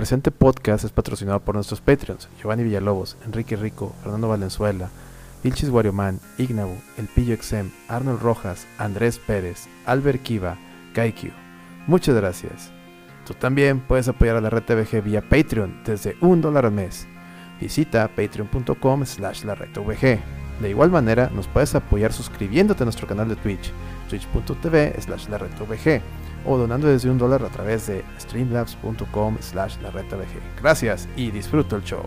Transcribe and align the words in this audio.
presente 0.00 0.30
podcast 0.30 0.82
es 0.82 0.92
patrocinado 0.92 1.40
por 1.40 1.56
nuestros 1.56 1.82
Patreons, 1.82 2.26
Giovanni 2.40 2.62
Villalobos, 2.62 3.18
Enrique 3.26 3.54
Rico, 3.54 3.94
Fernando 4.02 4.28
Valenzuela, 4.28 4.88
Vilchis 5.44 5.68
Warioman, 5.68 6.20
Ignabu, 6.38 6.74
El 6.96 7.06
Pillo 7.06 7.34
Exem, 7.34 7.70
Arnold 7.86 8.22
Rojas, 8.22 8.66
Andrés 8.78 9.18
Pérez, 9.18 9.68
Albert 9.84 10.22
Kiva, 10.22 10.56
Kaikyu. 10.94 11.32
Muchas 11.86 12.14
gracias. 12.16 12.70
Tú 13.26 13.34
también 13.34 13.80
puedes 13.80 14.08
apoyar 14.08 14.36
a 14.36 14.40
la 14.40 14.48
red 14.48 14.62
TVG 14.62 15.04
vía 15.04 15.20
Patreon 15.20 15.82
desde 15.84 16.16
un 16.22 16.40
dólar 16.40 16.64
al 16.64 16.72
mes. 16.72 17.06
Visita 17.60 18.08
patreon.com 18.08 19.04
slash 19.04 19.44
la 19.44 19.54
De 19.54 20.70
igual 20.70 20.90
manera, 20.90 21.28
nos 21.28 21.46
puedes 21.46 21.74
apoyar 21.74 22.14
suscribiéndote 22.14 22.84
a 22.84 22.86
nuestro 22.86 23.06
canal 23.06 23.28
de 23.28 23.36
Twitch, 23.36 23.70
twitch.tv 24.08 24.94
slash 24.98 25.28
la 25.28 25.36
o 26.44 26.56
donando 26.56 26.88
desde 26.88 27.10
un 27.10 27.18
dólar 27.18 27.44
a 27.44 27.48
través 27.48 27.86
de 27.86 28.04
streamlabs.com 28.20 29.36
slash 29.40 29.76
la 29.82 29.90
Gracias 30.60 31.08
y 31.16 31.30
disfruto 31.30 31.76
el 31.76 31.82
show. 31.82 32.04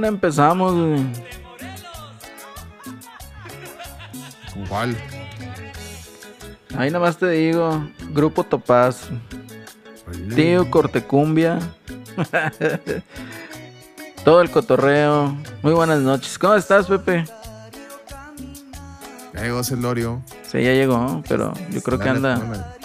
rolón 0.00 0.04
empezamos, 0.04 1.00
¿Cuál? 4.68 4.96
Ahí 6.76 6.90
nada 6.90 7.04
más 7.04 7.16
te 7.16 7.28
digo, 7.30 7.88
Grupo 8.10 8.44
Topaz, 8.44 9.08
Tío 10.34 10.70
Cortecumbia, 10.70 11.58
todo 14.24 14.42
el 14.42 14.50
cotorreo. 14.50 15.34
Muy 15.62 15.72
buenas 15.72 16.00
noches. 16.00 16.38
¿Cómo 16.38 16.54
estás, 16.54 16.86
Pepe? 16.86 17.24
Ya 19.34 19.42
llegó 19.42 19.64
Celorio. 19.64 20.22
Sí, 20.42 20.62
ya 20.62 20.72
llegó, 20.72 21.22
pero 21.28 21.52
yo 21.70 21.82
creo 21.82 21.98
que 21.98 22.08
anda. 22.08 22.76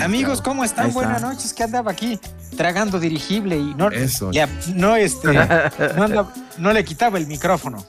Amigos, 0.00 0.40
¿cómo 0.40 0.64
están? 0.64 0.92
Buenas 0.92 1.22
noches, 1.22 1.52
que 1.52 1.64
andaba 1.64 1.90
aquí 1.90 2.18
tragando 2.56 3.00
dirigible 3.00 3.56
y 3.56 3.74
no, 3.74 3.90
Eso. 3.90 4.30
no, 4.74 4.96
este, 4.96 5.28
no, 6.58 6.72
le 6.72 6.84
quitaba 6.84 7.18
el 7.18 7.26
micrófono. 7.26 7.84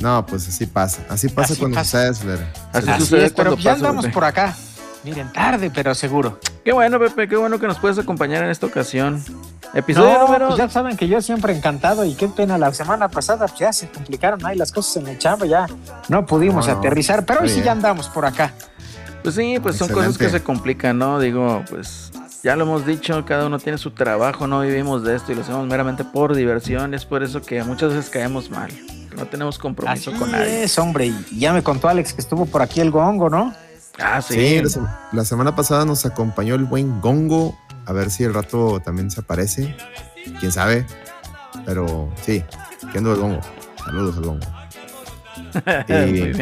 No, 0.00 0.24
pues 0.24 0.48
así 0.48 0.66
pasa. 0.66 1.02
Así 1.08 1.28
pasa 1.28 1.54
cuando 1.58 1.80
ustedes, 1.80 2.20
Así, 2.72 3.16
es, 3.16 3.32
pero 3.32 3.56
ya 3.56 3.72
andamos 3.72 4.06
por 4.08 4.24
acá. 4.24 4.54
Miren, 5.04 5.32
tarde, 5.32 5.70
pero 5.74 5.94
seguro. 5.94 6.38
Qué 6.64 6.72
bueno, 6.72 6.98
Pepe, 6.98 7.26
qué 7.28 7.36
bueno 7.36 7.58
que 7.58 7.66
nos 7.66 7.78
puedes 7.78 7.98
acompañar 7.98 8.44
en 8.44 8.50
esta 8.50 8.66
ocasión. 8.66 9.22
Episodio 9.72 10.18
número. 10.20 10.48
Pues 10.48 10.58
ya 10.58 10.68
saben 10.68 10.96
que 10.96 11.08
yo 11.08 11.22
siempre 11.22 11.56
encantado 11.56 12.04
y 12.04 12.14
qué 12.14 12.28
pena. 12.28 12.58
La 12.58 12.72
semana 12.74 13.08
pasada 13.08 13.46
pues 13.46 13.58
ya 13.58 13.72
se 13.72 13.88
complicaron 13.88 14.44
ahí 14.44 14.56
las 14.56 14.72
cosas 14.72 14.96
en 14.96 15.08
el 15.08 15.18
chamba, 15.18 15.46
ya 15.46 15.66
no 16.08 16.26
pudimos 16.26 16.68
aterrizar, 16.68 17.24
pero 17.24 17.40
hoy 17.40 17.48
sí 17.48 17.62
ya 17.62 17.72
andamos 17.72 18.08
por 18.08 18.26
acá. 18.26 18.52
Pues 19.22 19.34
sí, 19.34 19.58
pues 19.62 19.76
son 19.76 19.88
cosas 19.88 20.16
que 20.16 20.28
se 20.28 20.42
complican, 20.42 20.98
¿no? 20.98 21.20
Digo, 21.20 21.62
pues 21.68 22.10
ya 22.42 22.56
lo 22.56 22.64
hemos 22.64 22.86
dicho, 22.86 23.24
cada 23.26 23.46
uno 23.46 23.58
tiene 23.58 23.76
su 23.76 23.90
trabajo, 23.90 24.46
no 24.46 24.60
vivimos 24.60 25.04
de 25.04 25.16
esto 25.16 25.32
y 25.32 25.34
lo 25.34 25.42
hacemos 25.42 25.66
meramente 25.66 26.04
por 26.04 26.34
diversión. 26.34 26.94
Es 26.94 27.04
por 27.04 27.22
eso 27.22 27.42
que 27.42 27.62
muchas 27.62 27.94
veces 27.94 28.10
caemos 28.10 28.50
mal. 28.50 28.70
No 29.16 29.26
tenemos 29.26 29.58
compromiso 29.58 30.12
con 30.12 30.32
nadie. 30.32 30.64
Es, 30.64 30.78
hombre, 30.78 31.06
y 31.06 31.38
ya 31.38 31.52
me 31.52 31.62
contó 31.62 31.88
Alex 31.88 32.14
que 32.14 32.20
estuvo 32.20 32.46
por 32.46 32.62
aquí 32.62 32.80
el 32.80 32.90
gongo, 32.90 33.28
¿no? 33.28 33.52
Ah, 33.98 34.22
sí. 34.22 34.62
sí 34.66 34.80
la, 35.12 35.24
semana 35.24 35.54
pasada 35.54 35.84
nos 35.84 36.06
acompañó 36.06 36.54
el 36.54 36.64
buen 36.64 37.00
gongo. 37.00 37.58
A 37.86 37.92
ver 37.92 38.10
si 38.10 38.24
el 38.24 38.32
rato 38.32 38.80
también 38.80 39.10
se 39.10 39.20
aparece. 39.20 39.76
Quién 40.38 40.52
sabe. 40.52 40.86
Pero 41.66 42.10
sí, 42.22 42.42
que 42.92 42.98
ando 42.98 43.12
el 43.12 43.20
gongo. 43.20 43.40
Saludos 43.84 44.16
al 44.16 44.24
gongo. 44.24 44.46
y, 45.88 46.32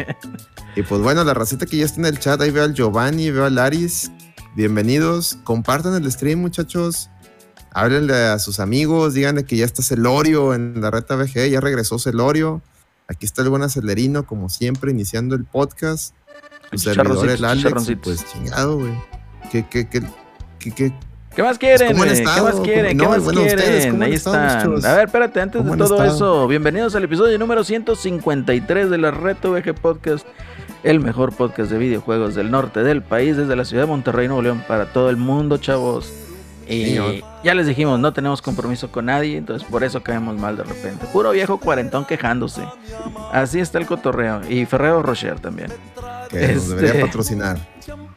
y 0.75 0.83
pues 0.83 1.01
bueno, 1.01 1.23
la 1.23 1.33
racita 1.33 1.65
que 1.65 1.77
ya 1.77 1.85
está 1.85 1.99
en 1.99 2.05
el 2.05 2.19
chat, 2.19 2.39
ahí 2.41 2.51
veo 2.51 2.63
al 2.63 2.73
Giovanni, 2.73 3.31
veo 3.31 3.45
al 3.45 3.55
Laris. 3.55 4.11
Bienvenidos. 4.55 5.37
Compartan 5.43 5.93
el 5.95 6.11
stream, 6.11 6.39
muchachos. 6.39 7.09
Háblenle 7.71 8.15
a 8.15 8.39
sus 8.39 8.59
amigos, 8.59 9.13
díganle 9.13 9.45
que 9.45 9.57
ya 9.57 9.65
está 9.65 9.83
Celorio 9.83 10.53
en 10.53 10.81
la 10.81 10.91
reta 10.91 11.15
VG, 11.15 11.49
ya 11.49 11.59
regresó 11.59 11.99
Celorio. 11.99 12.61
Aquí 13.07 13.25
está 13.25 13.41
el 13.41 13.49
buen 13.49 13.61
acelerino, 13.61 14.25
como 14.25 14.49
siempre, 14.49 14.91
iniciando 14.91 15.35
el 15.35 15.45
podcast. 15.45 16.13
Su 16.71 16.77
servidor, 16.77 17.29
el 17.29 17.45
Alex, 17.45 17.91
pues 18.01 18.25
chingado, 18.31 18.77
güey. 18.77 18.93
¿Qué, 19.51 19.67
qué, 19.67 19.87
qué, 19.87 20.01
qué, 20.59 20.93
¿Qué 21.35 21.43
más 21.43 21.57
quieren? 21.57 21.89
¿Qué 21.89 21.93
más 21.95 22.59
quieren? 22.61 22.97
¿Qué 22.97 23.07
más 23.07 23.23
quieren? 23.23 24.03
Ahí 24.03 24.13
están. 24.13 24.35
A 24.85 24.93
ver, 24.93 25.05
espérate, 25.05 25.41
antes 25.41 25.63
de 25.63 25.77
todo 25.77 26.03
eso, 26.03 26.47
bienvenidos 26.47 26.95
al 26.95 27.03
episodio 27.03 27.37
número 27.37 27.63
153 27.63 28.89
de 28.89 28.97
la 28.97 29.11
Reto 29.11 29.51
VG 29.51 29.73
Podcast 29.75 30.25
el 30.83 30.99
mejor 30.99 31.33
podcast 31.33 31.71
de 31.71 31.77
videojuegos 31.77 32.35
del 32.35 32.51
norte 32.51 32.83
del 32.83 33.01
país, 33.01 33.37
desde 33.37 33.55
la 33.55 33.65
ciudad 33.65 33.83
de 33.83 33.87
Monterrey, 33.87 34.27
Nuevo 34.27 34.41
León, 34.41 34.63
para 34.67 34.91
todo 34.93 35.09
el 35.09 35.17
mundo, 35.17 35.57
chavos. 35.57 36.11
Y 36.67 36.99
ya 37.43 37.55
les 37.55 37.65
dijimos, 37.65 37.99
no 37.99 38.13
tenemos 38.13 38.43
compromiso 38.43 38.91
con 38.91 39.05
nadie, 39.05 39.37
entonces 39.37 39.67
por 39.67 39.83
eso 39.83 40.03
caemos 40.03 40.37
mal 40.37 40.55
de 40.55 40.63
repente. 40.63 41.07
Puro 41.11 41.31
viejo 41.31 41.57
cuarentón 41.57 42.05
quejándose. 42.05 42.61
Así 43.31 43.59
está 43.59 43.79
el 43.79 43.87
cotorreo. 43.87 44.41
Y 44.47 44.65
Ferrero 44.67 45.01
Rocher 45.01 45.39
también. 45.39 45.73
Que 46.29 46.53
nos 46.53 46.69
debería 46.69 46.91
este, 46.91 47.05
patrocinar. 47.05 47.57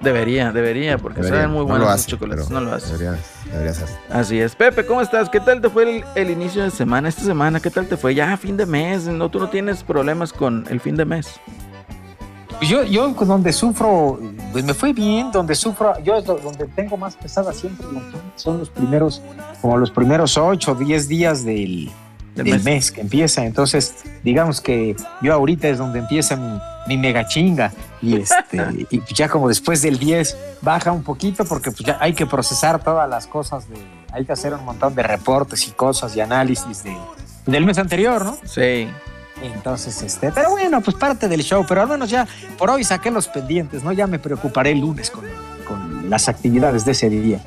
Debería, 0.00 0.52
debería, 0.52 0.98
porque 0.98 1.22
saben 1.22 1.50
muy 1.50 1.64
buenos 1.64 1.88
los 1.88 2.06
chocolates. 2.06 2.50
No 2.50 2.60
lo 2.60 2.74
hace. 2.74 2.92
Debería, 2.92 3.18
debería 3.50 3.72
ser. 3.72 3.88
Así 4.10 4.38
es. 4.38 4.54
Pepe, 4.54 4.84
¿cómo 4.84 5.00
estás? 5.00 5.30
¿Qué 5.30 5.40
tal 5.40 5.62
te 5.62 5.70
fue 5.70 5.84
el, 5.84 6.04
el, 6.14 6.30
inicio 6.30 6.62
de 6.62 6.70
semana? 6.70 7.08
Esta 7.08 7.22
semana, 7.22 7.58
¿qué 7.58 7.70
tal 7.70 7.88
te 7.88 7.96
fue? 7.96 8.14
Ya 8.14 8.36
fin 8.36 8.58
de 8.58 8.66
mes, 8.66 9.06
¿no? 9.06 9.30
Tú 9.30 9.38
no 9.38 9.48
tienes 9.48 9.82
problemas 9.82 10.30
con 10.30 10.66
el 10.68 10.78
fin 10.78 10.96
de 10.96 11.06
mes. 11.06 11.40
Yo, 12.68 12.84
yo 12.84 13.08
donde 13.08 13.52
sufro, 13.52 14.20
pues 14.52 14.64
me 14.64 14.74
fue 14.74 14.92
bien, 14.92 15.30
donde 15.32 15.54
sufro, 15.54 15.98
yo 16.02 16.22
donde 16.22 16.66
tengo 16.66 16.96
más 16.96 17.16
pesada 17.16 17.52
siempre 17.52 17.86
son 18.36 18.58
los 18.58 18.70
primeros, 18.70 19.20
como 19.60 19.76
los 19.76 19.90
primeros 19.90 20.36
8 20.36 20.72
o 20.72 20.74
10 20.74 21.08
días 21.08 21.44
del, 21.44 21.90
del, 22.34 22.62
mes. 22.62 22.92
que 22.92 23.00
empieza. 23.00 23.44
Entonces, 23.44 24.04
digamos 24.22 24.60
que 24.60 24.96
yo 25.20 25.32
ahorita 25.32 25.68
es 25.68 25.78
donde 25.78 25.98
empieza 25.98 26.36
mi, 26.36 26.58
mi 26.86 26.96
mega 26.96 27.26
chinga. 27.26 27.72
Y, 28.00 28.16
este, 28.16 28.86
y 28.90 29.00
ya 29.14 29.28
como 29.28 29.48
después 29.48 29.82
del 29.82 29.98
10 29.98 30.36
baja 30.62 30.92
un 30.92 31.02
poquito 31.02 31.44
porque 31.44 31.70
pues 31.70 31.84
ya 31.84 31.98
hay 32.00 32.14
que 32.14 32.26
procesar 32.26 32.82
todas 32.82 33.08
las 33.08 33.26
cosas, 33.26 33.68
de, 33.68 33.76
hay 34.12 34.24
que 34.24 34.32
hacer 34.32 34.54
un 34.54 34.64
montón 34.64 34.94
de 34.94 35.02
reportes 35.02 35.66
y 35.66 35.72
cosas 35.72 36.16
y 36.16 36.20
análisis 36.20 36.84
de, 36.84 36.96
del 37.46 37.64
mes 37.66 37.78
anterior, 37.78 38.24
¿no? 38.24 38.36
Sí. 38.44 38.88
Entonces, 39.42 40.02
este, 40.02 40.30
pero 40.32 40.50
bueno, 40.50 40.80
pues 40.80 40.96
parte 40.96 41.28
del 41.28 41.42
show, 41.42 41.64
pero 41.68 41.82
al 41.82 41.88
menos 41.88 42.10
ya 42.10 42.26
por 42.56 42.70
hoy 42.70 42.84
saqué 42.84 43.10
los 43.10 43.28
pendientes, 43.28 43.82
¿no? 43.82 43.92
Ya 43.92 44.06
me 44.06 44.18
preocuparé 44.18 44.72
el 44.72 44.80
lunes 44.80 45.10
con, 45.10 45.24
las 46.08 46.28
actividades 46.28 46.84
de 46.84 46.92
ese 46.92 47.08
día. 47.08 47.40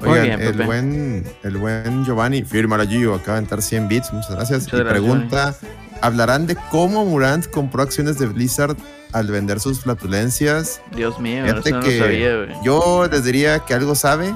Oigan, 0.00 0.40
el, 0.40 0.62
buen, 0.64 1.24
el 1.42 1.56
buen 1.56 2.04
Giovanni, 2.04 2.42
firma 2.42 2.76
la 2.76 2.86
Gio, 2.86 3.14
acaba 3.14 3.36
de 3.36 3.44
entrar 3.44 3.62
100 3.62 3.88
bits, 3.88 4.12
muchas 4.12 4.30
gracias. 4.32 4.66
y 4.66 4.70
pregunta, 4.70 5.54
hablarán 6.02 6.46
de 6.46 6.56
cómo 6.70 7.04
Murant 7.04 7.46
compró 7.46 7.82
acciones 7.82 8.18
de 8.18 8.26
Blizzard 8.26 8.76
al 9.12 9.28
vender 9.28 9.60
sus 9.60 9.80
flatulencias. 9.80 10.80
Dios 10.94 11.18
mío, 11.18 11.44
eso 11.46 11.70
no 11.70 11.82
sabía, 11.82 12.62
Yo 12.62 13.08
les 13.10 13.24
diría 13.24 13.60
que 13.60 13.74
algo 13.74 13.94
sabe, 13.94 14.34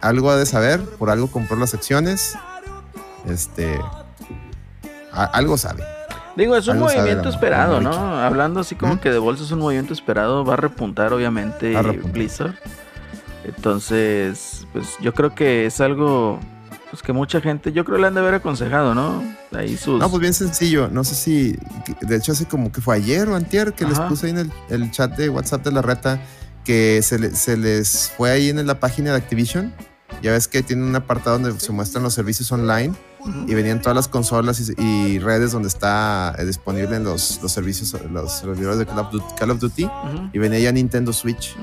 algo 0.00 0.30
ha 0.30 0.36
de 0.36 0.46
saber, 0.46 0.80
por 0.80 1.10
algo 1.10 1.28
compró 1.28 1.56
las 1.56 1.74
acciones. 1.74 2.34
Este, 3.28 3.78
algo 5.12 5.56
sabe. 5.56 5.84
Digo, 6.36 6.56
es 6.56 6.66
un 6.66 6.78
movimiento 6.78 7.28
esperado, 7.28 7.80
¿no? 7.80 7.92
Hablando 7.92 8.60
así 8.60 8.74
como 8.74 8.94
¿Mm? 8.94 8.98
que 8.98 9.10
de 9.10 9.18
bolsa 9.18 9.44
es 9.44 9.50
un 9.50 9.58
movimiento 9.58 9.92
esperado, 9.92 10.44
va 10.44 10.54
a 10.54 10.56
repuntar 10.56 11.12
obviamente 11.12 11.76
Blizzard. 12.12 12.54
Entonces, 13.44 14.66
pues 14.72 14.96
yo 15.00 15.12
creo 15.12 15.34
que 15.34 15.66
es 15.66 15.80
algo 15.80 16.38
pues 16.90 17.02
que 17.02 17.12
mucha 17.14 17.40
gente, 17.40 17.72
yo 17.72 17.86
creo 17.86 17.96
le 17.96 18.06
han 18.06 18.14
de 18.14 18.20
haber 18.20 18.34
aconsejado, 18.34 18.94
¿no? 18.94 19.22
Ahí 19.52 19.78
sus... 19.78 19.98
No, 19.98 20.10
pues 20.10 20.20
bien 20.20 20.34
sencillo. 20.34 20.88
No 20.88 21.04
sé 21.04 21.14
si, 21.14 21.58
de 22.02 22.16
hecho 22.16 22.32
hace 22.32 22.44
como 22.44 22.70
que 22.70 22.82
fue 22.82 22.96
ayer 22.96 23.28
o 23.28 23.34
antier 23.34 23.72
que 23.72 23.86
les 23.86 23.98
puse 23.98 24.26
ahí 24.26 24.32
en 24.32 24.52
el, 24.68 24.90
chat 24.90 25.16
de 25.16 25.30
WhatsApp 25.30 25.64
de 25.64 25.72
la 25.72 25.80
reta 25.80 26.20
que 26.64 27.00
se, 27.02 27.34
se 27.34 27.56
les 27.56 28.12
fue 28.14 28.30
ahí 28.30 28.50
en 28.50 28.66
la 28.66 28.78
página 28.78 29.10
de 29.12 29.16
Activision. 29.16 29.72
Ya 30.22 30.32
ves 30.32 30.48
que 30.48 30.62
tiene 30.62 30.84
un 30.84 30.94
apartado 30.94 31.38
donde 31.38 31.58
se 31.58 31.72
muestran 31.72 32.04
los 32.04 32.12
servicios 32.12 32.52
online 32.52 32.94
y 33.46 33.54
venían 33.54 33.80
todas 33.80 33.94
las 33.94 34.08
consolas 34.08 34.72
y, 34.76 35.18
redes 35.18 35.52
donde 35.52 35.68
está 35.68 36.34
eh, 36.38 36.44
disponible 36.44 36.98
los, 36.98 37.40
los 37.42 37.52
servicios, 37.52 37.96
los 38.10 38.32
servidores 38.32 38.78
de 38.78 38.86
Call 38.86 39.50
of 39.50 39.60
Duty, 39.60 39.88
y 40.32 40.38
venía 40.38 40.58
ya 40.58 40.72
Nintendo 40.72 41.12
Switch. 41.12 41.56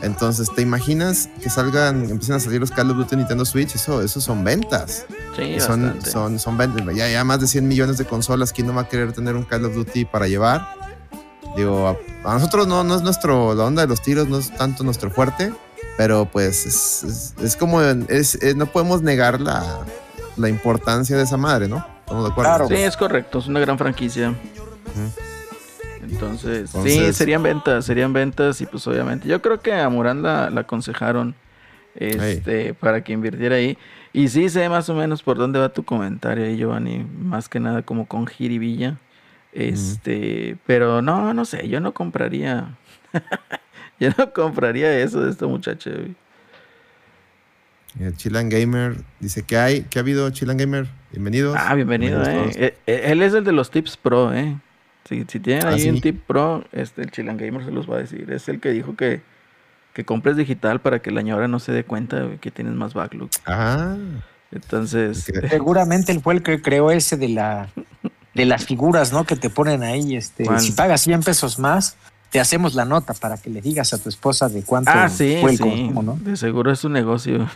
Entonces, 0.00 0.48
¿te 0.54 0.62
imaginas 0.62 1.28
que 1.42 1.50
salgan, 1.50 2.08
empiecen 2.08 2.36
a 2.36 2.40
salir 2.40 2.60
los 2.60 2.70
Call 2.70 2.90
of 2.90 2.98
Duty 2.98 3.16
Nintendo 3.16 3.44
Switch? 3.44 3.74
Eso, 3.74 4.00
eso 4.00 4.20
son 4.20 4.44
ventas. 4.44 5.06
Sí, 5.36 5.58
son, 5.58 5.98
son, 6.04 6.38
son 6.38 6.56
ventas. 6.56 6.94
Ya, 6.94 7.08
ya 7.08 7.24
más 7.24 7.40
de 7.40 7.48
100 7.48 7.66
millones 7.66 7.98
de 7.98 8.04
consolas. 8.04 8.52
¿Quién 8.52 8.68
no 8.68 8.74
va 8.74 8.82
a 8.82 8.88
querer 8.88 9.12
tener 9.12 9.34
un 9.34 9.42
Call 9.42 9.64
of 9.64 9.74
Duty 9.74 10.04
para 10.04 10.28
llevar? 10.28 10.68
Digo, 11.56 11.98
a, 12.24 12.32
nosotros 12.34 12.68
no, 12.68 12.84
no 12.84 12.94
es 12.94 13.02
nuestro, 13.02 13.54
la 13.54 13.64
onda 13.64 13.82
de 13.82 13.88
los 13.88 14.00
tiros 14.00 14.28
no 14.28 14.38
es 14.38 14.54
tanto 14.56 14.84
nuestro 14.84 15.10
fuerte, 15.10 15.52
pero 15.96 16.30
pues 16.30 16.66
es, 16.66 17.34
es, 17.42 17.56
como, 17.56 17.80
es, 17.82 18.38
no 18.54 18.66
podemos 18.66 19.02
negar 19.02 19.40
la, 19.40 19.80
la, 20.38 20.48
importancia 20.48 21.16
de 21.16 21.24
esa 21.24 21.36
madre, 21.36 21.68
¿no? 21.68 21.84
¿Estamos 22.00 22.24
de 22.24 22.30
acuerdo? 22.30 22.68
Sí, 22.68 22.74
es 22.74 22.96
correcto, 22.96 23.38
es 23.38 23.46
una 23.46 23.60
gran 23.60 23.78
franquicia. 23.78 24.34
Entonces, 26.02 26.70
sí, 26.70 27.12
serían 27.12 27.42
ventas, 27.42 27.84
serían 27.84 28.12
ventas 28.12 28.60
y 28.60 28.66
pues 28.66 28.86
obviamente 28.86 29.28
yo 29.28 29.42
creo 29.42 29.60
que 29.60 29.74
a 29.74 29.88
Murán 29.88 30.22
la, 30.22 30.46
aconsejaron 30.46 31.34
este, 31.94 32.74
para 32.74 33.02
que 33.04 33.12
invirtiera 33.12 33.56
ahí. 33.56 33.76
Y 34.12 34.28
sí 34.28 34.48
sé 34.48 34.68
más 34.68 34.88
o 34.88 34.94
menos 34.94 35.22
por 35.22 35.36
dónde 35.36 35.58
va 35.58 35.68
tu 35.68 35.84
comentario 35.84 36.44
ahí, 36.44 36.56
Giovanni, 36.56 37.06
más 37.20 37.48
que 37.48 37.60
nada 37.60 37.82
como 37.82 38.06
con 38.06 38.26
Jiribilla. 38.26 38.96
Este, 39.52 40.56
pero 40.66 41.02
no, 41.02 41.34
no 41.34 41.44
sé, 41.44 41.68
yo 41.68 41.80
no 41.80 41.92
compraría, 41.92 42.76
yo 44.00 44.10
no 44.16 44.32
compraría 44.32 44.98
eso 45.00 45.22
de 45.22 45.30
esta 45.30 45.46
muchacha. 47.98 48.16
Chilan 48.16 48.48
Gamer 48.48 48.96
dice 49.20 49.42
que 49.42 49.56
hay, 49.56 49.82
que 49.82 49.98
ha 49.98 50.02
habido 50.02 50.30
Chilan 50.30 50.56
Gamer. 50.56 50.88
Bienvenidos. 51.10 51.56
Ah, 51.58 51.74
bienvenido, 51.74 52.22
eh. 52.22 52.50
Eh, 52.54 52.74
eh, 52.86 53.02
Él 53.06 53.22
es 53.22 53.34
el 53.34 53.44
de 53.44 53.52
los 53.52 53.70
tips 53.70 53.96
pro, 53.96 54.34
eh. 54.34 54.56
Si, 55.08 55.24
tienen 55.24 55.66
ah, 55.66 55.70
ahí 55.70 55.88
un 55.88 56.02
tip 56.02 56.20
pro, 56.26 56.64
este, 56.70 57.00
el 57.00 57.10
Chilan 57.10 57.38
Gamer 57.38 57.64
se 57.64 57.70
los 57.70 57.90
va 57.90 57.96
a 57.96 57.98
decir. 58.00 58.30
Es 58.30 58.46
el 58.48 58.60
que 58.60 58.70
dijo 58.70 58.94
que, 58.94 59.22
que 59.94 60.04
compres 60.04 60.36
digital 60.36 60.80
para 60.80 61.00
que 61.00 61.10
la 61.10 61.22
ñora 61.22 61.48
no 61.48 61.60
se 61.60 61.72
dé 61.72 61.84
cuenta 61.84 62.28
que 62.42 62.50
tienes 62.50 62.74
más 62.74 62.92
backlog. 62.92 63.30
Ah. 63.46 63.96
Entonces. 64.52 65.30
Seguramente 65.48 66.12
él 66.12 66.20
fue 66.20 66.34
el 66.34 66.42
que 66.42 66.60
creó 66.60 66.90
ese 66.90 67.16
de 67.16 67.30
la 67.30 67.70
de 68.34 68.44
las 68.44 68.66
figuras, 68.66 69.12
¿no? 69.12 69.24
Que 69.24 69.34
te 69.34 69.50
ponen 69.50 69.82
ahí. 69.82 70.14
Este, 70.14 70.44
si 70.58 70.72
pagas 70.72 71.00
100 71.00 71.22
pesos 71.22 71.58
más, 71.58 71.96
te 72.30 72.40
hacemos 72.40 72.74
la 72.74 72.84
nota 72.84 73.14
para 73.14 73.38
que 73.38 73.48
le 73.48 73.62
digas 73.62 73.92
a 73.94 73.98
tu 73.98 74.08
esposa 74.08 74.48
de 74.48 74.62
cuánto 74.62 74.90
ah, 74.92 75.08
sí, 75.08 75.38
fue 75.40 75.52
el 75.52 75.56
sí. 75.56 75.90
¿no? 75.90 76.18
De 76.20 76.36
seguro 76.36 76.70
es 76.70 76.84
un 76.84 76.92
negocio. 76.92 77.48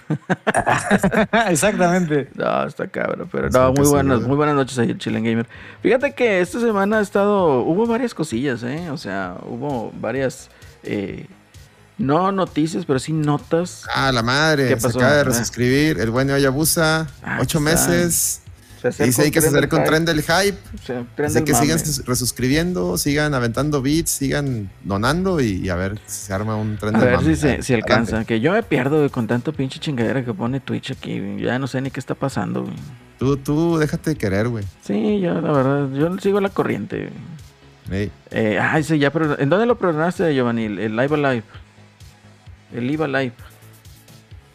Exactamente. 1.48 2.30
No, 2.34 2.64
está 2.64 2.88
cabrón, 2.88 3.28
pero 3.30 3.50
no, 3.50 3.72
muy 3.72 3.86
buenas, 3.86 4.22
muy 4.22 4.36
buenas 4.36 4.54
noches 4.54 4.78
ahí, 4.78 4.96
Chilen 4.96 5.24
Gamer. 5.24 5.46
Fíjate 5.82 6.14
que 6.14 6.40
esta 6.40 6.58
semana 6.58 6.98
ha 6.98 7.02
estado, 7.02 7.60
hubo 7.62 7.86
varias 7.86 8.14
cosillas, 8.14 8.62
¿eh? 8.62 8.88
O 8.90 8.96
sea, 8.96 9.36
hubo 9.46 9.92
varias, 10.00 10.48
eh, 10.84 11.26
no 11.98 12.32
noticias, 12.32 12.86
pero 12.86 12.98
sí 12.98 13.12
notas. 13.12 13.84
Ah, 13.94 14.10
la 14.10 14.22
madre, 14.22 14.68
¿Qué 14.68 14.76
pasó? 14.76 14.92
se 14.92 14.98
acaba 14.98 15.16
de 15.16 15.24
resuscribir 15.24 16.00
el 16.00 16.10
buen 16.10 16.30
Ayabusa, 16.30 17.08
ah, 17.22 17.38
ocho 17.42 17.60
meses. 17.60 18.40
Dice 18.82 19.22
ahí 19.22 19.30
que 19.30 19.40
se 19.40 19.48
acerca 19.48 19.76
un 19.76 19.84
tren 19.84 20.04
del 20.04 20.22
hype. 20.22 20.58
Dice 21.18 21.44
que 21.44 21.54
sigan 21.54 21.78
resuscribiendo, 22.04 22.98
sigan 22.98 23.34
aventando 23.34 23.80
bits, 23.80 24.10
sigan 24.10 24.70
donando 24.82 25.40
y, 25.40 25.68
a 25.68 25.76
ver 25.76 25.98
si 26.06 26.26
se 26.26 26.32
arma 26.32 26.56
un 26.56 26.76
tren 26.76 26.92
del 26.92 27.02
mame. 27.02 27.16
A 27.16 27.20
ver 27.20 27.62
si, 27.62 27.74
alcanza. 27.74 28.24
Que 28.24 28.40
yo 28.40 28.52
me 28.52 28.62
pierdo 28.62 29.08
con 29.10 29.26
tanto 29.26 29.52
pinche 29.52 29.78
chingadera 29.78 30.24
que 30.24 30.34
pone 30.34 30.60
Twitch 30.60 30.92
aquí. 30.92 31.20
Ya 31.38 31.58
no 31.58 31.66
sé 31.66 31.80
ni 31.80 31.90
qué 31.90 32.00
está 32.00 32.14
pasando. 32.14 32.66
Tú, 33.18 33.36
tú 33.36 33.78
déjate 33.78 34.16
querer, 34.16 34.48
güey. 34.48 34.64
Sí, 34.82 35.20
yo 35.20 35.40
la 35.40 35.52
verdad, 35.52 35.88
yo 35.92 36.18
sigo 36.18 36.40
la 36.40 36.48
corriente. 36.48 37.10
Eh, 37.90 38.58
ay, 38.60 38.82
sí, 38.82 38.98
ya, 38.98 39.12
pero 39.12 39.38
¿en 39.38 39.48
dónde 39.48 39.66
lo 39.66 39.76
programaste, 39.76 40.34
Giovanni? 40.34 40.64
El 40.64 40.96
Live 40.96 41.14
Alive. 41.14 41.44
El 42.72 42.86
Live 42.86 43.04
Alive. 43.04 43.32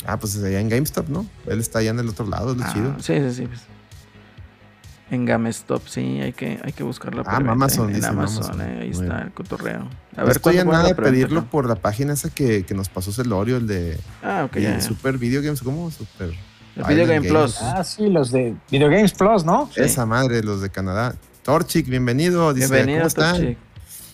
Ah, 0.06 0.18
pues 0.18 0.42
allá 0.42 0.60
en 0.60 0.70
GameStop, 0.70 1.10
¿no? 1.10 1.26
Él 1.48 1.60
está 1.60 1.80
allá 1.80 1.92
en 1.92 2.00
el 2.00 2.10
otro 2.10 2.26
lado, 2.26 2.54
es 2.54 2.62
ah, 2.62 2.72
chido. 2.74 2.96
Sí, 3.00 3.20
sí, 3.30 3.36
sí. 3.36 3.48
Pues. 3.48 3.77
En 5.10 5.26
GameStop, 5.26 5.88
sí, 5.88 6.20
hay 6.22 6.34
que, 6.34 6.60
hay 6.62 6.74
que 6.74 6.84
buscarla 6.84 7.24
ah, 7.26 7.38
Amazon, 7.38 7.96
en, 7.96 8.04
Amazon, 8.04 8.60
eh, 8.60 8.80
ahí 8.82 8.90
está 8.90 9.22
el 9.22 9.32
cotorreo. 9.32 9.88
A 10.18 10.24
ver, 10.24 10.32
estoy 10.32 10.58
en 10.58 10.68
nada 10.68 10.90
de 10.90 10.96
pedirlo 10.96 11.46
por 11.46 11.66
la 11.66 11.76
página 11.76 12.14
esa 12.14 12.30
que, 12.30 12.66
que 12.66 12.74
nos 12.74 12.90
pasó 12.90 13.14
Celorio, 13.14 13.56
el 13.56 13.68
de 13.68 13.98
ah, 14.22 14.46
ok 14.46 14.82
Super 14.82 15.18
Video 15.18 15.42
Games, 15.42 15.62
¿cómo? 15.62 15.90
Super 15.92 16.34
el 16.78 16.84
Video 16.84 17.08
Game 17.08 17.28
Plus. 17.28 17.58
Ah, 17.60 17.84
sí, 17.84 18.08
los 18.08 18.32
de 18.32 18.56
Video 18.70 18.90
Games 18.90 19.12
Plus, 19.14 19.44
¿no? 19.44 19.70
Esa 19.76 20.06
madre, 20.06 20.44
los 20.44 20.62
de 20.62 20.70
Canadá. 20.70 21.16
Torchic, 21.42 21.88
bienvenido. 21.88 22.54
Dice, 22.54 22.72
bienvenido, 22.72 23.00
¿cómo 23.00 23.08
están? 23.08 23.58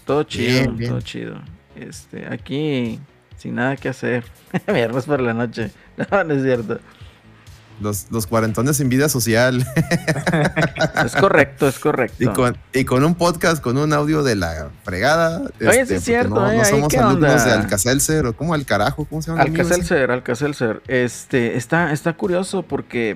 Todo 0.06 0.24
chido, 0.24 0.74
todo 0.88 1.02
chido. 1.02 1.42
Este, 1.76 2.26
aquí, 2.32 3.02
sin 3.38 3.56
nada 3.56 3.76
que 3.76 3.90
hacer. 3.90 4.24
Viernes 4.68 5.06
por 5.06 5.20
la 5.22 5.34
noche. 5.34 5.72
No, 5.96 6.24
no 6.24 6.34
es 6.34 6.42
cierto. 6.42 6.80
Los, 7.82 8.08
los 8.12 8.28
cuarentones 8.28 8.78
sin 8.78 8.88
vida 8.88 9.10
social. 9.10 9.66
es 11.06 11.16
correcto, 11.16 11.68
es 11.68 11.80
correcto. 11.80 12.24
Y 12.24 12.28
con, 12.28 12.58
y 12.72 12.86
con 12.86 13.04
un 13.04 13.16
podcast, 13.16 13.62
con 13.62 13.78
un 13.78 13.92
audio 13.94 14.24
de 14.24 14.36
la 14.36 14.70
fregada. 14.84 15.42
Oye, 15.60 15.82
es 15.82 15.92
este, 15.92 16.00
cierto. 16.00 16.36
No, 16.36 16.52
eh, 16.52 16.64
somos 16.66 16.94
alumnos 16.94 17.46
de 17.46 17.52
Alcacelser 17.52 18.26
o 18.28 18.34
como 18.34 18.54
al 18.54 18.66
carajo, 18.66 19.06
¿cómo 19.06 19.22
se 19.22 19.32
llama? 19.32 19.42
Alcacelser, 19.42 20.12
Alcacelser. 20.12 20.82
Este, 20.88 21.58
está, 21.58 21.92
está 21.92 22.14
curioso 22.14 22.64
porque 22.64 23.16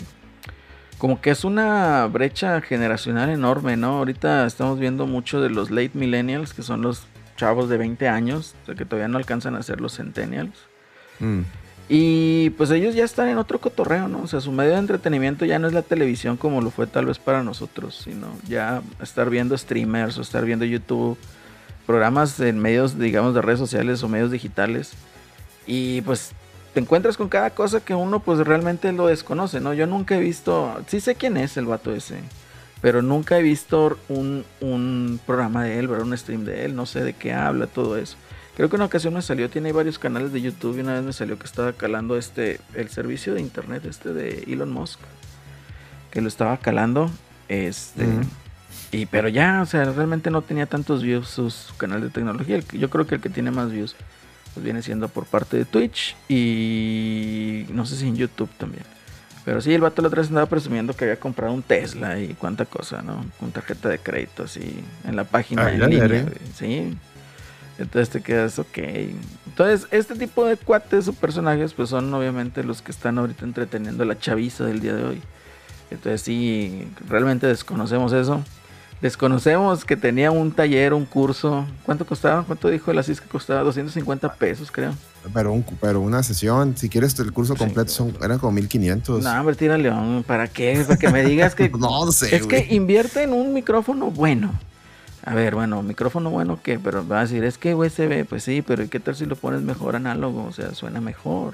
como 0.97 1.21
que 1.21 1.29
es 1.29 1.43
una 1.43 2.07
brecha 2.07 2.59
generacional 2.61 3.29
enorme, 3.29 3.77
¿no? 3.77 3.97
Ahorita 3.97 4.45
estamos 4.45 4.79
viendo 4.79 5.05
mucho 5.05 5.41
de 5.41 5.49
los 5.49 5.69
late 5.69 5.91
millennials, 5.93 6.53
que 6.53 6.63
son 6.63 6.81
los 6.81 7.07
chavos 7.35 7.69
de 7.69 7.77
20 7.77 8.07
años, 8.07 8.55
o 8.63 8.65
sea, 8.65 8.75
que 8.75 8.85
todavía 8.85 9.07
no 9.07 9.17
alcanzan 9.17 9.55
a 9.55 9.63
ser 9.63 9.79
los 9.79 9.95
centennials. 9.95 10.57
Mm. 11.19 11.41
Y 11.89 12.49
pues 12.51 12.69
ellos 12.71 12.95
ya 12.95 13.05
están 13.05 13.29
en 13.29 13.37
otro 13.37 13.59
cotorreo, 13.59 14.09
¿no? 14.09 14.21
O 14.21 14.27
sea, 14.27 14.41
su 14.41 14.51
medio 14.51 14.73
de 14.73 14.79
entretenimiento 14.79 15.45
ya 15.45 15.57
no 15.57 15.67
es 15.67 15.73
la 15.73 15.83
televisión 15.83 16.35
como 16.35 16.61
lo 16.61 16.69
fue 16.69 16.85
tal 16.85 17.05
vez 17.05 17.17
para 17.17 17.43
nosotros, 17.43 18.01
sino 18.03 18.27
ya 18.47 18.81
estar 19.01 19.29
viendo 19.29 19.57
streamers 19.57 20.17
o 20.17 20.21
estar 20.21 20.43
viendo 20.43 20.65
YouTube, 20.65 21.17
programas 21.85 22.37
en 22.41 22.59
medios, 22.59 22.99
digamos, 22.99 23.33
de 23.33 23.41
redes 23.41 23.59
sociales 23.59 24.03
o 24.03 24.09
medios 24.09 24.31
digitales. 24.31 24.91
Y 25.65 26.01
pues 26.01 26.31
te 26.73 26.81
encuentras 26.81 27.15
con 27.15 27.29
cada 27.29 27.51
cosa 27.51 27.79
que 27.79 27.95
uno 27.95 28.19
pues 28.19 28.39
realmente 28.39 28.91
lo 28.91 29.07
desconoce, 29.07 29.61
¿no? 29.61 29.73
Yo 29.73 29.87
nunca 29.87 30.17
he 30.17 30.19
visto, 30.19 30.77
sí 30.87 30.99
sé 30.99 31.15
quién 31.15 31.37
es 31.37 31.55
el 31.55 31.65
vato 31.65 31.93
ese, 31.93 32.19
pero 32.81 33.01
nunca 33.01 33.39
he 33.39 33.41
visto 33.41 33.97
un, 34.09 34.43
un 34.59 35.21
programa 35.25 35.63
de 35.63 35.79
él, 35.79 35.87
¿verdad? 35.87 36.05
Un 36.05 36.17
stream 36.17 36.43
de 36.43 36.65
él, 36.65 36.75
no 36.75 36.85
sé 36.85 37.01
de 37.01 37.13
qué 37.13 37.31
habla, 37.31 37.65
todo 37.67 37.97
eso. 37.97 38.17
Creo 38.57 38.71
que 38.71 38.75
una 38.75 38.85
ocasión 38.85 39.13
me 39.13 39.21
salió, 39.21 39.51
tiene 39.51 39.71
varios 39.71 39.99
canales 39.99 40.33
de 40.33 40.41
YouTube 40.41 40.77
y 40.77 40.79
una 40.79 40.95
vez 40.95 41.03
me 41.03 41.13
salió 41.13 41.37
que 41.37 41.45
estaba 41.45 41.73
calando 41.73 42.17
este, 42.17 42.59
el 42.73 42.89
servicio 42.89 43.35
de 43.35 43.41
internet 43.41 43.85
este 43.85 44.13
de 44.13 44.45
Elon 44.47 44.71
Musk. 44.71 44.99
Que 46.09 46.21
lo 46.21 46.27
estaba 46.27 46.57
calando. 46.57 47.11
Este. 47.49 48.07
Y 48.91 49.05
pero 49.05 49.27
ya, 49.27 49.61
o 49.61 49.67
sea, 49.67 49.85
realmente 49.85 50.31
no 50.31 50.41
tenía 50.41 50.65
tantos 50.65 51.03
views 51.03 51.27
su, 51.27 51.53
canal 51.77 52.01
de 52.01 52.09
tecnología. 52.09 52.59
Yo 52.73 52.89
creo 52.89 53.05
que 53.05 53.15
el 53.15 53.21
que 53.21 53.29
tiene 53.29 53.51
más 53.51 53.71
views 53.71 53.95
pues 54.55 54.63
viene 54.63 54.81
siendo 54.81 55.07
por 55.07 55.27
parte 55.27 55.55
de 55.55 55.65
Twitch 55.65 56.15
y 56.27 57.67
no 57.69 57.85
sé 57.85 57.95
si 57.95 58.07
en 58.07 58.15
YouTube 58.15 58.49
también. 58.57 58.85
Pero 59.45 59.61
sí, 59.61 59.71
el 59.71 59.81
vato 59.81 60.01
la 60.01 60.07
otra 60.07 60.21
vez 60.21 60.29
andaba 60.29 60.47
presumiendo 60.47 60.95
que 60.95 61.05
había 61.05 61.19
comprado 61.19 61.53
un 61.53 61.61
Tesla 61.61 62.19
y 62.19 62.33
cuánta 62.33 62.65
cosa, 62.65 63.03
¿no? 63.03 63.23
Con 63.39 63.51
tarjeta 63.51 63.87
de 63.87 63.99
crédito 63.99 64.45
así 64.45 64.83
en 65.07 65.15
la 65.15 65.25
página 65.25 65.71
en 65.71 65.87
línea. 65.87 66.25
Sí, 66.55 66.97
entonces 67.77 68.09
te 68.09 68.21
quedas, 68.21 68.59
ok. 68.59 68.77
Entonces, 69.45 69.87
este 69.91 70.15
tipo 70.15 70.45
de 70.45 70.57
cuates 70.57 71.07
o 71.07 71.13
personajes, 71.13 71.73
pues 71.73 71.89
son 71.89 72.13
obviamente 72.13 72.63
los 72.63 72.81
que 72.81 72.91
están 72.91 73.17
ahorita 73.17 73.45
entreteniendo 73.45 74.03
la 74.05 74.17
chaviza 74.17 74.65
del 74.65 74.79
día 74.79 74.95
de 74.95 75.03
hoy. 75.03 75.21
Entonces, 75.91 76.21
sí, 76.21 76.87
realmente 77.07 77.47
desconocemos 77.47 78.13
eso. 78.13 78.43
Desconocemos 79.01 79.85
que 79.85 79.95
tenía 79.95 80.31
un 80.31 80.51
taller, 80.51 80.93
un 80.93 81.05
curso. 81.05 81.67
¿Cuánto 81.83 82.03
costaba? 82.03 82.43
¿Cuánto 82.43 82.67
dijo 82.69 82.89
el 82.89 82.97
Asís 82.97 83.21
que 83.21 83.27
costaba? 83.27 83.61
250 83.61 84.33
pesos, 84.33 84.71
creo. 84.71 84.91
Pero, 85.31 85.53
un, 85.53 85.63
pero 85.79 86.01
una 86.01 86.23
sesión, 86.23 86.75
si 86.75 86.89
quieres 86.89 87.17
el 87.19 87.31
curso 87.31 87.55
completo, 87.55 87.91
son, 87.91 88.17
eran 88.23 88.39
como 88.39 88.53
1500. 88.53 89.23
No, 89.23 89.39
hombre, 89.39 89.55
tira 89.55 89.77
León. 89.77 90.23
¿Para 90.25 90.47
qué? 90.47 90.83
Para 90.87 90.97
que 90.97 91.09
me 91.09 91.23
digas 91.23 91.53
que. 91.53 91.69
no 91.77 92.11
sé. 92.11 92.35
Es 92.35 92.47
que 92.47 92.67
invierte 92.71 93.21
en 93.21 93.33
un 93.33 93.53
micrófono 93.53 94.09
bueno. 94.09 94.51
A 95.27 95.33
ver, 95.33 95.55
bueno, 95.55 95.83
micrófono 95.83 96.29
bueno, 96.29 96.57
¿qué? 96.63 96.79
Pero 96.79 97.05
va 97.05 97.17
a 97.17 97.21
decir, 97.23 97.43
es 97.43 97.57
que 97.57 97.75
USB, 97.75 98.23
pues 98.23 98.43
sí, 98.43 98.61
pero 98.61 98.89
¿qué 98.89 99.01
tal 99.01 99.13
si 99.13 99.25
lo 99.25 99.35
pones 99.35 99.61
mejor 99.61 99.97
análogo? 99.97 100.45
O 100.45 100.53
sea, 100.53 100.73
suena 100.73 101.01
mejor. 101.01 101.53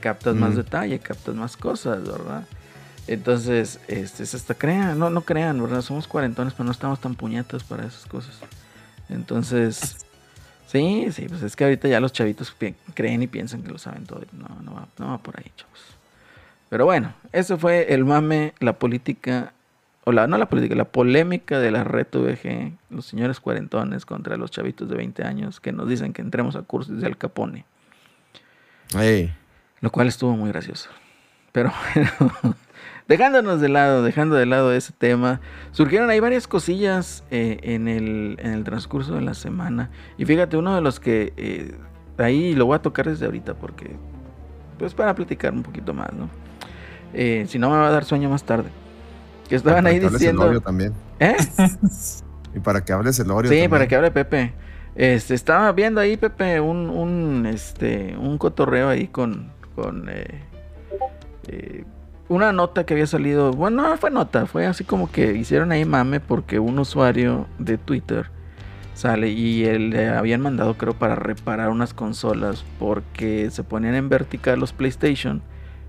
Captas 0.00 0.36
más 0.36 0.54
detalle, 0.54 1.00
captas 1.00 1.34
más 1.34 1.56
cosas, 1.56 2.04
¿verdad? 2.04 2.44
Entonces, 3.08 3.80
este, 3.88 4.22
es 4.22 4.36
hasta 4.36 4.54
crean, 4.54 5.00
no, 5.00 5.10
no 5.10 5.22
crean, 5.22 5.60
¿verdad? 5.60 5.82
Somos 5.82 6.06
cuarentones, 6.06 6.52
pero 6.52 6.66
no 6.66 6.70
estamos 6.70 7.00
tan 7.00 7.16
puñetas 7.16 7.64
para 7.64 7.84
esas 7.84 8.06
cosas. 8.06 8.38
Entonces, 9.08 10.06
sí, 10.68 11.08
sí, 11.10 11.26
pues 11.28 11.42
es 11.42 11.56
que 11.56 11.64
ahorita 11.64 11.88
ya 11.88 11.98
los 11.98 12.12
chavitos 12.12 12.54
creen 12.94 13.20
y 13.20 13.26
piensan 13.26 13.64
que 13.64 13.72
lo 13.72 13.78
saben 13.78 14.06
todo. 14.06 14.20
No, 14.30 14.46
no 14.62 14.74
va, 14.74 14.86
no 14.98 15.08
va 15.08 15.18
por 15.18 15.40
ahí, 15.40 15.50
chavos. 15.56 15.80
Pero 16.68 16.84
bueno, 16.84 17.14
eso 17.32 17.58
fue 17.58 17.92
el 17.92 18.04
mame, 18.04 18.54
la 18.60 18.74
política, 18.74 19.54
o 20.04 20.12
la, 20.12 20.26
no 20.26 20.36
la 20.36 20.48
política, 20.48 20.74
la 20.74 20.84
polémica 20.84 21.58
de 21.60 21.70
la 21.70 21.84
red 21.84 22.06
VG, 22.12 22.72
los 22.90 23.06
señores 23.06 23.38
cuarentones 23.40 24.04
contra 24.04 24.36
los 24.36 24.50
chavitos 24.50 24.88
de 24.88 24.96
20 24.96 25.22
años 25.24 25.60
que 25.60 25.72
nos 25.72 25.88
dicen 25.88 26.12
que 26.12 26.22
entremos 26.22 26.56
a 26.56 26.62
cursos 26.62 27.00
de 27.00 27.06
Al 27.06 27.16
Capone. 27.16 27.64
Lo 29.80 29.90
cual 29.90 30.08
estuvo 30.08 30.36
muy 30.36 30.50
gracioso. 30.50 30.90
Pero 31.52 31.72
bueno, 31.94 32.56
dejándonos 33.08 33.60
de 33.60 33.68
lado, 33.68 34.02
dejando 34.02 34.34
de 34.36 34.46
lado 34.46 34.72
ese 34.72 34.92
tema, 34.92 35.40
surgieron 35.70 36.10
ahí 36.10 36.18
varias 36.18 36.48
cosillas 36.48 37.24
eh, 37.30 37.58
en, 37.62 37.88
el, 37.88 38.36
en, 38.40 38.52
el, 38.52 38.64
transcurso 38.64 39.14
de 39.14 39.22
la 39.22 39.34
semana. 39.34 39.90
Y 40.18 40.24
fíjate, 40.24 40.56
uno 40.56 40.74
de 40.74 40.80
los 40.80 40.98
que 40.98 41.32
eh, 41.36 41.76
ahí 42.18 42.54
lo 42.54 42.66
voy 42.66 42.76
a 42.76 42.82
tocar 42.82 43.08
desde 43.08 43.26
ahorita 43.26 43.54
porque, 43.54 43.96
pues 44.78 44.94
para 44.94 45.14
platicar 45.14 45.52
un 45.52 45.62
poquito 45.62 45.94
más, 45.94 46.12
¿no? 46.12 46.28
Eh, 47.14 47.44
si 47.48 47.58
no 47.58 47.70
me 47.70 47.76
va 47.76 47.88
a 47.88 47.92
dar 47.92 48.04
sueño 48.04 48.30
más 48.30 48.44
tarde. 48.44 48.70
Que 49.48 49.56
estaban 49.56 49.86
ahí 49.86 49.98
diciendo... 49.98 50.50
El 50.50 50.62
también. 50.62 50.92
¿Eh? 51.20 51.36
y 52.54 52.60
para 52.60 52.84
que 52.84 52.92
hables 52.92 53.18
el 53.18 53.30
Oreo. 53.30 53.50
Sí, 53.50 53.68
para 53.68 53.86
que 53.86 53.96
hable 53.96 54.10
Pepe. 54.10 54.54
Este, 54.94 55.34
estaba 55.34 55.72
viendo 55.72 56.00
ahí, 56.00 56.16
Pepe, 56.16 56.60
un, 56.60 56.90
un, 56.90 57.46
este, 57.46 58.16
un 58.18 58.36
cotorreo 58.38 58.88
ahí 58.88 59.08
con, 59.08 59.50
con 59.74 60.08
eh, 60.08 61.84
una 62.28 62.52
nota 62.52 62.84
que 62.84 62.94
había 62.94 63.06
salido, 63.06 63.52
bueno, 63.52 63.82
no 63.82 63.96
fue 63.96 64.10
nota, 64.10 64.46
fue 64.46 64.66
así 64.66 64.84
como 64.84 65.10
que 65.10 65.34
hicieron 65.34 65.72
ahí 65.72 65.84
mame 65.84 66.20
porque 66.20 66.58
un 66.58 66.78
usuario 66.78 67.46
de 67.58 67.78
Twitter 67.78 68.30
sale 68.94 69.30
y 69.30 69.64
él 69.64 69.90
le 69.90 70.08
habían 70.08 70.40
mandado 70.40 70.74
creo 70.76 70.94
para 70.94 71.14
reparar 71.14 71.70
unas 71.70 71.94
consolas 71.94 72.64
porque 72.78 73.50
se 73.50 73.64
ponían 73.64 73.94
en 73.94 74.08
vertical 74.08 74.60
los 74.60 74.72
PlayStation 74.72 75.42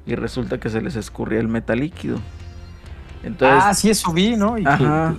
y 0.06 0.16
resulta 0.16 0.60
que 0.60 0.70
se 0.70 0.82
les 0.82 0.96
escurría 0.96 1.40
el 1.40 1.48
metal 1.48 1.80
líquido. 1.80 2.20
Entonces, 3.24 3.64
ah, 3.64 3.74
sí, 3.74 3.90
eso 3.90 4.12
vi, 4.12 4.36
¿no? 4.36 4.58
Y 4.58 4.64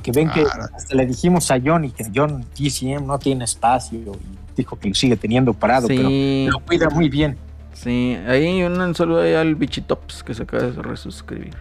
que, 0.03 0.13
ven 0.13 0.29
que 0.31 0.45
hasta 0.45 0.95
le 0.95 1.07
dijimos 1.07 1.51
a 1.51 1.59
Johnny 1.63 1.91
que 1.91 2.05
John 2.15 2.45
GCM 2.55 3.07
no 3.07 3.19
tiene 3.19 3.45
espacio 3.45 3.99
y 3.99 4.55
dijo 4.57 4.79
que 4.79 4.89
lo 4.89 4.95
sigue 4.95 5.17
teniendo 5.17 5.55
parado, 5.55 5.89
pero 5.89 6.09
lo 6.51 6.61
cuida 6.61 6.91
muy 6.91 7.09
bien. 7.09 7.39
Sí, 7.73 8.17
ahí 8.29 8.63
un 8.63 8.95
saludo 8.95 9.23
ahí 9.23 9.35
al 9.35 9.55
Bichitops 9.55 10.23
que 10.23 10.35
se 10.35 10.43
acaba 10.43 10.65
de 10.65 10.83
resuscribir. 10.83 11.57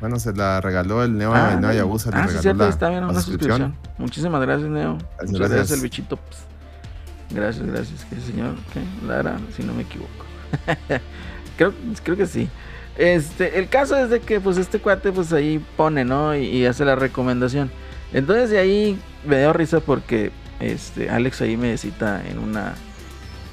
Bueno, 0.00 0.18
se 0.20 0.32
la 0.32 0.60
regaló 0.60 1.02
el 1.02 1.18
Neo, 1.18 1.34
ah, 1.34 1.56
Neo 1.60 1.72
Yabusa. 1.72 2.10
Ah, 2.12 2.28
sí, 2.28 2.38
cierto, 2.40 2.68
está 2.68 2.88
bien, 2.88 3.02
una 3.04 3.20
suscripción. 3.20 3.74
Muchísimas 3.98 4.40
gracias, 4.40 4.70
Neo. 4.70 4.92
Muchas 4.92 5.18
gracias, 5.18 5.50
gracias 5.50 5.70
el 5.72 5.82
Bichitops. 5.82 6.38
Gracias, 7.30 7.66
gracias. 7.66 8.06
¿Qué 8.08 8.20
señor? 8.20 8.54
¿Qué? 8.72 8.80
Lara, 9.06 9.38
si 9.56 9.64
no 9.64 9.74
me 9.74 9.82
equivoco. 9.82 10.24
creo, 11.56 11.74
creo 12.04 12.16
que 12.16 12.26
sí. 12.26 12.48
Este, 12.98 13.58
el 13.58 13.68
caso 13.68 13.96
es 13.96 14.10
de 14.10 14.20
que 14.20 14.40
pues 14.40 14.58
este 14.58 14.80
cuate 14.80 15.12
pues 15.12 15.32
ahí 15.32 15.64
pone, 15.76 16.04
¿no? 16.04 16.36
Y, 16.36 16.44
y, 16.46 16.66
hace 16.66 16.84
la 16.84 16.96
recomendación. 16.96 17.70
Entonces 18.12 18.50
de 18.50 18.58
ahí 18.58 18.98
me 19.24 19.38
dio 19.38 19.52
risa 19.52 19.80
porque 19.80 20.32
este 20.60 21.08
Alex 21.08 21.40
ahí 21.40 21.56
me 21.56 21.76
cita 21.78 22.22
en 22.28 22.38
una 22.38 22.74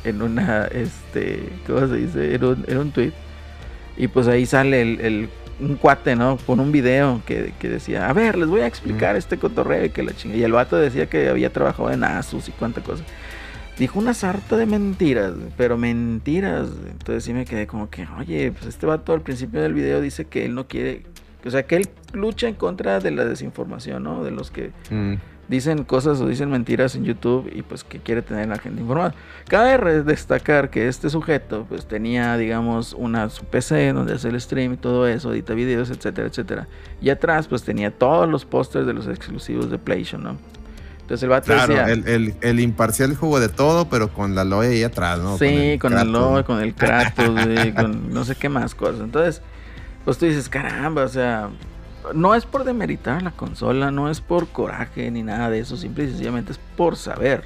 en 0.06 0.22
una, 0.22 0.66
este, 0.68 1.50
¿cómo 1.68 1.88
se 1.88 1.96
dice? 1.96 2.36
En 2.36 2.44
un, 2.44 2.66
en 2.68 2.78
un 2.78 2.92
tweet. 2.92 3.12
Y 3.98 4.08
pues 4.08 4.28
ahí 4.28 4.46
sale 4.46 4.82
el, 4.82 5.30
un 5.60 5.76
cuate, 5.76 6.16
¿no? 6.16 6.38
Con 6.46 6.60
un 6.60 6.72
video 6.72 7.22
que, 7.26 7.54
decía, 7.62 8.08
a 8.08 8.14
ver, 8.14 8.38
les 8.38 8.48
voy 8.48 8.62
a 8.62 8.68
explicar 8.68 9.16
este 9.16 9.38
cotorreo 9.38 9.86
y 9.86 9.90
que 9.90 10.04
la 10.04 10.14
chinga. 10.16 10.36
Y 10.36 10.44
el 10.44 10.52
vato 10.52 10.78
decía 10.78 11.08
que 11.08 11.30
había 11.30 11.52
trabajado 11.52 11.92
en 11.92 12.04
Asus 12.04 12.48
y 12.50 12.52
cuánta 12.52 12.82
cosa. 12.82 13.04
Dijo 13.78 14.00
una 14.00 14.14
sarta 14.14 14.56
de 14.58 14.66
mentiras, 14.66 15.34
pero 15.58 15.78
mentiras. 15.78 16.70
Entonces 16.90 17.24
sí 17.24 17.34
me 17.34 17.46
quedé 17.46 17.68
como 17.68 17.90
que, 17.90 18.08
oye, 18.18 18.52
pues 18.52 18.68
este 18.68 18.86
vato 18.86 19.14
al 19.14 19.22
principio 19.22 19.62
del 19.62 19.74
video 19.74 20.02
dice 20.02 20.26
que 20.26 20.46
él 20.46 20.56
no 20.56 20.68
quiere, 20.68 21.04
o 21.46 21.50
sea, 21.50 21.64
que 21.64 21.76
él 21.76 21.90
lucha 22.14 22.48
en 22.48 22.56
contra 22.56 23.00
de 23.00 23.12
la 23.12 23.26
desinformación, 23.26 24.04
¿no? 24.04 24.24
De 24.24 24.32
los 24.32 24.52
que... 24.52 24.72
Mm 24.90 25.16
dicen 25.48 25.84
cosas 25.84 26.20
o 26.22 26.28
dicen 26.28 26.50
mentiras 26.50 26.96
en 26.96 27.04
YouTube 27.04 27.50
y 27.54 27.62
pues 27.62 27.84
que 27.84 28.00
quiere 28.00 28.22
tener 28.22 28.46
a 28.46 28.56
la 28.56 28.60
gente 28.60 28.82
informada. 28.82 29.14
Cabe 29.48 30.04
destacar 30.04 30.70
que 30.70 30.88
este 30.88 31.10
sujeto 31.10 31.66
pues 31.68 31.88
tenía 31.88 32.38
digamos 32.38 32.94
una 32.94 33.30
su 33.30 33.46
PC 33.46 33.94
donde 33.94 34.14
hace 34.14 34.30
el 34.30 34.40
stream 34.40 34.74
y 34.74 34.78
todo 34.78 35.08
eso, 35.08 35.34
edita 35.34 35.54
videos, 35.54 35.90
etcétera, 35.90 36.28
etcétera. 36.28 36.68
Y 37.02 37.10
atrás 37.10 37.48
pues 37.48 37.64
tenía 37.64 37.92
todos 37.92 38.28
los 38.28 38.46
pósters 38.46 38.88
de 38.88 38.94
los 38.94 39.08
exclusivos 39.08 39.70
de 39.70 39.78
PlayStation, 39.78 40.24
¿no? 40.24 40.38
Entonces 41.06 41.22
el 41.22 41.30
vato 41.30 41.54
claro, 41.54 41.86
el, 41.86 42.34
el, 42.42 42.60
imparcial 42.60 43.16
jugó 43.16 43.40
de 43.40 43.48
todo, 43.48 43.88
pero 43.90 44.12
con 44.12 44.34
la 44.34 44.44
Loe 44.44 44.70
ahí 44.70 44.82
atrás, 44.82 45.20
¿no? 45.20 45.38
Sí, 45.38 45.78
con 45.80 45.96
el, 45.96 46.12
con 46.12 46.44
con 46.44 46.62
el 46.62 46.74
Kratos, 46.74 47.30
con 47.76 48.12
no 48.12 48.26
sé 48.26 48.36
qué 48.36 48.50
más 48.50 48.74
cosas. 48.74 49.02
Entonces, 49.02 49.44
pues 50.04 50.18
tú 50.18 50.26
dices, 50.26 50.50
caramba, 50.50 51.04
o 51.04 51.08
sea, 51.08 51.52
no 52.16 52.34
es 52.34 52.46
por 52.48 52.64
demeritar 52.64 53.22
la 53.22 53.30
consola, 53.30 53.92
no 53.92 54.10
es 54.10 54.20
por 54.20 54.48
coraje 54.48 55.12
ni 55.12 55.22
nada 55.22 55.52
de 55.52 55.60
eso, 55.60 55.78
simple 55.78 56.06
y 56.06 56.08
sencillamente 56.08 56.54
es 56.54 56.60
por 56.76 56.96
saber. 56.96 57.44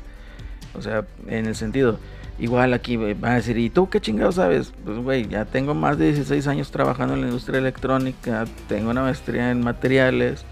O 0.74 0.82
sea, 0.82 1.06
en 1.28 1.46
el 1.46 1.56
sentido, 1.58 2.00
igual 2.40 2.74
aquí 2.74 2.96
van 2.96 3.26
a 3.26 3.36
decir, 3.36 3.58
¿y 3.58 3.70
tú 3.70 3.90
qué 3.90 4.00
chingado 4.00 4.32
sabes? 4.32 4.72
Pues, 4.86 5.00
güey, 5.00 5.28
ya 5.28 5.44
tengo 5.44 5.76
más 5.76 5.98
de 5.98 6.14
16 6.14 6.48
años 6.48 6.72
trabajando 6.72 7.14
en 7.14 7.20
la 7.20 7.28
industria 7.28 7.60
electrónica, 7.60 8.46
tengo 8.70 8.90
una 8.90 9.02
maestría 9.02 9.52
en 9.52 9.62
materiales, 9.62 10.46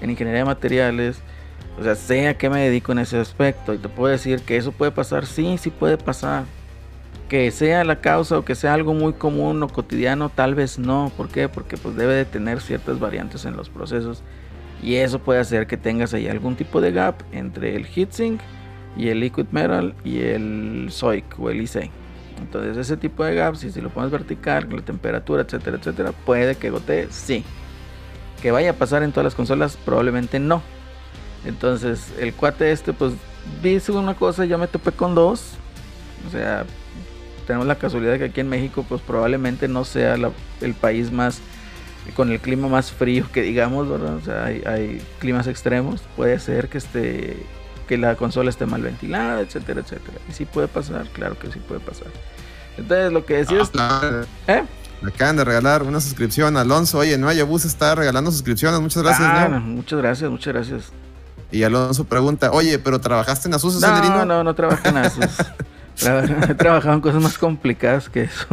en 0.00 0.10
ingeniería 0.10 0.40
de 0.40 0.46
materiales. 0.46 1.22
O 1.78 1.84
sea, 1.84 1.94
sé 1.94 2.28
a 2.28 2.36
qué 2.36 2.50
me 2.50 2.60
dedico 2.60 2.92
en 2.92 2.98
ese 2.98 3.18
aspecto 3.18 3.72
y 3.72 3.78
te 3.78 3.88
puedo 3.88 4.10
decir 4.10 4.42
que 4.42 4.56
eso 4.56 4.72
puede 4.72 4.90
pasar, 4.90 5.26
sí, 5.26 5.58
sí 5.58 5.70
puede 5.70 5.96
pasar 5.96 6.44
que 7.28 7.50
sea 7.50 7.84
la 7.84 8.00
causa 8.00 8.38
o 8.38 8.44
que 8.44 8.54
sea 8.54 8.74
algo 8.74 8.94
muy 8.94 9.12
común 9.12 9.62
o 9.62 9.68
cotidiano, 9.68 10.30
tal 10.30 10.54
vez 10.54 10.78
no. 10.78 11.12
¿Por 11.16 11.28
qué? 11.28 11.48
Porque 11.48 11.76
pues 11.76 11.94
debe 11.94 12.14
de 12.14 12.24
tener 12.24 12.60
ciertas 12.60 12.98
variantes 12.98 13.44
en 13.44 13.56
los 13.56 13.68
procesos 13.68 14.22
y 14.82 14.96
eso 14.96 15.18
puede 15.18 15.40
hacer 15.40 15.66
que 15.66 15.76
tengas 15.76 16.14
ahí 16.14 16.26
algún 16.28 16.56
tipo 16.56 16.80
de 16.80 16.92
gap 16.92 17.22
entre 17.32 17.76
el 17.76 17.86
heatsink 17.86 18.40
y 18.96 19.08
el 19.08 19.20
liquid 19.20 19.46
metal 19.50 19.94
y 20.04 20.20
el 20.20 20.88
SOIC 20.90 21.38
o 21.38 21.50
el 21.50 21.60
IC. 21.60 21.90
Entonces 22.40 22.76
ese 22.76 22.96
tipo 22.96 23.24
de 23.24 23.34
gaps, 23.34 23.60
si, 23.60 23.70
si 23.70 23.80
lo 23.80 23.90
pones 23.90 24.10
vertical, 24.10 24.68
la 24.70 24.82
temperatura, 24.82 25.42
etcétera, 25.42 25.76
etcétera, 25.76 26.12
puede 26.24 26.54
que 26.54 26.70
gotee, 26.70 27.08
sí. 27.10 27.44
Que 28.40 28.52
vaya 28.52 28.70
a 28.70 28.74
pasar 28.74 29.02
en 29.02 29.10
todas 29.10 29.24
las 29.24 29.34
consolas, 29.34 29.76
probablemente 29.76 30.38
no. 30.38 30.62
Entonces 31.44 32.12
el 32.18 32.34
cuate 32.34 32.72
este, 32.72 32.92
pues 32.92 33.12
dice 33.62 33.92
una 33.92 34.14
cosa, 34.14 34.44
yo 34.44 34.58
me 34.58 34.66
topé 34.66 34.92
con 34.92 35.14
dos. 35.14 35.52
O 36.26 36.30
sea, 36.30 36.64
tenemos 37.46 37.66
la 37.66 37.76
casualidad 37.76 38.12
de 38.12 38.18
que 38.18 38.24
aquí 38.26 38.40
en 38.40 38.48
México 38.48 38.84
pues 38.88 39.00
probablemente 39.00 39.68
no 39.68 39.84
sea 39.84 40.16
el 40.60 40.74
país 40.74 41.10
más 41.12 41.40
con 42.14 42.30
el 42.30 42.40
clima 42.40 42.68
más 42.68 42.90
frío 42.90 43.26
que 43.32 43.42
digamos, 43.42 43.88
¿verdad? 43.88 44.16
O 44.16 44.20
sea, 44.20 44.44
hay, 44.44 45.02
climas 45.18 45.46
extremos, 45.46 46.02
puede 46.16 46.38
ser 46.38 46.68
que 46.68 46.78
esté 46.78 47.36
que 47.86 47.96
la 47.96 48.16
consola 48.16 48.50
esté 48.50 48.66
mal 48.66 48.82
ventilada, 48.82 49.40
etcétera, 49.40 49.80
etcétera. 49.80 50.18
Y 50.28 50.32
sí 50.32 50.44
puede 50.44 50.68
pasar, 50.68 51.06
claro 51.08 51.38
que 51.38 51.50
sí 51.50 51.58
puede 51.58 51.80
pasar. 51.80 52.08
Entonces, 52.76 53.10
lo 53.12 53.24
que 53.24 53.38
decías... 53.38 53.70
Ah, 53.78 54.24
¿Eh? 54.46 54.62
Me 55.00 55.08
acaban 55.08 55.36
de 55.36 55.44
regalar 55.44 55.82
una 55.84 55.98
suscripción, 56.00 56.58
Alonso. 56.58 56.98
Oye, 56.98 57.16
no 57.16 57.28
Bus 57.46 57.64
está 57.64 57.94
regalando 57.94 58.30
suscripciones. 58.30 58.78
Muchas 58.80 59.02
gracias, 59.02 59.26
ah, 59.26 59.48
Muchas 59.48 59.98
gracias, 59.98 60.30
muchas 60.30 60.52
gracias. 60.52 60.92
Y 61.50 61.62
Alonso 61.62 62.04
pregunta, 62.04 62.50
oye, 62.52 62.78
¿pero 62.78 63.00
trabajaste 63.00 63.48
en 63.48 63.54
Asus, 63.54 63.80
No, 63.80 64.00
no, 64.00 64.24
no, 64.24 64.44
no 64.44 64.54
trabajé 64.54 64.88
en 64.88 64.98
Asus. 64.98 65.24
he 66.48 66.54
trabajado 66.54 66.94
en 66.94 67.00
cosas 67.00 67.22
más 67.22 67.38
complicadas 67.38 68.08
que 68.08 68.22
eso. 68.22 68.46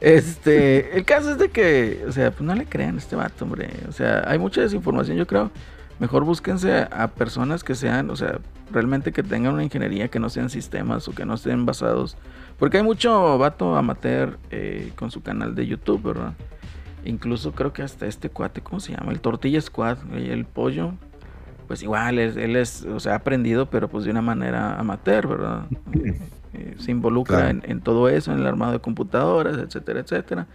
Este, 0.00 0.96
el 0.96 1.04
caso 1.04 1.32
es 1.32 1.38
de 1.38 1.50
que, 1.50 2.04
o 2.08 2.12
sea, 2.12 2.30
pues 2.30 2.42
no 2.42 2.54
le 2.54 2.66
crean 2.66 2.96
a 2.96 2.98
este 2.98 3.16
vato, 3.16 3.44
hombre. 3.44 3.70
O 3.88 3.92
sea, 3.92 4.24
hay 4.26 4.38
mucha 4.38 4.60
desinformación, 4.60 5.16
yo 5.16 5.26
creo. 5.26 5.50
Mejor 5.98 6.24
búsquense 6.24 6.88
a 6.90 7.08
personas 7.08 7.62
que 7.62 7.74
sean, 7.74 8.10
o 8.10 8.16
sea, 8.16 8.38
realmente 8.70 9.12
que 9.12 9.22
tengan 9.22 9.54
una 9.54 9.64
ingeniería, 9.64 10.08
que 10.08 10.18
no 10.18 10.30
sean 10.30 10.50
sistemas 10.50 11.06
o 11.08 11.12
que 11.12 11.24
no 11.24 11.34
estén 11.34 11.66
basados. 11.66 12.16
Porque 12.58 12.78
hay 12.78 12.82
mucho 12.82 13.38
vato 13.38 13.76
amateur 13.76 14.38
eh, 14.50 14.92
con 14.96 15.10
su 15.10 15.22
canal 15.22 15.54
de 15.54 15.66
YouTube, 15.66 16.02
¿verdad? 16.02 16.32
Incluso 17.04 17.52
creo 17.52 17.72
que 17.72 17.82
hasta 17.82 18.06
este 18.06 18.28
cuate, 18.28 18.60
¿cómo 18.60 18.80
se 18.80 18.92
llama? 18.92 19.12
El 19.12 19.20
Tortilla 19.20 19.60
Squad, 19.60 19.98
el 20.14 20.44
pollo. 20.44 20.94
Pues 21.70 21.84
igual, 21.84 22.18
él, 22.18 22.56
es, 22.56 22.84
o 22.84 22.98
sea, 22.98 23.12
ha 23.12 23.16
aprendido, 23.18 23.70
pero 23.70 23.86
pues 23.86 24.04
de 24.04 24.10
una 24.10 24.22
manera 24.22 24.74
amateur, 24.74 25.28
¿verdad? 25.28 25.66
Eh, 26.52 26.74
se 26.80 26.90
involucra 26.90 27.48
en, 27.48 27.80
todo 27.80 28.08
eso, 28.08 28.32
en 28.32 28.40
el 28.40 28.46
armado 28.48 28.72
de 28.72 28.80
computadoras, 28.80 29.56
etcétera, 29.56 30.00
etcétera. 30.00 30.48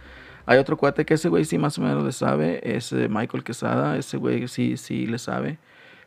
Hay 0.44 0.58
otro 0.58 0.76
cuate 0.76 1.06
que 1.06 1.14
ese 1.14 1.30
güey 1.30 1.46
sí 1.46 1.56
más 1.56 1.78
o 1.78 1.80
menos 1.80 2.04
le 2.04 2.12
sabe, 2.12 2.60
es 2.62 2.92
eh, 2.92 3.08
Michael 3.08 3.42
Quesada, 3.44 3.96
ese 3.96 4.18
güey 4.18 4.46
sí, 4.46 4.76
sí 4.76 5.06
le 5.06 5.16
sabe. 5.16 5.56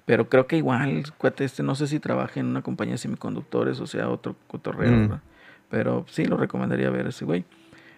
Pero 0.06 0.30
creo 0.30 0.46
que 0.46 0.58
igual, 0.58 1.06
cuate 1.18 1.44
este, 1.44 1.64
no 1.64 1.74
sé 1.74 1.88
si 1.88 2.00
trabaja 2.00 2.40
en 2.40 2.46
una 2.46 2.62
compañía 2.62 2.94
de 2.94 3.00
semiconductores, 3.00 3.80
o 3.80 3.88
sea, 3.88 4.10
otro 4.10 4.36
cotorreo, 4.46 4.92
mm. 4.92 5.02
¿verdad? 5.02 5.22
Pero 5.72 6.06
sí 6.08 6.26
lo 6.26 6.38
recomendaría 6.38 6.92
ver 6.92 7.08
ese 7.08 7.26
güey. 7.26 7.46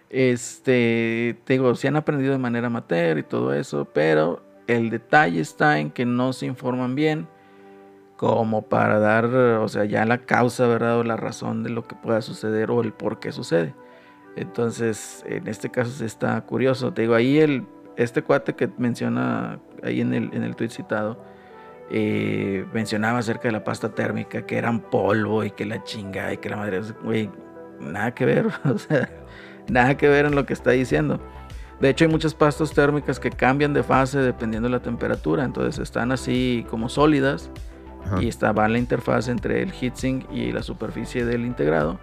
Este, 0.08 1.36
te 1.44 1.52
digo, 1.52 1.74
sí 1.74 1.88
han 1.88 1.96
aprendido 1.96 2.32
de 2.32 2.38
manera 2.38 2.68
amateur 2.68 3.18
y 3.18 3.22
todo 3.22 3.52
eso, 3.52 3.84
pero 3.92 4.42
el 4.66 4.90
detalle 4.90 5.40
está 5.40 5.78
en 5.78 5.90
que 5.90 6.06
no 6.06 6.32
se 6.32 6.46
informan 6.46 6.94
bien 6.94 7.28
como 8.16 8.62
para 8.62 9.00
dar, 9.00 9.26
o 9.26 9.66
sea, 9.68 9.84
ya 9.84 10.04
la 10.04 10.18
causa, 10.18 10.68
¿verdad? 10.68 10.98
O 10.98 11.04
la 11.04 11.16
razón 11.16 11.64
de 11.64 11.70
lo 11.70 11.82
que 11.88 11.96
pueda 11.96 12.22
suceder 12.22 12.70
o 12.70 12.80
el 12.80 12.92
por 12.92 13.18
qué 13.18 13.32
sucede. 13.32 13.74
Entonces, 14.36 15.24
en 15.26 15.48
este 15.48 15.70
caso 15.70 16.04
está 16.04 16.40
curioso. 16.42 16.92
Te 16.92 17.02
digo, 17.02 17.14
ahí 17.14 17.38
el, 17.38 17.66
este 17.96 18.22
cuate 18.22 18.54
que 18.54 18.70
menciona 18.78 19.58
ahí 19.82 20.00
en 20.00 20.14
el, 20.14 20.30
en 20.32 20.44
el 20.44 20.54
tweet 20.54 20.70
citado, 20.70 21.22
eh, 21.90 22.64
mencionaba 22.72 23.18
acerca 23.18 23.48
de 23.48 23.52
la 23.52 23.64
pasta 23.64 23.92
térmica, 23.94 24.46
que 24.46 24.56
eran 24.56 24.80
polvo 24.80 25.44
y 25.44 25.50
que 25.50 25.66
la 25.66 25.82
chinga 25.82 26.32
y 26.32 26.38
que 26.38 26.48
la 26.48 26.56
madre, 26.56 26.80
güey, 27.02 27.28
nada 27.80 28.14
que 28.14 28.24
ver, 28.24 28.46
o 28.64 28.78
sea, 28.78 29.08
nada 29.68 29.96
que 29.96 30.08
ver 30.08 30.26
en 30.26 30.34
lo 30.34 30.46
que 30.46 30.52
está 30.52 30.70
diciendo. 30.70 31.20
De 31.82 31.90
hecho, 31.90 32.04
hay 32.04 32.10
muchas 32.12 32.32
pastas 32.32 32.72
térmicas 32.72 33.18
que 33.18 33.28
cambian 33.28 33.74
de 33.74 33.82
fase 33.82 34.20
dependiendo 34.20 34.68
de 34.68 34.72
la 34.72 34.82
temperatura. 34.82 35.42
Entonces 35.42 35.80
están 35.80 36.12
así 36.12 36.64
como 36.70 36.88
sólidas 36.88 37.50
y 38.20 38.28
está, 38.28 38.52
va 38.52 38.68
la 38.68 38.78
interfaz 38.78 39.26
entre 39.26 39.62
el 39.64 39.72
heatsink 39.72 40.30
y 40.30 40.52
la 40.52 40.62
superficie 40.62 41.24
del 41.24 41.44
integrado. 41.44 41.98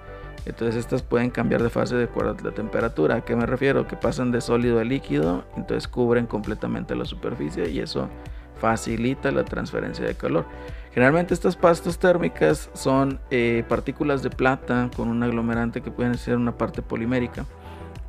Entonces 0.45 0.75
estas 0.75 1.01
pueden 1.01 1.29
cambiar 1.29 1.63
de 1.63 1.69
fase 1.69 1.95
de 1.95 2.03
acuerdo 2.03 2.35
a 2.37 2.43
la 2.43 2.51
temperatura. 2.51 3.15
¿A 3.15 3.21
qué 3.21 3.37
me 3.37 3.45
refiero? 3.45 3.87
Que 3.87 3.95
pasan 3.95 4.33
de 4.33 4.41
sólido 4.41 4.81
a 4.81 4.83
líquido, 4.83 5.45
entonces 5.55 5.87
cubren 5.87 6.25
completamente 6.25 6.93
la 6.93 7.05
superficie 7.05 7.69
y 7.69 7.79
eso 7.79 8.09
facilita 8.59 9.31
la 9.31 9.45
transferencia 9.45 10.05
de 10.05 10.13
calor. 10.13 10.45
Generalmente 10.91 11.33
estas 11.33 11.55
pastas 11.55 11.97
térmicas 11.97 12.69
son 12.73 13.21
eh, 13.31 13.63
partículas 13.69 14.23
de 14.23 14.29
plata 14.29 14.91
con 14.93 15.07
un 15.07 15.23
aglomerante 15.23 15.79
que 15.79 15.89
pueden 15.89 16.17
ser 16.17 16.35
una 16.35 16.57
parte 16.57 16.81
polimérica 16.81 17.45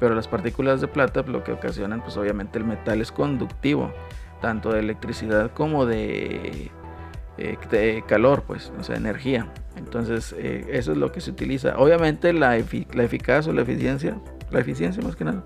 pero 0.00 0.14
las 0.14 0.26
partículas 0.26 0.80
de 0.80 0.88
plata 0.88 1.22
lo 1.22 1.44
que 1.44 1.52
ocasionan 1.52 2.02
pues 2.02 2.16
obviamente 2.16 2.58
el 2.58 2.64
metal 2.64 3.00
es 3.00 3.12
conductivo 3.12 3.92
tanto 4.40 4.72
de 4.72 4.80
electricidad 4.80 5.52
como 5.52 5.86
de, 5.86 6.70
eh, 7.38 8.02
calor 8.08 8.42
pues 8.46 8.72
o 8.78 8.82
sea 8.82 8.96
energía. 8.96 9.52
Entonces 9.76 10.34
eh, 10.36 10.66
eso 10.70 10.92
es 10.92 10.98
lo 10.98 11.12
que 11.12 11.20
se 11.20 11.30
utiliza. 11.30 11.78
Obviamente 11.78 12.32
la, 12.32 12.58
la 12.94 13.02
eficacia 13.04 13.52
o 13.52 13.54
la 13.54 13.62
eficiencia 13.62 14.18
la 14.50 14.60
eficiencia 14.60 15.02
más 15.02 15.14
que 15.14 15.24
nada 15.24 15.44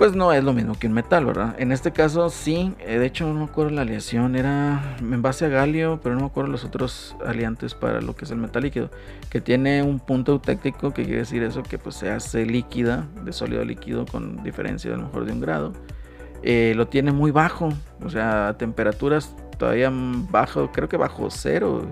pues 0.00 0.16
no 0.16 0.32
es 0.32 0.42
lo 0.42 0.54
mismo 0.54 0.78
que 0.78 0.86
un 0.86 0.94
metal, 0.94 1.26
¿verdad? 1.26 1.54
En 1.58 1.72
este 1.72 1.92
caso 1.92 2.30
sí, 2.30 2.74
eh, 2.78 2.98
de 2.98 3.04
hecho 3.04 3.26
no 3.26 3.34
me 3.34 3.44
acuerdo 3.44 3.72
la 3.72 3.82
aleación, 3.82 4.34
era 4.34 4.96
en 4.98 5.20
base 5.20 5.44
a 5.44 5.48
galio, 5.48 6.00
pero 6.02 6.14
no 6.14 6.22
me 6.22 6.26
acuerdo 6.28 6.50
los 6.50 6.64
otros 6.64 7.14
aliantes 7.22 7.74
para 7.74 8.00
lo 8.00 8.16
que 8.16 8.24
es 8.24 8.30
el 8.30 8.38
metal 8.38 8.62
líquido, 8.62 8.90
que 9.28 9.42
tiene 9.42 9.82
un 9.82 10.00
punto 10.00 10.32
eutéctico, 10.32 10.94
que 10.94 11.04
quiere 11.04 11.18
decir 11.18 11.42
eso, 11.42 11.62
que 11.62 11.76
pues 11.76 11.96
se 11.96 12.10
hace 12.10 12.46
líquida, 12.46 13.08
de 13.26 13.34
sólido 13.34 13.60
a 13.60 13.66
líquido 13.66 14.06
con 14.06 14.42
diferencia 14.42 14.90
a 14.90 14.96
lo 14.96 15.02
mejor 15.02 15.26
de 15.26 15.32
un 15.32 15.40
grado. 15.42 15.74
Eh, 16.42 16.72
lo 16.76 16.88
tiene 16.88 17.12
muy 17.12 17.30
bajo, 17.30 17.68
o 18.02 18.08
sea, 18.08 18.48
a 18.48 18.56
temperaturas 18.56 19.36
todavía 19.58 19.92
bajo, 19.92 20.72
creo 20.72 20.88
que 20.88 20.96
bajo 20.96 21.30
cero. 21.30 21.82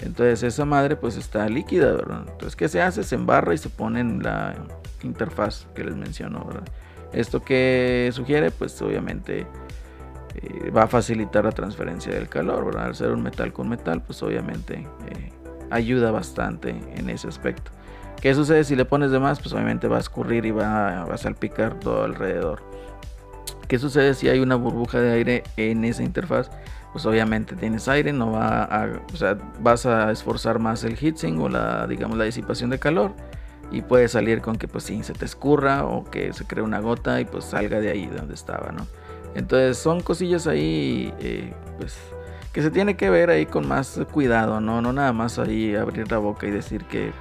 Entonces 0.00 0.42
esa 0.44 0.64
madre 0.64 0.96
pues 0.96 1.18
está 1.18 1.46
líquida, 1.50 1.92
¿verdad? 1.92 2.20
Entonces, 2.22 2.56
¿qué 2.56 2.70
se 2.70 2.80
hace? 2.80 3.04
Se 3.04 3.16
embarra 3.16 3.52
y 3.52 3.58
se 3.58 3.68
pone 3.68 4.00
en 4.00 4.22
la 4.22 4.54
interfaz 5.02 5.66
que 5.74 5.84
les 5.84 5.94
menciono, 5.94 6.42
¿verdad? 6.46 6.64
Esto 7.14 7.42
que 7.42 8.10
sugiere, 8.12 8.50
pues 8.50 8.80
obviamente 8.82 9.46
eh, 10.34 10.70
va 10.70 10.84
a 10.84 10.86
facilitar 10.88 11.44
la 11.44 11.52
transferencia 11.52 12.12
del 12.12 12.28
calor, 12.28 12.76
Al 12.76 12.94
ser 12.94 13.12
un 13.12 13.22
metal 13.22 13.52
con 13.52 13.68
metal, 13.68 14.02
pues 14.02 14.22
obviamente 14.22 14.86
eh, 15.08 15.32
ayuda 15.70 16.10
bastante 16.10 16.70
en 16.96 17.08
ese 17.08 17.28
aspecto. 17.28 17.70
¿Qué 18.20 18.34
sucede 18.34 18.64
si 18.64 18.74
le 18.74 18.84
pones 18.84 19.10
de 19.10 19.20
más? 19.20 19.38
Pues 19.40 19.52
obviamente 19.52 19.86
va 19.86 19.98
a 19.98 20.00
escurrir 20.00 20.46
y 20.46 20.50
va, 20.50 21.02
a 21.02 21.16
salpicar 21.18 21.78
todo 21.78 22.04
alrededor. 22.04 22.62
¿Qué 23.68 23.78
sucede 23.78 24.14
si 24.14 24.28
hay 24.28 24.40
una 24.40 24.56
burbuja 24.56 24.98
de 24.98 25.12
aire 25.12 25.42
en 25.56 25.84
esa 25.84 26.02
interfaz? 26.02 26.50
Pues 26.92 27.06
obviamente 27.06 27.54
tienes 27.56 27.88
aire, 27.88 28.12
no 28.12 28.32
va 28.32 28.64
a, 28.64 28.88
o 29.12 29.16
sea, 29.16 29.36
vas 29.60 29.84
a 29.84 30.10
esforzar 30.10 30.58
más 30.58 30.84
el 30.84 30.96
heatsink 30.96 31.40
o 31.40 31.48
la, 31.48 31.86
digamos, 31.86 32.16
la 32.16 32.24
disipación 32.24 32.70
de 32.70 32.78
calor 32.78 33.14
y 33.70 33.82
puede 33.82 34.08
salir 34.08 34.40
con 34.40 34.56
que 34.56 34.68
pues 34.68 34.84
sí 34.84 35.02
se 35.02 35.12
te 35.12 35.24
escurra 35.24 35.84
o 35.84 36.04
que 36.04 36.32
se 36.32 36.46
cree 36.46 36.62
una 36.62 36.80
gota 36.80 37.20
y 37.20 37.24
pues 37.24 37.44
salga 37.44 37.80
de 37.80 37.90
ahí 37.90 38.06
donde 38.06 38.34
estaba, 38.34 38.72
¿no? 38.72 38.86
Entonces 39.34 39.78
son 39.78 40.00
cosillas 40.00 40.46
ahí 40.46 41.12
eh, 41.18 41.52
pues 41.78 41.96
que 42.52 42.62
se 42.62 42.70
tiene 42.70 42.96
que 42.96 43.10
ver 43.10 43.30
ahí 43.30 43.46
con 43.46 43.66
más 43.66 44.00
cuidado, 44.12 44.60
¿no? 44.60 44.80
No 44.80 44.92
nada 44.92 45.12
más 45.12 45.40
ahí 45.40 45.74
abrir 45.74 46.10
la 46.10 46.18
boca 46.18 46.46
y 46.46 46.50
decir 46.50 46.84
que 46.84 47.12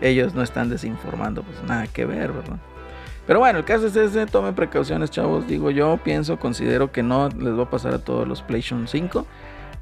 ellos 0.00 0.34
no 0.34 0.42
están 0.42 0.70
desinformando, 0.70 1.42
pues 1.42 1.60
nada 1.64 1.88
que 1.88 2.06
ver, 2.06 2.32
¿verdad? 2.32 2.58
Pero 3.26 3.40
bueno, 3.40 3.58
el 3.58 3.64
caso 3.64 3.86
es 3.88 3.96
ese, 3.96 4.26
tomen 4.26 4.54
precauciones, 4.54 5.10
chavos. 5.10 5.46
Digo, 5.46 5.70
yo 5.70 5.98
pienso, 6.02 6.38
considero 6.38 6.90
que 6.90 7.02
no 7.02 7.28
les 7.28 7.56
va 7.56 7.64
a 7.64 7.70
pasar 7.70 7.94
a 7.94 7.98
todos 7.98 8.26
los 8.26 8.42
PlayStation 8.42 8.88
5, 8.88 9.26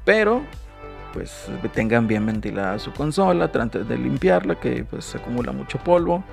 pero 0.05 0.43
pues 1.13 1.47
tengan 1.73 2.07
bien 2.07 2.25
ventilada 2.25 2.79
su 2.79 2.91
consola, 2.91 3.51
traten 3.51 3.87
de 3.87 3.97
limpiarla, 3.97 4.59
que 4.59 4.83
pues 4.83 5.05
se 5.05 5.17
acumula 5.17 5.51
mucho 5.51 5.77
polvo 5.79 6.23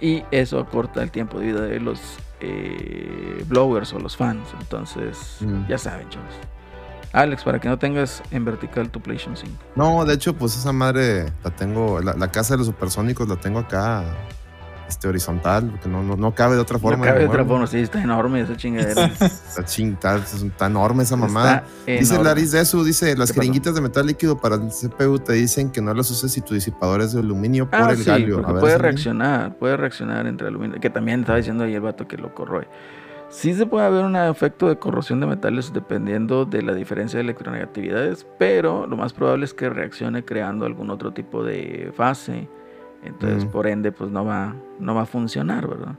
y 0.00 0.22
eso 0.30 0.58
acorta 0.58 1.02
el 1.02 1.10
tiempo 1.10 1.38
de 1.38 1.46
vida 1.46 1.60
de 1.62 1.80
los 1.80 2.00
eh, 2.40 3.44
blowers 3.48 3.92
o 3.92 3.98
los 3.98 4.16
fans. 4.16 4.48
Entonces, 4.60 5.38
mm. 5.40 5.68
ya 5.68 5.78
saben, 5.78 6.08
chavos. 6.08 6.34
Alex, 7.12 7.44
para 7.44 7.58
que 7.58 7.68
no 7.68 7.78
tengas 7.78 8.22
en 8.30 8.44
vertical 8.44 8.90
tu 8.90 9.00
PlayStation 9.00 9.36
5. 9.36 9.56
No, 9.74 10.04
de 10.04 10.14
hecho, 10.14 10.36
pues 10.36 10.56
esa 10.56 10.72
madre 10.72 11.32
la 11.42 11.50
tengo, 11.50 12.00
la, 12.00 12.12
la 12.14 12.30
casa 12.30 12.54
de 12.54 12.58
los 12.58 12.66
supersónicos 12.66 13.28
la 13.28 13.36
tengo 13.36 13.60
acá 13.60 14.04
este, 14.88 15.08
horizontal, 15.08 15.68
porque 15.70 15.88
no, 15.88 16.02
no, 16.02 16.16
no, 16.16 16.34
cabe 16.34 16.54
de 16.54 16.60
otra 16.60 16.78
forma. 16.78 16.98
No 16.98 17.04
cabe 17.04 17.20
de 17.20 17.26
otra 17.26 17.44
forma, 17.44 17.66
sí, 17.66 17.78
está 17.78 18.02
enorme 18.02 18.40
esa 18.40 18.56
chingadera. 18.56 19.06
está, 19.20 19.64
chingada, 19.64 20.18
está, 20.18 20.66
enorme 20.66 21.02
esa 21.02 21.16
mamada. 21.16 21.64
Dice 21.86 22.22
Laris 22.22 22.52
de 22.52 22.60
eso, 22.60 22.84
dice, 22.84 23.16
las 23.16 23.32
jeringuitas 23.32 23.74
de 23.74 23.80
metal 23.80 24.06
líquido 24.06 24.38
para 24.38 24.56
el 24.56 24.68
CPU 24.68 25.18
te 25.18 25.34
dicen 25.34 25.70
que 25.70 25.80
no 25.80 25.92
las 25.94 26.10
uses 26.10 26.32
si 26.32 26.40
tu 26.40 26.54
disipador 26.54 27.00
es 27.00 27.12
de 27.12 27.20
aluminio 27.20 27.68
por 27.70 27.80
ah, 27.80 27.92
el 27.92 28.04
galio. 28.04 28.42
puede 28.42 28.78
reaccionar, 28.78 29.56
puede 29.56 29.76
reaccionar 29.76 30.26
entre 30.26 30.48
aluminio, 30.48 30.80
que 30.80 30.90
también 30.90 31.20
estaba 31.20 31.38
diciendo 31.38 31.64
ahí 31.64 31.74
el 31.74 31.80
vato 31.80 32.06
que 32.06 32.16
lo 32.16 32.34
corroe. 32.34 32.68
Sí 33.28 33.54
se 33.54 33.66
puede 33.66 33.86
haber 33.86 34.04
un 34.04 34.14
efecto 34.14 34.68
de 34.68 34.78
corrosión 34.78 35.18
de 35.18 35.26
metales 35.26 35.72
dependiendo 35.72 36.44
de 36.44 36.62
la 36.62 36.74
diferencia 36.74 37.18
de 37.18 37.24
electronegatividades, 37.24 38.24
pero 38.38 38.86
lo 38.86 38.96
más 38.96 39.12
probable 39.12 39.44
es 39.44 39.52
que 39.52 39.68
reaccione 39.68 40.24
creando 40.24 40.64
algún 40.64 40.90
otro 40.90 41.12
tipo 41.12 41.42
de 41.42 41.92
fase 41.96 42.48
entonces, 43.06 43.44
por 43.44 43.66
ende, 43.66 43.92
pues 43.92 44.10
no 44.10 44.24
va, 44.24 44.54
no 44.78 44.94
va 44.94 45.02
a 45.02 45.06
funcionar, 45.06 45.66
¿verdad? 45.68 45.96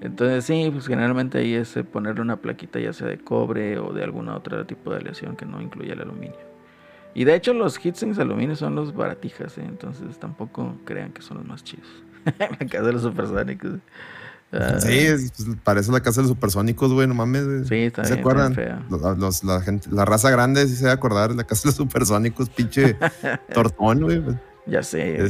Entonces, 0.00 0.44
sí, 0.44 0.68
pues 0.72 0.86
generalmente 0.86 1.38
ahí 1.38 1.54
es 1.54 1.74
ponerle 1.90 2.20
una 2.20 2.36
plaquita 2.36 2.78
ya 2.78 2.92
sea 2.92 3.08
de 3.08 3.18
cobre 3.18 3.78
o 3.78 3.92
de 3.92 4.04
algún 4.04 4.28
otro 4.28 4.64
tipo 4.64 4.90
de 4.90 4.98
aleación 4.98 5.36
que 5.36 5.44
no 5.44 5.60
incluya 5.60 5.94
el 5.94 6.00
aluminio. 6.00 6.38
Y 7.14 7.24
de 7.24 7.34
hecho, 7.34 7.52
los 7.52 7.78
heatsinks 7.78 8.18
aluminio 8.18 8.54
son 8.54 8.76
los 8.76 8.94
baratijas, 8.94 9.58
¿eh? 9.58 9.64
entonces 9.66 10.18
tampoco 10.18 10.76
crean 10.84 11.12
que 11.12 11.22
son 11.22 11.38
los 11.38 11.46
más 11.46 11.64
chidos. 11.64 11.88
la 12.38 12.48
casa 12.48 12.82
de 12.82 12.92
los 12.92 13.02
supersónicos. 13.02 13.72
Ah. 14.52 14.80
sí, 14.80 15.06
pues, 15.36 15.56
parece 15.62 15.92
la 15.92 16.00
casa 16.00 16.20
de 16.20 16.28
los 16.28 16.36
supersónicos, 16.36 16.92
güey, 16.92 17.06
no 17.06 17.14
mames. 17.14 17.68
Sí, 17.68 17.76
está 17.76 18.04
¿Se 18.04 18.14
acuerdan? 18.14 18.54
la, 19.42 19.60
gente, 19.60 19.88
la 19.90 20.04
raza 20.04 20.30
grande 20.30 20.66
sí 20.66 20.76
se 20.76 20.84
va 20.84 20.92
a 20.92 20.94
acordar 20.94 21.34
la 21.34 21.44
casa 21.44 21.62
de 21.62 21.68
los 21.68 21.74
supersónicos, 21.74 22.48
pinche 22.48 22.96
tortón, 23.52 24.02
güey. 24.02 24.22
Ya 24.66 24.82
sé. 24.82 25.28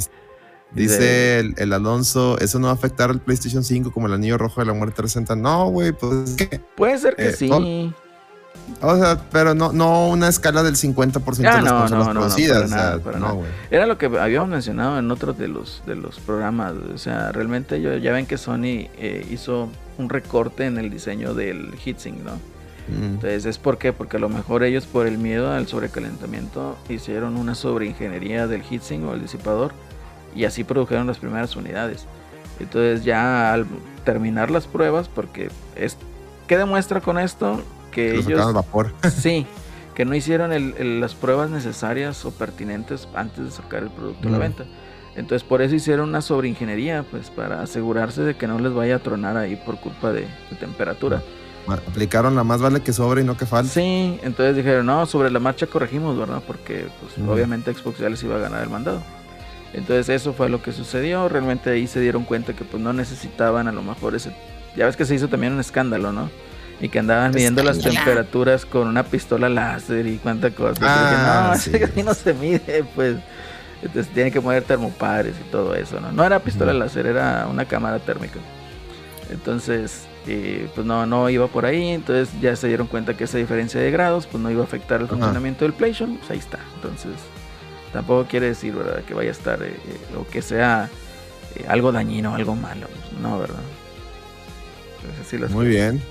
Dice 0.72 1.40
el, 1.57 1.72
Alonso, 1.72 2.38
eso 2.38 2.59
no 2.59 2.66
va 2.66 2.72
a 2.72 2.74
afectar 2.74 3.11
al 3.11 3.20
PlayStation 3.20 3.64
5 3.64 3.90
como 3.90 4.07
el 4.07 4.12
anillo 4.12 4.37
rojo 4.37 4.61
de 4.61 4.66
la 4.66 4.74
muerte 4.74 4.96
360. 4.96 5.37
No, 5.37 5.70
güey, 5.70 5.92
pues 5.92 6.37
Puede 6.76 6.98
ser 6.98 7.16
que 7.16 7.28
eh, 7.28 7.33
sí. 7.33 7.50
o 7.50 8.96
sea, 8.96 9.22
pero 9.33 9.54
no, 9.54 9.72
no 9.72 10.09
una 10.09 10.28
escala 10.28 10.62
del 10.62 10.76
50% 10.76 11.37
de 11.37 11.42
las 11.44 11.64
no, 11.64 11.88
no, 11.88 12.11
producidas. 12.11 12.70
No, 12.70 13.42
Era 13.70 13.87
lo 13.87 13.96
que 13.96 14.07
habíamos 14.07 14.50
mencionado 14.50 14.98
en 14.98 15.11
otros 15.11 15.38
de 15.38 15.48
los, 15.48 15.83
de 15.87 15.96
los 15.96 16.20
programas. 16.20 16.74
O 16.94 16.98
sea, 16.98 17.33
realmente 17.33 17.81
yo, 17.81 17.96
ya 17.96 18.12
ven 18.12 18.26
que 18.26 18.37
Sony 18.37 18.88
eh, 18.98 19.26
hizo 19.31 19.70
un 19.96 20.11
recorte 20.11 20.66
en 20.66 20.76
el 20.76 20.90
diseño 20.90 21.33
del 21.33 21.74
heatsink, 21.83 22.18
¿no? 22.22 22.35
Mm. 22.88 23.04
Entonces, 23.04 23.46
¿es 23.46 23.59
por 23.59 23.78
qué? 23.78 23.94
Porque 23.94 24.18
a 24.18 24.20
lo 24.20 24.28
mejor 24.28 24.62
ellos 24.64 24.87
por 24.87 25.07
el 25.07 25.16
miedo 25.16 25.50
al 25.50 25.66
sobrecalentamiento 25.66 26.76
hicieron 26.90 27.37
una 27.37 27.54
sobreingeniería 27.54 28.46
del 28.46 28.62
heatsink 28.62 29.04
o 29.04 29.14
el 29.14 29.22
disipador 29.22 29.72
y 30.35 30.45
así 30.45 30.64
produjeron 30.64 31.07
las 31.07 31.19
primeras 31.19 31.57
unidades. 31.57 32.07
Entonces 32.61 33.05
ya 33.05 33.53
al 33.53 33.67
terminar 34.05 34.51
las 34.51 34.67
pruebas, 34.67 35.09
porque 35.09 35.51
es 35.77 35.97
¿qué 36.47 36.59
demuestra 36.59 37.01
con 37.01 37.19
esto? 37.19 37.62
Que 37.93 38.17
ellos 38.17 38.53
vapor. 38.53 38.93
sí, 39.11 39.47
que 39.95 40.05
no 40.05 40.14
hicieron 40.14 40.51
las 41.01 41.14
pruebas 41.14 41.51
necesarias 41.51 42.25
o 42.25 42.33
pertinentes 42.33 43.09
antes 43.14 43.45
de 43.45 43.51
sacar 43.51 43.85
el 43.85 43.91
producto 43.91 44.29
a 44.29 44.33
la 44.33 44.38
venta. 44.38 44.64
Entonces 45.14 45.47
por 45.47 45.62
eso 45.62 45.75
hicieron 45.75 46.11
una 46.11 46.21
sobreingeniería, 46.21 47.05
pues 47.11 47.31
para 47.31 47.62
asegurarse 47.62 48.23
de 48.23 48.37
que 48.37 48.47
no 48.47 48.59
les 48.59 48.73
vaya 48.73 48.97
a 48.97 48.99
tronar 49.01 49.37
ahí 49.37 49.57
por 49.57 49.81
culpa 49.81 50.12
de, 50.12 50.27
temperatura. 50.61 51.23
Aplicaron 51.67 52.35
la 52.35 52.45
más 52.45 52.62
vale 52.62 52.81
que 52.81 52.93
sobre 52.95 53.21
y 53.21 53.25
no 53.25 53.37
que 53.37 53.45
falte. 53.45 53.73
Sí, 53.73 54.19
entonces 54.23 54.57
dijeron, 54.57 54.87
no, 54.87 55.05
sobre 55.05 55.31
la 55.31 55.38
marcha 55.38 55.67
corregimos, 55.67 56.17
¿verdad? 56.17 56.43
Porque 56.47 56.87
pues, 57.01 57.29
obviamente 57.29 57.75
Xbox 57.75 57.99
ya 57.99 58.09
les 58.09 58.23
iba 58.23 58.37
a 58.37 58.38
ganar 58.38 58.62
el 58.62 58.71
mandado. 58.71 59.03
Entonces 59.72 60.09
eso 60.09 60.33
fue 60.33 60.48
lo 60.48 60.62
que 60.62 60.72
sucedió. 60.72 61.28
Realmente 61.28 61.70
ahí 61.70 61.87
se 61.87 62.00
dieron 62.00 62.24
cuenta 62.24 62.54
que 62.54 62.64
pues 62.64 62.83
no 62.83 62.92
necesitaban 62.92 63.68
a 63.68 63.72
lo 63.72 63.83
mejor 63.83 64.14
ese... 64.14 64.33
Ya 64.76 64.87
ves 64.87 64.96
que 64.96 65.04
se 65.04 65.14
hizo 65.14 65.28
también 65.28 65.52
un 65.52 65.61
escándalo, 65.61 66.12
¿no? 66.12 66.31
y 66.81 66.88
que 66.88 66.98
andaban 66.98 67.33
midiendo 67.33 67.62
las 67.62 67.78
temperaturas 67.81 68.64
con 68.64 68.87
una 68.87 69.02
pistola 69.02 69.48
láser 69.48 70.07
y 70.07 70.18
cuánta 70.18 70.50
cosa. 70.50 70.81
Ah, 70.83 71.52
no, 71.52 71.59
sí. 71.61 71.72
así 71.83 72.02
no 72.02 72.14
se 72.14 72.35
mide, 72.35 72.85
pues. 72.94 73.16
Entonces 73.83 74.12
tiene 74.12 74.33
que 74.33 74.40
mover 74.40 74.64
termopares 74.64 75.35
y 75.40 75.50
todo 75.50 75.74
eso, 75.74 76.00
¿no? 76.00 76.11
No 76.11 76.24
era 76.24 76.40
pistola 76.40 76.72
láser, 76.72 77.07
era 77.07 77.46
una 77.48 77.64
cámara 77.64 78.00
térmica. 78.00 78.38
Entonces, 79.31 80.07
eh, 80.26 80.68
pues 80.74 80.85
no, 80.85 81.07
no 81.07 81.31
iba 81.31 81.46
por 81.46 81.64
ahí. 81.64 81.88
Entonces 81.90 82.28
ya 82.40 82.57
se 82.57 82.66
dieron 82.66 82.88
cuenta 82.88 83.16
que 83.16 83.24
esa 83.24 83.38
diferencia 83.38 83.81
de 83.81 83.90
grados, 83.92 84.26
pues 84.26 84.42
no 84.42 84.50
iba 84.50 84.62
a 84.62 84.64
afectar 84.64 85.00
el 85.00 85.07
funcionamiento 85.07 85.64
del 85.64 85.74
PlayStation. 85.74 86.16
Pues 86.16 86.31
ahí 86.31 86.38
está. 86.38 86.59
Entonces, 86.74 87.12
tampoco 87.92 88.29
quiere 88.29 88.46
decir, 88.46 88.74
¿verdad? 88.74 89.03
Que 89.05 89.14
vaya 89.14 89.31
a 89.31 89.33
estar, 89.33 89.62
eh, 89.62 89.74
eh, 89.74 90.16
o 90.16 90.27
que 90.27 90.42
sea 90.42 90.88
algo 91.66 91.92
dañino, 91.92 92.35
algo 92.35 92.55
malo. 92.55 92.87
Pues, 92.87 93.20
no, 93.20 93.38
¿verdad? 93.38 93.61
Muy 95.51 95.66
bien. 95.66 96.03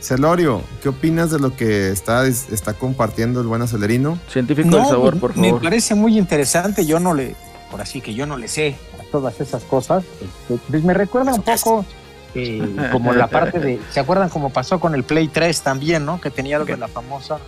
Celorio, 0.00 0.62
¿qué 0.82 0.90
opinas 0.90 1.30
de 1.30 1.38
lo 1.38 1.56
que 1.56 1.90
está, 1.90 2.26
está 2.26 2.74
compartiendo 2.74 3.40
el 3.40 3.46
buen 3.46 3.62
acelerino? 3.62 4.18
Científico 4.28 4.68
del 4.76 4.86
sabor, 4.86 5.18
por 5.18 5.32
favor. 5.32 5.52
Me 5.52 5.58
parece 5.58 5.94
muy 5.94 6.18
interesante. 6.18 6.84
Yo 6.84 7.00
no 7.00 7.14
le, 7.14 7.34
por 7.70 7.80
así 7.80 8.02
que 8.02 8.12
yo 8.12 8.26
no 8.26 8.36
le 8.36 8.48
sé 8.48 8.76
a 9.00 9.10
todas 9.10 9.40
esas 9.40 9.64
cosas. 9.64 10.04
Este, 10.20 10.60
pues 10.68 10.84
me 10.84 10.92
recuerda 10.92 11.32
un 11.32 11.42
poco 11.42 11.86
eh, 12.34 12.88
como 12.92 13.14
la 13.14 13.26
parte 13.30 13.58
de. 13.58 13.80
¿Se 13.90 14.00
acuerdan 14.00 14.28
cómo 14.28 14.50
pasó 14.50 14.78
con 14.78 14.94
el 14.94 15.04
Play 15.04 15.28
3 15.28 15.62
también, 15.62 16.04
no? 16.04 16.20
Que 16.20 16.30
tenía 16.30 16.58
lo 16.58 16.66
de 16.66 16.76
la 16.76 16.88
famosa. 16.88 17.38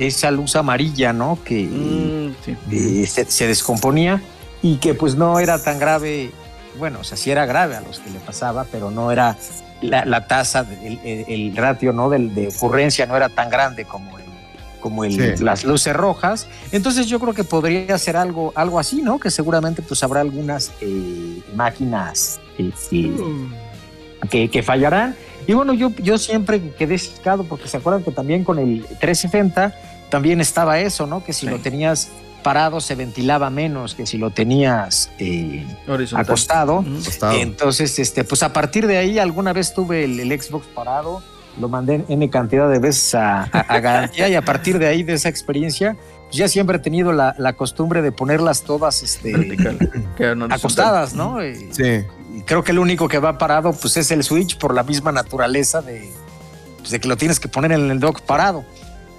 Esa 0.00 0.30
luz 0.30 0.56
amarilla, 0.56 1.12
¿no? 1.12 1.38
Que 1.44 1.64
mm, 1.64 2.34
eh, 2.72 3.06
se, 3.06 3.46
descomponía 3.46 4.22
y 4.62 4.76
que 4.76 4.94
pues 4.94 5.14
no 5.14 5.38
era 5.38 5.62
tan 5.62 5.78
grave. 5.78 6.32
Bueno, 6.78 7.00
o 7.00 7.04
sea, 7.04 7.16
sí 7.16 7.30
era 7.30 7.46
grave 7.46 7.76
a 7.76 7.80
los 7.80 8.00
que 8.00 8.10
le 8.10 8.18
pasaba, 8.18 8.64
pero 8.64 8.90
no 8.90 9.12
era 9.12 9.36
la, 9.82 10.26
tasa, 10.26 10.66
el, 10.82 11.54
ratio 11.56 11.92
¿no? 11.92 12.10
de, 12.10 12.18
de, 12.28 12.48
ocurrencia 12.48 13.06
no 13.06 13.16
era 13.16 13.28
tan 13.28 13.50
grande 13.50 13.84
como, 13.84 14.10
como 14.80 15.04
el, 15.04 15.44
las 15.44 15.64
luces 15.64 15.94
rojas. 15.94 16.48
Entonces 16.72 17.06
yo 17.06 17.20
creo 17.20 17.34
que 17.34 17.44
podría 17.44 17.96
ser 17.98 18.16
algo, 18.16 18.52
algo 18.56 18.80
así, 18.80 19.02
¿no? 19.02 19.20
Que 19.20 19.30
seguramente 19.30 19.82
pues 19.82 20.02
habrá 20.02 20.20
algunas 20.20 20.72
eh, 20.80 21.42
máquinas 21.54 22.40
este, 22.58 23.10
que, 24.28 24.48
que, 24.50 24.62
fallarán. 24.62 25.14
Y 25.46 25.52
bueno, 25.52 25.74
yo, 25.74 25.90
yo 26.02 26.18
siempre 26.18 26.72
quedé 26.72 26.98
ciscado 26.98 27.44
porque 27.44 27.68
se 27.68 27.76
acuerdan 27.76 28.02
que 28.02 28.10
también 28.10 28.44
con 28.44 28.58
el 28.58 28.84
360 29.00 29.74
también 30.10 30.40
estaba 30.40 30.80
eso, 30.80 31.06
¿no? 31.06 31.24
Que 31.24 31.32
si 31.32 31.46
lo 31.46 31.58
tenías 31.58 32.10
parado 32.42 32.80
se 32.80 32.94
ventilaba 32.94 33.50
menos 33.50 33.94
que 33.94 34.06
si 34.06 34.18
lo 34.18 34.30
tenías 34.30 35.10
eh, 35.18 35.66
acostado. 36.14 36.84
Entonces, 37.32 37.98
este, 37.98 38.24
pues 38.24 38.42
a 38.42 38.52
partir 38.52 38.86
de 38.86 38.98
ahí, 38.98 39.18
alguna 39.18 39.52
vez 39.52 39.74
tuve 39.74 40.04
el, 40.04 40.40
Xbox 40.40 40.66
parado, 40.68 41.22
lo 41.60 41.68
mandé 41.68 41.96
en 41.96 42.04
N 42.08 42.30
cantidad 42.30 42.70
de 42.70 42.78
veces 42.78 43.14
a, 43.14 43.48
garantía 43.68 44.28
y 44.28 44.34
a 44.34 44.42
partir 44.42 44.78
de 44.78 44.86
ahí, 44.86 45.02
de 45.02 45.14
esa 45.14 45.28
experiencia, 45.28 45.96
pues 46.24 46.36
ya 46.36 46.48
siempre 46.48 46.76
he 46.76 46.80
tenido 46.80 47.12
la, 47.12 47.52
costumbre 47.54 48.02
de 48.02 48.12
ponerlas 48.12 48.62
todas 48.62 49.02
este, 49.02 49.56
acostadas, 50.50 51.14
¿no? 51.14 51.38
Sí. 51.72 52.04
Y 52.34 52.42
creo 52.42 52.62
que 52.62 52.72
el 52.72 52.78
único 52.78 53.08
que 53.08 53.18
va 53.18 53.38
parado 53.38 53.72
pues 53.72 53.96
es 53.96 54.10
el 54.12 54.22
Switch 54.22 54.56
por 54.56 54.72
la 54.72 54.84
misma 54.84 55.10
naturaleza 55.10 55.82
de, 55.82 56.08
pues, 56.78 56.90
de 56.90 57.00
que 57.00 57.08
lo 57.08 57.16
tienes 57.16 57.40
que 57.40 57.48
poner 57.48 57.72
en 57.72 57.90
el 57.90 57.98
dock 57.98 58.20
parado. 58.20 58.64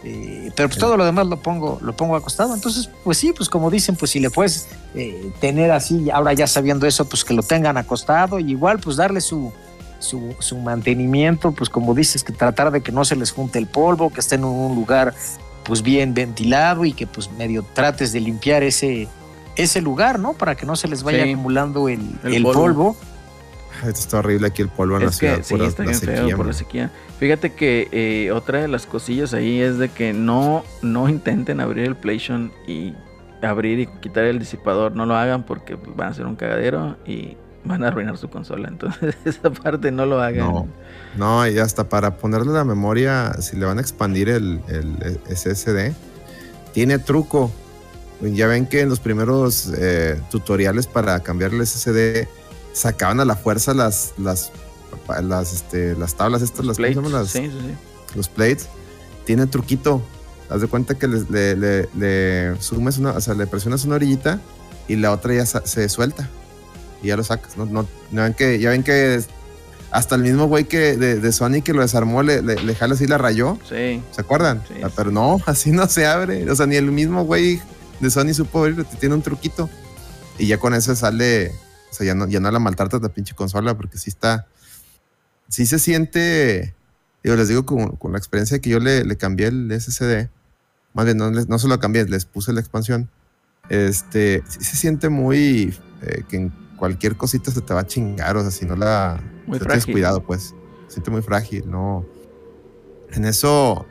Eh, 0.03 0.51
pero 0.55 0.67
pues 0.67 0.79
todo 0.79 0.97
lo 0.97 1.05
demás 1.05 1.27
lo 1.27 1.37
pongo, 1.37 1.79
lo 1.81 1.93
pongo 1.93 2.15
acostado. 2.15 2.53
Entonces, 2.53 2.89
pues 3.03 3.17
sí, 3.17 3.33
pues 3.35 3.49
como 3.49 3.69
dicen, 3.69 3.95
pues 3.95 4.11
si 4.11 4.19
le 4.19 4.29
puedes 4.29 4.67
eh, 4.95 5.31
tener 5.39 5.71
así, 5.71 6.09
ahora 6.09 6.33
ya 6.33 6.47
sabiendo 6.47 6.87
eso, 6.87 7.05
pues 7.05 7.23
que 7.23 7.33
lo 7.33 7.43
tengan 7.43 7.77
acostado 7.77 8.39
y 8.39 8.51
igual 8.51 8.79
pues 8.79 8.97
darle 8.97 9.21
su, 9.21 9.51
su, 9.99 10.57
mantenimiento, 10.57 11.51
pues 11.51 11.69
como 11.69 11.93
dices, 11.93 12.23
que 12.23 12.33
tratar 12.33 12.71
de 12.71 12.81
que 12.81 12.91
no 12.91 13.05
se 13.05 13.15
les 13.15 13.31
junte 13.31 13.59
el 13.59 13.67
polvo, 13.67 14.11
que 14.11 14.19
esté 14.19 14.35
en 14.35 14.45
un 14.45 14.75
lugar 14.75 15.13
pues 15.63 15.83
bien 15.83 16.15
ventilado 16.15 16.85
y 16.85 16.93
que 16.93 17.05
pues 17.05 17.31
medio 17.31 17.63
trates 17.73 18.11
de 18.11 18.19
limpiar 18.19 18.63
ese, 18.63 19.07
ese 19.55 19.81
lugar, 19.81 20.17
¿no? 20.17 20.33
Para 20.33 20.55
que 20.55 20.65
no 20.65 20.75
se 20.75 20.87
les 20.87 21.03
vaya 21.03 21.23
acumulando 21.23 21.87
el, 21.87 22.17
polvo 22.41 22.95
está 23.87 24.19
horrible 24.19 24.47
aquí 24.47 24.61
el 24.61 24.69
polvo 24.69 24.97
en 24.97 25.05
la 25.05 25.11
ciudad 25.11 25.41
por, 25.47 25.59
la 25.59 25.93
sequía, 25.93 26.35
por 26.35 26.45
la 26.45 26.53
sequía. 26.53 26.91
Fíjate 27.21 27.53
que 27.53 27.87
eh, 27.91 28.31
otra 28.31 28.61
de 28.61 28.67
las 28.67 28.87
cosillas 28.87 29.35
ahí 29.35 29.61
es 29.61 29.77
de 29.77 29.89
que 29.89 30.11
no, 30.11 30.63
no 30.81 31.07
intenten 31.07 31.59
abrir 31.59 31.85
el 31.85 31.95
PlayStation 31.95 32.51
y 32.67 32.95
abrir 33.43 33.79
y 33.79 33.85
quitar 33.85 34.23
el 34.23 34.39
disipador. 34.39 34.95
No 34.95 35.05
lo 35.05 35.15
hagan 35.15 35.45
porque 35.45 35.77
pues, 35.77 35.95
van 35.95 36.07
a 36.07 36.09
hacer 36.09 36.25
un 36.25 36.35
cagadero 36.35 36.97
y 37.05 37.37
van 37.63 37.83
a 37.83 37.89
arruinar 37.89 38.17
su 38.17 38.27
consola. 38.27 38.69
Entonces, 38.69 39.15
esa 39.25 39.51
parte 39.51 39.91
no 39.91 40.07
lo 40.07 40.19
hagan. 40.19 40.47
No, 40.47 40.67
no 41.15 41.47
y 41.47 41.59
hasta 41.59 41.87
para 41.87 42.17
ponerle 42.17 42.53
la 42.53 42.63
memoria, 42.63 43.33
si 43.39 43.55
le 43.55 43.67
van 43.67 43.77
a 43.77 43.81
expandir 43.81 44.27
el, 44.27 44.59
el 44.67 45.19
SSD, 45.29 45.93
tiene 46.73 46.97
truco. 46.97 47.51
Ya 48.19 48.47
ven 48.47 48.65
que 48.65 48.81
en 48.81 48.89
los 48.89 48.99
primeros 48.99 49.71
eh, 49.77 50.19
tutoriales 50.31 50.87
para 50.87 51.19
cambiar 51.19 51.53
el 51.53 51.67
SSD 51.67 52.27
sacaban 52.73 53.19
a 53.19 53.25
la 53.25 53.35
fuerza 53.35 53.75
las, 53.75 54.15
las, 54.17 54.51
las, 55.21 55.53
este, 55.53 55.95
las 55.95 56.15
tablas 56.15 56.41
estas, 56.41 56.65
las, 56.65 56.77
plates. 56.77 56.97
los 58.15 58.29
plates. 58.29 58.67
Tiene 59.25 59.47
truquito. 59.47 60.01
Haz 60.49 60.61
de 60.61 60.67
cuenta 60.67 60.95
que 60.95 61.07
le, 61.07 61.55
le, 61.55 61.89
le, 61.95 62.61
sumes 62.61 62.97
una, 62.97 63.11
o 63.11 63.21
sea, 63.21 63.33
le 63.33 63.47
presionas 63.47 63.85
una 63.85 63.95
orillita 63.95 64.41
y 64.87 64.97
la 64.97 65.11
otra 65.11 65.33
ya 65.33 65.45
se 65.45 65.87
suelta 65.87 66.29
y 67.01 67.07
ya 67.07 67.17
lo 67.17 67.23
sacas. 67.23 67.57
No, 67.57 67.65
no, 67.65 67.87
ven 68.11 68.33
que, 68.33 68.59
ya 68.59 68.69
ven 68.71 68.83
que 68.83 69.21
hasta 69.91 70.15
el 70.15 70.23
mismo 70.23 70.47
güey 70.47 70.65
que 70.65 70.95
de, 70.95 71.31
Sony 71.31 71.61
que 71.63 71.73
lo 71.73 71.81
desarmó 71.81 72.23
le, 72.23 72.41
le, 72.41 72.75
jala 72.75 72.95
así 72.95 73.07
la 73.07 73.17
rayó. 73.17 73.57
Sí. 73.67 74.01
¿Se 74.11 74.21
acuerdan? 74.21 74.63
Ah, 74.83 74.89
pero 74.95 75.11
no, 75.11 75.39
así 75.45 75.71
no 75.71 75.87
se 75.87 76.05
abre. 76.05 76.49
O 76.49 76.55
sea, 76.55 76.65
ni 76.65 76.75
el 76.75 76.91
mismo 76.91 77.23
güey 77.23 77.61
de 77.99 78.09
Sony 78.09 78.33
supo 78.33 78.59
abrirlo, 78.59 78.85
tiene 78.99 79.15
un 79.15 79.21
truquito. 79.21 79.69
Y 80.37 80.47
ya 80.47 80.57
con 80.57 80.73
eso 80.73 80.95
sale, 80.95 81.51
o 81.91 81.93
sea, 81.93 82.05
ya 82.05 82.15
no, 82.15 82.27
ya 82.27 82.39
no 82.39 82.49
la 82.49 82.59
maltratas 82.59 83.01
la 83.01 83.09
pinche 83.09 83.35
consola 83.35 83.75
porque 83.75 83.97
sí 83.97 84.09
está. 84.09 84.47
Sí 85.51 85.65
se 85.65 85.79
siente. 85.79 86.73
Digo, 87.23 87.35
les 87.35 87.49
digo 87.49 87.65
con, 87.65 87.97
con 87.97 88.13
la 88.13 88.17
experiencia 88.17 88.59
que 88.59 88.69
yo 88.69 88.79
le, 88.79 89.03
le, 89.03 89.17
cambié 89.17 89.47
el 89.47 89.69
SSD. 89.69 90.29
Más 90.93 91.05
bien, 91.05 91.17
no, 91.17 91.29
no 91.29 91.59
se 91.59 91.67
lo 91.67 91.77
cambié, 91.77 92.05
les 92.05 92.23
puse 92.23 92.53
la 92.53 92.61
expansión. 92.61 93.09
Este, 93.67 94.43
sí 94.47 94.63
se 94.63 94.77
siente 94.77 95.09
muy. 95.09 95.77
Eh, 96.03 96.23
que 96.29 96.37
en 96.37 96.49
cualquier 96.77 97.17
cosita 97.17 97.51
se 97.51 97.61
te 97.61 97.73
va 97.73 97.81
a 97.81 97.85
chingar, 97.85 98.37
o 98.37 98.41
sea, 98.41 98.49
si 98.49 98.65
no 98.65 98.77
la. 98.77 99.21
Muy 99.45 99.59
tienes 99.59 99.85
cuidado, 99.85 100.23
pues. 100.23 100.55
Se 100.87 100.93
siente 100.93 101.11
muy 101.11 101.21
frágil, 101.21 101.69
no. 101.69 102.05
En 103.11 103.25
eso, 103.25 103.85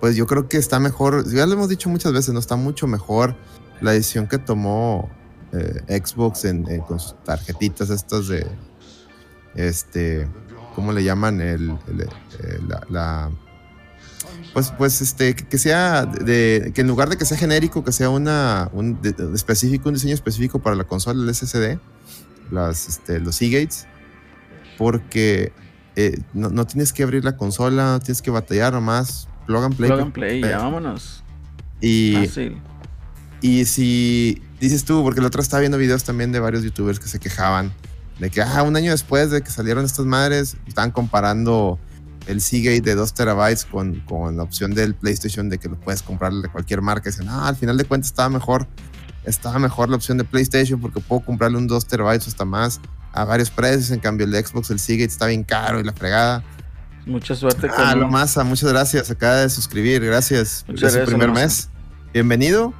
pues 0.00 0.16
yo 0.16 0.26
creo 0.26 0.48
que 0.48 0.56
está 0.56 0.80
mejor. 0.80 1.32
Ya 1.32 1.46
lo 1.46 1.52
hemos 1.52 1.68
dicho 1.68 1.88
muchas 1.88 2.12
veces, 2.12 2.34
¿no? 2.34 2.40
Está 2.40 2.56
mucho 2.56 2.88
mejor 2.88 3.36
la 3.80 3.92
decisión 3.92 4.26
que 4.26 4.38
tomó 4.38 5.08
eh, 5.52 6.02
Xbox 6.04 6.44
en, 6.44 6.64
con 6.80 6.98
sus 6.98 7.14
tarjetitas 7.22 7.88
estas 7.90 8.26
de 8.26 8.44
este 9.54 10.26
¿cómo 10.74 10.92
le 10.92 11.04
llaman? 11.04 11.40
El, 11.40 11.70
eh, 11.70 12.60
la, 12.88 13.30
pues, 14.52 14.72
pues 14.76 15.00
este, 15.00 15.34
que, 15.34 15.58
sea 15.58 16.06
de, 16.06 16.72
que 16.74 16.80
en 16.80 16.88
lugar 16.88 17.08
de 17.08 17.16
que 17.16 17.24
sea 17.24 17.36
genérico, 17.36 17.84
que 17.84 17.92
sea 17.92 18.10
una 18.10 18.70
un 18.72 18.98
específico, 19.34 19.88
un 19.88 19.94
diseño 19.94 20.14
específico 20.14 20.60
para 20.60 20.76
la 20.76 20.84
consola, 20.84 21.22
el 21.22 21.34
SSD, 21.34 21.78
las, 22.50 22.88
este, 22.88 23.20
los 23.20 23.36
Seagates, 23.36 23.86
porque 24.76 25.52
eh, 25.96 26.18
no, 26.32 26.66
tienes 26.66 26.92
que 26.92 27.02
abrir 27.02 27.24
la 27.24 27.36
consola, 27.36 27.92
no 27.92 28.00
tienes 28.00 28.22
que 28.22 28.30
batallar 28.30 28.72
nomás, 28.72 29.28
plug 29.46 29.64
and 29.64 29.76
play. 29.76 29.90
Plug 29.90 30.00
and 30.00 30.12
play, 30.12 30.40
ya 30.40 30.58
vámonos. 30.58 31.24
Y, 31.80 32.16
y 33.40 33.64
si 33.66 34.42
dices 34.60 34.84
tú, 34.84 35.02
porque 35.02 35.20
la 35.20 35.28
otra 35.28 35.42
estaba 35.42 35.60
viendo 35.60 35.78
videos 35.78 36.04
también 36.04 36.32
de 36.32 36.40
varios 36.40 36.64
youtubers 36.64 36.98
que 36.98 37.08
se 37.08 37.20
quejaban 37.20 37.72
de 38.18 38.30
que, 38.30 38.42
ah, 38.42 38.62
un 38.62 38.76
año 38.76 38.90
después 38.90 39.30
de 39.30 39.42
que 39.42 39.50
salieron 39.50 39.84
estas 39.84 40.06
madres, 40.06 40.56
estaban 40.66 40.90
comparando 40.90 41.78
el 42.26 42.40
Seagate 42.40 42.80
de 42.82 42.94
2 42.94 43.14
terabytes 43.14 43.64
con, 43.64 44.00
con, 44.00 44.36
la 44.36 44.42
opción 44.42 44.74
del 44.74 44.94
PlayStation 44.94 45.48
de 45.48 45.58
que 45.58 45.68
lo 45.68 45.78
puedes 45.80 46.02
comprar 46.02 46.32
de 46.32 46.48
cualquier 46.48 46.82
marca. 46.82 47.08
Y 47.08 47.12
dicen, 47.12 47.28
ah, 47.28 47.48
al 47.48 47.56
final 47.56 47.78
de 47.78 47.84
cuentas 47.84 48.10
estaba 48.10 48.28
mejor, 48.28 48.66
estaba 49.24 49.58
mejor 49.58 49.88
la 49.88 49.96
opción 49.96 50.18
de 50.18 50.24
PlayStation 50.24 50.80
porque 50.80 51.00
puedo 51.00 51.20
comprarle 51.20 51.58
un 51.58 51.66
2 51.66 51.86
terabytes 51.86 52.28
hasta 52.28 52.44
más 52.44 52.80
a 53.12 53.24
varios 53.24 53.50
precios. 53.50 53.90
En 53.90 54.00
cambio, 54.00 54.26
el 54.26 54.34
Xbox, 54.34 54.70
el 54.70 54.78
Seagate 54.78 55.10
está 55.10 55.26
bien 55.26 55.44
caro 55.44 55.80
y 55.80 55.84
la 55.84 55.92
fregada. 55.92 56.42
Mucha 57.06 57.34
suerte 57.34 57.68
con. 57.68 57.80
Ah, 57.80 57.94
Lomasa, 57.94 58.44
muchas 58.44 58.70
gracias. 58.70 59.10
Acaba 59.10 59.36
de 59.36 59.48
suscribir, 59.48 60.04
gracias. 60.04 60.66
es 60.68 60.92
su 60.92 61.04
primer 61.04 61.30
mes. 61.30 61.70
Bienvenido. 62.12 62.74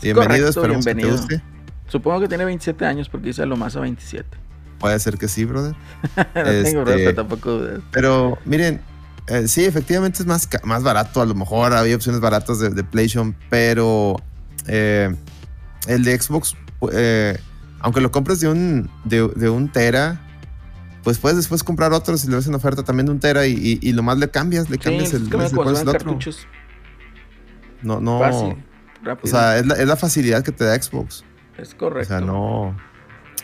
Bienvenido, 0.00 0.48
esperamos 0.48 0.84
que 0.84 0.94
te 0.94 1.06
guste. 1.06 1.42
Supongo 1.88 2.20
que 2.20 2.28
tiene 2.28 2.44
27 2.44 2.86
años 2.86 3.08
porque 3.08 3.28
dice 3.28 3.44
Lomasa 3.44 3.80
27. 3.80 4.41
Puede 4.82 4.98
ser 4.98 5.16
que 5.16 5.28
sí, 5.28 5.44
brother. 5.44 5.76
no 6.16 6.42
tengo 6.64 6.82
este, 6.90 7.12
tampoco 7.14 7.60
Pero 7.92 8.36
miren, 8.44 8.80
eh, 9.28 9.46
sí, 9.46 9.64
efectivamente 9.64 10.18
es 10.22 10.26
más, 10.26 10.48
más 10.64 10.82
barato. 10.82 11.20
A 11.20 11.24
lo 11.24 11.36
mejor 11.36 11.72
había 11.72 11.94
opciones 11.94 12.20
baratas 12.20 12.58
de, 12.58 12.70
de 12.70 12.82
PlayStation, 12.82 13.36
pero 13.48 14.16
eh, 14.66 15.14
el 15.86 16.02
de 16.02 16.20
Xbox, 16.20 16.56
eh, 16.92 17.38
aunque 17.78 18.00
lo 18.00 18.10
compres 18.10 18.40
de 18.40 18.48
un, 18.48 18.90
de, 19.04 19.22
un 19.22 19.70
Tera, 19.70 20.20
pues 21.04 21.18
puedes 21.18 21.36
después 21.36 21.62
comprar 21.62 21.92
otro 21.92 22.18
si 22.18 22.28
le 22.28 22.34
ves 22.34 22.48
en 22.48 22.56
oferta 22.56 22.82
también 22.82 23.06
de 23.06 23.12
un 23.12 23.20
Tera 23.20 23.46
y, 23.46 23.78
y, 23.80 23.92
lo 23.92 24.02
más 24.02 24.18
le 24.18 24.30
cambias, 24.30 24.68
le 24.68 24.78
cambias 24.78 25.14
el, 25.14 25.28
el, 25.32 25.88
otro. 25.88 26.18
No, 27.82 28.00
no. 28.00 28.18
o 28.18 29.26
sea, 29.26 29.58
es 29.58 29.66
la, 29.66 29.74
es 29.74 29.86
la 29.86 29.96
facilidad 29.96 30.42
que 30.42 30.50
te 30.50 30.64
da 30.64 30.74
Xbox. 30.74 31.24
Es 31.56 31.72
correcto. 31.72 32.14
O 32.14 32.18
sea, 32.18 32.26
no 32.26 32.91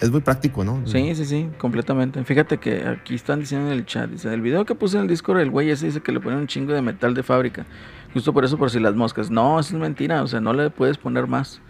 es 0.01 0.11
muy 0.11 0.21
práctico, 0.21 0.65
¿no? 0.65 0.87
Sí, 0.87 1.15
sí, 1.15 1.25
sí, 1.25 1.49
completamente. 1.59 2.23
Fíjate 2.25 2.59
que 2.59 2.87
aquí 2.87 3.15
están 3.15 3.41
diciendo 3.41 3.71
en 3.71 3.79
el 3.79 3.87
chat, 3.87 4.11
dice, 4.11 4.33
el 4.33 4.41
video 4.41 4.65
que 4.65 4.75
puse 4.75 4.97
en 4.97 5.03
el 5.03 5.09
Discord, 5.09 5.41
el 5.41 5.51
güey 5.51 5.71
ese 5.71 5.87
dice 5.87 6.01
que 6.01 6.13
le 6.13 6.21
ponen 6.21 6.41
un 6.41 6.47
chingo 6.47 6.73
de 6.73 6.83
metal 6.83 7.15
de 7.15 7.23
fábrica. 7.23 7.67
Justo 8.15 8.33
por 8.33 8.45
eso, 8.45 8.57
por 8.57 8.71
si 8.71 8.81
las 8.81 8.95
moscas. 8.95 9.31
No, 9.31 9.59
eso 9.59 9.75
es 9.75 9.81
mentira, 9.81 10.23
o 10.23 10.27
sea, 10.27 10.41
no 10.41 10.53
le 10.53 10.71
puedes 10.71 10.99
poner 10.99 11.27
más. 11.27 11.61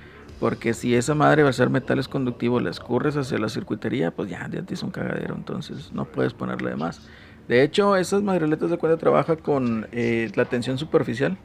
Porque 0.41 0.73
si 0.73 0.95
esa 0.95 1.15
madre 1.15 1.43
va 1.43 1.51
a 1.51 1.53
ser 1.53 1.69
metales 1.69 2.07
conductivos, 2.07 2.63
le 2.63 2.71
escurres 2.71 3.17
hacia 3.17 3.39
la 3.39 3.49
circuitería, 3.49 4.13
pues 4.13 4.31
ya, 4.31 4.49
ya 4.49 4.63
te 4.63 4.75
hizo 4.75 4.87
un 4.87 4.93
cagadero, 4.93 5.35
entonces 5.35 5.93
no 5.93 6.05
puedes 6.05 6.33
ponerle 6.33 6.71
de 6.71 6.77
más. 6.77 7.09
De 7.49 7.63
hecho, 7.63 7.97
esas 7.97 8.23
madreletas 8.23 8.71
de 8.71 8.77
cuenta 8.77 8.99
trabaja 8.99 9.37
con 9.37 9.89
eh, 9.91 10.31
la 10.35 10.45
tensión 10.45 10.79
superficial. 10.79 11.37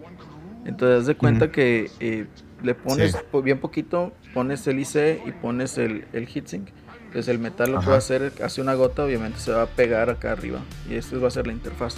Entonces, 0.66 1.00
haz 1.00 1.08
de 1.08 1.16
cuenta 1.16 1.52
que 1.52 1.90
eh, 2.00 2.28
le 2.62 2.76
pones 2.76 3.18
bien 3.44 3.60
poquito, 3.60 4.14
pones 4.34 4.66
el 4.68 4.80
IC 4.80 5.26
y 5.26 5.32
pones 5.32 5.78
el, 5.78 6.06
el 6.14 6.28
heatsink. 6.28 6.70
Entonces 7.06 7.28
el 7.28 7.40
metal 7.40 7.72
lo 7.72 7.82
puede 7.82 7.98
hacer, 7.98 8.34
hace 8.44 8.60
una 8.60 8.74
gota, 8.74 9.06
obviamente 9.06 9.40
se 9.40 9.52
va 9.52 9.64
a 9.64 9.68
pegar 9.68 10.10
acá 10.10 10.32
arriba. 10.32 10.60
Y 10.90 10.96
esto 10.96 11.22
va 11.22 11.28
a 11.28 11.32
ser 11.32 11.46
la 11.46 11.54
interfaz. 11.54 11.96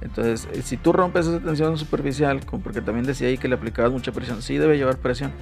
Entonces, 0.00 0.48
eh, 0.52 0.62
si 0.62 0.76
tú 0.76 0.92
rompes 0.92 1.26
esa 1.26 1.40
tensión 1.40 1.76
superficial, 1.78 2.40
porque 2.62 2.80
también 2.80 3.06
decía 3.06 3.28
ahí 3.28 3.38
que 3.38 3.48
le 3.48 3.54
aplicabas 3.54 3.90
mucha 3.90 4.12
presión, 4.12 4.42
sí 4.42 4.56
debe 4.56 4.76
llevar 4.76 4.98
presión. 4.98 5.32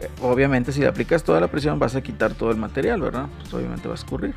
Eh, 0.00 0.08
obviamente, 0.20 0.70
si 0.70 0.80
le 0.80 0.86
aplicas 0.86 1.24
toda 1.24 1.40
la 1.40 1.48
presión, 1.48 1.78
vas 1.78 1.96
a 1.96 2.02
quitar 2.02 2.34
todo 2.34 2.50
el 2.50 2.56
material, 2.56 3.00
¿verdad? 3.00 3.26
Pues 3.40 3.52
obviamente 3.54 3.88
va 3.88 3.94
a 3.94 3.96
escurrir. 3.96 4.34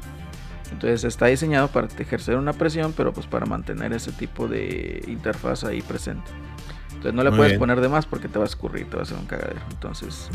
Entonces, 0.71 1.03
está 1.03 1.27
diseñado 1.27 1.67
para 1.67 1.87
ejercer 1.99 2.37
una 2.37 2.53
presión, 2.53 2.93
pero 2.95 3.13
pues 3.13 3.27
para 3.27 3.45
mantener 3.45 3.93
ese 3.93 4.11
tipo 4.11 4.47
de 4.47 5.03
interfaz 5.07 5.63
ahí 5.63 5.81
presente. 5.81 6.31
Entonces 7.09 7.23
no 7.23 7.29
le 7.29 7.37
puedes 7.37 7.59
poner 7.59 7.81
de 7.81 7.89
más 7.89 8.07
porque 8.07 8.27
te 8.27 8.39
va 8.39 8.45
a 8.45 8.47
escurrir, 8.47 8.89
te 8.89 8.95
va 8.95 9.01
a 9.01 9.03
hacer 9.03 9.17
un 9.17 9.25
cagadero. 9.25 9.61
Entonces, 9.69 10.29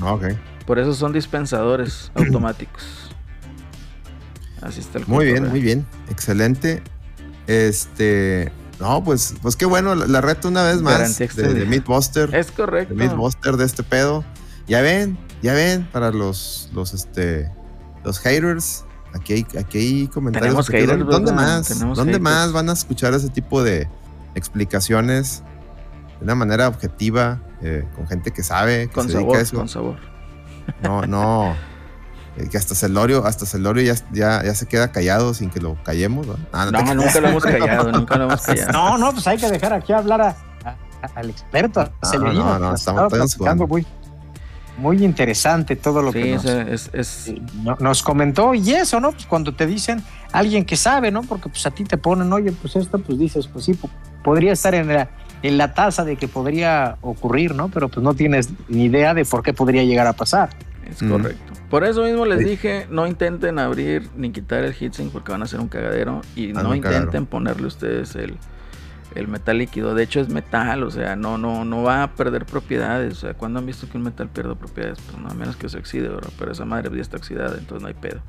por 0.67 0.79
eso 0.79 0.95
son 0.95 1.13
dispensadores 1.13 2.13
automáticos. 2.15 3.11
Así 4.63 4.79
está 4.79 4.99
el 4.99 5.07
Muy 5.09 5.25
bien, 5.27 5.49
muy 5.49 5.61
bien. 5.61 5.85
Excelente. 6.11 6.83
Este. 7.47 8.53
No, 8.79 9.03
pues, 9.03 9.35
pues 9.43 9.57
qué 9.57 9.67
bueno, 9.67 9.95
la, 9.95 10.21
reto 10.21 10.49
una 10.49 10.63
vez 10.63 10.81
más 10.81 11.19
de, 11.19 11.27
de 11.27 11.67
Mythbuster. 11.67 12.35
Es 12.35 12.51
correcto. 12.53 12.95
De 12.95 13.09
Mythbuster 13.09 13.57
de 13.57 13.65
este 13.65 13.83
pedo. 13.83 14.25
Ya 14.67 14.81
ven, 14.81 15.19
ya 15.43 15.53
ven, 15.53 15.89
para 15.91 16.13
los, 16.13 16.71
los, 16.73 16.95
este, 16.95 17.51
los 18.05 18.21
haters, 18.21 18.85
aquí 19.13 19.33
hay, 19.33 19.47
aquí 19.59 19.79
hay 19.79 20.07
comentarios. 20.07 20.69
Haters, 20.69 21.05
¿Dónde, 21.05 21.33
más? 21.33 21.79
¿Dónde 21.79 22.21
más 22.21 22.53
van 22.53 22.71
a 22.71 22.75
escuchar 22.75 23.13
ese 23.13 23.29
tipo 23.31 23.63
de 23.63 23.89
explicaciones? 24.35 25.43
De 26.21 26.25
una 26.25 26.35
manera 26.35 26.69
objetiva, 26.69 27.41
eh, 27.63 27.85
con 27.97 28.07
gente 28.07 28.31
que 28.31 28.43
sabe, 28.43 28.89
que 28.89 28.93
con 28.93 29.07
se 29.07 29.15
sabor, 29.15 29.37
eso. 29.39 29.57
Con 29.57 29.69
sabor. 29.69 29.97
No, 30.83 31.07
no. 31.07 31.57
Eh, 32.37 32.49
que 32.49 32.59
hasta 32.59 32.75
Celorio, 32.75 33.25
hasta 33.25 33.47
Celorio 33.47 33.83
ya, 33.83 33.95
ya, 34.13 34.45
ya, 34.45 34.55
se 34.55 34.67
queda 34.67 34.93
callado 34.93 35.33
sin 35.35 35.51
que 35.51 35.61
lo 35.61 35.83
callemos. 35.83 36.27
¿no? 36.27 36.37
no, 36.53 36.95
nunca 36.95 37.21
lo 37.21 37.29
hemos 37.29 37.43
callado, 37.43 37.91
nunca 37.91 38.17
lo 38.17 38.25
hemos 38.25 38.43
callado. 38.43 38.73
No, 38.73 38.99
no, 38.99 39.13
pues 39.13 39.27
hay 39.27 39.39
que 39.39 39.51
dejar 39.51 39.73
aquí 39.73 39.93
hablar 39.93 40.21
a, 40.21 40.37
al 41.15 41.31
experto, 41.31 41.81
a 41.81 41.91
Celerino. 42.07 42.45
No, 42.45 42.59
no, 42.59 42.75
estamos 42.75 43.11
platicando 43.11 43.67
muy, 43.67 43.87
muy 44.77 45.03
interesante 45.03 45.75
todo 45.75 46.03
lo 46.03 46.13
que 46.13 46.35
nos, 46.35 46.45
es, 46.45 46.91
es... 46.93 47.35
nos 47.81 48.03
comentó. 48.03 48.55
Y 48.55 48.75
eso, 48.75 49.01
¿no? 49.01 49.13
Pues 49.13 49.25
cuando 49.25 49.55
te 49.55 49.67
dicen 49.67 50.05
alguien 50.33 50.67
que 50.67 50.77
sabe, 50.77 51.11
¿no? 51.11 51.23
Porque 51.23 51.49
pues 51.49 51.65
a 51.67 51.71
ti 51.71 51.85
te 51.85 51.97
ponen, 51.97 52.31
oye, 52.33 52.53
pues 52.53 52.77
esto, 52.77 52.99
pues 52.99 53.19
dices, 53.19 53.49
pues 53.49 53.65
sí, 53.65 53.79
podría 54.23 54.53
estar 54.53 54.75
en 54.75 54.89
la, 54.89 55.09
en 55.43 55.59
la 55.59 55.75
tasa 55.75 56.05
de 56.05 56.17
que 56.17 56.29
podría 56.29 56.97
ocurrir, 57.01 57.55
¿no? 57.55 57.69
Pero 57.69 57.89
pues 57.89 58.03
no 58.03 58.15
tienes 58.15 58.51
ni 58.69 58.85
idea 58.85 59.15
de 59.15 59.25
por 59.25 59.43
qué 59.43 59.53
podría 59.53 59.85
llegar 59.85 60.07
a 60.07 60.13
pasar. 60.13 60.51
Es 60.91 61.03
correcto. 61.03 61.53
Por 61.71 61.85
eso 61.85 62.03
mismo 62.03 62.27
les 62.27 62.41
dije, 62.41 62.87
no 62.91 63.07
intenten 63.07 63.59
abrir 63.61 64.09
ni 64.17 64.33
quitar 64.33 64.65
el 64.65 64.75
heatsink 64.75 65.13
porque 65.13 65.31
van 65.31 65.43
a 65.43 65.45
hacer 65.45 65.61
un 65.61 65.69
cagadero 65.69 66.21
y 66.35 66.49
no 66.49 66.75
intenten 66.75 67.27
ponerle 67.27 67.69
ustedes 67.69 68.17
el, 68.17 68.37
el, 69.15 69.29
metal 69.29 69.59
líquido. 69.59 69.95
De 69.95 70.03
hecho 70.03 70.21
es 70.21 70.29
metal, 70.29 70.83
o 70.83 70.91
sea, 70.91 71.15
no, 71.15 71.39
no, 71.39 71.65
no 71.65 71.85
va 71.85 72.03
a 72.03 72.15
perder 72.15 72.45
propiedades. 72.45 73.19
O 73.19 73.21
sea, 73.21 73.35
¿cuándo 73.35 73.61
han 73.61 73.67
visto 73.67 73.89
que 73.89 73.99
un 73.99 74.03
metal 74.03 74.29
pierde 74.29 74.57
propiedades? 74.57 74.99
Pues 75.01 75.17
no, 75.19 75.29
a 75.29 75.35
menos 75.35 75.57
que 75.57 75.69
se 75.69 75.79
oxide, 75.79 76.09
¿verdad? 76.09 76.31
Pero 76.37 76.51
esa 76.51 76.65
madre 76.65 76.91
ya 76.93 77.03
está 77.03 77.19
oxidada, 77.19 77.57
entonces 77.57 77.83
no 77.83 77.89
hay 77.89 77.95
pedo. 77.95 78.21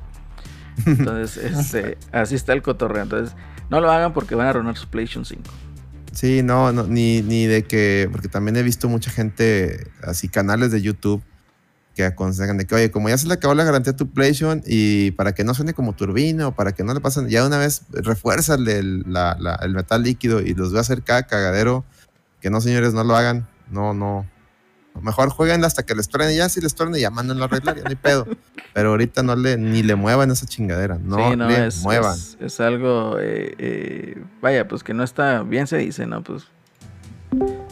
Entonces, 0.86 1.36
este, 1.36 1.98
así 2.12 2.34
está 2.34 2.54
el 2.54 2.62
cotorreo. 2.62 3.02
Entonces, 3.02 3.36
no 3.68 3.82
lo 3.82 3.90
hagan 3.90 4.14
porque 4.14 4.34
van 4.34 4.46
a 4.46 4.50
arruinar 4.50 4.74
su 4.76 4.88
PlayStation 4.88 5.26
5. 5.26 5.42
Sí, 6.12 6.42
no, 6.42 6.72
no 6.72 6.86
ni, 6.86 7.22
ni 7.22 7.46
de 7.46 7.64
que, 7.64 8.08
porque 8.12 8.28
también 8.28 8.56
he 8.56 8.62
visto 8.62 8.88
mucha 8.88 9.10
gente, 9.10 9.86
así 10.02 10.28
canales 10.28 10.70
de 10.70 10.82
YouTube, 10.82 11.22
que 11.94 12.04
aconsejan 12.04 12.58
de 12.58 12.66
que, 12.66 12.74
oye, 12.74 12.90
como 12.90 13.08
ya 13.08 13.18
se 13.18 13.26
le 13.26 13.34
acabó 13.34 13.54
la 13.54 13.64
garantía 13.64 13.92
a 13.92 13.96
tu 13.96 14.10
PlayStation 14.10 14.62
y 14.66 15.10
para 15.12 15.34
que 15.34 15.44
no 15.44 15.54
suene 15.54 15.74
como 15.74 15.94
turbina 15.94 16.48
o 16.48 16.54
para 16.54 16.72
que 16.72 16.84
no 16.84 16.94
le 16.94 17.00
pasen, 17.00 17.28
ya 17.28 17.46
una 17.46 17.58
vez 17.58 17.82
refuérzale 17.90 18.78
el, 18.78 19.04
el 19.62 19.74
metal 19.74 20.02
líquido 20.02 20.40
y 20.40 20.54
los 20.54 20.70
voy 20.70 20.78
a 20.78 20.80
hacer 20.82 21.02
cada 21.02 21.24
cagadero. 21.24 21.84
Que 22.40 22.50
no, 22.50 22.60
señores, 22.60 22.92
no 22.92 23.04
lo 23.04 23.14
hagan. 23.14 23.48
No, 23.70 23.94
no, 23.94 24.26
Mejor 25.00 25.30
jueguen 25.30 25.64
hasta 25.64 25.82
que 25.84 25.94
les 25.94 26.08
truene. 26.08 26.36
Ya 26.36 26.48
si 26.48 26.60
les 26.60 26.74
truene, 26.74 27.00
ya 27.00 27.10
mándenlo 27.10 27.44
a 27.44 27.46
arreglar, 27.46 27.76
ya 27.76 27.82
no 27.82 27.88
hay 27.88 27.96
pedo. 27.96 28.26
Pero 28.72 28.90
ahorita 28.90 29.22
no 29.22 29.34
le, 29.36 29.56
ni 29.56 29.82
le 29.82 29.94
muevan 29.94 30.30
esa 30.30 30.46
chingadera. 30.46 30.98
No, 31.02 31.34
le 31.34 31.70
muevan. 31.82 32.18
Es, 32.40 32.60
algo, 32.60 33.18
eh, 33.18 33.54
eh, 33.58 34.22
vaya, 34.40 34.68
pues 34.68 34.84
que 34.84 34.94
no 34.94 35.02
está, 35.02 35.42
bien 35.42 35.66
se 35.66 35.78
dice, 35.78 36.06
¿no? 36.06 36.22
Pues 36.22 36.44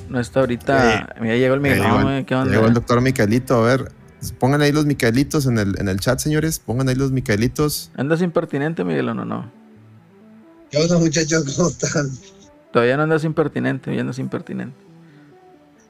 no 0.09 0.19
está 0.19 0.41
ahorita. 0.41 1.15
ya 1.17 1.35
llegó 1.35 1.55
el 1.55 1.61
Miguel. 1.61 2.25
¿qué 2.27 2.35
onda? 2.35 2.53
Llegó 2.53 2.67
el 2.67 2.75
doctor 2.75 3.01
Micaelito, 3.01 3.57
a 3.57 3.67
ver. 3.67 3.93
Pongan 4.39 4.61
ahí 4.61 4.73
los 4.73 4.85
Micaelitos 4.85 5.47
en 5.47 5.59
el, 5.59 5.79
en 5.79 5.89
el 5.89 6.01
chat, 6.01 6.19
señores. 6.19 6.59
Pongan 6.59 6.89
ahí 6.89 6.95
los 6.95 7.13
Micaelitos. 7.13 7.91
¿Andas 7.97 8.21
impertinente, 8.21 8.85
Miguel, 8.85 9.09
o 9.09 9.15
no? 9.15 9.25
no? 9.25 9.51
¿Qué 10.71 10.79
onda, 10.79 10.99
muchachos? 10.99 11.55
¿Cómo 11.57 11.69
están? 11.69 12.11
Todavía 12.73 12.97
no 12.97 13.05
andas 13.05 13.25
impertinente, 13.25 13.95
ya 13.95 14.03
andas 14.03 14.19
impertinente. 14.19 14.90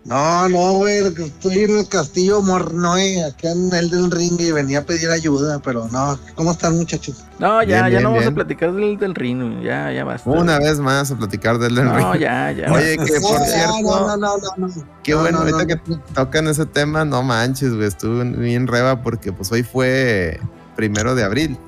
No, 0.04 0.48
no, 0.48 0.72
güey, 0.78 1.06
estoy 1.06 1.58
en 1.58 1.78
el 1.78 1.86
castillo 1.86 2.40
Mornoe, 2.40 3.22
acá 3.22 3.52
en 3.52 3.72
el 3.74 3.90
del 3.90 4.10
ring 4.10 4.40
y 4.40 4.50
venía 4.50 4.78
a 4.78 4.82
pedir 4.82 5.10
ayuda, 5.10 5.58
pero 5.58 5.88
no. 5.92 6.18
¿Cómo 6.34 6.52
están, 6.52 6.76
muchachos? 6.76 7.24
No, 7.38 7.62
ya, 7.62 7.86
ya 7.88 8.00
no 8.00 8.10
vamos 8.10 8.26
a 8.26 8.30
platicar 8.32 8.72
del 8.72 8.98
del 8.98 9.14
ring, 9.14 9.62
ya, 9.62 9.92
ya 9.92 10.04
basta. 10.04 10.28
Una 10.30 10.58
vez 10.58 10.78
más 10.80 11.10
a 11.10 11.18
platicar 11.18 11.58
del 11.58 11.74
del 11.74 11.90
ring. 11.90 12.00
No, 12.00 12.16
ya, 12.16 12.50
ya. 12.50 12.72
Oye, 12.72 12.96
que 12.96 13.20
por 13.20 13.40
cierto. 13.40 13.82
No, 13.82 14.16
no, 14.16 14.38
no, 14.38 14.38
no. 14.56 14.68
Qué 15.02 15.14
bueno, 15.14 15.40
ahorita 15.40 15.66
que 15.66 15.76
tocan 16.14 16.48
ese 16.48 16.64
tema, 16.64 17.04
no 17.04 17.22
manches, 17.22 17.74
güey, 17.74 17.86
estuve 17.86 18.24
bien 18.24 18.66
reba 18.66 19.02
porque 19.02 19.32
pues 19.32 19.52
hoy 19.52 19.62
fue 19.62 20.40
primero 20.76 21.14
de 21.14 21.24
abril. 21.24 21.58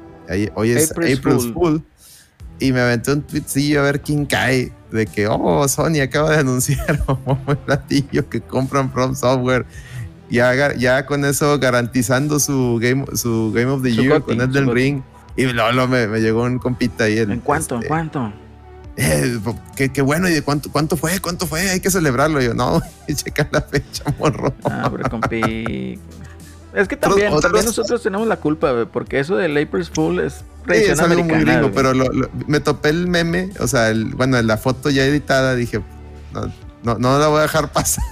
Hoy 0.55 0.71
es 0.71 0.91
April 0.91 1.21
Fool. 1.53 1.85
Y 2.63 2.73
me 2.73 2.81
aventé 2.81 3.13
un 3.13 3.23
tweetcillo 3.23 3.81
a 3.81 3.83
ver 3.83 4.03
quién 4.03 4.25
cae 4.25 4.73
de 4.93 5.07
que, 5.07 5.27
oh, 5.27 5.67
Sony 5.67 6.01
acaba 6.01 6.31
de 6.31 6.39
anunciar 6.39 7.03
un 7.27 7.57
platillo 7.57 8.29
que 8.29 8.41
compran 8.41 8.93
From 8.93 9.17
Software. 9.17 9.67
Ya, 10.31 10.73
ya 10.75 11.05
con 11.05 11.25
eso 11.25 11.59
garantizando 11.59 12.39
su 12.39 12.79
Game, 12.81 13.05
su 13.17 13.53
game 13.53 13.71
of 13.71 13.83
the 13.83 13.93
Year 13.93 14.23
con 14.23 14.41
el 14.41 14.53
del 14.53 14.71
Ring. 14.71 15.03
Y 15.37 15.47
luego 15.47 15.89
me, 15.89 16.07
me, 16.07 16.21
llegó 16.21 16.45
un 16.45 16.61
compita 16.61 17.05
ahí. 17.05 17.19
¿En 17.19 17.41
cuánto? 17.41 17.75
¿En 17.75 17.81
este, 17.81 17.89
cuánto? 17.89 18.33
Eh, 18.97 19.41
qué, 19.93 20.03
bueno, 20.03 20.29
¿y 20.29 20.33
de 20.33 20.43
cuánto, 20.43 20.71
cuánto 20.71 20.97
fue? 20.97 21.19
¿Cuánto 21.19 21.49
fue? 21.49 21.69
Hay 21.69 21.81
que 21.81 21.91
celebrarlo. 21.91 22.41
yo, 22.41 22.55
no, 22.55 22.81
checa 23.13 23.49
la 23.51 23.63
fecha, 23.63 24.05
morro. 24.21 24.55
Ah, 24.65 24.89
pero 24.95 25.11
compi. 25.11 25.99
Es 26.75 26.89
que 26.89 26.97
también, 26.97 27.39
también 27.41 27.67
nosotros 27.67 28.03
tenemos 28.03 28.27
la 28.27 28.39
culpa, 28.39 28.87
porque 28.91 29.21
eso 29.21 29.37
del 29.37 29.59
April 29.59 29.85
Fool 29.85 30.21
es 30.21 30.43
sí, 30.69 30.75
es 30.75 31.01
algo 31.01 31.25
muy 31.25 31.41
gringo, 31.41 31.71
pero 31.73 31.93
me 32.47 32.61
topé 32.61 32.91
el 32.91 33.09
meme, 33.09 33.51
o 33.61 33.67
sea, 33.67 33.91
el, 33.91 34.15
bueno, 34.15 34.41
la 34.43 34.57
foto 34.57 34.91
ya 34.91 35.05
editada, 35.05 35.55
dije, 35.55 35.81
no, 36.33 36.53
no, 36.83 36.99
no 36.99 37.19
la 37.19 37.29
voy 37.29 37.39
a 37.39 37.43
dejar 37.43 37.73
pasar. 37.73 38.05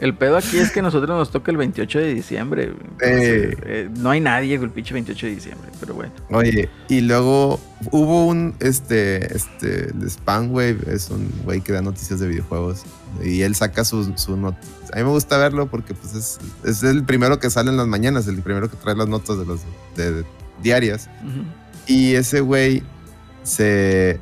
El 0.00 0.14
pedo 0.14 0.38
aquí 0.38 0.56
es 0.56 0.70
que 0.70 0.80
nosotros 0.80 1.10
nos 1.10 1.30
toca 1.30 1.50
el 1.50 1.58
28 1.58 1.98
de 1.98 2.14
diciembre. 2.14 2.72
Eh, 3.02 3.90
no 3.98 4.10
hay 4.10 4.20
nadie 4.20 4.54
el 4.54 4.70
pinche 4.70 4.94
28 4.94 5.26
de 5.26 5.34
diciembre, 5.34 5.68
pero 5.78 5.92
bueno. 5.92 6.12
Oye, 6.30 6.70
y 6.88 7.02
luego 7.02 7.60
hubo 7.90 8.26
un, 8.26 8.54
este, 8.60 9.36
este, 9.36 9.90
el 9.90 10.48
Wave 10.48 10.78
es 10.86 11.10
un 11.10 11.30
güey 11.44 11.60
que 11.60 11.72
da 11.72 11.82
noticias 11.82 12.18
de 12.18 12.28
videojuegos 12.28 12.84
y 13.22 13.42
él 13.42 13.54
saca 13.54 13.84
su, 13.84 14.16
su 14.16 14.38
A 14.92 14.96
mí 14.96 15.04
me 15.04 15.10
gusta 15.10 15.38
verlo 15.38 15.70
porque 15.70 15.94
pues 15.94 16.14
es, 16.14 16.38
es, 16.64 16.82
el 16.82 17.04
primero 17.04 17.38
que 17.38 17.50
sale 17.50 17.70
en 17.70 17.76
las 17.76 17.86
mañanas, 17.86 18.26
el 18.26 18.42
primero 18.42 18.70
que 18.70 18.76
trae 18.76 18.94
las 18.96 19.08
notas 19.08 19.38
de 19.38 19.46
los 19.46 19.60
de, 19.96 20.24
diarias. 20.62 21.08
Y 21.86 22.14
ese 22.14 22.40
güey 22.40 22.82
se, 23.42 24.20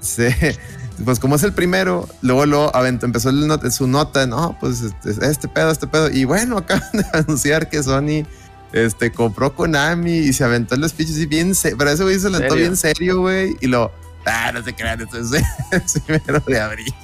se 0.00 0.58
pues 1.04 1.18
como 1.20 1.36
es 1.36 1.42
el 1.42 1.52
primero, 1.52 2.08
luego 2.22 2.46
lo 2.46 2.72
empezó 2.86 3.30
su 3.70 3.86
nota, 3.86 4.26
no, 4.26 4.56
pues 4.60 4.80
este, 4.82 5.26
este, 5.26 5.48
pedo, 5.48 5.70
este 5.70 5.86
pedo. 5.86 6.10
Y 6.10 6.24
bueno, 6.24 6.58
acaban 6.58 6.90
de 6.92 7.04
anunciar 7.12 7.68
que 7.68 7.82
Sony 7.82 8.26
este, 8.72 9.12
compró 9.12 9.54
Konami 9.54 10.12
y 10.12 10.32
se 10.32 10.44
aventó 10.44 10.74
el 10.74 10.88
speech 10.88 11.10
y 11.10 11.26
bien, 11.26 11.52
pero 11.78 11.90
ese 11.90 12.02
güey 12.02 12.18
se 12.18 12.28
aventó 12.28 12.54
bien 12.54 12.76
serio, 12.76 13.20
güey, 13.20 13.56
y 13.60 13.66
lo, 13.66 13.92
ah, 14.26 14.52
no 14.52 14.62
se 14.62 14.74
crean, 14.74 15.00
esto 15.00 15.18
es 15.18 15.32
el 15.32 16.02
primero 16.06 16.40
de 16.40 16.60
abril. 16.60 16.94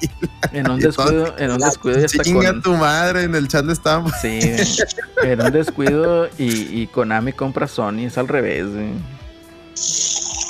En 0.53 0.71
un 0.71 0.79
descuido, 0.79 1.35
en 1.39 1.51
un 1.53 1.59
descuido 1.59 1.99
ya 1.99 2.07
está 2.07 2.23
Chinga 2.23 2.61
tu 2.61 2.75
madre, 2.75 3.25
en 3.25 3.35
el 3.35 3.49
chat 3.49 3.65
le 3.65 3.73
estábamos. 3.73 4.13
Sí, 4.21 4.41
en 5.23 5.41
un 5.41 5.53
descuido 5.53 6.29
y, 6.39 6.83
y 6.83 6.87
Konami 6.89 7.33
compra 7.33 7.67
Sony, 7.67 8.07
es 8.07 8.19
al 8.19 8.29
revés, 8.29 8.67
güey. 8.71 8.93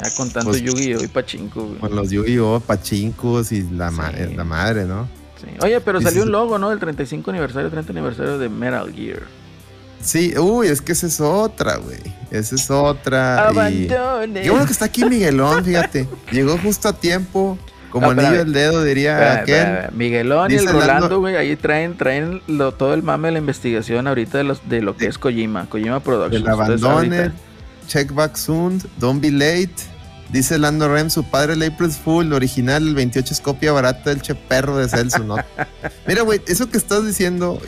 Ya 0.03 0.11
con 0.17 0.31
tanto 0.31 0.51
pues, 0.51 0.63
Yu-Gi-Oh 0.63 1.05
y 1.05 1.09
Pachinko, 1.09 1.77
Con 1.79 1.95
los 1.95 2.11
Yu-Gi-Oh, 2.11 2.61
Pachinkos 2.61 3.53
y 3.53 3.63
la, 3.71 3.91
la 3.91 4.45
madre, 4.45 4.85
¿no? 4.85 5.09
Sí. 5.41 5.47
Oye, 5.61 5.81
pero 5.81 6.01
salió 6.01 6.23
un 6.25 6.33
logo, 6.33 6.59
¿no? 6.59 6.71
Del 6.71 6.79
35 6.81 7.31
aniversario, 7.31 7.71
30 7.71 7.93
aniversario 7.93 8.39
de 8.39 8.49
Metal 8.49 8.93
Gear. 8.93 9.23
Sí, 10.03 10.35
uy, 10.37 10.67
es 10.67 10.81
que 10.81 10.93
esa 10.93 11.07
es 11.07 11.21
otra, 11.21 11.77
güey. 11.77 12.01
Esa 12.31 12.55
es 12.57 12.71
otra. 12.71 13.49
Abandone. 13.49 14.45
Y... 14.45 14.49
bueno 14.49 14.67
que 14.67 14.73
está 14.73 14.87
aquí 14.87 15.05
Miguelón, 15.05 15.65
fíjate. 15.65 16.09
Llegó 16.33 16.59
justo 16.59 16.88
a 16.88 16.93
tiempo. 16.93 17.59
Como 17.91 18.11
anillo 18.11 18.38
del 18.38 18.55
dedo, 18.55 18.83
diría 18.83 19.41
aquel. 19.41 19.93
Miguelón 19.93 20.51
y 20.51 20.55
el 20.55 20.67
Rolando, 20.67 21.21
güey, 21.21 21.37
ahí 21.37 21.57
traen, 21.57 21.95
traen 21.97 22.41
lo, 22.47 22.73
todo 22.73 22.95
el 22.95 23.03
mame 23.03 23.29
de 23.29 23.33
la 23.33 23.38
investigación 23.38 24.07
ahorita 24.07 24.38
de, 24.38 24.45
los, 24.45 24.67
de 24.67 24.81
lo 24.81 24.97
que 24.97 25.07
es 25.07 25.19
Kojima, 25.19 25.67
Kojima 25.69 26.01
Productions. 26.01 26.43
El 26.43 26.49
abandone, 26.49 27.33
check 27.87 28.11
back 28.15 28.37
soon, 28.37 28.81
don't 28.99 29.21
be 29.21 29.31
late, 29.31 29.75
Dice 30.33 30.59
Lando 30.59 30.88
Rem, 30.88 31.11
su 31.11 31.25
padre 31.25 31.53
el 31.53 31.62
April 31.62 31.90
Fool, 31.90 32.33
original, 32.33 32.88
el 32.88 32.95
28 32.95 33.35
es 33.35 33.40
copia 33.40 33.71
barata 33.71 34.09
del 34.09 34.23
che 34.23 34.35
perro 34.35 34.79
de 34.79 34.88
Celso, 34.88 35.23
¿no? 35.23 35.37
Mira, 36.07 36.23
güey, 36.23 36.40
eso 36.47 36.71
que 36.71 36.79
estás 36.79 37.05
diciendo 37.07 37.61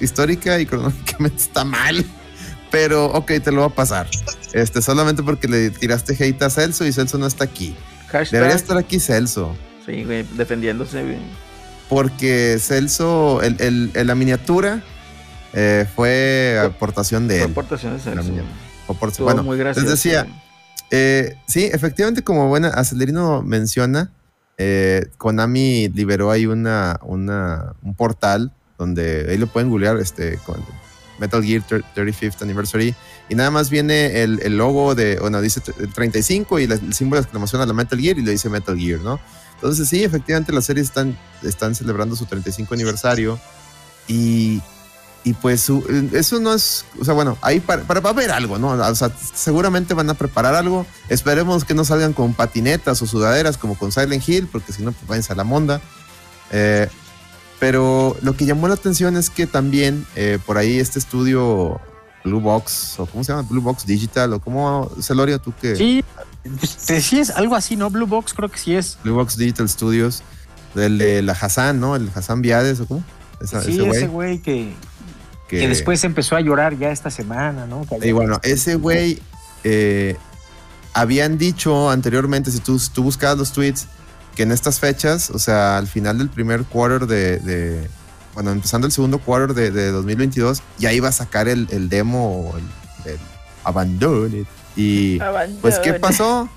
histórica 0.00 0.60
y 0.60 0.66
cronológicamente 0.66 1.42
está 1.42 1.64
mal. 1.64 2.06
Pero, 2.70 3.06
ok, 3.06 3.32
te 3.42 3.50
lo 3.50 3.62
va 3.62 3.66
a 3.66 3.74
pasar. 3.74 4.06
Este, 4.52 4.82
solamente 4.82 5.24
porque 5.24 5.48
le 5.48 5.70
tiraste 5.70 6.12
hate 6.12 6.42
a 6.42 6.50
Celso 6.50 6.86
y 6.86 6.92
Celso 6.92 7.18
no 7.18 7.26
está 7.26 7.42
aquí. 7.42 7.74
Debería 8.30 8.54
estar 8.54 8.76
aquí 8.76 9.00
Celso. 9.00 9.56
Sí, 9.84 10.04
güey, 10.04 10.24
defendiéndose, 10.34 11.02
güey. 11.02 11.18
Porque 11.88 12.58
Celso, 12.60 13.42
el, 13.42 13.90
la 13.92 14.14
miniatura 14.14 14.80
eh, 15.54 15.86
fue 15.96 16.56
aportación 16.64 17.26
de 17.26 17.36
él. 17.36 17.42
Fue 17.42 17.50
aportación 17.50 17.96
de 17.96 18.00
Celso. 18.00 19.24
bueno, 19.24 19.42
muy 19.42 19.58
gracioso. 19.58 19.88
Les 19.88 19.90
decía, 19.90 20.26
eh, 20.90 21.36
sí, 21.46 21.64
efectivamente, 21.64 22.22
como 22.22 22.48
buena 22.48 22.68
Acelerino 22.68 23.42
menciona, 23.42 24.12
eh, 24.58 25.06
Konami 25.18 25.88
liberó 25.88 26.30
ahí 26.30 26.46
una, 26.46 26.98
un 27.02 27.94
portal 27.96 28.52
donde 28.78 29.26
ahí 29.28 29.38
lo 29.38 29.46
pueden 29.46 29.70
googlear 29.70 29.96
este, 29.98 30.38
con 30.38 30.62
Metal 31.18 31.42
Gear 31.42 31.62
35th 31.62 32.42
Anniversary 32.42 32.94
y 33.28 33.34
nada 33.34 33.50
más 33.50 33.70
viene 33.70 34.22
el, 34.22 34.40
el 34.42 34.56
logo 34.56 34.94
de, 34.94 35.18
bueno, 35.18 35.40
dice 35.40 35.60
35 35.60 36.58
y 36.60 36.64
el 36.64 36.94
símbolo 36.94 37.20
de 37.20 37.24
exclamación 37.24 37.62
a 37.62 37.66
la 37.66 37.72
Metal 37.72 37.98
Gear 37.98 38.18
y 38.18 38.22
le 38.22 38.32
dice 38.32 38.48
Metal 38.48 38.76
Gear, 38.78 39.00
¿no? 39.00 39.18
Entonces 39.54 39.88
sí, 39.88 40.04
efectivamente 40.04 40.52
las 40.52 40.66
series 40.66 40.86
están, 40.86 41.16
están 41.42 41.74
celebrando 41.74 42.14
su 42.14 42.26
35 42.26 42.74
aniversario 42.74 43.40
y 44.06 44.60
y 45.26 45.34
pues 45.34 45.68
eso 46.12 46.38
no 46.38 46.54
es, 46.54 46.84
o 47.00 47.04
sea, 47.04 47.12
bueno, 47.12 47.36
ahí 47.42 47.58
para, 47.58 47.82
para, 47.82 47.98
va 47.98 48.10
a 48.10 48.12
haber 48.12 48.30
algo, 48.30 48.60
¿no? 48.60 48.68
O 48.68 48.94
sea, 48.94 49.10
seguramente 49.34 49.92
van 49.92 50.08
a 50.08 50.14
preparar 50.14 50.54
algo. 50.54 50.86
Esperemos 51.08 51.64
que 51.64 51.74
no 51.74 51.84
salgan 51.84 52.12
con 52.12 52.32
patinetas 52.32 53.02
o 53.02 53.08
sudaderas 53.08 53.58
como 53.58 53.76
con 53.76 53.90
Silent 53.90 54.22
Hill, 54.28 54.46
porque 54.46 54.72
si 54.72 54.84
no, 54.84 54.92
pues 54.92 55.08
vayan 55.08 55.24
a 55.28 55.34
la 55.34 55.42
monda. 55.42 55.80
Eh, 56.52 56.88
pero 57.58 58.16
lo 58.22 58.36
que 58.36 58.46
llamó 58.46 58.68
la 58.68 58.74
atención 58.74 59.16
es 59.16 59.28
que 59.28 59.48
también 59.48 60.06
eh, 60.14 60.38
por 60.46 60.58
ahí 60.58 60.78
este 60.78 61.00
estudio 61.00 61.80
Blue 62.22 62.38
Box, 62.38 63.00
o 63.00 63.06
¿cómo 63.06 63.24
se 63.24 63.32
llama? 63.32 63.48
Blue 63.50 63.62
Box 63.62 63.84
Digital, 63.84 64.32
o 64.32 64.38
cómo, 64.38 64.92
Celorio, 65.00 65.40
tú 65.40 65.52
que... 65.60 65.74
Sí, 65.74 66.04
pues, 66.56 67.04
sí 67.04 67.18
es 67.18 67.30
algo 67.30 67.56
así, 67.56 67.74
¿no? 67.74 67.90
Blue 67.90 68.06
Box 68.06 68.32
creo 68.32 68.48
que 68.48 68.58
sí 68.58 68.76
es. 68.76 68.96
Blue 69.02 69.16
Box 69.16 69.36
Digital 69.36 69.68
Studios, 69.68 70.22
del 70.76 70.98
de 70.98 71.20
la 71.22 71.32
Hassan, 71.32 71.80
¿no? 71.80 71.96
El 71.96 72.12
Hassan 72.14 72.42
Viades, 72.42 72.78
¿o 72.78 72.86
cómo? 72.86 73.02
sí, 73.44 73.80
ese 73.80 74.06
güey 74.06 74.38
que, 74.38 74.72
que, 75.48 75.68
después 75.68 76.02
empezó 76.04 76.36
a 76.36 76.40
llorar 76.40 76.76
ya 76.78 76.90
esta 76.90 77.10
semana, 77.10 77.66
¿no? 77.66 77.86
Y 78.02 78.12
bueno, 78.12 78.38
ese 78.42 78.74
güey 78.74 79.22
eh, 79.64 80.16
habían 80.92 81.38
dicho 81.38 81.90
anteriormente, 81.90 82.50
si 82.50 82.60
tú, 82.60 82.80
tú 82.92 83.02
buscabas 83.02 83.38
los 83.38 83.52
tweets, 83.52 83.86
que 84.34 84.42
en 84.42 84.52
estas 84.52 84.80
fechas, 84.80 85.30
o 85.30 85.38
sea, 85.38 85.78
al 85.78 85.86
final 85.86 86.18
del 86.18 86.28
primer 86.28 86.64
quarter 86.64 87.06
de, 87.06 87.88
bueno, 88.34 88.50
empezando 88.50 88.86
el 88.86 88.92
segundo 88.92 89.18
quarter 89.18 89.54
de, 89.54 89.90
2022, 89.90 90.62
ya 90.78 90.92
iba 90.92 91.08
a 91.08 91.12
sacar 91.12 91.48
el, 91.48 91.88
demo, 91.88 92.54
el, 92.56 93.12
el 93.12 93.18
Abandoned. 93.64 94.46
Y 94.76 95.18
pues, 95.62 95.78
¿qué 95.78 95.94
pasó? 95.94 96.48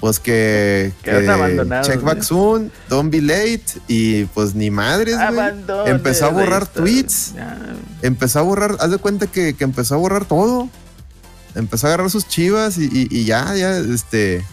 Pues 0.00 0.18
que, 0.18 0.92
check 1.82 2.00
back 2.02 2.22
soon, 2.22 2.72
don't 2.88 3.12
be 3.12 3.20
late 3.20 3.62
y 3.86 4.24
pues 4.26 4.54
ni 4.54 4.70
madres, 4.70 5.16
güey. 5.16 5.90
Empezó 5.90 6.26
a 6.26 6.28
borrar 6.30 6.66
tweets. 6.66 7.34
Empezó 8.02 8.40
a 8.40 8.42
borrar, 8.42 8.76
haz 8.80 8.90
de 8.90 8.98
cuenta 8.98 9.26
que, 9.26 9.54
empezó 9.58 9.94
a 9.94 9.98
borrar 9.98 10.24
todo. 10.24 10.68
Empezó 11.54 11.86
a 11.86 11.90
agarrar 11.90 12.10
sus 12.10 12.26
chivas 12.26 12.78
y, 12.78 13.24
ya, 13.24 13.54
ya, 13.54 13.76
este. 13.76 14.44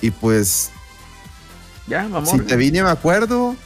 Y 0.00 0.10
pues. 0.10 0.70
Ya, 1.86 2.06
vamos. 2.06 2.30
Si 2.30 2.38
te 2.40 2.56
vine, 2.56 2.82
me 2.82 2.90
acuerdo. 2.90 3.56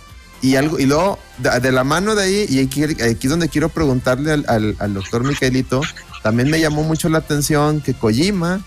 Y 0.41 0.57
algo, 0.57 0.79
y 0.79 0.87
luego, 0.87 1.19
de, 1.39 1.73
la 1.73 1.85
mano 1.85 2.15
de 2.15 2.25
ahí, 2.25 2.47
y 2.49 2.65
aquí, 2.65 2.83
aquí, 2.83 3.27
es 3.27 3.31
donde 3.31 3.49
quiero 3.49 3.69
preguntarle 3.69 4.33
al, 4.33 4.77
al 4.79 4.95
doctor 4.95 5.25
Miquelito, 5.25 5.83
también 6.23 6.51
me 6.51 6.61
llamó 6.61 6.83
mucho 6.83 7.09
la 7.09 7.19
atención 7.19 7.81
que 7.81 7.95
Kojima 7.95 8.61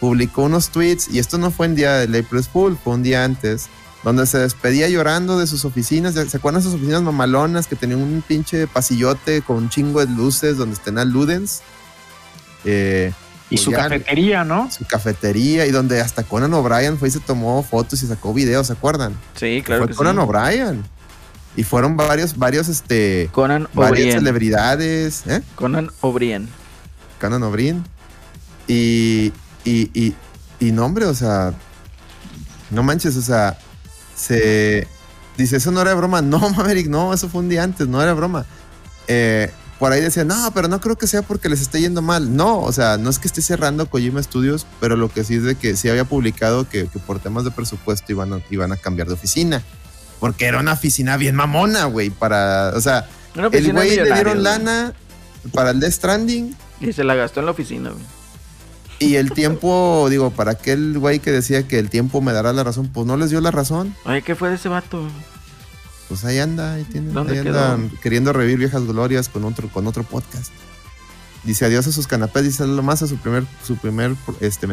publicó 0.00 0.42
unos 0.42 0.70
tweets, 0.70 1.08
y 1.08 1.18
esto 1.18 1.38
no 1.38 1.50
fue 1.50 1.66
en 1.66 1.74
día 1.74 1.94
del 1.94 2.14
April 2.14 2.44
Fool, 2.44 2.78
fue 2.82 2.94
un 2.94 3.02
día 3.02 3.24
antes, 3.24 3.68
donde 4.04 4.26
se 4.26 4.38
despedía 4.38 4.88
llorando 4.88 5.38
de 5.38 5.46
sus 5.46 5.64
oficinas. 5.64 6.14
¿Se 6.14 6.36
acuerdan 6.36 6.62
de 6.62 6.66
sus 6.66 6.74
oficinas 6.74 7.02
mamalonas 7.02 7.66
que 7.66 7.76
tenían 7.76 8.00
un 8.00 8.22
pinche 8.26 8.66
pasillote 8.66 9.42
con 9.42 9.56
un 9.56 9.68
chingo 9.68 10.04
de 10.04 10.12
luces 10.12 10.56
donde 10.56 10.74
estén 10.74 10.96
Ludens? 11.10 11.62
Eh, 12.64 13.12
y 13.50 13.56
pues 13.56 13.62
su 13.62 13.72
cafetería, 13.72 14.44
¿no? 14.44 14.70
Su 14.70 14.84
cafetería 14.84 15.66
y 15.66 15.70
donde 15.70 16.00
hasta 16.00 16.22
Conan 16.22 16.52
O'Brien 16.54 16.98
fue 16.98 17.08
y 17.08 17.10
se 17.10 17.20
tomó 17.20 17.62
fotos 17.62 18.02
y 18.02 18.06
sacó 18.06 18.34
videos, 18.34 18.66
¿se 18.66 18.74
acuerdan? 18.74 19.14
Sí, 19.34 19.62
claro. 19.64 19.86
Fue 19.86 19.94
Conan 19.94 20.18
O'Brien. 20.18 20.84
Y 21.56 21.64
fueron 21.64 21.96
varios, 21.96 22.36
varios, 22.36 22.68
este. 22.68 23.30
Conan 23.32 23.68
Varias 23.72 24.14
celebridades. 24.14 25.26
¿eh? 25.26 25.42
Conan 25.56 25.90
O'Brien. 26.02 26.48
Conan 27.20 27.42
O'Brien. 27.42 27.84
Y, 28.66 29.32
y, 29.64 29.90
y, 29.94 30.14
y 30.60 30.72
no, 30.72 30.84
hombre, 30.84 31.06
o 31.06 31.14
sea, 31.14 31.54
no 32.70 32.82
manches, 32.82 33.16
o 33.16 33.22
sea, 33.22 33.58
se 34.14 34.86
dice, 35.36 35.56
eso 35.56 35.70
no 35.70 35.80
era 35.80 35.94
broma. 35.94 36.22
No, 36.22 36.38
Maverick, 36.38 36.88
no, 36.88 37.14
eso 37.14 37.28
fue 37.28 37.40
un 37.40 37.48
día 37.48 37.62
antes, 37.62 37.88
no 37.88 38.02
era 38.02 38.12
broma. 38.14 38.46
Eh, 39.06 39.50
por 39.78 39.92
ahí 39.92 40.00
decía, 40.00 40.24
no, 40.24 40.50
pero 40.52 40.66
no 40.66 40.80
creo 40.80 40.98
que 40.98 41.06
sea 41.06 41.22
porque 41.22 41.48
les 41.48 41.60
esté 41.60 41.80
yendo 41.80 42.02
mal. 42.02 42.34
No, 42.34 42.60
o 42.60 42.72
sea, 42.72 42.98
no 42.98 43.10
es 43.10 43.18
que 43.18 43.28
esté 43.28 43.42
cerrando 43.42 43.88
Kojima 43.88 44.22
Studios, 44.22 44.66
pero 44.80 44.96
lo 44.96 45.08
que 45.08 45.22
sí 45.22 45.36
es 45.36 45.44
de 45.44 45.54
que 45.54 45.76
sí 45.76 45.88
había 45.88 46.04
publicado 46.04 46.68
que, 46.68 46.86
por 47.06 47.20
temas 47.20 47.44
de 47.44 47.52
presupuesto 47.52 48.10
iban 48.10 48.32
a, 48.32 48.40
iban 48.50 48.72
a 48.72 48.76
cambiar 48.76 49.06
de 49.06 49.14
oficina. 49.14 49.62
Porque 50.18 50.46
era 50.46 50.58
una 50.58 50.72
oficina 50.72 51.16
bien 51.16 51.36
mamona, 51.36 51.84
güey, 51.84 52.10
para, 52.10 52.72
o 52.74 52.80
sea, 52.80 53.08
el 53.34 53.72
güey 53.72 53.94
le 53.94 54.12
dieron 54.12 54.42
lana 54.42 54.92
para 55.52 55.70
el 55.70 55.78
Death 55.78 55.92
Stranding. 55.92 56.56
Y 56.88 56.92
se 56.92 57.04
la 57.04 57.14
gastó 57.14 57.40
en 57.40 57.46
la 57.46 57.52
oficina, 57.52 57.90
güey. 57.90 58.04
Y 59.00 59.14
el 59.14 59.30
tiempo, 59.32 60.08
digo, 60.10 60.30
para 60.30 60.52
aquel 60.52 60.98
güey 60.98 61.20
que 61.20 61.30
decía 61.30 61.68
que 61.68 61.78
el 61.78 61.88
tiempo 61.88 62.20
me 62.20 62.32
dará 62.32 62.52
la 62.52 62.64
razón, 62.64 62.88
pues 62.88 63.06
no 63.06 63.16
les 63.16 63.30
dio 63.30 63.40
la 63.40 63.52
razón. 63.52 63.94
Ay, 64.04 64.22
¿qué 64.22 64.34
fue 64.34 64.48
de 64.48 64.56
ese 64.56 64.68
vato? 64.68 65.06
Pues 66.08 66.24
ahí 66.24 66.38
anda, 66.38 66.74
ahí 66.74 66.84
tiene, 66.84 67.12
ahí 67.16 67.38
anda 67.38 67.78
queriendo 68.02 68.32
revivir 68.32 68.58
viejas 68.58 68.84
glorias 68.84 69.28
con 69.28 69.44
otro, 69.44 69.68
con 69.68 69.86
otro 69.86 70.02
podcast. 70.02 70.52
Dice 71.44 71.66
adiós 71.66 71.86
a 71.86 71.92
sus 71.92 72.08
canapés, 72.08 72.42
dice 72.42 72.66
lo 72.66 72.82
más 72.82 73.02
a 73.02 73.06
su 73.06 73.16
primer, 73.18 73.44
su 73.64 73.76
primer 73.76 74.16
este 74.40 74.66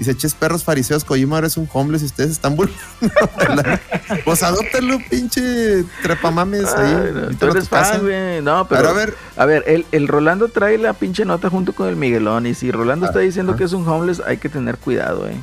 Dice, 0.00 0.16
ches 0.16 0.32
perros 0.32 0.64
fariseos, 0.64 1.04
Kojima 1.04 1.36
ahora 1.36 1.46
es 1.46 1.58
un 1.58 1.68
homeless 1.70 2.00
y 2.00 2.06
ustedes 2.06 2.30
están 2.30 2.56
volviendo. 2.56 2.80
pues 4.24 4.42
adóptelo, 4.42 4.98
pinche 5.10 5.84
trepamames 6.02 6.72
ahí. 6.72 7.12
no, 7.12 7.36
tú 7.36 7.50
eres 7.50 7.68
fan, 7.68 8.00
güey. 8.00 8.40
No, 8.40 8.66
pero, 8.66 8.88
a 8.88 8.92
ver, 8.94 9.14
a 9.36 9.44
ver 9.44 9.62
el, 9.66 9.84
el, 9.92 10.08
Rolando 10.08 10.48
trae 10.48 10.78
la 10.78 10.94
pinche 10.94 11.26
nota 11.26 11.50
junto 11.50 11.74
con 11.74 11.86
el 11.86 11.96
Miguelón. 11.96 12.46
Y 12.46 12.54
si 12.54 12.70
Rolando 12.70 13.04
está 13.04 13.18
diciendo 13.18 13.56
que 13.56 13.64
es 13.64 13.74
un 13.74 13.86
homeless, 13.86 14.22
hay 14.26 14.38
que 14.38 14.48
tener 14.48 14.78
cuidado, 14.78 15.28
eh. 15.28 15.36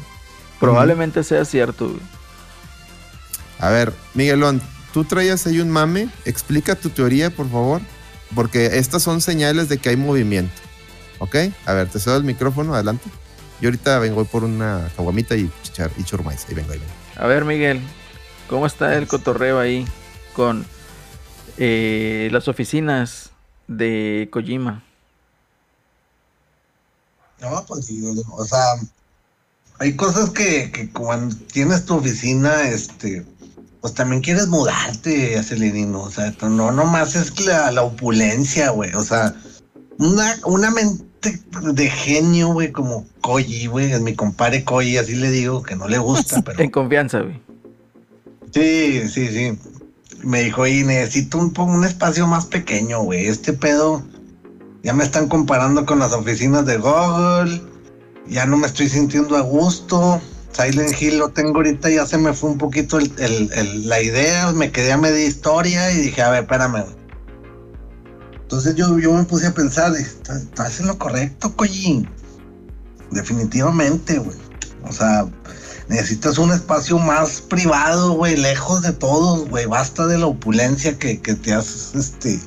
Probablemente 0.59 1.23
sea 1.23 1.45
cierto, 1.45 1.89
güey. 1.89 2.01
A 3.59 3.69
ver, 3.69 3.93
Miguelón, 4.15 4.59
tú 4.91 5.03
traías 5.03 5.45
ahí 5.45 5.59
un 5.59 5.69
mame. 5.69 6.09
Explica 6.25 6.73
tu 6.73 6.89
teoría, 6.89 7.29
por 7.29 7.47
favor. 7.47 7.81
Porque 8.33 8.79
estas 8.79 9.03
son 9.03 9.21
señales 9.21 9.69
de 9.69 9.77
que 9.77 9.89
hay 9.89 9.97
movimiento. 9.97 10.59
¿Ok? 11.19 11.35
A 11.67 11.73
ver, 11.73 11.89
te 11.89 11.99
cedo 11.99 12.17
el 12.17 12.23
micrófono, 12.23 12.73
adelante. 12.73 13.07
Yo 13.59 13.69
ahorita 13.69 13.99
vengo 13.99 14.23
por 14.25 14.43
una 14.43 14.91
caguamita 14.95 15.35
y, 15.35 15.51
chichar, 15.63 15.91
y 15.97 16.03
churmais. 16.03 16.45
Ahí 16.47 16.55
vengo, 16.55 16.71
ahí 16.71 16.79
vengo. 16.79 16.93
A 17.15 17.27
ver, 17.27 17.45
Miguel, 17.45 17.81
¿cómo 18.47 18.67
está 18.67 18.95
el 18.95 19.07
cotorreo 19.07 19.59
ahí 19.59 19.87
con 20.33 20.65
eh, 21.57 22.29
las 22.31 22.47
oficinas 22.47 23.31
de 23.67 24.29
Kojima? 24.31 24.83
No, 27.41 27.65
pues 27.67 27.89
o 28.31 28.45
sea, 28.45 28.63
hay 29.79 29.95
cosas 29.95 30.31
que, 30.31 30.71
que 30.71 30.89
cuando 30.91 31.35
tienes 31.51 31.85
tu 31.85 31.97
oficina, 31.97 32.69
este, 32.69 33.25
pues 33.81 33.93
también 33.93 34.21
quieres 34.21 34.47
mudarte, 34.47 35.41
Celerino. 35.43 36.01
O 36.01 36.11
sea, 36.11 36.33
no 36.41 36.71
nomás 36.71 37.15
es 37.15 37.39
la, 37.45 37.71
la 37.71 37.83
opulencia, 37.83 38.71
güey. 38.71 38.93
O 38.93 39.03
sea, 39.03 39.35
una, 39.99 40.35
una 40.45 40.71
de 41.21 41.89
genio, 41.89 42.49
güey, 42.49 42.71
como 42.71 43.05
Koji, 43.21 43.67
güey, 43.67 43.91
es 43.91 44.01
mi 44.01 44.15
compadre 44.15 44.63
Koji, 44.63 44.97
así 44.97 45.15
le 45.15 45.29
digo, 45.31 45.63
que 45.63 45.75
no 45.75 45.87
le 45.87 45.97
gusta, 45.97 46.41
pero. 46.45 46.61
En 46.61 46.69
confianza, 46.69 47.21
güey. 47.21 47.41
Sí, 48.51 49.07
sí, 49.09 49.27
sí. 49.27 49.57
Me 50.23 50.43
dijo, 50.43 50.65
y 50.65 50.83
necesito 50.83 51.37
un, 51.37 51.53
un 51.57 51.85
espacio 51.85 52.27
más 52.27 52.45
pequeño, 52.45 53.01
güey. 53.01 53.27
Este 53.27 53.53
pedo. 53.53 54.03
Ya 54.83 54.93
me 54.93 55.03
están 55.03 55.27
comparando 55.27 55.85
con 55.85 55.99
las 55.99 56.13
oficinas 56.13 56.65
de 56.65 56.77
Google. 56.77 57.61
Ya 58.27 58.45
no 58.45 58.57
me 58.57 58.67
estoy 58.67 58.87
sintiendo 58.87 59.35
a 59.35 59.41
gusto. 59.41 60.21
Silent 60.53 60.99
Hill 60.99 61.19
lo 61.19 61.29
tengo 61.29 61.57
ahorita, 61.57 61.89
ya 61.89 62.05
se 62.07 62.17
me 62.17 62.33
fue 62.33 62.49
un 62.49 62.57
poquito 62.57 62.97
la 62.99 64.01
idea, 64.01 64.51
me 64.53 64.71
quedé 64.71 64.91
a 64.91 64.97
media 64.97 65.23
historia 65.23 65.91
y 65.91 65.97
dije, 65.97 66.21
a 66.21 66.31
ver, 66.31 66.43
espérame. 66.43 66.83
Entonces 68.47 68.75
yo, 68.75 68.97
yo 68.97 69.11
me 69.11 69.25
puse 69.25 69.45
a 69.47 69.53
pensar, 69.53 69.93
estás 69.93 70.79
en 70.79 70.87
lo 70.87 70.97
correcto, 70.97 71.53
Koji. 71.53 72.07
Definitivamente, 73.11 74.19
güey. 74.19 74.37
O 74.87 74.93
sea, 74.93 75.27
necesitas 75.89 76.37
un 76.37 76.53
espacio 76.53 76.97
más 76.97 77.41
privado, 77.41 78.13
güey, 78.13 78.37
lejos 78.37 78.83
de 78.83 78.93
todos, 78.93 79.49
güey. 79.49 79.65
Basta 79.65 80.07
de 80.07 80.17
la 80.17 80.27
opulencia 80.27 80.97
que, 80.97 81.19
que 81.19 81.35
te 81.35 81.53
has, 81.53 81.93
este, 81.93 82.39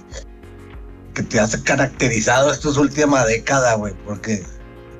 que 1.12 1.22
te 1.22 1.38
has 1.38 1.55
caracterizado 1.59 2.51
estas 2.51 2.78
últimas 2.78 3.26
décadas, 3.26 3.76
güey, 3.76 3.92
porque, 4.07 4.42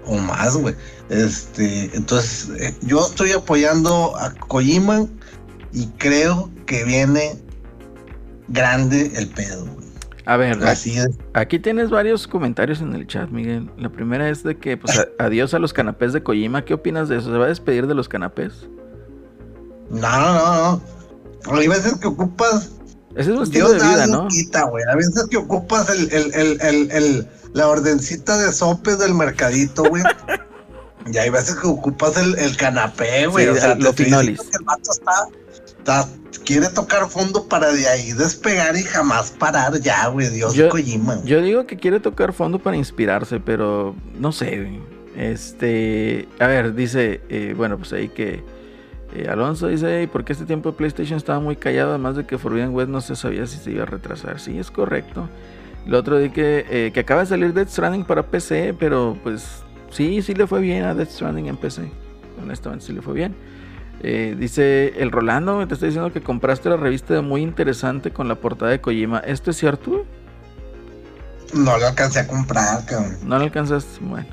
o 0.05 0.19
más, 0.19 0.55
güey. 0.55 0.75
Este, 1.09 1.97
entonces, 1.97 2.51
eh, 2.59 2.77
yo 2.83 3.07
estoy 3.07 3.33
apoyando 3.33 4.15
a 4.19 4.35
Kojima 4.35 5.07
y 5.73 5.87
creo 5.97 6.51
que 6.67 6.85
viene 6.85 7.39
grande 8.49 9.11
el 9.15 9.31
pedo. 9.31 9.80
A 10.31 10.37
ver, 10.37 10.63
Así 10.63 10.97
es. 10.97 11.09
aquí 11.35 11.59
tienes 11.59 11.91
varios 11.91 12.29
comentarios 12.29 12.81
en 12.81 12.95
el 12.95 13.05
chat, 13.09 13.31
Miguel. 13.31 13.69
La 13.77 13.89
primera 13.91 14.29
es 14.31 14.45
de 14.45 14.57
que, 14.57 14.77
pues, 14.77 14.97
adiós 15.19 15.55
a 15.55 15.59
los 15.59 15.73
canapés 15.73 16.13
de 16.13 16.23
Kojima. 16.23 16.65
¿Qué 16.65 16.73
opinas 16.75 17.09
de 17.09 17.19
eso? 17.19 17.33
¿Se 17.33 17.37
va 17.37 17.47
a 17.47 17.49
despedir 17.49 17.89
de 17.89 17.95
los 17.97 18.09
canapés? 18.09 18.69
No, 19.91 20.01
no, 20.21 20.83
no. 21.47 21.59
Hay 21.59 21.67
veces 21.67 21.95
que 21.97 22.07
ocupas. 22.07 22.71
Ese 23.17 23.33
es 23.33 23.37
un 23.37 23.43
estilo 23.43 23.71
de 23.71 23.79
vida, 23.79 24.07
¿no? 24.07 24.29
Hay 24.31 24.97
veces 24.97 25.27
que 25.29 25.37
ocupas 25.37 25.91
el, 25.91 26.09
el, 26.13 26.33
el, 26.33 26.91
el, 26.93 27.29
la 27.53 27.67
ordencita 27.67 28.39
de 28.39 28.53
sopes 28.53 29.01
del 29.01 29.15
mercadito, 29.15 29.83
güey. 29.83 30.05
Y 31.13 31.17
hay 31.17 31.31
veces 31.31 31.57
que 31.57 31.67
ocupas 31.67 32.17
el, 32.19 32.39
el 32.39 32.57
canapé, 32.59 33.27
güey. 33.27 33.49
o 33.49 33.57
sea, 33.57 33.75
lo 33.75 33.93
finolis. 33.95 34.39
El 34.53 34.65
vato 34.65 34.93
está, 34.93 35.27
quiere 36.45 36.69
tocar 36.69 37.09
fondo 37.09 37.47
para 37.49 37.73
de 37.73 37.87
ahí 37.89 38.13
despegar 38.13 38.77
y 38.77 38.83
jamás 38.83 39.31
parar 39.31 39.81
ya, 39.81 40.09
güey. 40.09 40.29
Dios 40.29 40.55
yo, 40.55 40.69
Kojima. 40.69 41.23
Yo 41.25 41.43
digo 41.43 41.67
que 41.67 41.77
quiere 41.77 42.01
tocar 42.01 42.33
fondo 42.33 42.59
para 42.59 42.77
inspirarse, 42.77 43.41
pero 43.41 43.95
no 44.19 44.33
sé, 44.33 44.57
güey. 44.57 44.81
Este, 45.17 46.29
a 46.39 46.47
ver, 46.47 46.75
dice, 46.75 47.21
eh, 47.29 47.55
bueno, 47.57 47.77
pues 47.77 47.93
ahí 47.93 48.09
que 48.09 48.43
eh, 49.15 49.29
Alonso 49.29 49.67
dice, 49.67 50.09
¿por 50.13 50.25
qué 50.25 50.33
este 50.33 50.45
tiempo 50.47 50.71
de 50.71 50.77
PlayStation 50.77 51.17
estaba 51.17 51.41
muy 51.41 51.57
callado? 51.57 51.91
Además 51.91 52.17
de 52.17 52.27
que 52.27 52.39
Forbidden 52.39 52.75
West 52.75 52.91
no 52.91 53.01
se 53.01 53.17
sabía 53.17 53.47
si 53.47 53.59
se 53.59 53.73
iba 53.73 53.83
a 53.83 53.87
retrasar. 53.87 54.39
Sí, 54.41 54.59
es 54.59 54.71
correcto. 54.71 55.29
El 55.87 55.95
otro 55.95 56.19
di 56.19 56.31
que, 56.31 56.67
eh, 56.71 56.91
que 56.95 57.01
acaba 57.01 57.21
de 57.21 57.27
salir 57.27 57.53
Death 57.53 57.71
Stranding 57.71 58.05
para 58.05 58.23
PC, 58.23 58.75
pero 58.79 59.19
pues 59.23 59.65
Sí, 59.91 60.23
sí 60.23 60.35
le 60.35 60.47
fue 60.47 60.61
bien 60.61 60.85
a 60.85 60.95
Death 60.95 61.11
Stranding 61.11 61.47
en 61.47 61.57
PC. 61.57 61.91
Honestamente, 62.43 62.87
sí 62.87 62.93
le 62.93 63.03
fue 63.03 63.15
bien. 63.15 63.35
Eh, 64.03 64.35
dice 64.39 64.95
el 64.97 65.11
Rolando, 65.11 65.67
te 65.67 65.75
estoy 65.75 65.91
diciendo 65.91 66.13
que 66.13 66.23
compraste 66.23 66.71
la 66.71 66.77
revista 66.77 67.21
muy 67.21 67.43
interesante 67.43 68.13
con 68.13 68.29
la 68.29 68.35
portada 68.37 68.71
de 68.71 68.81
Kojima. 68.81 69.19
¿Esto 69.21 69.51
es 69.51 69.59
cierto? 69.59 70.07
No 71.53 71.77
lo 71.77 71.87
alcancé 71.87 72.21
a 72.21 72.27
comprar, 72.27 72.85
cabrón. 72.87 73.19
No 73.25 73.39
lo 73.39 73.45
alcanzaste, 73.45 73.99
bueno. 74.01 74.29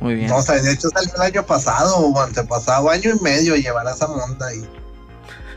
Muy 0.00 0.16
bien. 0.16 0.28
No, 0.28 0.36
o 0.36 0.42
sea, 0.42 0.60
de 0.60 0.72
hecho 0.72 0.88
salió 0.90 1.14
el 1.14 1.22
año 1.22 1.46
pasado 1.46 1.96
o 1.96 2.20
antepasado, 2.20 2.90
año 2.90 3.12
y 3.14 3.22
medio 3.22 3.56
llevar 3.56 3.86
a 3.86 3.92
esa 3.92 4.08
monta 4.08 4.46
ahí. 4.46 4.68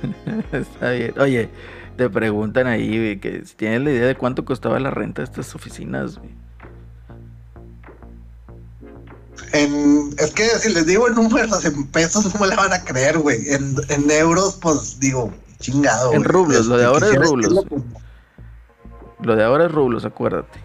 Está 0.51 0.91
bien. 0.91 1.13
Oye, 1.19 1.49
te 1.97 2.09
preguntan 2.09 2.67
ahí, 2.67 3.17
que 3.19 3.43
si 3.45 3.55
tienes 3.55 3.81
la 3.81 3.91
idea 3.91 4.05
de 4.05 4.15
cuánto 4.15 4.45
costaba 4.45 4.79
la 4.79 4.91
renta 4.91 5.23
de 5.23 5.25
estas 5.25 5.55
oficinas, 5.55 6.19
güey. 6.19 6.44
Es 9.55 10.31
que 10.31 10.47
si 10.59 10.73
les 10.73 10.85
digo 10.85 11.07
en 11.07 11.15
números, 11.15 11.63
en 11.65 11.87
pesos, 11.87 12.33
no 12.33 12.39
me 12.39 12.47
la 12.47 12.55
van 12.55 12.73
a 12.73 12.83
creer, 12.83 13.17
güey. 13.19 13.39
En, 13.49 14.11
euros, 14.11 14.57
pues 14.61 14.99
digo, 14.99 15.31
chingado. 15.59 16.13
En 16.13 16.23
rublos, 16.23 16.65
lo 16.65 16.77
de 16.77 16.85
ahora 16.85 17.07
es 17.07 17.15
rublos. 17.15 17.65
Lo 19.21 19.35
de 19.35 19.43
ahora 19.43 19.65
es 19.65 19.71
rublos, 19.71 20.05
acuérdate. 20.05 20.59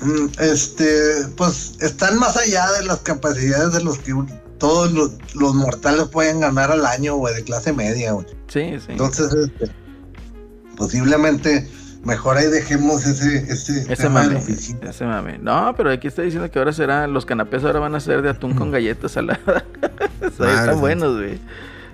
Mm, 0.00 0.26
este, 0.40 1.28
pues 1.36 1.76
están 1.80 2.18
más 2.18 2.36
allá 2.36 2.70
de 2.72 2.84
las 2.86 3.00
capacidades 3.00 3.72
de 3.72 3.84
los 3.84 3.98
que 3.98 4.14
todos 4.58 4.90
los, 4.92 5.54
mortales 5.54 6.08
pueden 6.08 6.40
ganar 6.40 6.72
al 6.72 6.86
año, 6.86 7.16
güey, 7.16 7.34
de 7.34 7.44
clase 7.44 7.72
media, 7.72 8.12
güey. 8.12 8.26
Sí, 8.48 8.78
sí. 8.78 8.92
Entonces, 8.92 9.32
este, 9.34 9.70
posiblemente 10.76 11.70
Mejor 12.04 12.36
ahí 12.36 12.46
dejemos 12.46 13.06
ese, 13.06 13.36
ese, 13.52 13.92
ese 13.92 14.08
mame, 14.08 14.36
ese 14.38 15.04
mame. 15.04 15.38
No, 15.38 15.72
pero 15.76 15.90
aquí 15.90 16.08
está 16.08 16.22
diciendo 16.22 16.50
que 16.50 16.58
ahora 16.58 16.72
será, 16.72 17.06
los 17.06 17.24
canapés 17.24 17.62
ahora 17.62 17.78
van 17.78 17.94
a 17.94 18.00
ser 18.00 18.22
de 18.22 18.30
atún 18.30 18.54
con 18.54 18.72
galletas 18.72 19.12
saladas. 19.12 19.64
están 20.20 20.80
buenos, 20.80 21.16
güey. 21.16 21.38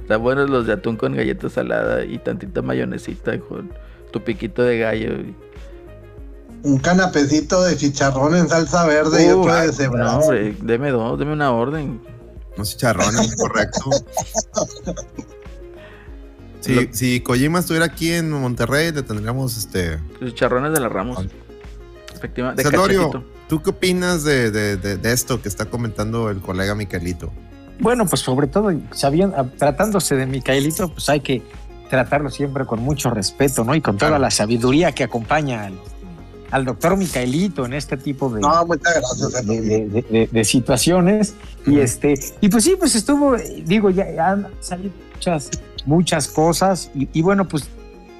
Están 0.01 0.23
buenos 0.23 0.49
los 0.49 0.67
de 0.67 0.73
atún 0.73 0.97
con 0.97 1.15
galletas 1.15 1.53
salada 1.53 2.03
y 2.03 2.19
tantita 2.19 2.63
mayonesita 2.63 3.39
con 3.39 3.71
tu 4.11 4.25
piquito 4.25 4.63
de 4.63 4.79
gallo. 4.79 5.11
Un 6.63 6.79
canapecito 6.79 7.63
de 7.63 7.77
chicharrón 7.77 8.35
en 8.35 8.49
salsa 8.49 8.87
verde 8.87 9.27
y 9.27 9.29
otro 9.29 9.55
de 9.55 9.73
cebra. 9.75 10.05
No, 10.05 10.19
hombre, 10.21 10.57
deme 10.63 10.91
dos, 10.91 11.19
deme 11.19 11.35
una 11.35 11.53
orden. 11.53 12.01
Un 12.57 12.65
chicharrón, 12.65 13.15
correcto. 13.37 13.91
Si, 16.61 16.89
si 16.93 17.21
Kojima 17.21 17.61
estuviera 17.61 17.87
aquí 17.87 18.13
en 18.13 18.31
Monterrey, 18.31 18.93
le 18.93 19.03
tendríamos 19.03 19.57
este. 19.57 19.99
Los 20.21 20.35
charrones 20.35 20.73
de 20.73 20.81
la 20.81 20.89
Ramos. 20.89 21.27
Efectivamente. 22.15 22.65
¿tú 23.49 23.63
qué 23.63 23.71
opinas 23.71 24.25
de, 24.25 24.99
esto 25.05 25.41
que 25.41 25.49
está 25.49 25.67
comentando 25.67 26.31
el 26.31 26.41
colega 26.41 26.75
Micaelito? 26.75 27.33
Bueno, 27.81 28.07
pues 28.07 28.21
sobre 28.21 28.49
todo, 28.49 28.73
sabiendo, 28.93 29.51
tratándose 29.57 30.17
de 30.17 30.27
Micaelito, 30.27 30.89
pues 30.93 31.09
hay 31.09 31.21
que 31.21 31.43
tratarlo 31.89 32.29
siempre 32.31 32.67
con 32.67 32.81
mucho 32.81 33.11
respeto, 33.11 33.65
¿no? 33.65 33.75
Y 33.75 33.81
con 33.81 33.97
toda 33.97 34.19
la 34.19 34.31
sabiduría 34.31 34.93
que 34.93 35.05
acompaña 35.05 35.71
al, 36.51 36.65
doctor 36.65 36.97
Micaelito 36.97 37.65
en 37.65 37.73
este 37.73 37.97
tipo 37.97 38.29
de, 38.31 38.41
no, 38.41 38.67
muchas 38.67 38.95
gracias, 38.95 39.47
de, 39.47 40.45
situaciones. 40.45 41.35
Y 41.67 41.79
este, 41.79 42.15
y 42.41 42.49
pues 42.49 42.65
sí, 42.65 42.77
pues 42.79 42.95
estuvo, 42.95 43.37
digo, 43.65 43.91
ya 43.91 44.05
han 44.31 44.49
salido 44.61 44.93
muchas 45.15 45.51
muchas 45.89 46.29
cosas 46.29 46.91
y, 46.95 47.23
bueno, 47.23 47.49
pues 47.49 47.69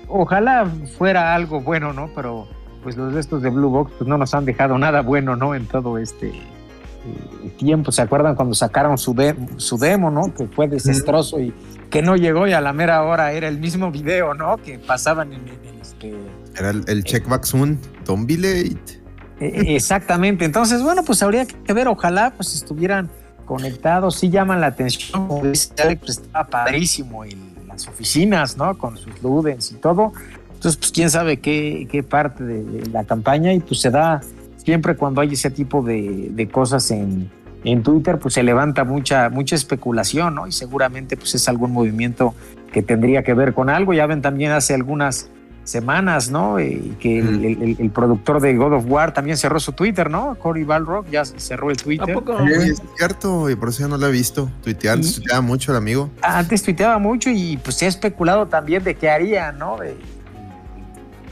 ojalá 0.09 0.67
fuera 0.97 1.35
algo 1.35 1.61
bueno, 1.61 1.93
¿no? 1.93 2.11
Pero 2.15 2.49
pues 2.83 2.97
los 2.97 3.13
restos 3.13 3.43
de 3.43 3.51
Blue 3.51 3.69
Box 3.69 3.93
pues 3.99 4.09
no 4.09 4.17
nos 4.17 4.33
han 4.35 4.47
dejado 4.47 4.79
nada 4.79 5.03
bueno, 5.03 5.37
¿no? 5.37 5.55
En 5.55 5.67
todo 5.67 5.99
este 5.99 6.29
eh, 6.29 7.51
tiempo. 7.59 7.93
¿Se 7.93 8.01
acuerdan 8.01 8.35
cuando 8.35 8.55
sacaron 8.55 8.97
su, 8.97 9.15
su 9.59 9.77
demo, 9.77 10.11
¿no? 10.11 10.35
Que 10.35 10.47
fue 10.47 10.67
desastroso 10.67 11.41
y 11.41 11.53
que 11.91 12.01
no 12.01 12.17
llegó 12.17 12.47
y 12.47 12.55
a 12.55 12.63
la 12.63 12.73
mera 12.73 13.03
hora 13.03 13.33
era 13.33 13.49
el 13.49 13.59
mismo 13.59 13.91
video, 13.91 14.33
¿no? 14.33 14.57
Que 14.57 14.79
pasaban 14.79 15.35
en, 15.35 15.47
el 15.47 15.81
este... 15.81 16.15
Era 16.59 16.71
el, 16.71 16.85
el 16.89 17.05
check 17.05 17.29
back 17.29 17.45
soon, 17.45 17.79
don't 18.07 18.27
be 18.27 18.37
late. 18.37 18.99
E, 19.41 19.47
e, 19.47 19.77
exactamente. 19.77 20.47
Entonces, 20.47 20.83
bueno, 20.83 21.03
pues 21.05 21.23
habría 21.23 21.45
que 21.45 21.73
ver, 21.75 21.87
ojalá 21.87 22.33
pues 22.35 22.55
estuvieran 22.55 23.11
conectados, 23.45 24.17
sí 24.17 24.31
llaman 24.31 24.61
la 24.61 24.69
atención, 24.69 25.27
pues 25.27 25.73
estaba 26.07 26.47
padrísimo 26.47 27.25
en 27.25 27.48
oficinas, 27.87 28.57
¿no? 28.57 28.77
Con 28.77 28.97
sus 28.97 29.23
ludens 29.23 29.71
y 29.73 29.75
todo. 29.75 30.13
Entonces, 30.55 30.77
pues 30.77 30.91
quién 30.91 31.11
sabe 31.11 31.37
qué, 31.37 31.87
qué 31.91 32.03
parte 32.03 32.43
de, 32.43 32.89
la 32.89 33.05
campaña 33.05 33.53
y 33.53 33.61
pues 33.61 33.81
se 33.81 33.91
da 33.91 34.21
siempre 34.57 34.97
cuando 34.97 35.21
hay 35.21 35.35
ese 35.35 35.51
tipo 35.51 35.83
de, 35.83 36.31
de 36.33 36.49
cosas 36.49 36.91
en, 36.91 37.31
en 37.65 37.83
Twitter, 37.83 38.19
pues 38.19 38.35
se 38.35 38.43
levanta 38.43 38.85
mucha, 38.85 39.31
mucha 39.31 39.55
especulación, 39.55 40.35
¿no? 40.35 40.47
Y 40.47 40.53
seguramente 40.53 41.17
pues 41.17 41.35
es 41.35 41.49
algún 41.49 41.73
movimiento 41.73 42.35
que 42.73 42.83
tendría 42.83 43.23
que 43.23 43.35
ver 43.35 43.55
con 43.55 43.71
algo. 43.71 43.93
Ya 43.95 44.07
ven 44.07 44.23
también 44.23 44.53
hace 44.53 44.75
algunas 44.75 45.31
semanas, 45.69 46.31
¿no? 46.31 46.59
Eh, 46.59 46.93
que 46.99 47.19
el, 47.19 47.91
productor 47.91 48.41
de 48.41 48.57
God 48.57 48.75
of 48.75 48.85
War 48.87 49.13
también 49.13 49.37
cerró 49.37 49.61
su 49.61 49.73
Twitter, 49.73 50.11
¿no? 50.11 50.35
Cory 50.37 50.65
Balrock 50.65 51.09
ya 51.11 51.25
cerró 51.25 51.71
el 51.71 51.77
Twitter. 51.77 52.11
¿A 52.11 52.15
poco? 52.15 52.39
Sí, 52.39 52.71
es 52.71 52.83
cierto, 52.97 53.51
y 53.51 53.57
por 53.57 53.69
eso 53.69 53.81
ya 53.81 53.89
no 53.89 53.99
lo 53.99 54.07
he 54.07 54.13
visto. 54.13 54.51
Tuitear, 54.63 54.95
antes 54.95 55.17
tuiteaba 55.17 55.41
mucho 55.41 55.73
el 55.73 55.79
amigo. 55.79 56.11
Antes 56.23 56.63
tuiteaba 56.63 56.99
mucho 56.99 57.31
y 57.31 57.59
pues 57.59 57.77
se 57.77 57.87
ha 57.87 57.89
especulado 57.89 58.47
también 58.47 58.83
de 58.85 58.95
qué 58.95 59.11
haría, 59.11 59.53
¿no? 59.53 59.77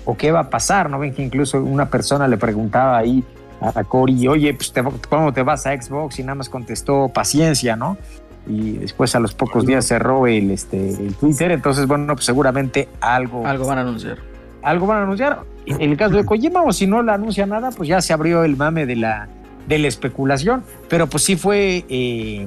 o 0.06 0.16
qué 0.16 0.30
va 0.30 0.40
a 0.40 0.50
pasar, 0.50 0.88
¿no? 0.88 1.00
Ven 1.00 1.12
que 1.12 1.22
incluso 1.22 1.60
una 1.60 1.90
persona 1.90 2.28
le 2.28 2.36
preguntaba 2.36 2.96
ahí 2.96 3.24
a, 3.60 3.84
Cory, 3.84 4.28
oye, 4.28 4.54
pues 4.54 4.72
¿cómo 5.08 5.32
te 5.32 5.42
vas 5.42 5.66
a 5.66 5.80
Xbox? 5.80 6.18
Y 6.18 6.22
nada 6.22 6.36
más 6.36 6.48
contestó 6.48 7.08
paciencia, 7.08 7.74
¿no? 7.74 7.98
Y 8.46 8.72
después 8.78 9.14
a 9.14 9.20
los 9.20 9.34
pocos 9.34 9.66
días 9.66 9.86
cerró 9.86 10.26
el, 10.26 10.50
este, 10.50 10.90
el 10.90 11.14
Twitter, 11.14 11.50
entonces 11.50 11.86
bueno, 11.86 12.14
pues 12.14 12.24
seguramente 12.24 12.88
algo... 13.00 13.46
Algo 13.46 13.66
van 13.66 13.78
a 13.78 13.80
anunciar. 13.82 14.18
Algo 14.62 14.86
van 14.86 14.98
a 14.98 15.02
anunciar. 15.02 15.40
En 15.66 15.90
el 15.90 15.96
caso 15.96 16.16
de 16.16 16.24
Kojima, 16.24 16.62
o 16.62 16.72
si 16.72 16.86
no 16.86 17.02
le 17.02 17.12
anuncia 17.12 17.46
nada, 17.46 17.70
pues 17.70 17.88
ya 17.88 18.00
se 18.00 18.12
abrió 18.12 18.44
el 18.44 18.56
mame 18.56 18.86
de 18.86 18.96
la, 18.96 19.28
de 19.66 19.78
la 19.78 19.88
especulación, 19.88 20.62
pero 20.88 21.08
pues 21.08 21.24
sí 21.24 21.36
fue 21.36 21.84
eh, 21.88 22.46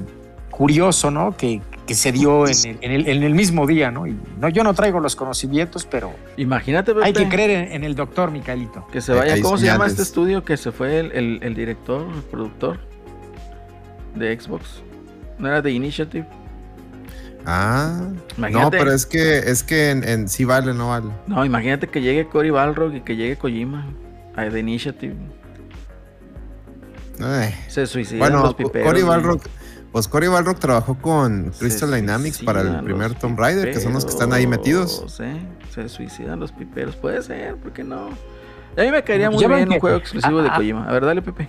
curioso, 0.50 1.10
¿no? 1.10 1.36
Que, 1.36 1.60
que 1.86 1.94
se 1.94 2.12
dio 2.12 2.46
en 2.46 2.52
el, 2.52 2.78
en, 2.80 2.92
el, 2.92 3.08
en 3.08 3.22
el, 3.22 3.34
mismo 3.34 3.66
día, 3.66 3.90
¿no? 3.90 4.06
Y 4.06 4.16
no, 4.38 4.48
yo 4.48 4.64
no 4.64 4.72
traigo 4.72 5.00
los 5.00 5.16
conocimientos, 5.16 5.86
pero 5.90 6.12
imagínate, 6.36 6.92
hay 7.02 7.12
que 7.12 7.28
creer 7.28 7.72
en, 7.72 7.84
el 7.84 7.94
doctor 7.94 8.30
Micaelito. 8.30 8.86
Que 8.90 9.00
se 9.00 9.12
vaya, 9.12 9.40
¿cómo 9.42 9.58
se 9.58 9.66
llama 9.66 9.86
este 9.86 10.02
estudio? 10.02 10.44
Que 10.44 10.56
se 10.56 10.72
fue 10.72 11.00
el, 11.00 11.40
el 11.42 11.54
director, 11.54 12.06
el 12.14 12.22
productor 12.22 12.78
de 14.14 14.38
Xbox. 14.38 14.82
¿No 15.40 15.48
era 15.48 15.62
de 15.62 15.72
Initiative? 15.72 16.26
Ah, 17.46 18.10
no, 18.36 18.70
pero 18.70 18.92
es 18.92 19.06
que 19.06 19.38
es 19.38 19.62
que 19.62 19.90
en, 19.90 20.28
sí 20.28 20.44
vale, 20.44 20.74
no 20.74 20.90
vale. 20.90 21.10
No, 21.26 21.44
imagínate 21.44 21.88
que 21.88 22.02
llegue 22.02 22.26
Cory 22.26 22.50
Balrog 22.50 22.94
y 22.94 23.00
que 23.00 23.16
llegue 23.16 23.36
Kojima 23.36 23.86
a 24.36 24.48
The 24.48 24.58
Initiative. 24.58 25.14
Se 27.68 27.86
suicidan 27.86 28.18
bueno, 28.20 28.42
los 28.44 28.54
piperos. 28.54 28.86
Cory 28.86 29.02
Balrog, 29.02 29.40
pues 29.90 30.08
Cory 30.08 30.28
Balrog 30.28 30.58
trabajó 30.58 30.96
con 30.98 31.52
Crystal 31.58 31.90
Dynamics 31.90 32.42
para 32.42 32.60
el 32.60 32.84
primer 32.84 33.14
Tomb 33.14 33.38
Raider, 33.38 33.72
que 33.72 33.80
son 33.80 33.94
los 33.94 34.04
que 34.04 34.10
están 34.10 34.34
ahí 34.34 34.46
metidos. 34.46 35.04
Se 35.72 35.88
suicidan 35.88 36.40
los 36.40 36.52
piperos, 36.52 36.96
puede 36.96 37.22
ser, 37.22 37.56
¿por 37.56 37.72
qué 37.72 37.84
no? 37.84 38.10
A 38.76 38.82
mí 38.82 38.90
me 38.90 39.02
caería 39.02 39.30
muy 39.30 39.44
bien 39.44 39.72
un 39.72 39.80
juego 39.80 39.96
exclusivo 39.96 40.42
de 40.42 40.50
Kojima. 40.50 40.86
A 40.86 40.92
ver, 40.92 41.04
dale, 41.06 41.22
Pepe 41.22 41.48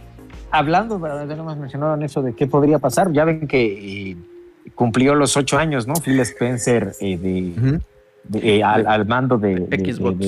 hablando, 0.52 1.00
ya 1.28 1.36
no 1.36 1.56
mencionado 1.56 1.96
en 1.96 2.04
eso 2.04 2.22
de 2.22 2.34
qué 2.34 2.48
podría 2.48 2.80
pasar, 2.80 3.12
ya 3.12 3.26
ven 3.26 3.48
que 3.48 4.12
eh, 4.12 4.18
cumplió 4.76 5.16
los 5.16 5.38
ocho 5.38 5.58
años, 5.58 5.88
¿no? 5.88 5.94
Phil 5.96 6.20
Spencer 6.20 6.94
eh, 7.00 7.18
de, 7.18 8.58
eh, 8.58 8.64
al, 8.64 9.06
mando 9.06 9.38
de, 9.38 9.56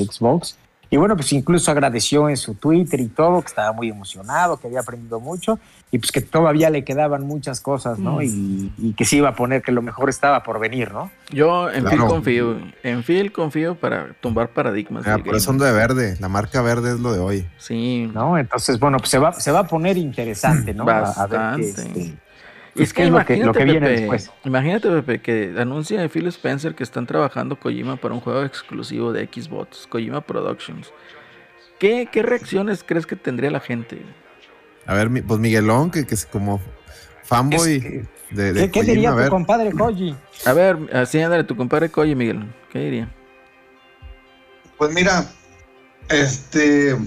Xbox. 0.08 0.58
Y 0.94 0.98
bueno, 0.98 1.16
pues 1.16 1.34
incluso 1.34 1.72
agradeció 1.72 2.30
en 2.30 2.38
su 2.38 2.54
Twitter 2.54 3.00
y 3.00 3.08
todo, 3.08 3.42
que 3.42 3.48
estaba 3.48 3.72
muy 3.72 3.90
emocionado, 3.90 4.58
que 4.58 4.68
había 4.68 4.82
aprendido 4.82 5.20
mucho 5.20 5.58
y 5.90 5.98
pues 5.98 6.12
que 6.12 6.22
todavía 6.22 6.70
le 6.70 6.84
quedaban 6.84 7.26
muchas 7.26 7.62
cosas, 7.62 7.98
¿no? 7.98 8.18
Mm. 8.18 8.70
Y, 8.78 8.94
que 8.94 9.04
se 9.04 9.16
iba 9.16 9.30
a 9.30 9.36
poner 9.36 9.64
que 9.64 9.72
lo 9.72 9.82
mejor 9.82 10.12
estaba 10.12 10.44
por 10.44 10.60
venir, 10.60 10.92
¿no? 10.92 11.10
Yo 11.32 11.72
en 11.72 11.88
Phil 11.88 12.00
confío, 12.00 12.58
en 12.84 13.04
Phil 13.04 13.32
confío 13.32 13.74
para 13.74 14.14
tumbar 14.22 14.50
paradigmas. 14.50 15.08
Ah, 15.08 15.18
por 15.18 15.36
eso 15.36 15.52
de 15.54 15.72
verde, 15.72 16.16
la 16.20 16.30
marca 16.30 16.62
verde 16.62 16.92
es 16.92 17.00
lo 17.00 17.12
de 17.12 17.20
hoy. 17.20 17.48
Sí. 17.58 18.08
¿No? 18.14 18.38
Entonces, 18.38 18.80
bueno, 18.80 19.00
pues 19.00 19.10
se 19.10 19.18
va, 19.18 19.34
se 19.34 19.52
va 19.52 19.62
a 19.62 19.68
poner 19.68 19.98
interesante, 19.98 20.76
¿no? 20.76 20.86
Bastante. 20.86 21.36
A, 21.36 21.56
ver 21.56 21.60
este, 21.60 22.14
es 22.76 22.94
que, 22.94 23.06
lo, 23.06 23.24
que, 23.26 23.66
viene 23.66 23.90
después. 23.90 24.32
Imagínate, 24.44 24.90
Pepe, 24.90 25.22
que 25.22 25.54
anuncia 25.60 26.08
Phil 26.10 26.28
Spencer 26.28 26.74
que 26.74 26.84
están 26.84 27.06
trabajando 27.06 27.60
Kojima 27.60 27.98
para 27.98 28.14
un 28.14 28.20
juego 28.20 28.44
exclusivo 28.44 29.14
de 29.14 29.28
Xbox, 29.32 29.88
Kojima 29.88 30.22
Productions. 30.22 30.92
¿Qué, 31.78 32.08
qué 32.12 32.24
reacciones 32.24 32.84
crees 32.84 33.06
que 33.06 33.16
tendría 33.16 33.52
la 33.52 33.60
gente? 33.60 34.02
A 34.86 34.96
ver, 34.96 35.10
pues 35.26 35.40
Miguelón, 35.40 35.92
que, 35.92 36.06
que 36.06 36.16
es 36.16 36.26
como 36.26 36.60
fanboy 37.24 38.06
de, 38.32 38.54
de, 38.54 38.72
¿Qué, 38.72 38.84
diría 38.84 39.16
tu 39.16 39.30
compadre 39.30 39.72
Koji? 39.72 40.16
A 40.46 40.54
ver, 40.54 40.78
así 40.94 41.22
ándale, 41.22 41.44
tu 41.44 41.56
compadre 41.56 41.90
Koji, 41.90 42.16
Miguel. 42.16 42.44
¿Qué 42.72 42.80
diría? 42.80 43.10
Pues 44.78 44.92
mira, 44.94 45.26
este 46.10 46.98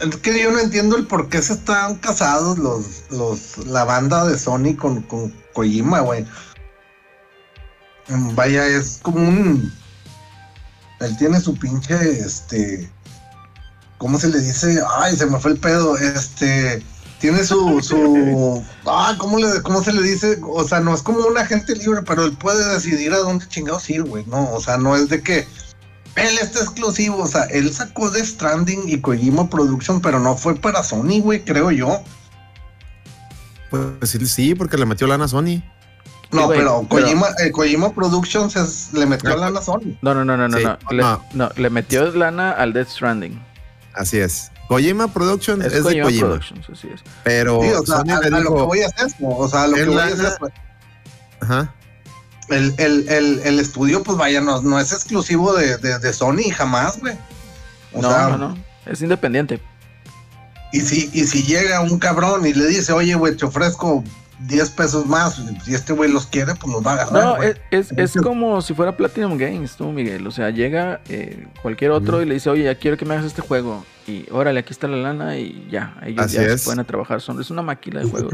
es 0.00 0.16
que 0.16 0.42
yo 0.42 0.50
no 0.50 0.60
entiendo 0.60 0.96
el 0.96 1.06
por 1.06 1.28
qué 1.28 1.42
se 1.42 1.54
están 1.54 1.96
casados 1.96 2.58
los, 2.58 3.02
los, 3.10 3.66
la 3.66 3.84
banda 3.84 4.26
de 4.26 4.38
Sony 4.38 4.76
con, 4.76 5.02
con 5.02 5.30
Kojima, 5.54 6.00
güey. 6.00 6.24
Vaya, 8.08 8.66
es 8.66 9.00
como 9.02 9.18
un. 9.18 9.72
Él 11.00 11.16
tiene 11.18 11.40
su 11.40 11.54
pinche, 11.56 12.20
este. 12.20 12.90
¿Cómo 13.98 14.18
se 14.18 14.28
le 14.28 14.40
dice? 14.40 14.80
Ay, 14.98 15.16
se 15.16 15.26
me 15.26 15.38
fue 15.38 15.52
el 15.52 15.58
pedo. 15.58 15.96
Este. 15.96 16.82
Tiene 17.20 17.44
su. 17.44 17.80
su 17.82 18.64
ah, 18.86 19.14
¿cómo, 19.18 19.38
le, 19.38 19.62
¿cómo 19.62 19.82
se 19.82 19.92
le 19.92 20.02
dice? 20.02 20.38
O 20.42 20.66
sea, 20.66 20.80
no 20.80 20.94
es 20.94 21.02
como 21.02 21.26
un 21.26 21.36
agente 21.36 21.74
libre, 21.74 22.02
pero 22.02 22.24
él 22.24 22.36
puede 22.36 22.72
decidir 22.72 23.12
a 23.12 23.18
dónde 23.18 23.48
chingados 23.48 23.90
ir, 23.90 24.04
güey. 24.04 24.24
No, 24.26 24.52
o 24.52 24.60
sea, 24.60 24.78
no 24.78 24.96
es 24.96 25.08
de 25.08 25.22
que 25.22 25.46
él 26.18 26.38
está 26.40 26.60
exclusivo, 26.60 27.18
o 27.18 27.26
sea, 27.26 27.44
él 27.44 27.72
sacó 27.72 28.10
de 28.10 28.24
Stranding 28.24 28.88
y 28.88 29.00
Kojima 29.00 29.48
Production, 29.48 30.00
pero 30.00 30.18
no 30.18 30.36
fue 30.36 30.54
para 30.54 30.82
Sony, 30.82 31.20
güey, 31.22 31.44
creo 31.44 31.70
yo. 31.70 32.02
Pues 33.70 34.10
sí, 34.10 34.54
porque 34.54 34.76
le 34.76 34.86
metió 34.86 35.06
lana 35.06 35.26
a 35.26 35.28
Sony. 35.28 35.62
No, 36.30 36.48
pero, 36.48 36.86
Kojima, 36.88 37.26
eh, 37.42 37.50
Kojima 37.50 37.92
Productions 37.92 38.92
le 38.92 39.06
metió 39.06 39.36
lana 39.36 39.60
a 39.60 39.62
Sony. 39.62 39.96
No, 40.02 40.14
no, 40.14 40.24
no, 40.24 40.36
no, 40.36 40.48
no, 40.48 40.78
no. 41.32 41.50
Le, 41.56 41.70
metió 41.70 42.10
lana 42.12 42.52
al 42.52 42.72
Death 42.72 42.88
Stranding. 42.88 43.40
Así 43.94 44.18
es. 44.18 44.50
Kojima 44.68 45.08
Productions 45.08 45.64
es, 45.64 45.72
de 45.72 46.02
Kojima. 46.02 46.28
Productions, 46.28 46.66
así 46.70 46.88
es. 46.92 47.00
Pero 47.24 47.58
o 47.58 47.62
sea, 47.62 47.98
Sony 47.98 48.10
a, 48.10 48.40
lo 48.40 48.54
que 48.54 48.62
voy 48.62 48.82
a 48.82 48.86
hacer, 48.86 49.08
o 49.22 49.48
sea, 49.48 49.66
lo 49.66 49.76
que 49.76 49.84
voy 49.84 49.98
a 49.98 50.04
hacer. 50.04 50.32
Ajá 51.40 51.74
el, 52.50 52.74
el, 52.78 53.08
el, 53.08 53.40
el, 53.44 53.60
estudio, 53.60 54.02
pues 54.02 54.16
vaya, 54.16 54.40
no, 54.40 54.60
no 54.62 54.78
es 54.78 54.92
exclusivo 54.92 55.54
de, 55.54 55.76
de, 55.76 56.12
Sony, 56.12 56.50
jamás, 56.54 56.98
güey. 57.00 57.14
No, 57.94 58.30
no, 58.30 58.38
no, 58.38 58.64
es 58.86 59.02
independiente. 59.02 59.60
Y 60.72 60.80
si, 60.80 61.10
y 61.12 61.24
si 61.24 61.42
llega 61.44 61.80
un 61.80 61.98
cabrón 61.98 62.46
y 62.46 62.52
le 62.52 62.66
dice, 62.66 62.92
oye, 62.92 63.14
güey, 63.14 63.36
te 63.36 63.46
ofrezco 63.46 64.04
10 64.40 64.70
pesos 64.70 65.06
más, 65.06 65.42
si 65.64 65.74
este 65.74 65.92
güey 65.92 66.12
los 66.12 66.26
quiere, 66.26 66.54
pues 66.54 66.72
los 66.72 66.86
va 66.86 66.92
a 66.92 66.94
agarrar. 66.94 67.24
No, 67.24 67.42
es, 67.70 67.92
es, 67.92 68.14
como 68.22 68.62
si 68.62 68.72
fuera 68.72 68.96
Platinum 68.96 69.36
Games, 69.36 69.76
tú, 69.76 69.90
Miguel. 69.90 70.26
O 70.26 70.30
sea, 70.30 70.50
llega 70.50 71.00
eh, 71.08 71.46
cualquier 71.60 71.90
otro 71.90 72.22
y 72.22 72.24
le 72.24 72.34
dice, 72.34 72.48
oye, 72.48 72.64
ya 72.64 72.74
quiero 72.76 72.96
que 72.96 73.04
me 73.04 73.14
hagas 73.14 73.26
este 73.26 73.42
juego. 73.42 73.84
Y 74.06 74.26
órale, 74.30 74.60
aquí 74.60 74.72
está 74.72 74.88
la 74.88 74.96
lana 74.96 75.36
y 75.36 75.66
ya, 75.70 75.96
ellos 76.02 76.32
ya 76.32 76.56
se 76.56 76.64
pueden 76.64 76.80
a 76.80 76.84
trabajar. 76.84 77.20
Son, 77.20 77.40
es 77.40 77.50
una 77.50 77.62
máquina 77.62 78.00
de 78.00 78.08
juego. 78.08 78.30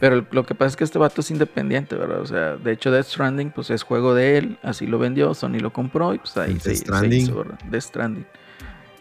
Pero 0.00 0.24
lo 0.30 0.46
que 0.46 0.54
pasa 0.54 0.68
es 0.68 0.76
que 0.76 0.84
este 0.84 0.98
vato 0.98 1.20
es 1.20 1.30
independiente, 1.30 1.96
¿verdad? 1.96 2.20
O 2.20 2.26
sea, 2.26 2.56
de 2.56 2.72
hecho, 2.72 2.90
Death 2.90 3.06
Stranding, 3.06 3.50
pues 3.50 3.70
es 3.70 3.82
juego 3.82 4.14
de 4.14 4.38
él, 4.38 4.58
así 4.62 4.86
lo 4.86 4.98
vendió, 4.98 5.34
Sony 5.34 5.58
lo 5.60 5.72
compró 5.72 6.14
y 6.14 6.18
pues 6.18 6.36
ahí 6.36 6.58
se, 6.60 6.76
se, 6.76 7.14
hizo, 7.14 7.36
¿verdad? 7.36 7.58
Death 7.68 7.82
Stranding. 7.82 8.26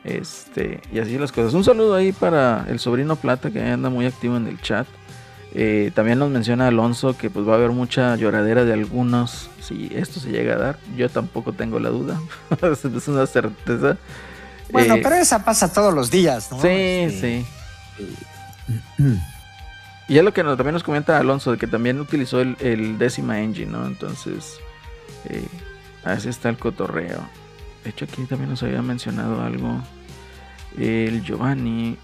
Este, 0.04 0.82
y 0.92 1.00
así 1.00 1.18
las 1.18 1.32
cosas. 1.32 1.54
Un 1.54 1.64
saludo 1.64 1.94
ahí 1.94 2.12
para 2.12 2.66
el 2.68 2.80
sobrino 2.80 3.16
Plata 3.16 3.52
que 3.52 3.62
anda 3.62 3.90
muy 3.90 4.06
activo 4.06 4.36
en 4.36 4.48
el 4.48 4.60
chat. 4.60 4.88
Eh, 5.54 5.92
también 5.94 6.18
nos 6.18 6.30
menciona 6.30 6.68
Alonso 6.68 7.18
que 7.18 7.30
pues 7.30 7.46
va 7.46 7.54
a 7.54 7.56
haber 7.58 7.72
mucha 7.72 8.16
lloradera 8.16 8.64
de 8.64 8.72
algunos 8.72 9.50
si 9.60 9.92
esto 9.94 10.20
se 10.20 10.30
llega 10.32 10.56
a 10.56 10.58
dar. 10.58 10.80
Yo 10.96 11.10
tampoco 11.10 11.54
tengo 11.54 11.80
la 11.80 11.90
duda. 11.90 12.20
es 12.62 13.08
una 13.08 13.26
certeza. 13.28 13.98
Bueno, 14.72 14.96
eh, 14.96 15.00
pero 15.04 15.16
esa 15.16 15.44
pasa 15.44 15.72
todos 15.72 15.94
los 15.94 16.10
días, 16.10 16.52
¿no? 16.52 16.62
Sí, 16.62 16.68
este, 16.68 17.46
sí. 17.98 18.06
y 20.08 20.18
es 20.18 20.24
lo 20.24 20.34
que 20.34 20.44
también 20.44 20.74
nos 20.74 20.84
comenta 20.84 21.18
Alonso, 21.20 21.52
de 21.52 21.58
que 21.58 21.68
también 21.68 22.00
utilizó 22.00 22.40
el, 22.40 22.98
décima 22.98 23.42
engine, 23.42 23.72
¿no? 23.72 23.86
Entonces, 23.86 24.58
eh, 25.26 25.46
así 26.06 26.30
está 26.30 26.48
el 26.48 26.58
cotorreo. 26.58 27.22
De 27.84 27.90
hecho, 27.90 28.06
aquí 28.06 28.24
también 28.24 28.50
nos 28.50 28.64
había 28.64 28.82
mencionado 28.82 29.42
algo. 29.42 29.82
El 30.78 31.22
Giovanni. 31.24 31.98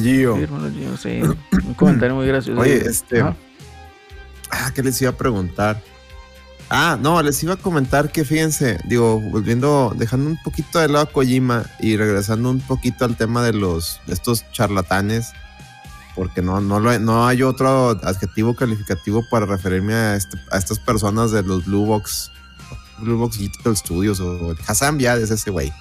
Gio. 0.00 0.36
Hermano 0.36 0.70
Gio, 0.70 0.96
sí. 0.96 1.20
Un 1.66 1.74
comentario 1.74 2.14
muy 2.16 2.26
gracioso. 2.26 2.60
Oye, 2.60 2.76
este. 2.86 3.22
Ah, 4.50 4.70
¿qué 4.74 4.82
les 4.82 5.00
iba 5.00 5.10
a 5.10 5.16
preguntar? 5.16 5.82
Ah, 6.68 6.98
no, 7.00 7.22
les 7.22 7.42
iba 7.42 7.54
a 7.54 7.56
comentar 7.56 8.10
que 8.10 8.24
fíjense, 8.24 8.78
digo, 8.86 9.20
volviendo, 9.20 9.92
dejando 9.96 10.30
un 10.30 10.38
poquito 10.42 10.78
de 10.78 10.88
lado 10.88 11.04
a 11.04 11.12
Kojima 11.12 11.64
y 11.80 11.96
regresando 11.96 12.50
un 12.50 12.60
poquito 12.60 13.04
al 13.04 13.16
tema 13.16 13.42
de 13.42 13.52
los 13.52 14.00
de 14.06 14.14
estos 14.14 14.50
charlatanes. 14.52 15.32
porque 16.14 16.42
no, 16.42 16.60
no, 16.60 16.80
no 16.80 17.26
hay 17.26 17.42
otro 17.42 17.90
adjetivo 18.02 18.54
calificativo 18.54 19.22
para 19.30 19.46
referirme 19.46 19.94
a, 19.94 20.16
este, 20.16 20.38
a 20.50 20.58
estas 20.58 20.78
personas 20.78 21.30
de 21.30 21.42
los 21.42 21.64
Blue 21.64 21.86
Box, 21.86 22.30
Blue 22.98 23.18
Box 23.18 23.38
Digital 23.38 23.76
Studios 23.76 24.20
o 24.20 24.54
Hassan 24.66 24.98
Biad 24.98 25.20
es 25.20 25.30
ese 25.30 25.50
güey. 25.50 25.72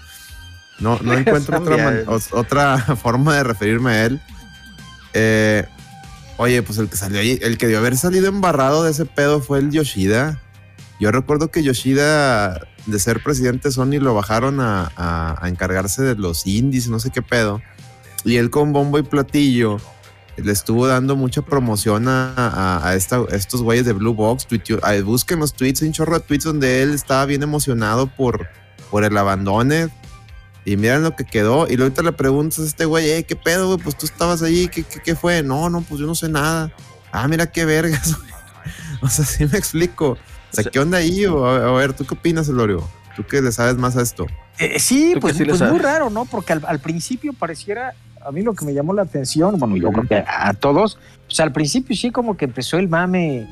No, 0.81 0.99
no 1.01 1.13
encuentro 1.17 1.59
otra, 1.59 2.03
otra 2.31 2.77
forma 3.01 3.37
de 3.37 3.43
referirme 3.43 3.91
a 3.91 4.05
él. 4.05 4.21
Eh, 5.13 5.65
oye, 6.37 6.61
pues 6.63 6.77
el 6.79 6.89
que 6.89 6.97
salió 6.97 7.19
ahí, 7.19 7.39
el 7.41 7.57
que 7.57 7.67
debió 7.67 7.79
haber 7.79 7.95
salido 7.95 8.27
embarrado 8.27 8.83
de 8.83 8.91
ese 8.91 9.05
pedo 9.05 9.41
fue 9.41 9.59
el 9.59 9.71
Yoshida. 9.71 10.41
Yo 10.99 11.11
recuerdo 11.11 11.49
que 11.49 11.63
Yoshida, 11.63 12.67
de 12.85 12.99
ser 12.99 13.23
presidente 13.23 13.69
de 13.69 13.71
Sony, 13.71 13.99
lo 13.99 14.13
bajaron 14.13 14.59
a, 14.59 14.91
a, 14.95 15.47
encargarse 15.47 16.03
de 16.03 16.15
los 16.15 16.45
indies, 16.45 16.89
no 16.89 16.99
sé 16.99 17.09
qué 17.09 17.21
pedo. 17.21 17.61
Y 18.23 18.35
él 18.37 18.51
con 18.51 18.71
bombo 18.71 18.99
y 18.99 19.03
platillo 19.03 19.79
le 20.37 20.51
estuvo 20.51 20.87
dando 20.87 21.15
mucha 21.15 21.41
promoción 21.41 22.07
a, 22.07 22.81
a, 22.83 22.95
estos 22.95 23.61
güeyes 23.61 23.85
de 23.85 23.93
Blue 23.93 24.13
Box. 24.13 24.47
busquen 25.03 25.39
los 25.39 25.53
tweets, 25.53 25.81
un 25.81 25.91
chorro 25.91 26.19
de 26.19 26.25
tweets 26.25 26.45
donde 26.45 26.83
él 26.83 26.93
estaba 26.93 27.25
bien 27.25 27.43
emocionado 27.43 28.07
por, 28.07 28.47
por 28.89 29.03
el 29.03 29.17
abandone. 29.17 29.89
Y 30.63 30.77
miren 30.77 31.03
lo 31.03 31.15
que 31.15 31.25
quedó. 31.25 31.67
Y 31.67 31.79
ahorita 31.79 32.03
le 32.03 32.11
preguntas 32.11 32.59
a 32.59 32.65
este 32.65 32.85
güey, 32.85 33.09
eh, 33.09 33.23
¿qué 33.23 33.35
pedo, 33.35 33.67
güey? 33.67 33.79
Pues 33.79 33.97
tú 33.97 34.05
estabas 34.05 34.43
allí, 34.43 34.67
¿Qué, 34.67 34.83
¿qué, 34.83 35.15
fue? 35.15 35.41
No, 35.41 35.69
no, 35.69 35.81
pues 35.81 35.99
yo 35.99 36.07
no 36.07 36.15
sé 36.15 36.29
nada. 36.29 36.71
Ah, 37.11 37.27
mira 37.27 37.47
qué 37.51 37.65
vergas. 37.65 38.15
o 39.01 39.07
sea, 39.09 39.25
sí 39.25 39.45
me 39.45 39.57
explico. 39.57 40.11
O 40.11 40.17
sea, 40.51 40.63
¿qué 40.65 40.79
onda 40.79 40.99
ahí? 40.99 41.25
a, 41.25 41.71
ver, 41.71 41.93
¿tú 41.93 42.05
qué 42.05 42.13
opinas, 42.13 42.47
Elorio? 42.47 42.87
¿Tú 43.15 43.25
qué 43.25 43.41
le 43.41 43.51
sabes 43.51 43.75
más 43.75 43.97
a 43.97 44.01
esto? 44.01 44.27
Eh, 44.59 44.79
sí, 44.79 45.15
pues, 45.19 45.37
pues 45.37 45.61
muy 45.61 45.79
raro, 45.79 46.09
¿no? 46.09 46.25
Porque 46.25 46.53
al, 46.53 46.79
principio 46.79 47.33
pareciera, 47.33 47.95
a 48.23 48.31
mí 48.31 48.41
lo 48.41 48.53
que 48.53 48.65
me 48.65 48.73
llamó 48.73 48.93
la 48.93 49.01
atención, 49.01 49.57
bueno, 49.57 49.75
yo 49.77 49.91
creo 49.91 50.07
que 50.07 50.23
a 50.27 50.53
todos, 50.53 50.99
pues 51.25 51.39
al 51.39 51.51
principio 51.51 51.95
sí 51.95 52.11
como 52.11 52.37
que 52.37 52.45
empezó 52.45 52.77
el 52.77 52.87
mame, 52.87 53.47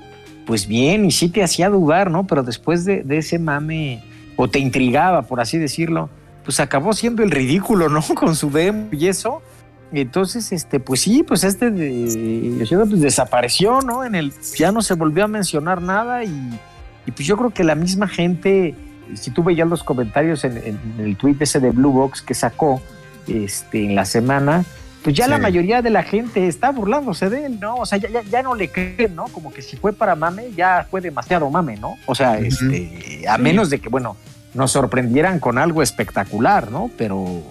pues 0.46 0.68
bien, 0.68 1.06
y 1.06 1.12
sí 1.12 1.30
te 1.30 1.44
hacía 1.44 1.70
dudar, 1.70 2.12
¿no? 2.12 2.28
Pero 2.28 2.44
después 2.44 2.86
de, 2.86 3.04
de 3.04 3.18
ese 3.18 3.40
mame, 3.40 4.04
o 4.36 4.48
te 4.48 4.60
intrigaba, 4.60 5.24
por 5.24 5.40
así 5.40 5.58
decirlo, 5.58 6.10
pues 6.50 6.60
acabó 6.62 6.94
siendo 6.94 7.22
el 7.22 7.30
ridículo, 7.30 7.90
¿no? 7.90 8.02
Con 8.16 8.36
su 8.36 8.50
demo 8.50 8.88
y 8.92 9.06
eso. 9.06 9.44
entonces, 9.92 10.52
este, 10.52 10.80
pues 10.80 11.02
sí, 11.02 11.22
pues 11.22 11.44
este 11.44 11.70
de 11.70 12.66
pues 12.68 13.02
desapareció, 13.02 13.82
¿no? 13.82 14.04
En 14.04 14.16
el, 14.16 14.34
ya 14.58 14.72
no 14.72 14.82
se 14.82 14.96
volvió 14.96 15.26
a 15.26 15.28
mencionar 15.28 15.80
nada 15.80 16.24
y, 16.24 16.60
pues 17.06 17.20
yo 17.20 17.38
creo 17.38 17.52
que 17.52 17.64
la 17.64 17.76
misma 17.76 18.08
gente, 18.08 18.74
si 19.14 19.30
tú 19.30 19.44
veías 19.44 19.68
los 19.68 19.84
comentarios 19.84 20.44
en, 20.44 20.80
el 20.98 21.16
tweet 21.18 21.36
ese 21.40 21.60
de 21.60 21.70
Blue 21.70 21.92
Box 21.92 22.24
que 22.24 22.34
sacó 22.34 22.82
este, 23.28 23.86
en 23.86 23.94
la 23.94 24.06
semana, 24.06 24.66
pues 25.04 25.16
ya 25.16 25.28
la 25.28 25.38
mayoría 25.38 25.84
de 25.84 25.92
la 25.92 26.02
gente 26.02 26.48
está 26.48 26.72
burlándose 26.72 27.30
de 27.30 27.46
él, 27.46 27.60
¿no? 27.60 27.76
O 27.76 27.86
sea, 27.86 28.00
ya, 28.00 28.24
ya, 28.24 28.42
no 28.42 28.56
le 28.56 28.72
creen, 28.72 29.16
¿no? 29.16 29.26
Como 29.26 29.54
que 29.54 29.62
si 29.62 29.78
fue 29.78 29.94
para 29.94 30.16
mame, 30.16 30.48
ya 30.58 30.88
fue 30.90 31.00
demasiado 31.00 31.48
mame, 31.52 31.78
¿no? 31.78 31.96
O 32.08 32.16
sea, 32.16 32.40
este, 32.40 33.24
a 33.30 33.38
menos 33.38 33.70
de 33.70 33.80
que, 33.80 33.88
bueno, 33.88 34.18
nos 34.54 34.72
sorprendieran 34.72 35.40
con 35.40 35.58
algo 35.58 35.82
espectacular, 35.82 36.72
¿no? 36.72 36.90
Pero... 36.98 37.44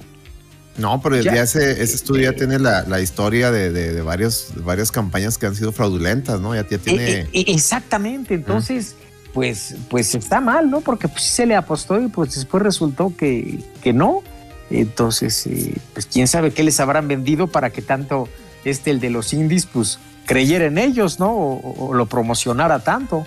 No, 0.77 1.01
pero 1.03 1.21
ya, 1.21 1.43
ese, 1.43 1.83
ese 1.83 1.97
estudio 1.97 2.31
ya 2.31 2.37
tiene 2.37 2.59
la, 2.61 3.01
historia 3.01 3.51
de, 3.51 3.71
de, 3.71 4.01
varios, 4.03 4.53
varias 4.57 4.93
campañas 4.93 5.37
que 5.37 5.47
han 5.47 5.57
sido 5.57 5.73
fraudulentas, 5.73 6.41
¿no? 6.41 6.55
Ya, 6.55 6.63
tiene... 6.65 7.11
E, 7.11 7.29
e, 7.33 7.45
exactamente, 7.49 8.35
entonces... 8.35 8.95
Pues, 9.35 9.77
pues 9.89 10.15
está 10.15 10.41
mal, 10.41 10.71
¿no? 10.71 10.81
Porque 10.81 11.07
pues 11.07 11.23
se 11.23 11.47
le 11.47 11.55
apostó 11.55 12.01
y 12.01 12.09
pues 12.09 12.35
después 12.35 12.63
resultó 12.63 13.15
que, 13.15 13.63
que 13.83 13.93
no. 13.93 14.23
Entonces, 14.71 15.47
eh, 15.47 15.77
pues 15.93 16.07
quién 16.07 16.27
sabe 16.27 16.51
qué 16.51 16.65
les 16.65 16.81
habrán 16.81 17.07
vendido 17.07 17.47
para 17.47 17.71
que 17.71 17.83
tanto 17.83 18.27
este, 18.65 18.91
el 18.91 19.01
de 19.01 19.11
los 19.11 19.35
indies, 19.35 19.67
pues 19.67 20.01
creyera 20.25 20.65
en 20.65 20.79
ellos, 20.79 21.21
¿no? 21.21 21.31
o 21.31 21.93
lo 21.93 22.07
promocionara 22.07 22.81
tanto. 22.81 23.27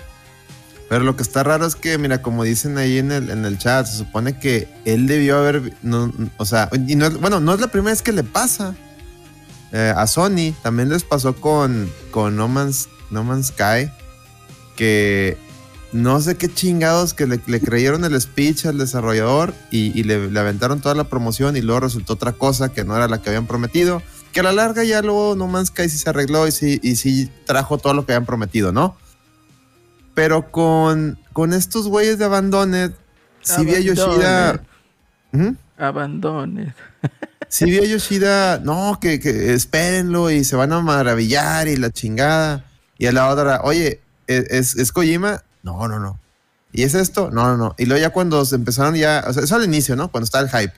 Pero 0.92 1.04
lo 1.04 1.16
que 1.16 1.22
está 1.22 1.42
raro 1.42 1.64
es 1.64 1.74
que, 1.74 1.96
mira, 1.96 2.20
como 2.20 2.44
dicen 2.44 2.76
ahí 2.76 2.98
en 2.98 3.12
el, 3.12 3.30
en 3.30 3.46
el 3.46 3.56
chat, 3.56 3.86
se 3.86 3.96
supone 3.96 4.38
que 4.38 4.68
él 4.84 5.06
debió 5.06 5.38
haber, 5.38 5.72
o 6.36 6.44
sea, 6.44 6.68
y 6.86 6.96
no, 6.96 7.10
bueno, 7.12 7.40
no 7.40 7.54
es 7.54 7.60
la 7.60 7.68
primera 7.68 7.92
vez 7.92 8.02
que 8.02 8.12
le 8.12 8.24
pasa. 8.24 8.74
Eh, 9.72 9.90
a 9.96 10.06
Sony 10.06 10.52
también 10.62 10.90
les 10.90 11.02
pasó 11.02 11.34
con, 11.34 11.90
con 12.10 12.36
no, 12.36 12.46
Man's, 12.46 12.90
no 13.08 13.24
Man's 13.24 13.46
Sky, 13.46 13.90
que 14.76 15.38
no 15.94 16.20
sé 16.20 16.36
qué 16.36 16.52
chingados 16.52 17.14
que 17.14 17.26
le, 17.26 17.38
creyeron 17.38 18.04
el 18.04 18.20
speech 18.20 18.66
al 18.66 18.76
desarrollador 18.76 19.54
y, 19.70 20.02
le, 20.02 20.30
le, 20.30 20.40
aventaron 20.40 20.82
toda 20.82 20.94
la 20.94 21.04
promoción 21.04 21.56
y 21.56 21.62
luego 21.62 21.80
resultó 21.80 22.12
otra 22.12 22.32
cosa 22.32 22.68
que 22.68 22.84
no 22.84 22.94
era 22.94 23.08
la 23.08 23.22
que 23.22 23.30
habían 23.30 23.46
prometido. 23.46 24.02
Que 24.32 24.40
a 24.40 24.42
la 24.42 24.52
larga 24.52 24.84
ya 24.84 25.00
luego 25.00 25.36
No 25.36 25.46
Man's 25.46 25.68
Sky 25.68 25.88
sí 25.88 25.96
se 25.96 26.10
arregló 26.10 26.46
y 26.46 26.52
sí, 26.52 26.80
y 26.82 26.96
sí 26.96 27.30
trajo 27.46 27.78
todo 27.78 27.94
lo 27.94 28.04
que 28.04 28.12
habían 28.12 28.26
prometido, 28.26 28.72
¿no? 28.72 28.98
Pero 30.14 30.50
con, 30.50 31.18
con 31.32 31.52
estos 31.52 31.88
güeyes 31.88 32.18
de 32.18 32.26
Abandoned, 32.26 32.92
si 33.40 33.64
vi 33.64 33.74
a 33.74 33.80
Yoshida. 33.80 34.62
¿Mm? 35.32 35.50
Abandoned. 35.78 36.74
si 37.48 37.64
vi 37.64 37.78
a 37.78 37.84
Yoshida, 37.84 38.58
no, 38.58 38.98
que, 39.00 39.20
que, 39.20 39.54
espérenlo 39.54 40.30
y 40.30 40.44
se 40.44 40.56
van 40.56 40.72
a 40.72 40.80
maravillar 40.80 41.68
y 41.68 41.76
la 41.76 41.90
chingada. 41.90 42.64
Y 42.98 43.06
a 43.06 43.12
la 43.12 43.28
otra, 43.28 43.62
oye, 43.62 44.00
¿e-, 44.26 44.46
¿es, 44.50 44.76
es 44.76 44.92
Kojima? 44.92 45.42
No, 45.62 45.88
no, 45.88 45.98
no. 45.98 46.18
¿Y 46.72 46.82
es 46.82 46.94
esto? 46.94 47.30
No, 47.30 47.46
no, 47.48 47.56
no. 47.56 47.74
Y 47.78 47.86
luego 47.86 48.00
ya 48.00 48.10
cuando 48.10 48.44
se 48.44 48.54
empezaron 48.54 48.94
ya, 48.94 49.24
o 49.26 49.32
sea, 49.32 49.42
eso 49.42 49.56
al 49.56 49.64
inicio, 49.64 49.96
¿no? 49.96 50.10
Cuando 50.10 50.24
está 50.24 50.40
el 50.40 50.48
hype. 50.48 50.74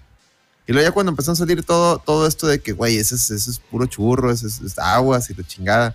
Y 0.66 0.72
luego 0.72 0.88
ya 0.88 0.92
cuando 0.92 1.10
empezó 1.10 1.32
a 1.32 1.36
salir 1.36 1.62
todo, 1.62 1.98
todo 1.98 2.26
esto 2.26 2.46
de 2.46 2.60
que, 2.60 2.72
güey, 2.72 2.96
ese 2.96 3.14
es, 3.16 3.30
ese 3.30 3.50
es 3.50 3.58
puro 3.58 3.86
churro, 3.86 4.30
ese 4.30 4.46
es, 4.46 4.60
es 4.60 4.78
aguas 4.78 5.30
y 5.30 5.34
la 5.34 5.44
chingada. 5.44 5.94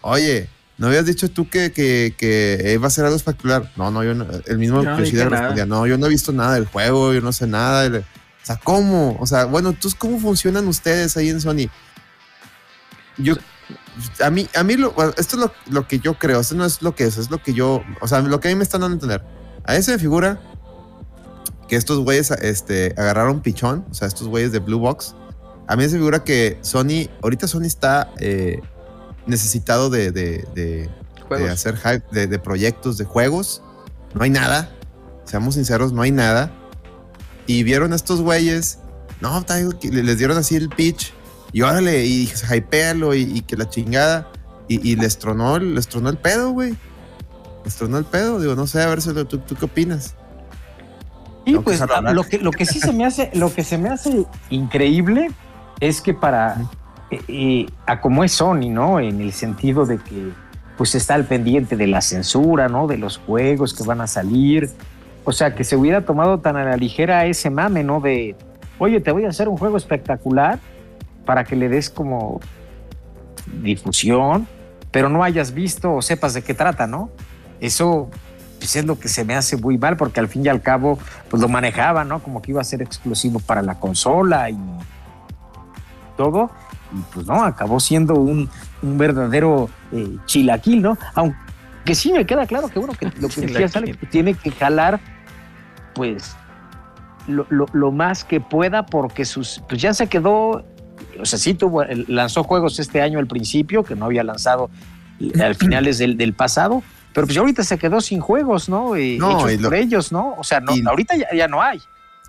Oye, 0.00 0.48
¿No 0.78 0.86
habías 0.86 1.06
dicho 1.06 1.28
tú 1.28 1.50
que, 1.50 1.72
que, 1.72 2.14
que 2.16 2.72
iba 2.72 2.86
a 2.86 2.90
ser 2.90 3.04
algo 3.04 3.16
espectacular? 3.16 3.72
No, 3.76 3.90
no, 3.90 4.04
yo 4.04 4.14
no, 4.14 4.26
el 4.46 4.58
mismo 4.58 4.80
no, 4.80 4.96
respondía, 4.96 5.66
no, 5.66 5.86
yo 5.88 5.98
no 5.98 6.06
he 6.06 6.08
visto 6.08 6.32
nada 6.32 6.54
del 6.54 6.66
juego, 6.66 7.12
yo 7.12 7.20
no 7.20 7.32
sé 7.32 7.48
nada. 7.48 7.88
o 7.98 8.46
sea, 8.46 8.56
¿cómo? 8.62 9.16
O 9.18 9.26
sea, 9.26 9.46
bueno, 9.46 9.72
¿tú 9.72 9.90
cómo 9.98 10.20
funcionan 10.20 10.68
ustedes 10.68 11.16
ahí 11.16 11.30
en 11.30 11.40
Sony? 11.40 11.68
Yo, 13.16 13.34
a 14.24 14.30
mí, 14.30 14.48
a 14.54 14.62
mí 14.62 14.76
lo, 14.76 14.94
esto 15.16 15.36
es 15.36 15.42
lo, 15.42 15.52
lo, 15.68 15.88
que 15.88 15.98
yo 15.98 16.14
creo, 16.14 16.38
esto 16.38 16.54
no 16.54 16.64
es 16.64 16.80
lo 16.80 16.94
que 16.94 17.04
es, 17.04 17.18
es 17.18 17.28
lo 17.28 17.42
que 17.42 17.54
yo, 17.54 17.82
o 18.00 18.06
sea, 18.06 18.20
lo 18.20 18.38
que 18.38 18.46
a 18.46 18.50
mí 18.52 18.54
me 18.54 18.62
están 18.62 18.80
dando 18.82 18.94
a 18.94 18.96
entender. 18.96 19.24
A 19.64 19.74
ese 19.74 19.90
me 19.90 19.98
figura 19.98 20.40
que 21.68 21.74
estos 21.74 21.98
güeyes 21.98 22.30
este, 22.30 22.94
agarraron 22.96 23.42
pichón, 23.42 23.84
o 23.90 23.94
sea, 23.94 24.06
estos 24.06 24.28
güeyes 24.28 24.52
de 24.52 24.60
Blue 24.60 24.78
Box. 24.78 25.16
A 25.66 25.74
mí 25.74 25.82
me 25.82 25.88
figura 25.88 26.22
que 26.22 26.56
Sony, 26.62 27.08
ahorita 27.20 27.48
Sony 27.48 27.64
está... 27.64 28.12
Eh, 28.20 28.60
necesitado 29.28 29.90
de, 29.90 30.10
de, 30.10 30.88
hacer 31.50 31.76
hype, 31.76 32.26
de, 32.26 32.38
proyectos, 32.38 32.98
de 32.98 33.04
juegos. 33.04 33.62
No 34.14 34.24
hay 34.24 34.30
nada. 34.30 34.70
Seamos 35.24 35.54
sinceros, 35.54 35.92
no 35.92 36.02
hay 36.02 36.10
nada. 36.10 36.50
Y 37.46 37.62
vieron 37.62 37.92
a 37.92 37.96
estos 37.96 38.20
güeyes. 38.20 38.78
No, 39.20 39.44
les 39.82 40.18
dieron 40.18 40.36
así 40.36 40.56
el 40.56 40.68
pitch. 40.68 41.12
Y 41.52 41.62
órale, 41.62 42.04
y 42.04 42.30
hypealo 42.50 43.14
y, 43.14 43.22
y 43.22 43.42
que 43.42 43.56
la 43.56 43.68
chingada. 43.68 44.30
Y, 44.70 44.96
les, 44.96 45.18
tronó, 45.18 45.58
les 45.58 45.88
tronó 45.88 46.10
el 46.10 46.18
pedo, 46.18 46.50
güey. 46.50 46.76
Les 47.64 47.74
tronó 47.74 47.96
el 47.96 48.04
pedo. 48.04 48.38
Digo, 48.38 48.54
no 48.54 48.66
sé, 48.66 48.82
a 48.82 48.86
ver 48.86 49.02
¿tú, 49.02 49.38
¿tú 49.38 49.54
qué 49.54 49.64
opinas? 49.64 50.14
Y 51.46 51.58
pues 51.58 51.82
lo 52.12 52.24
que, 52.24 52.38
lo 52.38 52.50
que 52.50 52.66
sí 52.66 52.78
se 52.78 52.92
me 52.92 53.06
hace, 53.06 53.30
lo 53.32 53.54
que 53.54 53.64
se 53.64 53.78
me 53.78 53.88
hace 53.88 54.26
increíble 54.50 55.30
es 55.80 56.02
que 56.02 56.12
para, 56.12 56.68
a 57.86 58.00
como 58.00 58.24
es 58.24 58.32
Sony, 58.32 58.70
¿no? 58.70 59.00
En 59.00 59.20
el 59.20 59.32
sentido 59.32 59.86
de 59.86 59.98
que 59.98 60.32
pues 60.76 60.94
está 60.94 61.14
al 61.14 61.24
pendiente 61.24 61.76
de 61.76 61.88
la 61.88 62.00
censura, 62.00 62.68
¿no? 62.68 62.86
De 62.86 62.98
los 62.98 63.18
juegos 63.18 63.74
que 63.74 63.82
van 63.82 64.00
a 64.00 64.06
salir. 64.06 64.70
O 65.24 65.32
sea, 65.32 65.54
que 65.54 65.64
se 65.64 65.76
hubiera 65.76 66.04
tomado 66.04 66.38
tan 66.38 66.56
a 66.56 66.64
la 66.64 66.76
ligera 66.76 67.26
ese 67.26 67.50
mame, 67.50 67.82
¿no? 67.82 68.00
De, 68.00 68.36
oye, 68.78 69.00
te 69.00 69.10
voy 69.10 69.24
a 69.24 69.28
hacer 69.28 69.48
un 69.48 69.56
juego 69.56 69.76
espectacular 69.76 70.60
para 71.26 71.44
que 71.44 71.56
le 71.56 71.68
des 71.68 71.90
como 71.90 72.40
difusión, 73.60 74.46
pero 74.90 75.08
no 75.08 75.24
hayas 75.24 75.52
visto 75.52 75.94
o 75.94 76.02
sepas 76.02 76.34
de 76.34 76.42
qué 76.42 76.54
trata, 76.54 76.86
¿no? 76.86 77.10
Eso 77.60 78.08
pues, 78.58 78.76
es 78.76 78.84
lo 78.84 78.98
que 78.98 79.08
se 79.08 79.24
me 79.24 79.34
hace 79.34 79.56
muy 79.56 79.78
mal, 79.78 79.96
porque 79.96 80.20
al 80.20 80.28
fin 80.28 80.44
y 80.44 80.48
al 80.48 80.62
cabo, 80.62 80.98
pues 81.28 81.42
lo 81.42 81.48
manejaba, 81.48 82.04
¿no? 82.04 82.22
Como 82.22 82.40
que 82.40 82.52
iba 82.52 82.60
a 82.60 82.64
ser 82.64 82.82
exclusivo 82.82 83.40
para 83.40 83.62
la 83.62 83.80
consola 83.80 84.48
y 84.48 84.58
todo 86.16 86.50
y 86.92 87.00
pues 87.12 87.26
no, 87.26 87.42
acabó 87.44 87.80
siendo 87.80 88.14
un, 88.14 88.48
verdadero 88.82 89.68
eh, 89.92 90.16
chilaquil, 90.26 90.82
¿no? 90.82 90.98
Aunque 91.14 91.94
sí 91.94 92.12
me 92.12 92.26
queda 92.26 92.46
claro 92.46 92.68
que, 92.68 92.78
bueno, 92.78 92.94
que 92.94 93.06
lo 93.20 93.28
que 93.28 93.40
decía 93.46 93.68
sale 93.68 93.94
que 93.94 94.06
tiene 94.06 94.34
que 94.34 94.50
jalar, 94.50 95.00
pues, 95.94 96.36
lo, 97.26 97.92
más 97.92 98.24
que 98.24 98.40
pueda, 98.40 98.86
porque 98.86 99.24
sus, 99.24 99.62
pues 99.68 99.82
ya 99.82 99.92
se 99.92 100.06
quedó, 100.06 100.64
o 101.20 101.24
sea, 101.24 101.38
sí 101.38 101.54
tuvo, 101.54 101.84
lanzó 102.06 102.42
juegos 102.44 102.78
este 102.78 103.02
año 103.02 103.18
al 103.18 103.26
principio, 103.26 103.84
que 103.84 103.94
no 103.94 104.06
había 104.06 104.24
lanzado 104.24 104.70
al 105.40 105.54
finales 105.54 105.98
del, 105.98 106.16
del 106.16 106.32
pasado, 106.32 106.82
pero 107.12 107.26
pues 107.26 107.36
ahorita 107.36 107.64
se 107.64 107.78
quedó 107.78 108.00
sin 108.00 108.20
juegos, 108.20 108.68
¿no? 108.68 108.96
Eh, 108.96 109.16
no 109.18 109.38
por 109.38 109.74
ellos, 109.74 110.12
¿no? 110.12 110.34
O 110.38 110.44
sea, 110.44 110.60
no, 110.60 110.72
ahorita 110.88 111.16
ya, 111.16 111.26
ya 111.34 111.48
no 111.48 111.60
hay. 111.60 111.80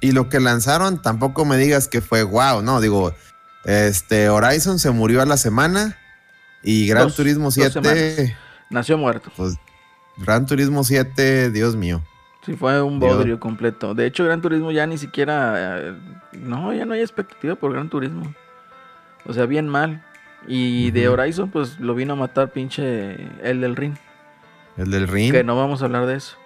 Y 0.01 0.13
lo 0.13 0.29
que 0.29 0.39
lanzaron, 0.39 1.01
tampoco 1.01 1.45
me 1.45 1.57
digas 1.57 1.87
que 1.87 2.01
fue 2.01 2.23
wow, 2.23 2.61
¿no? 2.61 2.79
Digo, 2.81 3.13
este, 3.65 4.29
Horizon 4.29 4.79
se 4.79 4.91
murió 4.91 5.21
a 5.21 5.25
la 5.25 5.37
semana 5.37 5.97
Y 6.63 6.87
Gran 6.87 7.11
Turismo 7.11 7.51
7. 7.51 8.35
Nació 8.69 8.97
muerto. 8.97 9.31
Pues 9.35 9.57
Gran 10.17 10.45
Turismo 10.45 10.83
7, 10.83 11.51
Dios 11.51 11.75
mío. 11.75 12.01
Sí, 12.45 12.55
fue 12.55 12.81
un 12.81 12.99
bodrio 12.99 13.39
completo. 13.39 13.93
De 13.93 14.05
hecho, 14.05 14.23
Gran 14.23 14.41
Turismo 14.41 14.71
ya 14.71 14.87
ni 14.87 14.97
siquiera. 14.97 15.79
Eh, 15.79 15.93
no, 16.33 16.73
ya 16.73 16.85
no 16.85 16.93
hay 16.93 17.01
expectativa 17.01 17.55
por 17.55 17.73
Gran 17.73 17.89
Turismo. 17.89 18.33
O 19.25 19.33
sea, 19.33 19.45
bien 19.45 19.67
mal. 19.67 20.03
Y 20.47 20.91
de 20.91 21.09
Horizon, 21.09 21.51
pues 21.51 21.79
lo 21.79 21.95
vino 21.95 22.13
a 22.13 22.15
matar 22.15 22.51
pinche 22.51 23.17
el 23.43 23.61
del 23.61 23.75
Ring. 23.75 23.95
El 24.77 24.91
del 24.91 25.07
Ring. 25.07 25.33
Que 25.33 25.43
no 25.43 25.57
vamos 25.57 25.81
a 25.81 25.85
hablar 25.85 26.05
de 26.05 26.15
eso. 26.15 26.37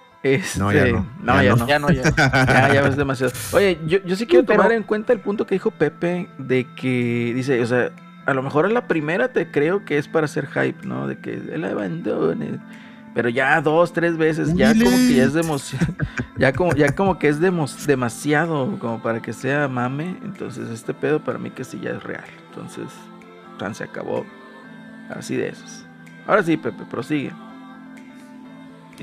No, 0.58 0.72
ya 0.72 0.80
este, 0.80 0.92
no. 0.94 1.06
No, 1.22 1.44
ya, 1.44 1.56
no. 1.56 1.68
Ya 1.68 1.80
no, 1.80 1.90
ya. 1.90 2.04
ya, 2.18 2.74
ya 2.74 2.88
es 2.88 2.96
demasiado. 2.96 3.34
Oye, 3.52 3.80
yo, 3.86 4.00
yo 4.06 4.16
sí 4.16 4.26
quiero 4.26 4.46
tomar 4.46 4.72
en 4.72 4.84
cuenta 4.84 5.14
el 5.14 5.20
punto 5.20 5.46
que 5.46 5.56
dijo 5.56 5.72
Pepe 5.72 6.30
de 6.38 6.66
que 6.76 7.34
dice, 7.36 7.62
o 7.62 7.66
sea, 7.66 7.92
a 8.26 8.34
lo 8.34 8.42
mejor 8.42 8.66
en 8.66 8.74
la 8.74 8.88
primera 8.88 9.34
te 9.34 9.52
creo 9.52 9.84
que 9.86 9.98
es 9.98 10.08
para 10.08 10.26
hacer 10.26 10.48
hype, 10.48 10.88
¿no? 10.88 11.08
De 11.08 11.18
que 11.18 11.34
el 11.34 11.66
abandones. 11.66 12.60
Pero 13.14 13.30
ya 13.30 13.62
dos, 13.62 13.94
tres 13.94 14.18
veces, 14.18 14.56
ya 14.56 14.74
como 14.74 14.90
que 14.90 15.16
ya 15.16 15.24
es 15.26 15.34
demasiado. 15.34 15.94
ya 16.38 16.52
como, 16.52 16.74
ya 16.74 16.96
como 16.96 17.20
que 17.20 17.28
es 17.28 17.40
demasiado 17.40 18.80
como 18.80 19.04
para 19.04 19.22
que 19.22 19.34
sea 19.34 19.68
mame. 19.68 20.18
Entonces, 20.24 20.70
este 20.70 20.94
pedo 20.94 21.24
para 21.24 21.38
mí 21.38 21.52
que 21.52 21.64
sí 21.64 21.80
ya 21.80 21.92
es 21.92 22.02
real. 22.02 22.26
Entonces, 22.50 22.88
se 23.74 23.84
acabó. 23.84 24.26
Así 25.10 25.36
de 25.36 25.50
esos. 25.50 25.86
Ahora 26.28 26.44
sí, 26.44 26.58
Pepe, 26.58 26.84
prosigue. 26.90 27.32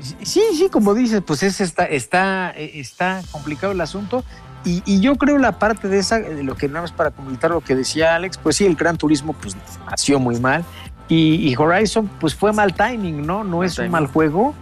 Sí, 0.01 0.41
sí, 0.53 0.69
como 0.71 0.93
dices, 0.93 1.21
pues 1.25 1.43
es, 1.43 1.61
está, 1.61 1.85
está, 1.85 2.51
está 2.51 3.21
complicado 3.31 3.73
el 3.73 3.81
asunto. 3.81 4.23
Y, 4.63 4.99
yo 4.99 5.15
creo 5.15 5.39
la 5.39 5.57
parte 5.57 5.87
de 5.87 5.97
esa, 5.97 6.19
de 6.19 6.43
lo 6.43 6.55
que 6.55 6.67
nada 6.67 6.81
más 6.81 6.91
para 6.91 7.09
comentar 7.09 7.49
lo 7.49 7.61
que 7.61 7.75
decía 7.75 8.15
Alex, 8.15 8.37
pues 8.37 8.57
sí, 8.57 8.65
el 8.65 8.75
Gran 8.75 8.95
Turismo 8.97 9.33
pues 9.33 9.57
nació 9.89 10.19
muy 10.19 10.39
mal. 10.39 10.63
Y, 11.07 11.53
Horizon 11.55 12.09
pues 12.19 12.35
fue 12.35 12.53
mal 12.53 12.73
timing, 12.73 13.25
¿no? 13.25 13.43
No 13.43 13.63
es 13.63 13.77
un 13.79 13.89
mal 13.89 14.07
juego, 14.07 14.53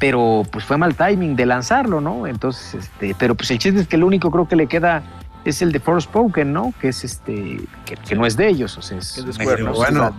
pero 0.00 0.42
pues 0.50 0.64
fue 0.64 0.76
mal 0.76 0.96
timing 0.96 1.36
de 1.36 1.46
lanzarlo, 1.46 2.00
¿no? 2.00 2.26
Entonces, 2.26 2.74
este, 2.74 3.14
pero 3.18 3.34
pues 3.34 3.50
el 3.50 3.58
chiste 3.58 3.80
es 3.80 3.86
que 3.86 3.96
lo 3.96 4.06
único 4.06 4.30
creo 4.30 4.48
que 4.48 4.56
le 4.56 4.66
queda 4.66 5.02
es 5.44 5.62
el 5.62 5.72
de 5.72 5.78
Forspoken, 5.78 6.52
¿no? 6.52 6.72
Que 6.80 6.88
es 6.88 7.04
este, 7.04 7.60
que, 7.84 8.16
no 8.16 8.26
es 8.26 8.36
de 8.36 8.48
ellos, 8.48 8.76
o 8.78 8.82
sea, 8.82 8.98
es, 8.98 9.24
de 9.24 9.32
Square, 9.32 9.62
bueno. 9.64 10.10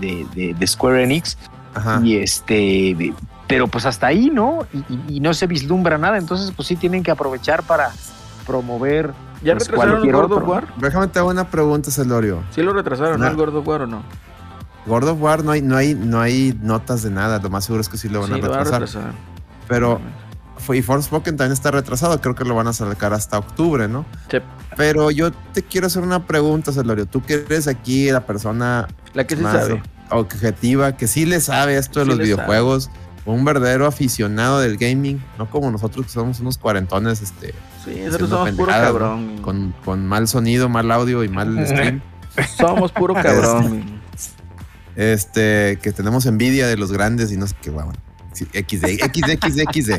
de, 0.00 0.66
Square 0.66 1.02
Enix. 1.02 1.36
Y 2.04 2.18
este, 2.18 3.12
pero 3.46 3.68
pues 3.68 3.86
hasta 3.86 4.06
ahí, 4.06 4.30
¿no? 4.30 4.66
Y, 5.08 5.20
no 5.20 5.34
se 5.34 5.46
vislumbra 5.46 5.98
nada, 5.98 6.18
entonces 6.18 6.52
pues 6.54 6.68
sí 6.68 6.76
tienen 6.76 7.02
que 7.02 7.10
aprovechar 7.10 7.62
para 7.62 7.90
promover. 8.46 9.12
¿Ya 9.42 9.54
pues, 9.54 9.68
retrasaron 9.68 10.06
el 10.06 10.12
God 10.12 10.32
of 10.32 10.48
War? 10.48 10.68
Déjame 10.78 11.08
te 11.08 11.18
hago 11.18 11.30
una 11.30 11.50
pregunta, 11.50 11.90
Celorio. 11.90 12.42
¿Sí 12.50 12.62
lo 12.62 12.72
retrasaron, 12.72 13.20
no. 13.20 13.26
el 13.26 13.36
God 13.36 13.56
of 13.56 13.68
War 13.68 13.82
o 13.82 13.86
no? 13.86 14.02
God 14.86 15.08
of 15.08 15.20
War 15.20 15.44
no 15.44 15.52
hay, 15.52 15.62
no 15.62 15.76
hay, 15.76 15.94
no 15.94 16.20
hay 16.20 16.58
notas 16.60 17.02
de 17.02 17.10
nada, 17.10 17.38
lo 17.38 17.50
más 17.50 17.64
seguro 17.64 17.80
es 17.80 17.88
que 17.88 17.96
sí 17.96 18.08
lo 18.08 18.20
van 18.20 18.34
a 18.34 18.36
retrasar. 18.36 18.84
Pero 19.66 20.00
y 20.72 20.82
Forspoken 20.82 21.36
también 21.36 21.52
está 21.52 21.70
retrasado, 21.70 22.20
creo 22.20 22.34
que 22.34 22.44
lo 22.44 22.54
van 22.54 22.68
a 22.68 22.72
sacar 22.72 23.12
hasta 23.12 23.38
octubre, 23.38 23.88
¿no? 23.88 24.06
Sí. 24.30 24.38
Pero 24.76 25.10
yo 25.10 25.32
te 25.52 25.62
quiero 25.62 25.88
hacer 25.88 26.02
una 26.02 26.26
pregunta, 26.26 26.72
Celorio. 26.72 27.06
Tú 27.06 27.22
que 27.22 27.34
eres 27.34 27.68
aquí 27.68 28.10
la 28.10 28.24
persona 28.24 28.88
la 29.12 29.26
que 29.26 29.36
sí 29.36 29.42
sabe. 29.42 29.82
objetiva, 30.10 30.96
que 30.96 31.06
sí 31.06 31.26
le 31.26 31.40
sabe 31.40 31.76
esto 31.76 32.00
de 32.00 32.06
los 32.06 32.18
videojuegos, 32.18 32.90
un 33.26 33.44
verdadero 33.44 33.86
aficionado 33.86 34.60
del 34.60 34.76
gaming, 34.76 35.22
no 35.38 35.48
como 35.48 35.70
nosotros 35.70 36.06
que 36.06 36.12
somos 36.12 36.40
unos 36.40 36.58
cuarentones, 36.58 37.22
este. 37.22 37.54
Sí, 37.84 38.02
nosotros 38.04 38.30
somos 38.30 38.50
puro 38.52 38.66
cabrón. 38.66 39.38
Con, 39.84 40.06
mal 40.06 40.28
sonido, 40.28 40.68
mal 40.68 40.90
audio 40.90 41.24
y 41.24 41.28
mal 41.28 41.66
stream. 41.66 42.02
somos 42.56 42.92
puro 42.92 43.14
cabrón. 43.14 44.00
Este, 44.96 45.72
este, 45.72 45.78
que 45.82 45.92
tenemos 45.92 46.26
envidia 46.26 46.66
de 46.66 46.76
los 46.76 46.92
grandes 46.92 47.32
y 47.32 47.36
no 47.36 47.46
sé 47.46 47.54
qué, 47.60 47.70
bueno. 47.70 47.92
XD, 48.32 49.00
XD, 49.12 49.38
XD, 49.40 49.60
XD. 49.72 49.90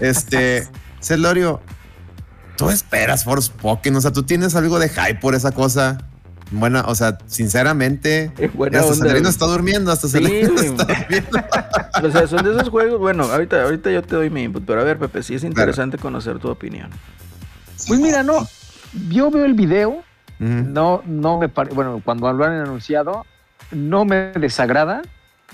Este, 0.00 0.68
Celorio, 1.00 1.60
tú 2.56 2.70
esperas 2.70 3.24
Forspoken, 3.24 3.96
o 3.96 4.00
sea, 4.00 4.12
tú 4.12 4.22
tienes 4.22 4.54
algo 4.54 4.78
de 4.78 4.88
hype 4.88 5.16
por 5.16 5.34
esa 5.34 5.52
cosa. 5.52 5.98
Bueno, 6.52 6.84
o 6.86 6.94
sea, 6.94 7.18
sinceramente, 7.26 8.32
hasta 8.74 9.28
está 9.28 9.46
durmiendo, 9.46 9.90
hasta 9.90 10.06
sí, 10.06 10.18
está 10.24 10.84
durmiendo. 10.84 11.38
o 12.02 12.10
sea, 12.10 12.26
son 12.26 12.44
de 12.44 12.52
esos 12.52 12.68
juegos, 12.68 13.00
bueno, 13.00 13.24
ahorita, 13.24 13.62
ahorita 13.62 13.90
yo 13.90 14.02
te 14.02 14.16
doy 14.16 14.30
mi 14.30 14.42
input, 14.42 14.64
pero 14.64 14.82
a 14.82 14.84
ver, 14.84 14.98
Pepe, 14.98 15.22
sí 15.22 15.34
es 15.34 15.44
interesante 15.44 15.98
conocer 15.98 16.38
tu 16.38 16.48
opinión. 16.48 16.90
Pues 17.88 17.98
mira, 17.98 18.22
no, 18.22 18.46
yo 19.08 19.30
veo 19.30 19.44
el 19.44 19.54
video, 19.54 20.02
no, 20.38 21.02
no 21.06 21.38
me 21.38 21.48
parece, 21.48 21.74
bueno, 21.74 22.02
cuando 22.04 22.32
lo 22.32 22.44
han 22.44 22.52
anunciado, 22.52 23.24
no 23.70 24.04
me 24.04 24.32
desagrada, 24.32 25.02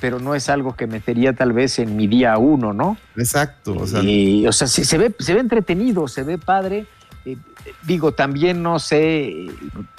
pero 0.01 0.19
no 0.19 0.35
es 0.35 0.49
algo 0.49 0.75
que 0.75 0.87
metería 0.87 1.33
tal 1.33 1.53
vez 1.53 1.79
en 1.79 1.97
mi 1.97 2.07
día 2.07 2.37
uno, 2.39 2.73
¿no? 2.73 2.97
Exacto. 3.17 3.77
O 3.79 3.87
sea, 3.87 4.03
y, 4.03 4.47
o 4.47 4.53
sea 4.53 4.67
se, 4.67 4.99
ve, 4.99 5.15
se 5.19 5.35
ve 5.35 5.41
entretenido, 5.41 6.09
se 6.09 6.23
ve 6.23 6.39
padre. 6.39 6.87
Eh, 7.69 7.75
digo, 7.83 8.13
también 8.13 8.63
no 8.63 8.79
sé, 8.79 9.47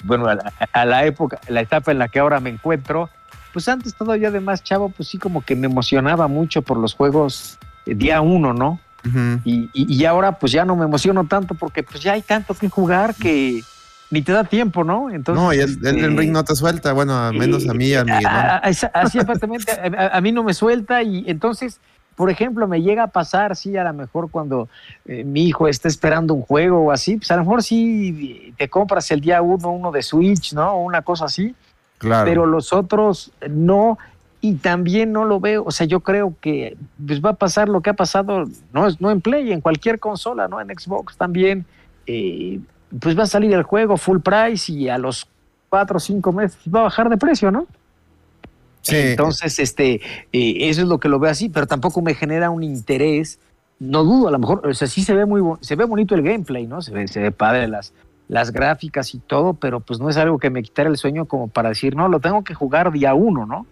bueno, 0.04 0.26
a 0.72 0.84
la, 0.84 1.04
época, 1.04 1.40
la 1.48 1.60
etapa 1.60 1.92
en 1.92 1.98
la 1.98 2.08
que 2.08 2.18
ahora 2.18 2.40
me 2.40 2.50
encuentro, 2.50 3.08
pues 3.52 3.68
antes 3.68 3.94
todavía 3.94 4.30
de 4.30 4.40
más 4.40 4.62
chavo, 4.62 4.88
pues 4.88 5.08
sí 5.08 5.18
como 5.18 5.42
que 5.44 5.56
me 5.56 5.66
emocionaba 5.66 6.28
mucho 6.28 6.62
por 6.62 6.76
los 6.76 6.94
juegos 6.94 7.58
día 7.86 8.20
uno, 8.20 8.52
¿no? 8.52 8.80
y, 9.44 9.70
y, 9.72 10.04
ahora 10.04 10.38
pues 10.38 10.52
ya 10.52 10.66
no 10.66 10.76
me 10.76 10.84
emociono 10.84 11.24
tanto 11.24 11.54
porque 11.54 11.82
pues 11.82 12.02
ya 12.02 12.12
hay 12.12 12.20
tanto 12.20 12.52
que 12.52 12.68
jugar 12.68 13.14
que 13.14 13.62
ni 14.10 14.20
te 14.20 14.32
da 14.32 14.44
tiempo, 14.44 14.84
¿no? 14.84 15.08
Entonces, 15.08 15.42
no, 15.42 15.54
y 15.54 15.58
el, 15.58 15.70
el, 15.86 15.96
este, 15.96 16.08
ring 16.08 16.32
no 16.32 16.44
te 16.44 16.54
suelta, 16.54 16.92
bueno, 16.92 17.32
menos 17.32 17.66
a 17.66 17.72
mí, 17.72 17.94
a 17.94 18.04
Miguel. 18.04 18.26
Así 18.26 19.18
exactamente, 19.18 19.72
a, 19.96 20.20
mí 20.20 20.32
no 20.32 20.42
me 20.42 20.52
suelta 20.52 21.02
y 21.02 21.24
entonces, 21.28 21.80
por 22.20 22.28
ejemplo, 22.28 22.68
me 22.68 22.82
llega 22.82 23.04
a 23.04 23.06
pasar, 23.06 23.56
sí, 23.56 23.78
a 23.78 23.82
lo 23.82 23.94
mejor 23.94 24.30
cuando 24.30 24.68
eh, 25.06 25.24
mi 25.24 25.46
hijo 25.46 25.68
está 25.68 25.88
esperando 25.88 26.34
un 26.34 26.42
juego 26.42 26.84
o 26.84 26.92
así, 26.92 27.16
pues 27.16 27.30
a 27.30 27.36
lo 27.36 27.44
mejor 27.44 27.62
sí 27.62 28.52
te 28.58 28.68
compras 28.68 29.10
el 29.10 29.22
día 29.22 29.40
uno, 29.40 29.70
uno 29.70 29.90
de 29.90 30.02
Switch, 30.02 30.52
¿no? 30.52 30.78
Una 30.78 31.00
cosa 31.00 31.24
así. 31.24 31.54
Claro. 31.96 32.26
Pero 32.26 32.44
los 32.44 32.74
otros 32.74 33.32
no, 33.48 33.96
y 34.42 34.56
también 34.56 35.12
no 35.12 35.24
lo 35.24 35.40
veo, 35.40 35.64
o 35.64 35.70
sea, 35.70 35.86
yo 35.86 36.00
creo 36.00 36.34
que 36.42 36.76
pues 37.06 37.24
va 37.24 37.30
a 37.30 37.36
pasar 37.36 37.70
lo 37.70 37.80
que 37.80 37.88
ha 37.88 37.94
pasado, 37.94 38.44
no, 38.74 38.86
no 38.98 39.10
en 39.10 39.22
Play, 39.22 39.50
en 39.50 39.62
cualquier 39.62 39.98
consola, 39.98 40.46
¿no? 40.46 40.60
En 40.60 40.68
Xbox 40.78 41.16
también. 41.16 41.64
Eh, 42.06 42.60
pues 43.00 43.18
va 43.18 43.22
a 43.22 43.26
salir 43.26 43.54
el 43.54 43.62
juego 43.62 43.96
full 43.96 44.18
price 44.18 44.70
y 44.70 44.90
a 44.90 44.98
los 44.98 45.26
cuatro 45.70 45.96
o 45.96 46.00
cinco 46.00 46.32
meses 46.32 46.58
va 46.68 46.80
a 46.80 46.82
bajar 46.82 47.08
de 47.08 47.16
precio, 47.16 47.50
¿no? 47.50 47.66
Sí. 48.90 48.96
Entonces, 48.96 49.58
este, 49.58 49.94
eh, 50.32 50.56
eso 50.68 50.82
es 50.82 50.88
lo 50.88 50.98
que 50.98 51.08
lo 51.08 51.18
veo 51.18 51.30
así, 51.30 51.48
pero 51.48 51.66
tampoco 51.66 52.02
me 52.02 52.14
genera 52.14 52.50
un 52.50 52.62
interés. 52.62 53.38
No 53.78 54.04
dudo, 54.04 54.28
a 54.28 54.30
lo 54.30 54.38
mejor, 54.38 54.66
o 54.66 54.74
sea, 54.74 54.88
sí 54.88 55.02
se 55.02 55.14
ve 55.14 55.24
muy 55.24 55.42
se 55.62 55.74
ve 55.74 55.84
bonito 55.84 56.14
el 56.14 56.22
gameplay, 56.22 56.66
¿no? 56.66 56.82
Se 56.82 56.92
ve, 56.92 57.08
se 57.08 57.20
ve 57.20 57.32
padre 57.32 57.66
las, 57.66 57.94
las 58.28 58.52
gráficas 58.52 59.14
y 59.14 59.18
todo, 59.18 59.54
pero 59.54 59.80
pues 59.80 60.00
no 60.00 60.10
es 60.10 60.16
algo 60.18 60.38
que 60.38 60.50
me 60.50 60.62
quitara 60.62 60.90
el 60.90 60.98
sueño 60.98 61.24
como 61.24 61.48
para 61.48 61.70
decir, 61.70 61.96
no, 61.96 62.08
lo 62.08 62.20
tengo 62.20 62.44
que 62.44 62.54
jugar 62.54 62.92
día 62.92 63.14
uno, 63.14 63.46
¿no? 63.46 63.66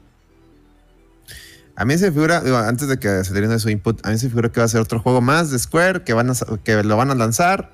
A 1.77 1.85
mí 1.85 1.97
se 1.99 2.11
figura, 2.11 2.43
antes 2.67 2.89
de 2.89 2.99
que 2.99 3.23
se 3.23 3.33
de 3.33 3.59
su 3.59 3.69
input, 3.69 4.05
a 4.05 4.11
mí 4.11 4.19
se 4.19 4.29
figura 4.29 4.49
que 4.49 4.61
va 4.61 4.65
a 4.65 4.69
ser 4.69 4.81
otro 4.81 4.99
juego 4.99 5.21
más 5.21 5.51
de 5.51 5.59
Square, 5.59 6.03
que, 6.03 6.13
van 6.13 6.31
a, 6.31 6.35
que 6.65 6.83
lo 6.83 6.97
van 6.97 7.11
a 7.11 7.15
lanzar 7.15 7.71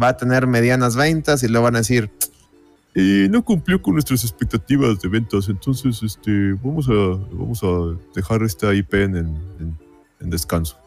va 0.00 0.08
a 0.08 0.16
tener 0.16 0.46
medianas 0.46 0.96
ventas 0.96 1.42
y 1.42 1.48
luego 1.48 1.64
van 1.64 1.76
a 1.76 1.78
decir, 1.78 2.10
eh, 2.98 3.28
no 3.30 3.44
cumplió 3.44 3.82
con 3.82 3.92
nuestras 3.92 4.24
expectativas 4.24 4.98
de 5.00 5.08
ventas, 5.10 5.50
entonces 5.50 6.02
este, 6.02 6.54
vamos, 6.64 6.88
a, 6.88 6.92
vamos 7.30 7.62
a 7.62 7.94
dejar 8.14 8.42
esta 8.42 8.72
IP 8.72 8.94
en, 8.94 9.36
descanso. 10.18 10.78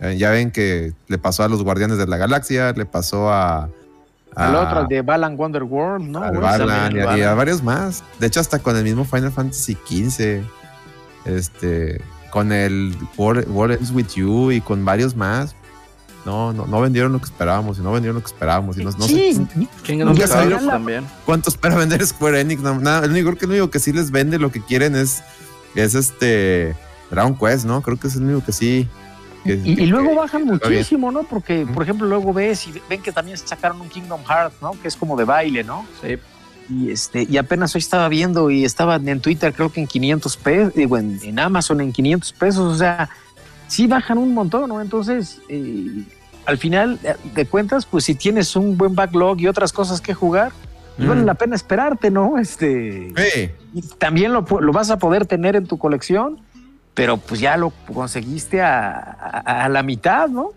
Eh, 0.00 0.16
ya 0.16 0.30
ven 0.30 0.50
que 0.50 0.94
le 1.08 1.18
pasó 1.18 1.42
a 1.42 1.48
los 1.48 1.62
Guardianes 1.62 1.98
de 1.98 2.06
la 2.06 2.16
Galaxia, 2.16 2.72
le 2.72 2.86
pasó 2.86 3.30
a... 3.30 3.68
Al 4.34 4.56
otro, 4.56 4.86
de 4.86 5.02
Balan 5.02 5.38
Wonderworld, 5.38 6.08
¿no? 6.08 6.22
Al 6.22 6.38
Balan, 6.38 6.96
y, 6.96 7.20
a, 7.20 7.34
varios 7.34 7.62
más. 7.62 8.02
De 8.18 8.28
hecho, 8.28 8.40
hasta 8.40 8.58
con 8.58 8.74
el 8.74 8.84
mismo 8.84 9.04
Final 9.04 9.30
Fantasy 9.30 9.74
XV. 9.74 10.40
Este, 11.26 12.00
con 12.30 12.50
el 12.50 12.96
World, 13.18 13.46
World 13.50 13.94
With 13.94 14.14
You 14.14 14.52
y 14.52 14.62
con 14.62 14.86
varios 14.86 15.14
más. 15.14 15.54
No, 16.24 16.52
no, 16.52 16.66
no 16.66 16.80
vendieron 16.80 17.12
lo 17.12 17.18
que 17.18 17.24
esperábamos 17.24 17.78
y 17.78 17.82
no 17.82 17.90
vendieron 17.90 18.16
lo 18.16 18.20
que 18.22 18.28
esperábamos. 18.28 18.78
Y 18.78 18.84
no, 18.84 18.90
no 18.92 19.06
sí, 19.06 19.34
sé, 19.34 19.96
no 19.96 20.66
también. 20.68 21.04
¿Cuánto 21.26 21.50
espera 21.50 21.74
vender 21.76 22.04
Square 22.06 22.40
Enix? 22.40 22.62
nada, 22.62 23.04
el 23.04 23.10
único, 23.10 23.34
que, 23.34 23.46
único 23.46 23.70
que 23.70 23.80
sí 23.80 23.92
les 23.92 24.10
vende 24.10 24.38
lo 24.38 24.52
que 24.52 24.62
quieren 24.62 24.94
es, 24.94 25.22
es 25.74 25.94
este 25.94 26.76
Dragon 27.10 27.36
Quest, 27.36 27.64
¿no? 27.64 27.82
Creo 27.82 27.98
que 27.98 28.06
es 28.06 28.16
el 28.16 28.22
único 28.22 28.44
que 28.44 28.52
sí. 28.52 28.88
y, 29.44 29.86
luego 29.86 30.14
bajan 30.14 30.44
muchísimo, 30.44 31.10
¿no? 31.10 31.24
Porque, 31.24 31.66
por 31.66 31.82
ejemplo, 31.82 32.06
luego 32.06 32.32
ves 32.32 32.68
y 32.68 32.80
ven 32.88 33.02
que 33.02 33.10
también 33.10 33.36
sacaron 33.36 33.80
un 33.80 33.88
Kingdom 33.88 34.22
Hearts, 34.24 34.56
¿no? 34.62 34.72
Que 34.80 34.88
es 34.88 34.96
como 34.96 35.16
de 35.16 35.24
baile, 35.24 35.64
¿no? 35.64 35.84
Sí. 36.00 36.18
Y, 36.70 36.92
este, 36.92 37.26
y 37.28 37.36
apenas 37.36 37.74
hoy 37.74 37.80
estaba 37.80 38.08
viendo 38.08 38.48
y 38.48 38.64
estaba 38.64 38.94
en 38.94 39.20
Twitter, 39.20 39.52
creo 39.52 39.72
que 39.72 39.80
en 39.80 39.88
500 39.88 40.36
pesos, 40.36 40.74
digo, 40.74 40.96
en, 40.96 41.18
en 41.24 41.40
Amazon 41.40 41.80
en 41.80 41.92
500 41.92 42.32
pesos, 42.34 42.74
o 42.74 42.78
sea, 42.78 43.10
sí 43.72 43.86
bajan 43.86 44.18
un 44.18 44.34
montón, 44.34 44.68
¿no? 44.68 44.82
Entonces, 44.82 45.40
eh, 45.48 46.04
al 46.44 46.58
final 46.58 47.00
de 47.34 47.46
cuentas, 47.46 47.86
pues 47.86 48.04
si 48.04 48.14
tienes 48.14 48.54
un 48.54 48.76
buen 48.76 48.94
backlog 48.94 49.40
y 49.40 49.48
otras 49.48 49.72
cosas 49.72 50.02
que 50.02 50.12
jugar, 50.12 50.52
vale 50.98 51.22
mm. 51.22 51.24
la 51.24 51.34
pena 51.34 51.56
esperarte, 51.56 52.10
¿no? 52.10 52.36
Este, 52.36 53.14
y 53.72 53.80
también 53.96 54.34
lo, 54.34 54.42
vas 54.42 54.90
a 54.90 54.98
poder 54.98 55.24
tener 55.24 55.56
en 55.56 55.66
tu 55.66 55.78
colección, 55.78 56.38
pero 56.92 57.16
pues 57.16 57.40
ya 57.40 57.56
lo 57.56 57.70
conseguiste 57.70 58.60
a, 58.60 59.68
la 59.70 59.82
mitad, 59.82 60.28
¿no? 60.28 60.50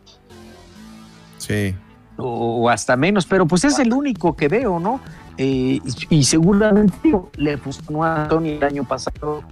Sí. 1.38 1.74
O, 2.18 2.70
hasta 2.70 2.98
menos, 2.98 3.26
pero 3.26 3.46
pues 3.46 3.64
es 3.64 3.80
el 3.80 3.94
único 3.94 4.36
que 4.36 4.50
veo, 4.50 4.78
¿no? 4.78 5.00
Eh, 5.38 5.80
y, 6.10 6.24
seguramente 6.24 7.14
le 7.36 7.58
funcionó 7.58 8.04
a 8.04 8.28
Tony 8.28 8.52
el 8.52 8.64
año 8.64 8.84
pasado, 8.86 9.44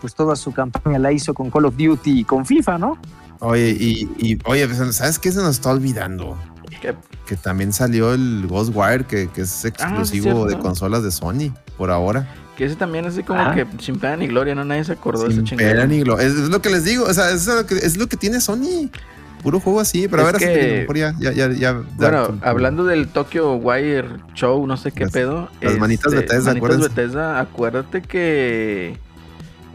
pues 0.00 0.14
toda 0.14 0.34
su 0.34 0.52
campaña 0.52 0.98
la 0.98 1.12
hizo 1.12 1.34
con 1.34 1.50
Call 1.50 1.66
of 1.66 1.76
Duty 1.76 2.20
y 2.20 2.24
con 2.24 2.44
FIFA, 2.44 2.78
¿no? 2.78 2.98
Oye, 3.40 3.70
y, 3.70 4.38
oye, 4.44 4.66
pues, 4.66 4.96
¿sabes 4.96 5.18
qué 5.18 5.30
se 5.30 5.38
nos 5.38 5.56
está 5.56 5.70
olvidando? 5.70 6.36
Que 7.26 7.36
también 7.36 7.72
salió 7.72 8.12
el 8.12 8.46
Ghostwire, 8.46 9.04
que, 9.04 9.28
que 9.28 9.42
es 9.42 9.64
ah, 9.64 9.68
exclusivo 9.68 10.46
de 10.46 10.58
consolas 10.58 11.02
de 11.02 11.10
Sony, 11.10 11.54
por 11.78 11.90
ahora. 11.90 12.28
Que 12.56 12.66
ese 12.66 12.76
también 12.76 13.04
es 13.06 13.14
así 13.14 13.22
como 13.22 13.40
ah. 13.40 13.54
que 13.54 13.66
sin 13.78 13.98
pena 13.98 14.16
ni 14.16 14.26
gloria, 14.28 14.54
no 14.54 14.64
nadie 14.64 14.84
se 14.84 14.92
acordó 14.92 15.24
de 15.24 15.32
ese 15.32 15.44
chingada. 15.44 15.72
Pena 15.72 15.86
ni 15.86 16.00
gloria. 16.00 16.26
Es, 16.26 16.34
lo 16.34 16.60
que 16.60 16.70
les 16.70 16.84
digo, 16.84 17.04
o 17.04 17.14
sea, 17.14 17.30
es 17.30 17.46
lo 17.46 17.66
que, 17.66 17.74
es 17.76 17.96
lo 17.96 18.06
que 18.06 18.16
tiene 18.16 18.40
Sony. 18.40 18.90
Puro 19.44 19.60
juego 19.60 19.78
así, 19.78 20.08
pero 20.08 20.22
a 20.22 20.32
ver, 20.32 20.36
que, 20.36 20.86
ya, 20.94 21.14
ya, 21.18 21.52
ya, 21.52 21.72
Bueno, 21.96 22.38
hablando 22.40 22.82
del 22.84 23.08
Tokyo 23.08 23.56
Wire 23.56 24.08
Show, 24.34 24.66
no 24.66 24.78
sé 24.78 24.90
qué 24.90 25.06
pedo. 25.06 25.50
Las 25.60 25.78
manitas 25.78 26.10
de 26.12 26.20
Bethesda, 26.20 26.54
manitas 26.54 26.80
Bethesda, 26.80 27.38
acuérdate 27.38 28.00
que 28.00 28.98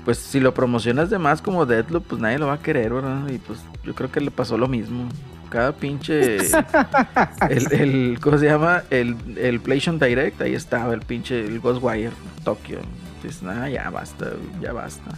pues 0.05 0.17
si 0.17 0.39
lo 0.39 0.55
promocionas 0.55 1.11
de 1.11 1.20
más 1.20 1.39
como 1.39 1.67
Deadloop, 1.67 2.03
pues 2.07 2.20
nadie 2.20 2.39
lo 2.39 2.47
va 2.47 2.53
a 2.53 2.59
querer, 2.59 2.91
¿verdad? 2.91 3.28
Y 3.30 3.38
pues 3.38 3.59
yo 3.84 3.93
creo 3.93 4.11
que 4.11 4.22
le 4.22 4.32
pasó 4.32 4.57
lo 4.57 4.67
mismo. 4.67 5.07
Cada 5.51 5.72
pinche. 5.72 6.38
el, 7.49 7.72
el, 7.72 8.20
¿Cómo 8.20 8.39
se 8.39 8.45
llama? 8.45 8.82
El, 8.89 9.15
el 9.38 9.59
PlayStation 9.59 9.99
Direct, 9.99 10.41
ahí 10.41 10.55
estaba 10.55 10.95
el 10.95 11.01
pinche 11.01 11.45
el 11.45 11.59
Ghostwire 11.59 12.11
Tokyo. 12.43 12.80
Pues 13.22 13.43
nada, 13.43 13.70
ya 13.70 13.88
basta, 13.91 14.32
ya 14.59 14.74
basta. 14.74 15.11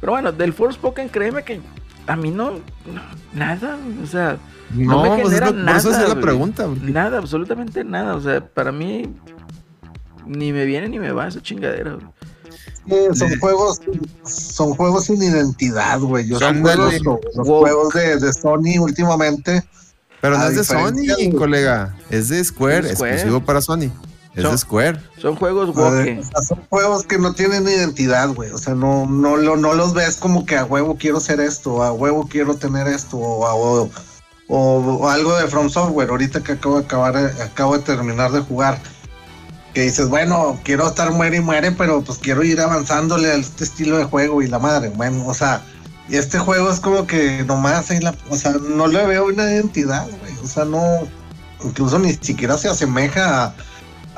Pero 0.00 0.12
bueno, 0.12 0.32
del 0.32 0.54
Forspoken, 0.54 1.10
créeme 1.10 1.42
que 1.42 1.60
a 2.08 2.16
mí 2.16 2.30
no, 2.30 2.54
nada, 3.32 3.78
o 4.02 4.06
sea, 4.06 4.38
no, 4.74 5.02
me 5.02 5.22
pues 5.22 5.34
genera 5.34 5.52
nada. 5.52 5.78
Eso 5.78 5.90
es 5.90 6.08
la 6.08 6.20
pregunta. 6.20 6.68
Nada, 6.82 7.18
absolutamente 7.18 7.84
nada. 7.84 8.16
O 8.16 8.20
sea, 8.20 8.44
para 8.44 8.72
mí 8.72 9.14
ni 10.26 10.52
me 10.52 10.64
viene 10.64 10.88
ni 10.88 10.98
me 10.98 11.12
va 11.12 11.28
esa 11.28 11.40
chingadera 11.40 11.98
son 13.14 13.38
juegos, 13.38 13.80
son 14.24 14.74
juegos 14.74 15.04
sin 15.04 15.22
identidad, 15.22 16.00
güey. 16.00 16.26
Yo 16.26 16.38
son 16.38 16.62
juegos, 16.62 16.94
los 17.02 17.46
juegos 17.46 17.94
de, 17.94 18.32
Sony 18.32 18.78
últimamente. 18.80 19.62
Pero 20.20 20.38
no 20.38 20.46
es 20.46 20.56
de 20.56 20.64
Sony, 20.64 21.36
colega. 21.36 21.94
Es 22.10 22.28
de 22.28 22.42
Square, 22.42 22.88
exclusivo 22.90 23.40
para 23.40 23.60
Sony. 23.60 23.90
Es 24.38 24.50
de 24.50 24.58
Square. 24.58 25.00
Son 25.20 25.36
juegos 25.36 25.74
woke. 25.74 26.22
son 26.46 26.60
juegos 26.70 27.04
que 27.04 27.18
no 27.18 27.32
tienen 27.32 27.68
identidad, 27.68 28.28
güey. 28.30 28.50
O 28.50 28.58
sea, 28.58 28.74
no, 28.74 29.06
no, 29.06 29.36
lo, 29.36 29.56
no 29.56 29.74
los 29.74 29.94
ves 29.94 30.16
como 30.16 30.46
que 30.46 30.56
a 30.56 30.64
huevo 30.64 30.96
quiero 30.96 31.20
ser 31.20 31.40
esto, 31.40 31.82
a 31.82 31.92
huevo 31.92 32.28
quiero 32.28 32.54
tener 32.54 32.86
esto, 32.86 33.16
o, 33.16 33.90
o, 34.48 35.08
algo 35.08 35.36
de 35.36 35.48
From 35.48 35.68
Software. 35.68 36.10
Ahorita 36.10 36.42
que 36.42 36.52
acabo 36.52 36.78
de 36.78 36.84
acabar, 36.84 37.16
acabo 37.16 37.76
de 37.76 37.82
terminar 37.82 38.30
de 38.32 38.40
jugar 38.40 38.80
que 39.74 39.82
dices, 39.82 40.08
bueno, 40.08 40.58
quiero 40.64 40.86
estar 40.86 41.10
muere 41.12 41.36
y 41.36 41.40
muere, 41.40 41.72
pero 41.72 42.02
pues 42.02 42.18
quiero 42.18 42.42
ir 42.42 42.60
avanzándole 42.60 43.28
a 43.30 43.34
este 43.34 43.64
estilo 43.64 43.98
de 43.98 44.04
juego 44.04 44.42
y 44.42 44.46
la 44.46 44.58
madre, 44.58 44.88
bueno, 44.88 45.26
o 45.26 45.34
sea, 45.34 45.62
y 46.08 46.16
este 46.16 46.38
juego 46.38 46.70
es 46.70 46.80
como 46.80 47.06
que 47.06 47.44
nomás 47.44 47.90
la, 48.02 48.14
o 48.30 48.36
sea, 48.36 48.52
no 48.52 48.86
le 48.86 49.06
veo 49.06 49.26
una 49.26 49.52
identidad, 49.52 50.06
güey, 50.06 50.32
o 50.42 50.46
sea, 50.46 50.64
no, 50.64 50.82
incluso 51.62 51.98
ni 51.98 52.14
siquiera 52.14 52.56
se 52.56 52.68
asemeja 52.68 53.44
a, 53.44 53.54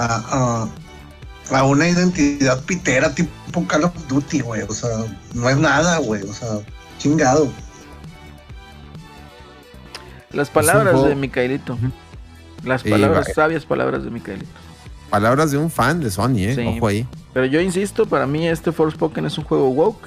a, 0.01 1.65
una 1.65 1.89
identidad 1.89 2.63
pitera 2.65 3.15
tipo 3.15 3.67
Call 3.67 3.85
of 3.85 4.09
Duty, 4.09 4.41
güey, 4.41 4.63
o 4.63 4.73
sea, 4.73 4.91
no 5.35 5.49
es 5.49 5.57
nada, 5.57 5.99
güey, 5.99 6.23
o 6.23 6.33
sea, 6.33 6.61
chingado. 6.99 7.49
Las 10.33 10.49
palabras 10.49 11.03
de 11.05 11.15
Micaelito. 11.15 11.77
Las 12.65 12.85
palabras, 12.85 13.33
sabias 13.35 13.65
palabras 13.65 14.05
de 14.05 14.11
Micaelito. 14.11 14.51
Palabras 15.09 15.51
de 15.51 15.59
un 15.59 15.71
fan 15.71 16.01
de 16.01 16.11
Sony, 16.11 16.39
¿eh? 16.39 16.77
Ojo 16.77 16.87
ahí. 16.87 17.07
Pero 17.33 17.47
yo 17.47 17.61
insisto, 17.61 18.07
para 18.07 18.27
mí 18.27 18.47
este 18.47 18.71
Forspoken 18.71 19.27
es 19.27 19.39
un 19.39 19.45
juego 19.45 19.69
woke. 19.71 20.07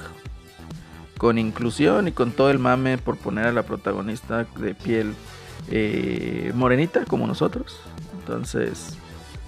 Con 1.18 1.38
inclusión 1.38 2.08
y 2.08 2.12
con 2.12 2.32
todo 2.32 2.50
el 2.50 2.58
mame 2.58 2.98
por 2.98 3.16
poner 3.16 3.46
a 3.46 3.52
la 3.52 3.62
protagonista 3.62 4.46
de 4.58 4.74
piel 4.74 5.14
eh, 5.70 6.52
morenita 6.54 7.04
como 7.04 7.26
nosotros. 7.26 7.80
Entonces, 8.18 8.96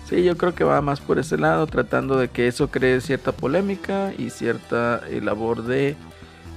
sí, 0.09 0.23
yo 0.23 0.37
creo 0.37 0.55
que 0.55 0.65
va 0.65 0.81
más 0.81 1.01
por 1.01 1.19
ese 1.19 1.37
lado, 1.39 1.67
tratando 1.67 2.17
de 2.17 2.29
que 2.29 2.49
eso 2.49 2.69
cree 2.69 3.01
cierta 3.01 3.33
polémica 3.33 4.13
y 4.17 4.31
cierta 4.31 5.03
eh, 5.09 5.21
labor 5.23 5.65
de 5.65 5.97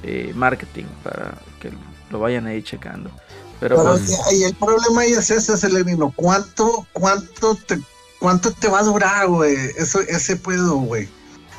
eh, 0.04 0.32
marketing 0.36 0.86
para 1.04 1.36
que 1.60 1.72
lo 2.12 2.20
vayan 2.20 2.48
ahí 2.48 2.64
checando. 2.64 3.12
Pero, 3.60 4.00
y 4.32 4.44
el 4.44 4.56
problema 4.56 5.02
ahí 5.02 5.12
es 5.12 5.30
ese, 5.32 5.58
Celerino. 5.58 6.14
¿Cuánto, 6.16 6.88
cuánto 6.94 7.56
te 7.56 7.78
¿Cuánto 8.20 8.52
te 8.52 8.68
va 8.68 8.80
a 8.80 8.84
durar, 8.84 9.28
güey? 9.28 9.56
Eso, 9.78 10.02
ese 10.02 10.36
puedo, 10.36 10.76
güey. 10.76 11.08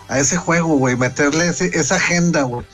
A 0.08 0.18
ese 0.20 0.36
juego, 0.36 0.76
güey. 0.76 0.94
Meterle 0.96 1.48
esa 1.48 1.96
agenda, 1.96 2.42
güey. 2.42 2.64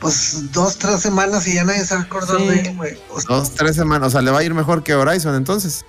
Pues 0.00 0.50
dos, 0.52 0.76
tres 0.76 1.00
semanas 1.00 1.46
y 1.46 1.54
ya 1.54 1.64
nadie 1.64 1.84
se 1.84 1.94
va 1.94 2.00
a 2.00 2.04
acordar 2.04 2.38
de 2.38 2.60
él, 2.60 2.76
güey. 2.76 2.98
dos, 3.28 3.54
tres 3.54 3.76
semanas. 3.76 4.08
O 4.08 4.10
sea, 4.10 4.22
le 4.22 4.30
va 4.30 4.40
a 4.40 4.42
ir 4.42 4.52
mejor 4.52 4.82
que 4.82 4.94
Horizon 4.94 5.34
entonces. 5.36 5.84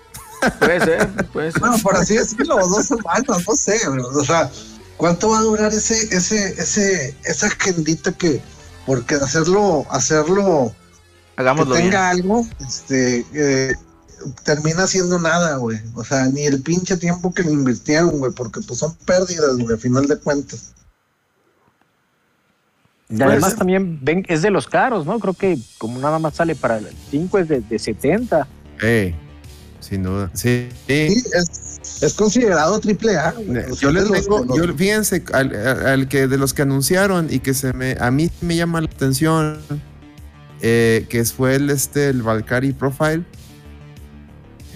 Puede 0.59 0.79
ser, 0.79 1.27
puede 1.27 1.51
ser. 1.51 1.61
Bueno, 1.61 1.77
por 1.83 1.95
así 1.95 2.15
decirlo, 2.15 2.55
dos 2.55 2.85
semanas, 2.85 3.45
no 3.47 3.55
sé, 3.55 3.79
güey. 3.87 4.01
O 4.01 4.23
sea, 4.23 4.49
¿cuánto 4.97 5.29
va 5.29 5.39
a 5.39 5.43
durar 5.43 5.73
ese, 5.73 6.15
ese, 6.15 6.49
ese, 6.61 7.15
esa 7.23 7.47
agendita 7.47 8.11
que, 8.11 8.41
porque 8.85 9.15
hacerlo, 9.15 9.85
hacerlo, 9.89 10.73
Hagámoslo 11.35 11.75
que 11.75 11.81
tenga 11.81 12.09
algo, 12.09 12.45
este, 12.59 13.25
eh, 13.33 13.73
termina 14.43 14.87
siendo 14.87 15.19
nada, 15.19 15.57
güey. 15.57 15.79
O 15.95 16.03
sea, 16.03 16.25
ni 16.25 16.41
el 16.41 16.61
pinche 16.61 16.97
tiempo 16.97 17.33
que 17.33 17.43
le 17.43 17.51
invirtieron, 17.51 18.19
güey, 18.19 18.31
porque 18.31 18.61
pues 18.61 18.79
son 18.79 18.95
pérdidas, 19.05 19.57
güey, 19.57 19.73
al 19.73 19.79
final 19.79 20.07
de 20.07 20.17
cuentas. 20.17 20.73
Y 23.09 23.21
además 23.21 23.55
también 23.55 23.99
ven, 24.01 24.25
es 24.29 24.41
de 24.41 24.51
los 24.51 24.67
caros, 24.67 25.05
¿no? 25.05 25.19
Creo 25.19 25.33
que 25.33 25.59
como 25.77 25.99
nada 25.99 26.17
más 26.17 26.35
sale 26.35 26.55
para 26.55 26.77
el 26.77 26.87
5 27.09 27.39
es 27.39 27.47
de, 27.49 27.79
70. 27.79 28.47
Eh, 28.81 29.13
sin 29.91 30.03
duda. 30.03 30.31
Sí, 30.33 30.69
sí. 30.87 31.21
es, 32.01 32.13
considerado 32.13 32.79
triple 32.79 33.17
A. 33.17 33.35
Yo 33.77 33.91
les 33.91 34.09
tengo, 34.09 34.55
yo, 34.55 34.73
fíjense, 34.73 35.21
al, 35.33 36.07
que 36.07 36.27
de 36.27 36.37
los 36.37 36.53
que 36.53 36.61
anunciaron 36.61 37.27
y 37.29 37.39
que 37.39 37.53
se 37.53 37.73
me, 37.73 37.97
a 37.99 38.09
mí 38.09 38.31
me 38.39 38.55
llama 38.55 38.79
la 38.79 38.87
atención, 38.87 39.59
eh, 40.61 41.05
que 41.09 41.25
fue 41.25 41.55
el, 41.55 41.69
este, 41.69 42.07
el 42.07 42.23
Valkyrie 42.23 42.73
Profile 42.73 43.25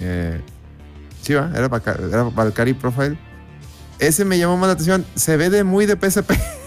eh, 0.00 0.38
sí, 1.22 1.32
¿va? 1.32 1.50
Era, 1.54 1.66
era 1.66 2.22
Valkyrie 2.24 2.74
Profile. 2.74 3.18
Ese 3.98 4.26
me 4.26 4.38
llamó 4.38 4.58
más 4.58 4.66
la 4.66 4.72
atención. 4.74 5.06
Se 5.14 5.38
ve 5.38 5.48
de 5.48 5.64
muy 5.64 5.86
de 5.86 5.96
PSP. 5.96 6.32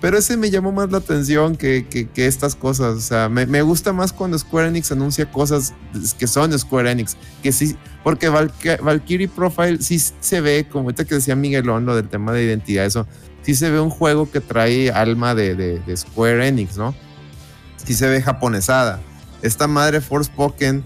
Pero 0.00 0.18
ese 0.18 0.36
me 0.36 0.50
llamó 0.50 0.70
más 0.70 0.92
la 0.92 0.98
atención 0.98 1.56
que, 1.56 1.86
que, 1.88 2.26
estas 2.26 2.54
cosas. 2.54 2.96
O 2.96 3.00
sea, 3.00 3.28
me, 3.28 3.46
me, 3.46 3.62
gusta 3.62 3.92
más 3.92 4.12
cuando 4.12 4.38
Square 4.38 4.68
Enix 4.68 4.92
anuncia 4.92 5.30
cosas 5.30 5.74
que 6.18 6.26
son 6.28 6.56
Square 6.56 6.92
Enix. 6.92 7.16
Que 7.42 7.50
sí, 7.50 7.76
porque 8.04 8.28
Valkyrie 8.28 9.28
Profile 9.28 9.78
sí 9.80 9.98
se 9.98 10.40
ve, 10.40 10.68
como 10.70 10.84
ahorita 10.84 11.04
que 11.04 11.16
decía 11.16 11.34
Miguelón, 11.34 11.84
lo 11.84 11.96
del 11.96 12.08
tema 12.08 12.32
de 12.32 12.44
identidad, 12.44 12.86
eso. 12.86 13.06
Sí 13.42 13.54
se 13.54 13.70
ve 13.70 13.80
un 13.80 13.90
juego 13.90 14.30
que 14.30 14.40
trae 14.40 14.90
alma 14.90 15.34
de, 15.34 15.80
Square 15.96 16.46
Enix, 16.46 16.76
¿no? 16.76 16.94
Sí 17.84 17.94
se 17.94 18.06
ve 18.06 18.22
japonesada. 18.22 19.00
Esta 19.42 19.66
madre 19.66 20.00
Forspoken 20.00 20.84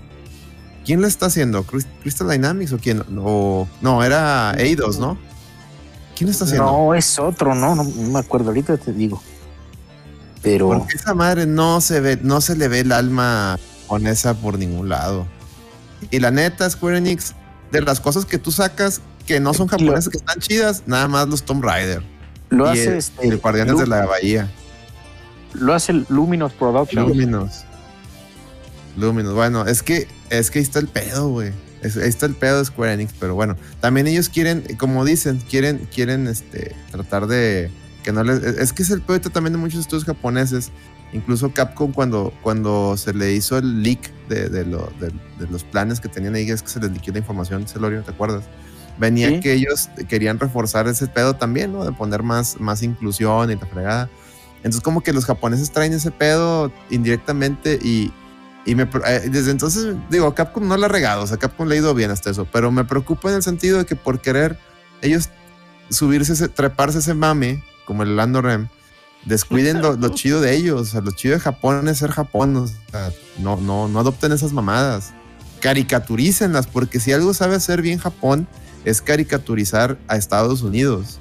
¿Quién 0.84 1.00
lo 1.00 1.06
está 1.06 1.26
haciendo? 1.26 1.64
¿Crystal 1.64 2.28
Dynamics 2.28 2.72
o 2.72 2.78
quién? 2.78 3.02
no, 3.08 4.04
era 4.04 4.54
Eidos, 4.58 4.98
¿no? 4.98 5.16
¿Quién 6.16 6.30
está 6.30 6.44
haciendo? 6.44 6.66
No, 6.66 6.94
es 6.94 7.18
otro, 7.18 7.54
¿no? 7.54 7.74
No, 7.74 7.84
me 7.84 8.18
acuerdo, 8.18 8.48
ahorita 8.48 8.76
te 8.76 8.92
digo. 8.92 9.22
Pero. 10.42 10.68
Porque 10.68 10.96
esa 10.96 11.14
madre 11.14 11.46
no 11.46 11.80
se 11.80 12.00
ve, 12.00 12.18
no 12.22 12.40
se 12.40 12.56
le 12.56 12.68
ve 12.68 12.80
el 12.80 12.92
alma 12.92 13.58
con 13.86 14.06
esa 14.06 14.34
por 14.34 14.58
ningún 14.58 14.88
lado. 14.88 15.26
Y 16.10 16.18
la 16.18 16.30
neta, 16.30 16.68
Square 16.68 16.98
Enix, 16.98 17.34
de 17.70 17.80
las 17.80 18.00
cosas 18.00 18.24
que 18.24 18.38
tú 18.38 18.50
sacas 18.50 19.00
que 19.26 19.40
no 19.40 19.54
son 19.54 19.68
japonesas, 19.68 20.08
que 20.08 20.18
están 20.18 20.40
chidas, 20.40 20.82
nada 20.86 21.08
más 21.08 21.28
los 21.28 21.44
Tomb 21.44 21.64
Raider. 21.64 22.02
Lo 22.50 22.68
hace 22.68 22.86
el, 22.86 22.94
este, 22.94 23.28
el 23.28 23.38
Guardianes 23.38 23.78
de 23.78 23.86
la 23.86 24.04
Bahía. 24.04 24.50
Lo 25.54 25.74
hace 25.74 25.92
Luminous 26.08 26.52
Productions. 26.52 27.08
Luminous. 27.08 27.64
Luminous. 28.96 29.34
Bueno, 29.34 29.66
es 29.66 29.82
que, 29.82 30.08
es 30.28 30.50
que 30.50 30.58
ahí 30.58 30.64
está 30.64 30.80
el 30.80 30.88
pedo, 30.88 31.28
güey. 31.28 31.52
Ahí 31.82 32.08
está 32.08 32.26
el 32.26 32.34
pedo 32.34 32.58
de 32.58 32.64
Square 32.64 32.92
Enix, 32.92 33.12
pero 33.18 33.34
bueno, 33.34 33.56
también 33.80 34.06
ellos 34.06 34.28
quieren, 34.28 34.62
como 34.78 35.04
dicen, 35.04 35.42
quieren, 35.50 35.88
quieren 35.92 36.26
este, 36.28 36.74
tratar 36.90 37.26
de 37.26 37.70
que 38.04 38.12
no 38.12 38.22
les. 38.22 38.42
Es 38.42 38.72
que 38.72 38.82
es 38.82 38.90
el 38.90 39.02
pedo 39.02 39.20
también 39.30 39.52
de 39.52 39.58
muchos 39.58 39.80
estudios 39.80 40.04
japoneses. 40.04 40.70
Incluso 41.12 41.52
Capcom, 41.52 41.92
cuando, 41.92 42.32
cuando 42.42 42.96
se 42.96 43.12
le 43.12 43.32
hizo 43.32 43.58
el 43.58 43.82
leak 43.82 44.10
de, 44.28 44.48
de, 44.48 44.64
los 44.64 45.64
planes 45.64 46.00
que 46.00 46.08
tenían 46.08 46.34
ahí, 46.34 46.50
es 46.50 46.62
que 46.62 46.68
se 46.68 46.80
les 46.80 46.90
liquidó 46.90 47.14
la 47.14 47.18
información, 47.18 47.68
Celorio, 47.68 48.02
¿te 48.02 48.12
acuerdas? 48.12 48.44
venía 48.98 49.40
que 49.40 49.52
ellos 49.52 49.88
querían 50.08 50.38
reforzar 50.38 50.86
ese 50.86 51.06
pedo 51.06 51.34
también, 51.34 51.72
¿no? 51.72 51.84
De 51.84 51.92
poner 51.92 52.22
más, 52.22 52.60
más 52.60 52.82
inclusión 52.82 53.50
y 53.50 53.56
la 53.56 53.66
fregada. 53.66 54.10
Entonces 54.58 54.80
como 54.80 55.00
que 55.00 55.12
los 55.12 55.24
japoneses 55.24 55.70
traen 55.72 55.92
ese 55.92 56.10
pedo 56.10 56.72
indirectamente 56.90 57.78
y, 57.82 58.12
y 58.64 58.74
me, 58.74 58.84
eh, 58.84 59.28
desde 59.30 59.50
entonces 59.50 59.94
digo, 60.08 60.34
Capcom 60.34 60.66
no 60.66 60.76
la 60.76 60.86
ha 60.86 60.88
regado, 60.88 61.22
o 61.22 61.26
sea, 61.26 61.36
Capcom 61.36 61.68
le 61.68 61.74
ha 61.74 61.78
ido 61.78 61.94
bien 61.94 62.10
hasta 62.10 62.30
eso, 62.30 62.46
pero 62.50 62.70
me 62.70 62.84
preocupa 62.84 63.28
en 63.30 63.36
el 63.36 63.42
sentido 63.42 63.78
de 63.78 63.86
que 63.86 63.96
por 63.96 64.20
querer 64.20 64.58
ellos 65.00 65.30
subirse, 65.90 66.32
ese, 66.32 66.48
treparse 66.48 66.98
ese 66.98 67.14
mame, 67.14 67.62
como 67.84 68.04
el 68.04 68.16
Lando 68.16 68.40
Rem, 68.40 68.68
descuiden 69.24 69.82
lo, 69.82 70.08
chido 70.10 70.40
de 70.40 70.54
ellos, 70.54 70.80
o 70.80 70.84
sea, 70.84 71.00
lo 71.00 71.10
chido 71.10 71.34
de 71.34 71.40
Japón 71.40 71.88
es 71.88 71.98
ser 71.98 72.10
Japón, 72.10 72.56
o 72.56 72.66
sea, 72.66 73.10
no, 73.38 73.56
no, 73.56 73.88
no 73.88 74.00
adopten 74.00 74.32
esas 74.32 74.52
mamadas, 74.52 75.12
caricaturícenlas, 75.60 76.66
porque 76.66 77.00
si 77.00 77.12
algo 77.12 77.34
sabe 77.34 77.56
hacer 77.56 77.82
bien 77.82 77.98
Japón, 77.98 78.46
es 78.84 79.00
caricaturizar 79.00 79.98
a 80.08 80.16
Estados 80.16 80.62
Unidos. 80.62 81.20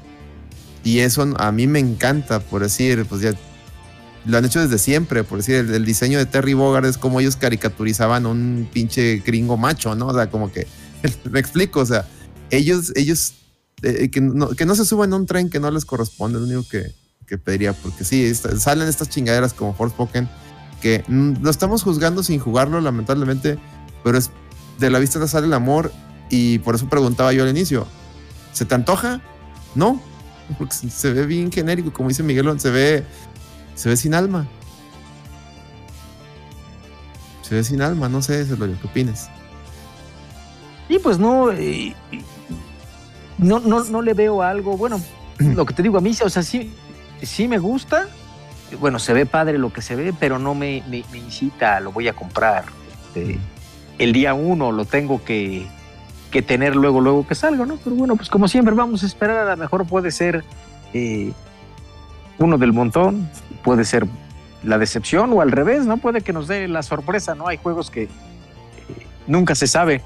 Y 0.83 0.99
eso 0.99 1.27
a 1.37 1.51
mí 1.51 1.67
me 1.67 1.77
encanta, 1.77 2.39
por 2.39 2.63
decir, 2.63 3.05
pues 3.05 3.21
ya 3.21 3.33
lo 4.26 4.38
han 4.38 4.45
hecho 4.45 4.61
desde 4.61 4.78
siempre, 4.78 5.24
por 5.24 5.39
decir, 5.39 5.55
el, 5.55 5.86
diseño 5.86 6.17
de 6.17 6.26
Terry 6.26 6.53
Bogard 6.53 6.86
es 6.86 6.97
como 6.97 7.19
ellos 7.19 7.36
caricaturizaban 7.36 8.26
un 8.26 8.69
pinche 8.72 9.17
gringo 9.26 9.57
macho, 9.57 9.95
¿no? 9.95 10.07
O 10.07 10.13
sea, 10.13 10.30
como 10.30 10.51
que, 10.51 10.67
me 11.32 11.39
explico, 11.39 11.80
o 11.80 11.86
sea, 11.86 12.07
ellos, 12.51 12.91
ellos, 12.95 13.34
eh, 13.82 14.09
que, 14.11 14.22
no, 14.22 14.76
se 14.76 14.86
suban 14.86 15.13
a 15.13 15.15
un 15.15 15.26
tren 15.26 15.49
que 15.49 15.59
no 15.59 15.72
les 15.72 15.86
corresponde, 15.86 16.38
es 16.38 16.47
lo 16.47 16.55
único 16.55 16.69
que, 16.69 16.93
pediría, 17.38 17.72
porque 17.72 18.03
sí, 18.03 18.30
salen 18.36 18.89
estas 18.89 19.07
chingaderas 19.07 19.53
como 19.53 19.74
Forspoken, 19.74 20.28
que 20.82 21.01
lo 21.07 21.49
estamos 21.49 21.82
juzgando 21.82 22.24
sin 22.24 22.41
jugarlo, 22.41 22.82
lamentablemente, 22.82 23.57
pero 24.03 24.17
es 24.17 24.32
de 24.80 24.89
la 24.89 24.99
vista 24.99 25.26
sale 25.28 25.47
el 25.47 25.53
amor 25.53 25.93
y 26.30 26.59
por 26.59 26.76
eso 26.76 26.89
preguntaba 26.89 27.32
yo 27.32 27.43
al 27.43 27.49
inicio, 27.49 27.88
¿se 28.51 28.65
te 28.65 28.76
antoja? 28.76 29.22
No, 29.76 30.01
porque 30.57 30.74
se 30.74 31.13
ve 31.13 31.26
bien 31.26 31.53
genérico, 31.53 31.93
como 31.93 32.09
dice 32.09 32.24
Miguelón, 32.24 32.59
se 32.59 32.69
ve, 32.69 33.05
se 33.76 33.89
ve 33.89 33.97
sin 33.97 34.13
alma. 34.13 34.47
Se 37.41 37.55
ve 37.55 37.63
sin 37.63 37.82
alma, 37.82 38.09
no 38.09 38.22
sé, 38.22 38.45
lo 38.45 38.57
¿qué 38.65 38.88
opinas? 38.88 39.30
Y 40.88 40.99
pues 40.99 41.19
no, 41.19 41.51
eh, 41.51 41.95
no, 43.38 43.59
no, 43.59 43.84
no 43.84 44.01
le 44.01 44.13
veo 44.13 44.41
algo, 44.41 44.78
bueno, 44.78 45.01
lo 45.39 45.65
que 45.65 45.74
te 45.74 45.84
digo 45.84 45.97
a 45.97 46.01
mí, 46.01 46.15
o 46.24 46.30
sea, 46.30 46.43
sí, 46.43 46.74
sí 47.22 47.47
me 47.47 47.59
gusta, 47.59 48.07
bueno, 48.80 48.99
se 48.99 49.13
ve 49.13 49.26
padre 49.26 49.57
lo 49.57 49.74
que 49.74 49.82
se 49.82 49.95
ve, 49.95 50.13
pero 50.17 50.39
no 50.39 50.55
me, 50.55 50.84
me, 50.89 51.03
incita, 51.17 51.80
lo 51.80 51.91
voy 51.91 52.07
a 52.07 52.13
comprar. 52.13 52.65
Este, 53.07 53.39
el 53.97 54.13
día 54.13 54.34
uno 54.34 54.72
lo 54.72 54.86
tengo 54.86 55.24
que, 55.24 55.67
que 56.32 56.41
tener 56.41 56.76
luego, 56.76 57.01
luego 57.01 57.28
que 57.28 57.36
salga, 57.36 57.65
¿no? 57.65 57.78
Pero 57.84 57.95
bueno, 57.95 58.15
pues 58.15 58.30
como 58.30 58.47
siempre 58.47 58.74
vamos 58.74 59.03
a 59.03 59.05
esperar, 59.05 59.47
a 59.47 59.51
lo 59.51 59.57
mejor 59.57 59.86
puede 59.86 60.11
ser 60.11 60.43
eh, 60.93 61.34
uno 62.38 62.57
del 62.57 62.73
montón, 62.73 63.29
puede 63.63 63.86
ser 63.86 64.07
la 64.63 64.77
decepción 64.77 65.34
o 65.34 65.41
al 65.41 65.51
revés, 65.51 65.86
¿no? 65.86 65.97
Puede 65.97 66.21
que 66.21 66.34
nos 66.34 66.47
dé 66.47 66.67
la 66.67 66.84
sorpresa, 66.84 67.36
¿no? 67.36 67.47
Hay 67.47 67.57
juegos 67.57 67.89
que 67.89 68.03
eh, 68.03 68.09
nunca 69.27 69.55
se 69.55 69.67
sabe. 69.67 70.01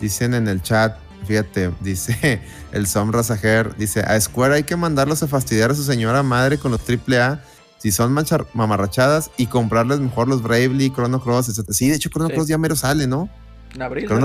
Dicen 0.00 0.34
en 0.34 0.48
el 0.48 0.62
chat, 0.62 0.96
fíjate, 1.26 1.70
dice 1.80 2.40
el 2.72 2.86
Sombra 2.86 3.22
Sajer, 3.22 3.76
dice, 3.76 4.00
a 4.00 4.20
Square 4.20 4.54
hay 4.54 4.62
que 4.64 4.76
mandarlos 4.76 5.22
a 5.22 5.28
fastidiar 5.28 5.70
a 5.70 5.74
su 5.74 5.84
señora 5.84 6.22
madre 6.22 6.58
con 6.58 6.72
los 6.72 6.80
AAA 6.88 7.40
si 7.78 7.92
son 7.92 8.16
mamarrachadas 8.54 9.30
y 9.36 9.46
comprarles 9.46 10.00
mejor 10.00 10.28
los 10.28 10.42
Bravely, 10.42 10.90
Chrono 10.90 11.20
Cross, 11.20 11.50
etc. 11.50 11.70
Sí, 11.70 11.88
de 11.88 11.96
hecho 11.96 12.08
Chrono 12.08 12.30
Cross 12.30 12.48
ya 12.48 12.58
mero 12.58 12.74
sale, 12.74 13.06
¿no? 13.06 13.28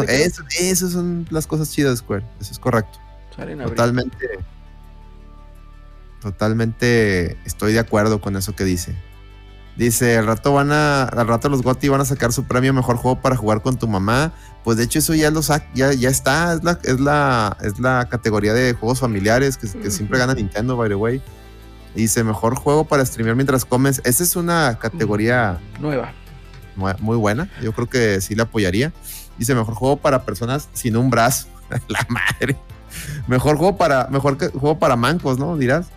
eso, 0.07 0.43
esas 0.59 0.93
son 0.93 1.27
las 1.29 1.45
cosas 1.47 1.69
chidas 1.69 1.91
de 1.91 1.97
Square. 1.97 2.25
Eso 2.39 2.53
es 2.53 2.59
correcto. 2.59 2.99
Totalmente. 3.67 4.17
Totalmente 6.21 7.37
estoy 7.45 7.73
de 7.73 7.79
acuerdo 7.79 8.21
con 8.21 8.35
eso 8.35 8.55
que 8.55 8.63
dice. 8.63 8.95
Dice, 9.75 10.17
al 10.17 10.27
rato 10.27 10.53
van 10.53 10.71
a, 10.71 11.03
al 11.03 11.27
rato 11.27 11.49
los 11.49 11.63
GOTY 11.63 11.89
van 11.89 12.01
a 12.01 12.05
sacar 12.05 12.33
su 12.33 12.43
premio 12.43 12.73
mejor 12.73 12.97
juego 12.97 13.21
para 13.21 13.35
jugar 13.35 13.61
con 13.61 13.77
tu 13.77 13.87
mamá. 13.87 14.33
Pues 14.63 14.77
de 14.77 14.83
hecho 14.83 14.99
eso 14.99 15.15
ya 15.15 15.31
lo 15.31 15.41
ya, 15.73 15.93
ya 15.93 16.09
está, 16.09 16.53
es 16.53 16.63
la, 16.63 16.79
es 16.83 16.99
la, 16.99 17.57
es 17.61 17.79
la 17.79 18.07
categoría 18.09 18.53
de 18.53 18.73
juegos 18.73 18.99
familiares 18.99 19.57
que, 19.57 19.67
siempre 19.89 20.19
gana 20.19 20.33
Nintendo, 20.33 20.77
by 20.77 20.89
the 20.89 20.95
way. 20.95 21.21
Dice, 21.95 22.23
mejor 22.23 22.55
juego 22.55 22.85
para 22.85 23.05
streamear 23.05 23.35
mientras 23.35 23.65
comes. 23.65 24.01
Esa 24.03 24.23
es 24.23 24.35
una 24.35 24.77
categoría 24.79 25.59
nueva. 25.79 26.13
Muy 26.75 27.17
buena. 27.17 27.49
Yo 27.61 27.73
creo 27.73 27.89
que 27.89 28.21
sí 28.21 28.35
la 28.35 28.43
apoyaría. 28.43 28.93
Dice, 29.37 29.55
mejor 29.55 29.73
juego 29.73 29.97
para 29.97 30.23
personas 30.25 30.69
sin 30.73 30.95
un 30.95 31.09
brazo. 31.09 31.47
la 31.87 32.05
madre. 32.09 32.57
Mejor 33.27 33.57
juego 33.57 33.77
para, 33.77 34.07
mejor 34.07 34.37
juego 34.37 34.77
para 34.79 34.95
mancos, 34.95 35.39
¿no? 35.39 35.57
Dirás. 35.57 35.87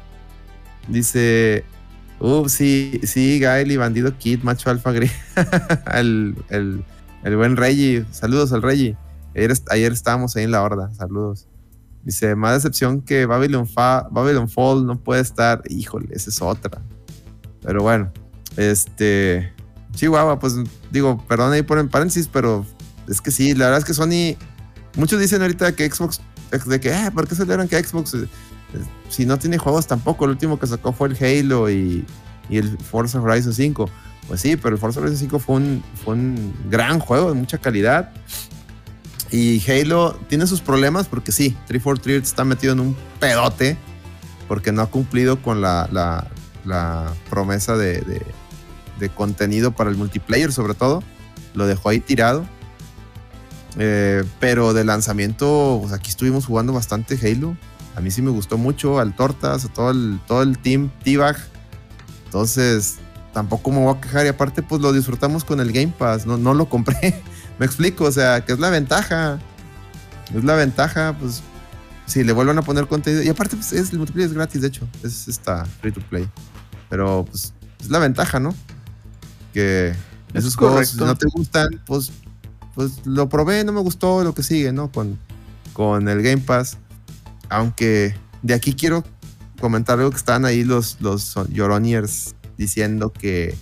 Dice, 0.88 1.64
uh, 2.20 2.48
sí, 2.48 3.00
sí, 3.04 3.38
Gael 3.38 3.76
Bandido 3.78 4.16
Kid, 4.16 4.42
macho 4.42 4.70
alfa 4.70 4.92
gris. 4.92 5.12
el, 5.94 6.36
el, 6.50 7.36
buen 7.36 7.56
Reggie. 7.56 8.04
Saludos 8.10 8.52
al 8.52 8.62
Reggie. 8.62 8.96
Ayer, 9.70 9.92
estábamos 9.92 10.36
ahí 10.36 10.44
en 10.44 10.50
la 10.50 10.62
horda. 10.62 10.92
Saludos. 10.94 11.48
Dice, 12.02 12.36
más 12.36 12.54
decepción 12.54 13.00
que 13.00 13.26
Babylon, 13.26 13.68
Babylon 13.74 14.48
Fall 14.48 14.86
no 14.86 14.98
puede 14.98 15.22
estar. 15.22 15.62
Híjole, 15.68 16.08
esa 16.12 16.30
es 16.30 16.40
otra. 16.42 16.82
Pero 17.62 17.82
bueno, 17.82 18.12
este. 18.56 19.52
Chihuahua, 19.92 20.38
pues 20.38 20.54
digo, 20.90 21.24
perdón 21.26 21.52
ahí 21.52 21.62
por 21.62 21.78
en 21.78 21.88
paréntesis, 21.88 22.28
pero 22.30 22.66
es 23.08 23.20
que 23.20 23.30
sí, 23.30 23.54
la 23.54 23.66
verdad 23.66 23.78
es 23.78 23.84
que 23.84 23.94
Sony, 23.94 24.36
muchos 24.96 25.20
dicen 25.20 25.42
ahorita 25.42 25.74
que 25.74 25.88
Xbox, 25.88 26.20
de 26.66 26.80
que, 26.80 26.92
ah, 26.92 27.10
¿por 27.14 27.28
qué 27.28 27.34
celebran 27.34 27.68
que 27.68 27.82
Xbox, 27.82 28.14
eh, 28.14 28.28
si 29.08 29.26
no 29.26 29.38
tiene 29.38 29.58
juegos 29.58 29.86
tampoco? 29.86 30.24
El 30.24 30.32
último 30.32 30.58
que 30.58 30.66
sacó 30.66 30.92
fue 30.92 31.08
el 31.08 31.16
Halo 31.16 31.70
y, 31.70 32.04
el 32.50 32.78
Forza 32.78 33.20
Horizon 33.20 33.54
5. 33.54 33.88
Pues 34.28 34.40
sí, 34.40 34.56
pero 34.56 34.74
el 34.74 34.80
Forza 34.80 35.00
Horizon 35.00 35.18
5 35.18 35.38
fue 35.38 35.56
un, 35.56 35.84
fue 36.04 36.14
un 36.14 36.54
gran 36.70 36.98
juego 36.98 37.28
de 37.28 37.34
mucha 37.34 37.58
calidad. 37.58 38.12
Y 39.30 39.62
Halo 39.70 40.18
tiene 40.28 40.46
sus 40.46 40.60
problemas 40.60 41.08
porque 41.08 41.32
sí, 41.32 41.56
343 41.66 42.22
está 42.22 42.44
metido 42.44 42.72
en 42.72 42.80
un 42.80 42.96
pedote 43.18 43.76
porque 44.46 44.72
no 44.72 44.82
ha 44.82 44.86
cumplido 44.86 45.40
con 45.42 45.60
la, 45.60 45.88
la, 45.90 47.12
promesa 47.30 47.76
de, 47.76 48.00
de, 48.02 48.22
de, 48.98 49.08
contenido 49.08 49.72
para 49.72 49.90
el 49.90 49.96
multiplayer 49.96 50.52
sobre 50.52 50.74
todo. 50.74 51.02
Lo 51.54 51.66
dejó 51.66 51.88
ahí 51.88 52.00
tirado. 52.00 52.46
Eh, 53.76 54.22
pero 54.38 54.72
de 54.72 54.84
lanzamiento, 54.84 55.78
pues 55.82 55.92
aquí 55.92 56.10
estuvimos 56.10 56.46
jugando 56.46 56.72
bastante 56.72 57.18
Halo. 57.20 57.56
A 57.96 58.00
mí 58.00 58.10
sí 58.10 58.22
me 58.22 58.30
gustó 58.30 58.58
mucho, 58.58 58.98
al 58.98 59.14
Tortas, 59.14 59.64
a 59.64 59.68
todo 59.68 59.90
el, 59.90 60.20
todo 60.26 60.42
el 60.42 60.58
team 60.58 60.90
T-Bag. 61.04 61.36
Entonces, 62.26 62.96
tampoco 63.32 63.70
me 63.70 63.78
voy 63.78 63.94
a 63.96 64.00
quejar. 64.00 64.26
Y 64.26 64.28
aparte, 64.28 64.62
pues 64.62 64.80
lo 64.82 64.92
disfrutamos 64.92 65.44
con 65.44 65.60
el 65.60 65.72
Game 65.72 65.92
Pass. 65.96 66.26
No, 66.26 66.36
no 66.36 66.54
lo 66.54 66.68
compré. 66.68 67.22
me 67.58 67.66
explico, 67.66 68.04
o 68.04 68.12
sea, 68.12 68.44
que 68.44 68.52
es 68.52 68.58
la 68.58 68.70
ventaja. 68.70 69.38
Es 70.34 70.42
la 70.42 70.54
ventaja, 70.54 71.16
pues, 71.18 71.42
si 72.06 72.24
le 72.24 72.32
vuelven 72.32 72.58
a 72.58 72.62
poner 72.62 72.86
contenido. 72.86 73.22
Y 73.22 73.28
aparte, 73.28 73.56
pues, 73.56 73.72
es, 73.72 73.92
el 73.92 73.98
multiplayer 73.98 74.30
es 74.30 74.34
gratis, 74.34 74.60
de 74.60 74.68
hecho. 74.68 74.88
Es 75.02 75.28
esta 75.28 75.64
free 75.80 75.92
to 75.92 76.00
play. 76.08 76.28
Pero, 76.90 77.24
pues, 77.30 77.52
es 77.80 77.90
la 77.90 77.98
ventaja, 78.00 78.40
¿no? 78.40 78.54
Que 79.52 79.94
esos 80.32 80.56
juegos, 80.56 80.96
no 80.96 81.14
te 81.14 81.28
gustan, 81.28 81.80
pues 81.86 82.10
pues 82.74 83.06
lo 83.06 83.28
probé, 83.28 83.64
no 83.64 83.72
me 83.72 83.80
gustó 83.80 84.24
lo 84.24 84.34
que 84.34 84.42
sigue, 84.42 84.72
¿no? 84.72 84.90
Con, 84.90 85.18
con 85.72 86.08
el 86.08 86.22
Game 86.22 86.42
Pass. 86.42 86.76
Aunque 87.48 88.14
de 88.42 88.54
aquí 88.54 88.74
quiero 88.74 89.04
comentar 89.60 89.98
algo 89.98 90.10
que 90.10 90.16
están 90.16 90.44
ahí 90.44 90.64
los, 90.64 91.00
los 91.00 91.34
Yoroniers 91.50 92.34
diciendo 92.56 93.12
que. 93.12 93.54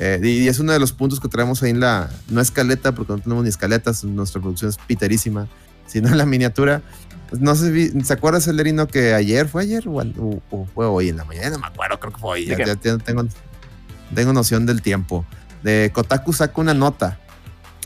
Eh, 0.00 0.20
y 0.22 0.46
es 0.46 0.60
uno 0.60 0.72
de 0.72 0.78
los 0.78 0.92
puntos 0.92 1.18
que 1.18 1.28
traemos 1.28 1.62
ahí 1.62 1.70
en 1.70 1.80
la. 1.80 2.10
No 2.28 2.40
escaleta, 2.40 2.92
porque 2.92 3.12
no 3.12 3.18
tenemos 3.18 3.44
ni 3.44 3.50
escaletas, 3.50 4.04
nuestra 4.04 4.40
producción 4.40 4.70
es 4.70 4.78
piterísima, 4.78 5.48
sino 5.86 6.08
en 6.08 6.18
la 6.18 6.26
miniatura. 6.26 6.82
Pues 7.28 7.42
no 7.42 7.54
sé 7.54 7.74
si 7.74 8.00
se 8.00 8.12
acuerdas, 8.12 8.44
Celerino, 8.44 8.88
que 8.88 9.12
ayer 9.12 9.48
fue 9.48 9.62
ayer 9.62 9.84
o, 9.86 10.66
fue 10.74 10.86
hoy 10.86 11.10
en 11.10 11.18
la 11.18 11.24
mañana, 11.24 11.50
no 11.50 11.58
me 11.58 11.66
acuerdo, 11.66 12.00
creo 12.00 12.12
que 12.12 12.18
fue 12.18 12.30
hoy. 12.30 12.46
Ya, 12.46 12.74
tengo, 12.76 13.26
tengo 14.14 14.32
noción 14.32 14.64
del 14.64 14.80
tiempo. 14.80 15.26
De 15.62 15.90
Kotaku 15.92 16.32
saca 16.32 16.58
una 16.60 16.72
nota 16.72 17.18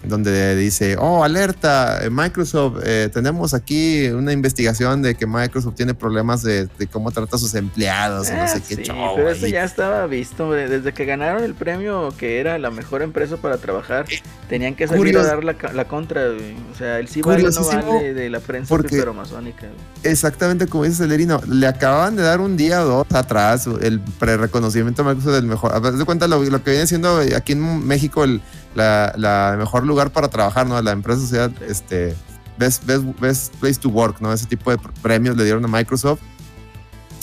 donde 0.05 0.57
dice, 0.57 0.97
oh, 0.99 1.23
alerta, 1.23 2.05
eh, 2.05 2.11
Microsoft, 2.11 2.81
eh, 2.85 3.09
tenemos 3.13 3.55
aquí 3.55 4.09
una 4.09 4.33
investigación 4.33 5.03
de 5.03 5.15
que 5.15 5.27
Microsoft 5.27 5.75
tiene 5.77 5.95
problemas 5.95 6.43
de, 6.43 6.69
cómo 6.91 7.11
trata 7.11 7.37
a 7.37 7.39
sus 7.39 7.55
empleados 7.55 8.29
y 8.29 8.33
no 8.33 8.49
sé 8.49 8.59
ah, 8.59 8.63
qué 8.69 8.77
sí, 8.77 8.83
Pero 8.87 9.31
eso 9.31 9.47
ya 9.47 9.65
estaba 9.65 10.07
visto, 10.07 10.51
desde 10.51 10.93
que 10.93 11.05
ganaron 11.05 11.45
el 11.45 11.55
premio 11.55 12.13
que 12.19 12.41
era 12.41 12.59
la 12.59 12.71
mejor 12.71 13.03
empresa 13.03 13.37
para 13.37 13.59
trabajar, 13.59 14.07
eh, 14.11 14.21
tenían 14.49 14.75
que 14.75 14.89
salir 14.89 15.17
a 15.17 15.23
dar 15.23 15.45
la, 15.45 15.85
contra, 15.87 16.23
o 16.23 16.77
sea, 16.77 16.99
el 16.99 17.09
sí 17.09 17.23
vale 17.23 17.45
no 17.45 17.65
vale 17.65 18.15
de 18.15 18.31
la 18.31 18.41
prensa 18.41 18.75
masónica. 19.15 19.69
Exactamente 20.03 20.67
como 20.67 20.85
dice 20.85 20.97
Celerino, 20.97 21.41
le 21.49 21.67
acababan 21.67 22.17
de 22.17 22.23
dar 22.23 22.41
un 22.41 22.57
día 22.57 22.83
o 22.85 22.89
dos 22.89 23.07
atrás 23.13 23.69
el 23.81 24.01
pre-reconocimiento 24.01 25.03
a 25.03 25.05
Microsoft 25.07 25.35
del 25.35 25.47
mejor. 25.47 25.75
A 25.75 25.79
ver, 25.79 25.95
de 25.95 26.05
cuenta 26.05 26.27
lo, 26.27 26.43
lo 26.43 26.65
que 26.65 26.71
viene 26.71 26.87
siendo 26.87 27.21
aquí 27.37 27.53
en 27.53 27.87
México 27.87 28.25
el 28.25 28.41
la, 28.75 29.57
mejor 29.59 29.87
lugar 29.87 30.11
para 30.11 30.29
trabajar, 30.29 30.67
¿no? 30.67 30.81
La 30.81 30.93
empresa 30.93 31.21
sociedad 31.21 31.51
este, 31.69 32.15
best, 32.59 32.85
best, 33.21 33.55
Place 33.57 33.81
to 33.81 33.89
Work, 33.89 34.21
¿no? 34.21 34.33
Ese 34.33 34.47
tipo 34.47 34.71
de 34.71 34.79
premios 35.03 35.37
le 35.37 35.45
dieron 35.45 35.65
a 35.65 35.69
Microsoft. 35.69 36.21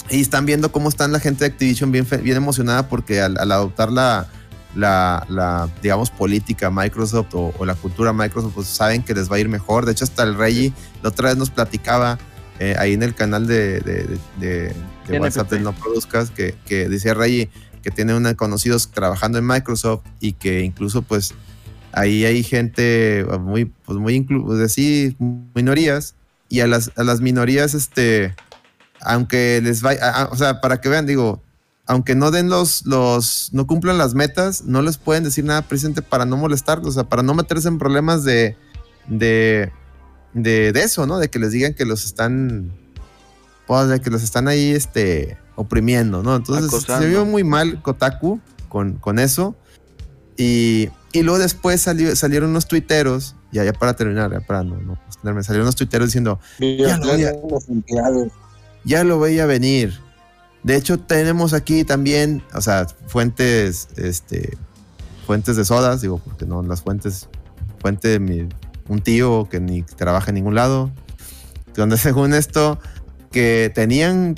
Y 0.10 0.22
están 0.22 0.46
viendo 0.46 0.72
cómo 0.72 0.90
están 0.90 1.12
la 1.12 1.20
gente 1.20 1.46
de 1.46 1.52
Activision 1.52 1.92
bien, 1.92 2.08
bien 2.24 2.38
emocionada 2.38 2.88
porque 2.90 3.22
al, 3.22 3.38
adoptar 3.52 3.92
la, 3.92 4.28
la, 4.76 5.70
digamos, 5.84 6.10
política 6.10 6.72
Microsoft 6.72 7.28
o, 7.34 7.66
la 7.66 7.76
cultura 7.76 8.12
Microsoft, 8.12 8.54
pues 8.56 8.68
saben 8.68 9.04
que 9.04 9.14
les 9.14 9.32
va 9.32 9.36
a 9.36 9.40
ir 9.40 9.50
mejor. 9.50 9.86
De 9.86 9.92
hecho, 9.92 10.06
hasta 10.06 10.24
el 10.24 10.36
Reggie 10.36 10.74
la 11.04 11.10
otra 11.10 11.30
vez 11.30 11.38
nos 11.38 11.52
platicaba 11.52 12.18
eh, 12.60 12.76
ahí 12.80 12.94
en 12.94 13.04
el 13.04 13.14
canal 13.14 13.46
de, 13.46 13.80
de, 14.40 14.74
WhatsApp 15.20 15.50
de 15.52 15.60
No 15.60 15.74
Produzcas 15.74 16.32
que, 16.32 16.56
que 16.66 16.90
decía 16.90 17.14
Reggie 17.14 17.50
que 17.82 17.92
tiene 17.92 18.16
una, 18.16 18.36
conocidos 18.36 18.90
trabajando 18.92 19.38
en 19.38 19.48
Microsoft 19.48 20.04
y 20.20 20.34
que 20.34 20.62
incluso 20.62 21.02
pues 21.02 21.34
ahí 21.92 22.26
hay 22.26 22.44
gente 22.44 23.26
muy, 23.40 23.66
pues 23.66 23.98
muy 23.98 24.22
pues 24.22 24.72
sí, 24.72 25.16
minorías 25.56 26.16
y 26.50 26.62
a 26.62 26.68
las, 26.68 26.92
a 26.96 27.04
las 27.04 27.22
minorías, 27.22 27.74
este, 27.74 28.36
aunque 29.02 29.62
les 29.64 29.82
vaya, 29.82 30.28
o 30.32 30.36
sea, 30.36 30.62
para 30.62 30.82
que 30.82 30.90
vean, 30.90 31.06
digo, 31.06 31.42
aunque 31.86 32.16
no 32.16 32.32
den 32.32 32.50
los, 32.50 32.86
los, 32.86 33.50
no 33.54 33.68
cumplan 33.68 33.98
las 33.98 34.16
metas, 34.16 34.64
no 34.64 34.82
les 34.82 34.98
pueden 34.98 35.24
decir 35.24 35.46
nada 35.46 35.62
presente 35.62 36.02
para 36.02 36.26
no 36.26 36.38
molestarlos, 36.38 36.90
o 36.90 36.92
sea, 36.92 37.04
para 37.04 37.24
no 37.24 37.34
meterse 37.34 37.68
en 37.68 37.78
problemas 37.78 38.24
de, 38.24 38.58
de, 39.08 39.72
de, 40.34 40.70
eso, 40.76 41.06
¿no? 41.08 41.20
De 41.20 41.30
que 41.30 41.40
les 41.40 41.52
digan 41.52 41.74
que 41.74 41.86
los 41.86 42.04
están, 42.06 42.72
pues, 43.68 43.88
de 43.88 44.02
que 44.02 44.10
los 44.10 44.24
están 44.24 44.48
ahí, 44.48 44.72
este, 44.72 45.38
oprimiendo, 45.60 46.24
¿no? 46.24 46.38
Entonces 46.38 46.84
se 46.84 47.08
vio 47.08 47.26
muy 47.26 47.44
mal 47.44 47.82
Kotaku 47.82 48.40
con, 48.70 48.94
con 48.94 49.20
eso. 49.20 49.56
Y, 50.38 50.88
y 51.12 51.22
luego 51.22 51.38
después 51.38 51.82
salió, 51.82 52.16
salieron 52.16 52.52
unos 52.52 52.66
tuiteros, 52.66 53.36
ya, 53.52 53.66
ya 53.66 53.74
para 53.74 53.94
terminar, 53.94 54.32
ya 54.32 54.40
para 54.40 54.64
no, 54.64 54.78
no 54.78 54.98
salieron 55.44 55.64
unos 55.64 55.76
tuiteros 55.76 56.08
diciendo, 56.08 56.40
ya 56.60 56.98
lo, 56.98 57.08
veía, 57.08 57.34
ya 58.86 59.04
lo 59.04 59.20
veía 59.20 59.46
venir. 59.46 60.00
De 60.64 60.78
hecho, 60.78 60.98
tenemos 60.98 61.54
aquí 61.54 61.84
también, 61.84 62.42
o 62.54 62.62
sea, 62.62 62.88
fuentes, 63.08 63.90
este, 63.98 64.58
fuentes 65.28 65.58
de 65.58 65.66
sodas, 65.66 66.00
digo, 66.00 66.20
porque 66.20 66.46
no, 66.46 66.64
las 66.64 66.84
fuentes, 66.84 67.28
fuente 67.82 68.08
de 68.08 68.20
mi, 68.20 68.48
un 68.88 69.02
tío 69.02 69.50
que 69.50 69.60
ni 69.60 69.82
trabaja 69.84 70.32
en 70.32 70.36
ningún 70.36 70.56
lado, 70.56 70.90
donde 71.76 71.98
según 71.98 72.34
esto, 72.34 72.80
que 73.30 73.74
tenían 73.76 74.36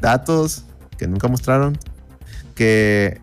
datos 0.00 0.64
que 0.98 1.06
nunca 1.06 1.28
mostraron, 1.28 1.78
que 2.54 3.20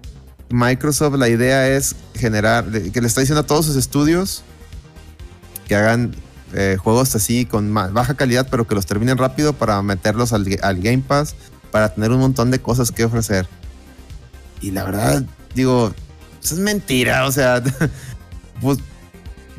Microsoft 0.49 1.15
la 1.15 1.29
idea 1.29 1.67
es 1.67 1.95
generar, 2.15 2.65
que 2.69 3.01
le 3.01 3.07
está 3.07 3.21
diciendo 3.21 3.41
a 3.41 3.47
todos 3.47 3.65
sus 3.65 3.75
estudios 3.75 4.43
que 5.67 5.75
hagan 5.75 6.13
eh, 6.53 6.77
juegos 6.77 7.15
así 7.15 7.45
con 7.45 7.73
baja 7.73 8.15
calidad, 8.15 8.47
pero 8.51 8.67
que 8.67 8.75
los 8.75 8.85
terminen 8.85 9.17
rápido 9.17 9.53
para 9.53 9.81
meterlos 9.81 10.33
al, 10.33 10.43
Game 10.43 11.03
Pass, 11.07 11.35
para 11.71 11.93
tener 11.93 12.11
un 12.11 12.19
montón 12.19 12.51
de 12.51 12.59
cosas 12.59 12.91
que 12.91 13.05
ofrecer. 13.05 13.47
Y 14.59 14.71
la 14.71 14.83
verdad, 14.83 15.23
digo, 15.55 15.93
eso 16.43 16.55
es 16.55 16.59
mentira, 16.59 17.25
o 17.25 17.31
sea, 17.31 17.63
pues 18.61 18.79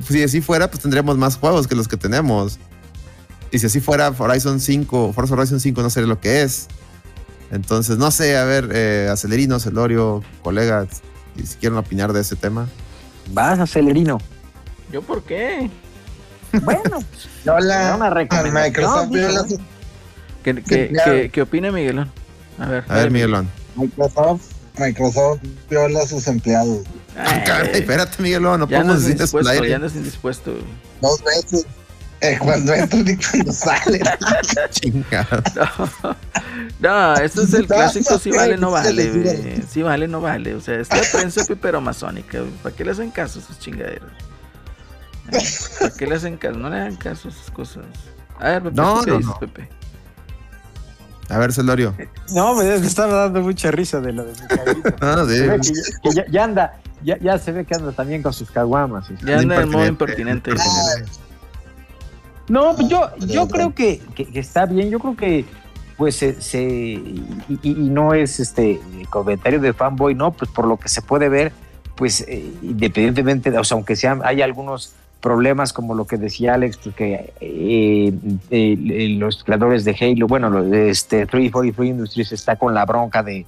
si 0.07 0.23
así 0.23 0.43
fuera, 0.43 0.71
pues 0.71 0.83
tendríamos 0.83 1.17
más 1.17 1.37
juegos 1.37 1.67
que 1.67 1.75
los 1.75 1.89
que 1.89 1.97
tenemos. 1.97 2.59
Y 3.51 3.59
si 3.59 3.67
así 3.67 3.81
fuera 3.81 4.13
Horizon 4.17 4.61
5, 4.61 5.13
Forza 5.15 5.35
Horizon 5.35 5.61
5 5.61 5.83
no 5.83 5.91
sería 5.91 6.09
lo 6.09 6.21
que 6.21 6.43
es. 6.43 6.69
Entonces, 7.53 7.99
no 7.99 8.11
sé, 8.11 8.39
a 8.39 8.45
ver, 8.45 8.71
eh, 8.73 9.09
Acelerino, 9.13 9.61
Celorio, 9.61 10.25
colegas, 10.43 11.03
si 11.37 11.55
quieren 11.57 11.77
opinar 11.77 12.15
de 12.15 12.23
ese 12.23 12.35
tema. 12.35 12.67
Vas, 13.31 13.59
Acelerino. 13.59 14.19
¿Yo 14.91 15.03
por 15.03 15.23
qué? 15.23 15.71
Bueno, 16.63 16.99
no 17.45 17.61
la 17.61 17.95
una 17.95 18.11
Microsoft 18.11 19.11
¿Qué, 20.43 21.31
qué, 21.31 21.43
opina 21.43 21.71
Miguelón? 21.71 22.11
A 22.59 22.67
ver, 22.67 22.85
a 22.89 22.95
ver 22.95 23.11
Miguelón. 23.11 23.49
Microsoft, 23.77 24.43
Microsoft 24.79 25.41
viola 25.69 26.01
a 26.01 26.07
sus 26.07 26.27
empleados. 26.29 26.81
Ay, 27.17 27.69
espérate, 27.75 28.23
Miguelón, 28.23 28.61
no 28.61 28.69
podemos 28.69 29.05
decir 29.05 29.19
Ya 29.69 29.79
no 29.79 29.87
indispuesto. 29.87 30.55
Dos 31.03 31.23
veces. 31.23 31.67
Eh, 32.23 32.39
cuando 32.41 32.73
entra 32.73 33.01
y 33.01 33.17
cuando 33.17 33.53
sale. 33.53 34.01
Chingado. 34.71 35.43
No, 36.81 37.15
esto 37.15 37.43
es 37.43 37.55
el 37.55 37.67
clásico 37.67 38.19
si 38.19 38.31
vale 38.31 38.57
no 38.57 38.73
vale. 38.73 39.63
Si 39.69 39.83
vale 39.83 40.09
no 40.09 40.21
vale. 40.21 40.55
O 40.55 40.61
sea, 40.61 40.81
es 40.81 40.89
la 40.91 41.01
prensa 41.13 41.43
masónica 41.81 42.41
¿Para 42.63 42.75
qué 42.75 42.85
le 42.85 42.91
hacen 42.91 43.11
caso 43.11 43.39
a 43.39 43.43
esas 43.43 43.59
chingaderas? 43.59 44.11
¿Para 45.79 45.93
qué 45.93 46.07
le 46.07 46.17
hacen 46.17 46.37
caso? 46.37 46.59
No 46.59 46.69
le 46.69 46.77
hagan 46.77 46.97
caso 46.97 47.29
a 47.29 47.31
esas 47.31 47.51
cosas. 47.51 47.85
A 48.39 48.49
ver, 48.49 48.63
Pepe, 48.65 48.77
no, 48.77 49.03
no, 49.03 49.21
no. 49.21 49.39
Pepe? 49.39 49.69
A 51.29 51.39
ver, 51.39 51.53
Celorio. 51.53 51.95
No, 52.33 52.55
me 52.55 52.75
estaba 52.75 53.23
dando 53.25 53.43
mucha 53.43 53.71
risa 53.71 54.01
de 54.01 54.13
lo 54.13 54.25
de 54.25 54.33
mi 54.33 54.83
ah, 55.01 55.25
sí. 55.63 55.73
ya, 56.31 56.45
anda, 56.45 56.81
ya, 57.03 57.17
ya, 57.19 57.39
se 57.39 57.53
ve 57.53 57.65
que 57.65 57.75
anda 57.75 57.93
también 57.93 58.23
con 58.23 58.33
sus 58.33 58.51
caguamas. 58.51 59.07
Ya 59.25 59.39
anda 59.39 59.63
en 59.63 59.71
modo 59.71 59.87
impertinente. 59.87 60.53
No, 62.53 62.77
pues 62.77 62.87
yo, 62.89 63.09
yo 63.21 63.49
creo 63.49 63.75
que, 63.75 64.03
que, 64.15 64.29
está 64.39 64.67
bien. 64.67 64.91
Yo 64.91 64.99
creo 64.99 65.17
que 65.17 65.47
pues 65.97 66.17
se, 66.17 66.61
y, 66.61 67.59
no 67.63 68.13
es 68.13 68.41
este 68.41 68.79
comentario 69.09 69.59
de 69.59 69.73
fanboy, 69.73 70.15
no, 70.15 70.33
pues 70.33 70.51
por 70.51 70.67
lo 70.67 70.77
que 70.77 70.91
se 70.91 71.01
puede 71.01 71.31
ver, 71.31 71.51
pues 71.97 72.21
eh, 72.29 72.45
independientemente, 72.61 73.57
o 73.57 73.65
sea, 73.65 73.77
aunque 73.77 73.97
sean, 73.97 74.21
hay 74.23 74.43
algunos 74.43 74.93
problemas 75.23 75.73
como 75.73 75.95
lo 75.95 76.07
que 76.07 76.19
decía 76.19 76.53
Alex, 76.53 76.77
porque 76.77 77.33
eh, 77.41 78.13
eh, 78.51 79.17
los 79.19 79.45
creadores 79.45 79.87
de 79.87 79.97
Halo, 79.99 80.27
bueno, 80.27 80.59
este 80.75 81.25
343 81.25 81.89
Industries 81.89 82.33
está 82.33 82.57
con 82.57 82.75
la 82.75 82.85
bronca 82.85 83.23
de, 83.23 83.47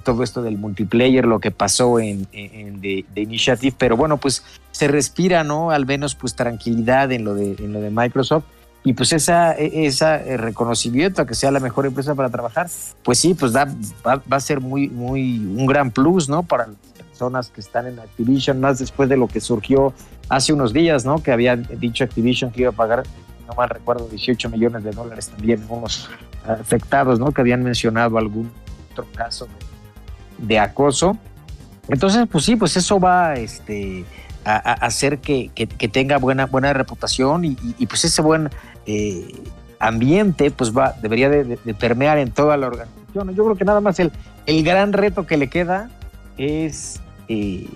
todo 0.00 0.22
esto 0.22 0.42
del 0.42 0.58
multiplayer, 0.58 1.24
lo 1.24 1.40
que 1.40 1.50
pasó 1.50 1.98
en, 1.98 2.26
en, 2.32 2.80
de, 2.80 3.04
Initiative, 3.14 3.74
pero 3.78 3.96
bueno, 3.96 4.16
pues 4.16 4.44
se 4.72 4.88
respira, 4.88 5.44
¿no? 5.44 5.70
Al 5.70 5.86
menos 5.86 6.14
pues 6.14 6.34
tranquilidad 6.34 7.10
en 7.12 7.24
lo 7.24 7.34
de, 7.34 7.56
en 7.58 7.72
lo 7.72 7.80
de 7.80 7.90
Microsoft 7.90 8.44
y 8.86 8.92
pues 8.92 9.12
esa, 9.12 9.52
e, 9.54 9.86
esa 9.86 10.22
eh, 10.22 10.36
reconocimiento 10.36 11.20
a 11.20 11.26
que 11.26 11.34
sea 11.34 11.50
la 11.50 11.58
mejor 11.58 11.86
empresa 11.86 12.14
para 12.14 12.30
trabajar, 12.30 12.68
pues 13.02 13.18
sí, 13.18 13.34
pues 13.34 13.52
da, 13.52 13.64
va, 14.06 14.22
a 14.30 14.40
ser 14.40 14.60
muy, 14.60 14.88
muy 14.88 15.38
un 15.38 15.66
gran 15.66 15.90
plus, 15.90 16.28
¿no? 16.28 16.44
Para 16.44 16.68
las 16.68 16.76
personas 17.08 17.48
que 17.48 17.60
están 17.60 17.88
en 17.88 17.98
Activision, 17.98 18.60
más 18.60 18.78
después 18.78 19.08
de 19.08 19.16
lo 19.16 19.26
que 19.26 19.40
surgió 19.40 19.92
hace 20.28 20.52
unos 20.52 20.72
días, 20.72 21.04
¿no? 21.04 21.20
Que 21.20 21.32
había 21.32 21.56
dicho 21.56 22.04
Activision 22.04 22.52
que 22.52 22.60
iba 22.60 22.70
a 22.70 22.74
pagar, 22.74 23.02
no 23.48 23.54
mal 23.54 23.68
recuerdo, 23.70 24.06
18 24.06 24.50
millones 24.50 24.84
de 24.84 24.92
dólares 24.92 25.30
también, 25.30 25.64
unos 25.68 26.08
afectados, 26.46 27.18
¿no? 27.18 27.32
Que 27.32 27.40
habían 27.40 27.64
mencionado 27.64 28.18
algún 28.18 28.52
otro 28.92 29.04
caso 29.16 29.46
de, 29.46 29.65
acoso. 30.58 31.16
Entonces, 31.88 32.26
pues 32.30 32.44
sí, 32.44 32.56
pues 32.56 32.76
eso 32.76 32.98
va, 32.98 33.34
este, 33.34 34.04
a, 34.46 34.72
hacer 34.86 35.18
que, 35.18 35.50
que, 35.54 35.88
tenga 35.88 36.18
buena, 36.18 36.46
buena 36.46 36.72
reputación 36.72 37.44
y, 37.44 37.56
y, 37.78 37.86
pues 37.86 38.04
ese 38.04 38.22
buen 38.22 38.48
eh, 38.86 39.34
ambiente, 39.80 40.50
pues 40.50 40.76
va, 40.76 40.94
debería 41.02 41.28
de, 41.28 41.56
permear 41.74 42.18
en 42.18 42.30
toda 42.30 42.56
la 42.56 42.68
organización. 42.68 43.34
Yo 43.34 43.44
creo 43.44 43.56
que 43.56 43.64
nada 43.64 43.80
más 43.80 43.98
el, 43.98 44.12
el 44.46 44.62
gran 44.62 44.92
reto 44.92 45.26
que 45.26 45.36
le 45.36 45.48
queda 45.48 45.90
es 46.38 47.00
eh, 47.28 47.68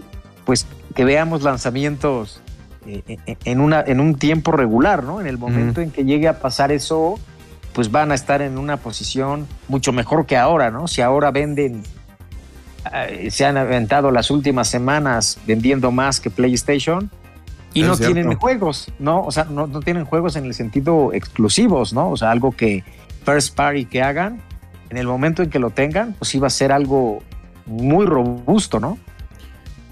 pues 0.45 0.67
que 0.95 1.05
veamos 1.05 1.43
lanzamientos 1.43 2.41
eh, 2.87 3.19
en, 3.45 3.61
una, 3.61 3.81
en 3.81 4.01
un 4.01 4.15
tiempo 4.15 4.53
regular, 4.53 5.03
¿no? 5.03 5.21
En 5.21 5.27
el 5.27 5.39
momento 5.39 5.81
en 5.81 5.91
que 5.91 6.05
llegue 6.05 6.29
a 6.29 6.39
pasar 6.41 6.73
eso, 6.73 7.19
pues 7.73 7.91
van 7.91 8.13
a 8.13 8.15
estar 8.15 8.43
en 8.43 8.59
una 8.59 8.77
posición 8.77 9.47
mucho 9.69 9.93
mejor 9.93 10.27
que 10.27 10.37
ahora, 10.37 10.71
¿no? 10.71 10.89
Si 10.89 11.01
ahora 11.01 11.31
venden, 11.31 11.83
se 13.29 13.45
han 13.45 13.57
aventado 13.57 14.11
las 14.11 14.31
últimas 14.31 14.69
semanas 14.69 15.39
vendiendo 15.47 15.91
más 15.91 16.21
que 16.21 16.31
PlayStation, 16.31 17.11
y 17.73 17.83
no 17.83 17.97
tienen 17.97 18.35
juegos, 18.35 18.91
¿no? 18.99 19.25
O 19.25 19.31
sea, 19.31 19.45
no, 19.45 19.67
no, 19.67 19.81
tienen 19.81 20.05
juegos 20.05 20.37
en 20.37 20.45
el 20.45 20.55
sentido 20.55 21.13
exclusivos, 21.13 21.93
¿no? 21.93 22.11
O 22.11 22.17
sea, 22.17 22.31
algo 22.31 22.53
que 22.53 22.85
first 23.25 23.55
party 23.55 23.85
que 23.85 24.03
hagan, 24.03 24.41
en 24.91 24.97
el 24.97 25.07
momento 25.07 25.43
en 25.43 25.51
que 25.51 25.59
lo 25.59 25.71
tengan, 25.71 26.15
pues 26.15 26.35
iba 26.35 26.49
a 26.49 26.51
ser 26.51 26.73
algo 26.73 27.23
muy 27.67 28.07
robusto, 28.07 28.81
¿no? 28.81 28.99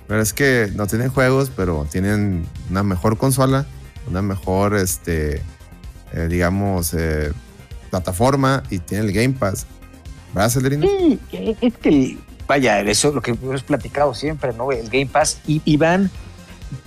Pero 0.09 0.21
es 0.21 0.33
que 0.33 0.73
no 0.75 0.87
tienen 0.87 1.11
juegos, 1.11 1.53
pero 1.55 1.87
tienen 1.91 2.47
una 2.71 2.83
mejor 2.83 3.17
consola, 3.17 3.67
una 4.09 4.23
mejor, 4.23 4.75
este, 4.75 5.43
eh, 6.13 6.27
digamos, 6.29 6.95
eh, 6.95 7.33
plataforma 7.91 8.63
y 8.71 8.79
tienen 8.79 9.09
el 9.09 9.13
Game 9.13 9.35
Pass. 9.39 9.67
¿Verdad, 10.35 10.51
Celerino? 10.51 10.87
Sí, 10.87 11.21
es 11.31 11.75
que, 11.77 12.19
vaya, 12.49 12.81
eso 12.81 13.09
es 13.09 13.15
lo 13.15 13.21
que 13.21 13.31
hemos 13.31 13.63
platicado 13.63 14.15
siempre, 14.15 14.53
¿no? 14.53 14.73
El 14.73 14.89
Game 14.89 15.07
Pass 15.07 15.41
y, 15.47 15.63
y 15.65 15.77
van 15.77 16.11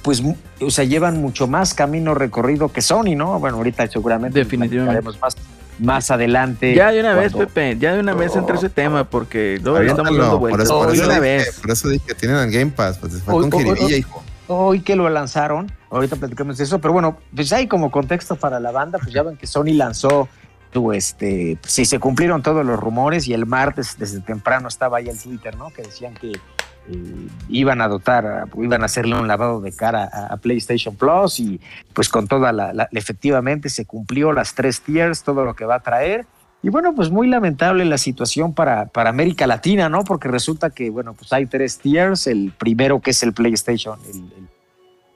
pues, 0.01 0.21
o 0.59 0.69
sea, 0.69 0.83
llevan 0.83 1.21
mucho 1.21 1.47
más 1.47 1.73
camino 1.73 2.13
recorrido 2.13 2.71
que 2.71 2.81
Sony, 2.81 3.15
¿no? 3.15 3.39
Bueno, 3.39 3.57
ahorita 3.57 3.88
seguramente 3.88 4.39
definitivamente 4.39 5.01
más, 5.01 5.35
más 5.79 6.11
adelante. 6.11 6.75
Ya 6.75 6.91
de 6.91 6.99
una 6.99 7.13
vez, 7.13 7.33
Pepe, 7.33 7.77
ya 7.79 7.93
de 7.93 7.99
una 7.99 8.13
vez 8.13 8.35
entre 8.35 8.55
ese 8.57 8.69
tema, 8.69 9.03
porque 9.05 9.59
no, 9.63 9.77
estamos 9.79 10.17
dando 10.17 10.39
vueltas. 10.39 10.69
Por 10.69 10.91
eso, 10.93 11.03
por, 11.03 11.11
eso 11.11 11.21
dije, 11.21 11.51
por 11.61 11.71
eso 11.71 11.89
dije 11.89 12.05
que 12.07 12.15
tienen 12.15 12.38
el 12.38 12.51
Game 12.51 12.71
Pass, 12.71 12.97
pues 12.99 13.21
fue 13.23 13.33
hoy, 13.33 13.49
con 13.49 13.65
hoy, 13.65 13.93
hijo. 13.93 14.23
Hoy 14.47 14.81
que 14.81 14.95
lo 14.95 15.09
lanzaron, 15.09 15.71
ahorita 15.89 16.15
platicamos 16.17 16.57
de 16.57 16.65
eso, 16.65 16.79
pero 16.79 16.93
bueno, 16.93 17.17
pues 17.35 17.51
hay 17.53 17.67
como 17.67 17.89
contexto 17.89 18.35
para 18.35 18.59
la 18.59 18.71
banda, 18.71 18.99
pues 18.99 19.13
ya 19.13 19.23
ven 19.23 19.38
que 19.38 19.47
Sony 19.47 19.73
lanzó 19.73 20.27
tu 20.72 20.93
este, 20.93 21.57
sí, 21.64 21.85
se 21.85 21.99
cumplieron 21.99 22.41
todos 22.41 22.65
los 22.65 22.80
rumores 22.80 23.27
y 23.27 23.34
el 23.34 23.45
martes 23.45 23.98
desde 23.98 24.22
temprano 24.22 24.68
estaba 24.68 24.98
ahí 24.98 25.10
el 25.10 25.19
Twitter, 25.19 25.56
¿no? 25.57 25.69
Que 25.69 25.84
decían 25.84 26.14
que 26.14 26.31
eh, 26.31 27.27
iban 27.49 27.81
a 27.81 27.88
dotar, 27.88 28.48
iban 28.57 28.81
a 28.81 28.85
hacerle 28.85 29.15
un 29.15 29.27
lavado 29.27 29.61
de 29.61 29.72
cara 29.72 30.10
a, 30.30 30.38
PlayStation 30.38 30.95
Plus 30.95 31.39
y 31.39 31.61
pues 31.93 32.10
con 32.10 32.27
toda 32.27 32.52
la, 32.52 32.89
efectivamente 32.91 33.69
se 33.69 33.85
cumplió 33.85 34.34
las 34.34 34.56
tres 34.56 34.81
tiers, 34.81 35.23
todo 35.23 35.45
lo 35.45 35.53
que 35.56 35.65
va 35.65 35.76
a 35.76 35.80
traer. 35.81 36.26
Y 36.64 36.69
bueno, 36.69 36.93
pues 36.93 37.10
muy 37.10 37.27
lamentable 37.27 37.85
la 37.85 37.98
situación 37.98 38.53
para, 38.53 38.85
para 38.85 39.10
América 39.10 39.48
Latina, 39.48 39.89
¿no? 39.89 40.03
Porque 40.03 40.27
resulta 40.27 40.69
que, 40.69 40.89
bueno, 40.89 41.14
pues 41.14 41.34
hay 41.34 41.48
tres 41.48 41.80
tiers. 41.80 42.27
El 42.27 42.53
primero 42.56 42.99
que 42.99 43.11
es 43.11 43.23
el 43.23 43.34
PlayStation, 43.34 43.99
el 44.06 44.48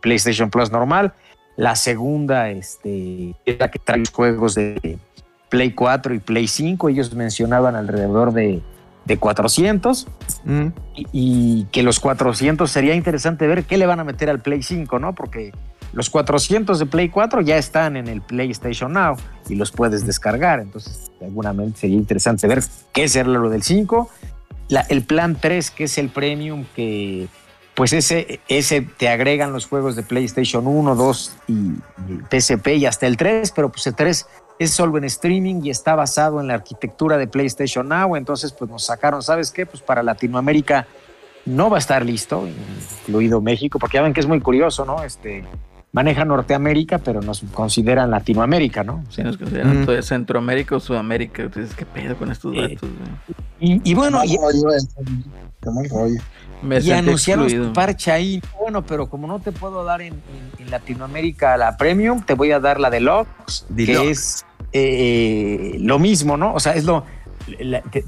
PlayStation 0.01 0.49
Plus 0.49 0.71
normal. 0.71 1.13
La 1.55 1.75
segunda 1.75 2.49
este, 2.49 3.35
es 3.45 3.59
la 3.59 3.69
que 3.69 3.79
trae 3.79 3.99
los 3.99 4.09
juegos 4.09 4.55
de 4.55 4.97
Play 5.49 5.71
4 5.71 6.13
y 6.13 6.19
Play 6.19 6.47
5. 6.47 6.89
Ellos 6.89 7.13
mencionaban 7.13 7.75
alrededor 7.75 8.33
de, 8.33 8.61
de 9.05 9.17
400 9.17 10.07
mm. 10.43 10.67
y, 11.11 11.65
que 11.71 11.83
los 11.83 11.99
400 11.99 12.69
sería 12.69 12.95
interesante 12.95 13.47
ver 13.47 13.63
qué 13.63 13.77
le 13.77 13.85
van 13.85 13.99
a 13.99 14.03
meter 14.03 14.29
al 14.29 14.39
Play 14.39 14.63
5, 14.63 14.99
¿no? 14.99 15.13
Porque 15.13 15.51
los 15.93 16.09
400 16.09 16.79
de 16.79 16.85
Play 16.85 17.09
4 17.09 17.41
ya 17.41 17.57
están 17.57 17.95
en 17.95 18.07
el 18.07 18.21
PlayStation 18.21 18.93
Now 18.93 19.15
y 19.47 19.55
los 19.55 19.71
puedes 19.71 20.05
descargar. 20.05 20.59
Entonces, 20.59 21.11
seguramente 21.19 21.79
sería 21.81 21.97
interesante 21.97 22.47
ver 22.47 22.63
qué 22.91 23.03
es 23.03 23.15
lo 23.15 23.49
del 23.49 23.63
5. 23.63 24.09
el 24.89 25.03
plan 25.03 25.37
3, 25.39 25.71
que 25.71 25.83
es 25.85 25.97
el 25.97 26.09
premium, 26.09 26.65
que 26.75 27.27
pues 27.75 27.91
ese, 27.91 28.39
ese 28.47 28.81
te 28.81 29.09
agregan 29.09 29.51
los 29.51 29.67
juegos 29.67 29.95
de 29.95 30.03
PlayStation 30.03 30.65
1, 30.65 30.95
2 30.95 31.37
y, 31.47 31.73
PSP 32.31 32.67
y 32.77 32.85
hasta 32.85 33.05
el 33.05 33.17
3, 33.17 33.51
pero 33.51 33.69
pues 33.69 33.85
el 33.87 33.95
3 33.95 34.25
es 34.59 34.71
solo 34.71 34.97
en 34.97 35.03
streaming 35.05 35.61
y 35.63 35.69
está 35.69 35.95
basado 35.95 36.39
en 36.39 36.47
la 36.47 36.55
arquitectura 36.55 37.17
de 37.17 37.27
PlayStation 37.27 37.87
Now, 37.87 38.15
entonces 38.15 38.51
pues 38.53 38.69
nos 38.69 38.85
sacaron, 38.85 39.21
¿sabes 39.21 39.51
qué? 39.51 39.65
Pues 39.65 39.81
para 39.81 40.03
Latinoamérica 40.03 40.87
no 41.45 41.69
va 41.69 41.77
a 41.77 41.79
estar 41.79 42.05
listo, 42.05 42.47
incluido 43.01 43.41
México, 43.41 43.79
porque 43.79 43.97
ya 43.97 44.01
ven 44.01 44.13
que 44.13 44.19
es 44.19 44.27
muy 44.27 44.39
curioso, 44.39 44.85
¿no? 44.85 45.03
Este, 45.03 45.43
maneja 45.91 46.25
Norteamérica, 46.25 46.97
pero 46.97 47.21
nos 47.21 47.41
consideran 47.53 48.11
Latinoamérica, 48.11 48.83
¿no? 48.83 49.03
Sí, 49.09 49.23
nos 49.23 49.37
consideran 49.37 49.87
Centroamérica 50.03 50.75
o 50.75 50.79
Sudamérica. 50.79 51.43
Entonces, 51.43 51.75
¿qué 51.75 51.85
pedo 51.85 52.17
con 52.17 52.31
estos 52.31 52.53
datos? 52.55 52.89
y, 53.59 53.93
bueno, 53.93 54.21
y, 54.25 54.33
y 54.33 54.37
anunciaron 56.93 57.49
su 57.49 57.73
parche 57.73 58.11
ahí. 58.11 58.41
Bueno, 58.59 58.85
pero 58.85 59.07
como 59.07 59.27
no 59.27 59.39
te 59.39 59.51
puedo 59.51 59.83
dar 59.83 60.01
en, 60.01 60.21
Latinoamérica 60.69 61.57
la 61.57 61.77
Premium, 61.77 62.23
te 62.23 62.33
voy 62.33 62.51
a 62.51 62.59
dar 62.59 62.79
la 62.79 62.89
Deluxe, 62.89 63.65
que 63.75 64.09
es 64.09 64.45
eh, 64.73 65.77
lo 65.79 65.99
mismo, 65.99 66.37
¿no? 66.37 66.53
O 66.53 66.59
sea, 66.59 66.73
es 66.73 66.85
lo. 66.85 67.05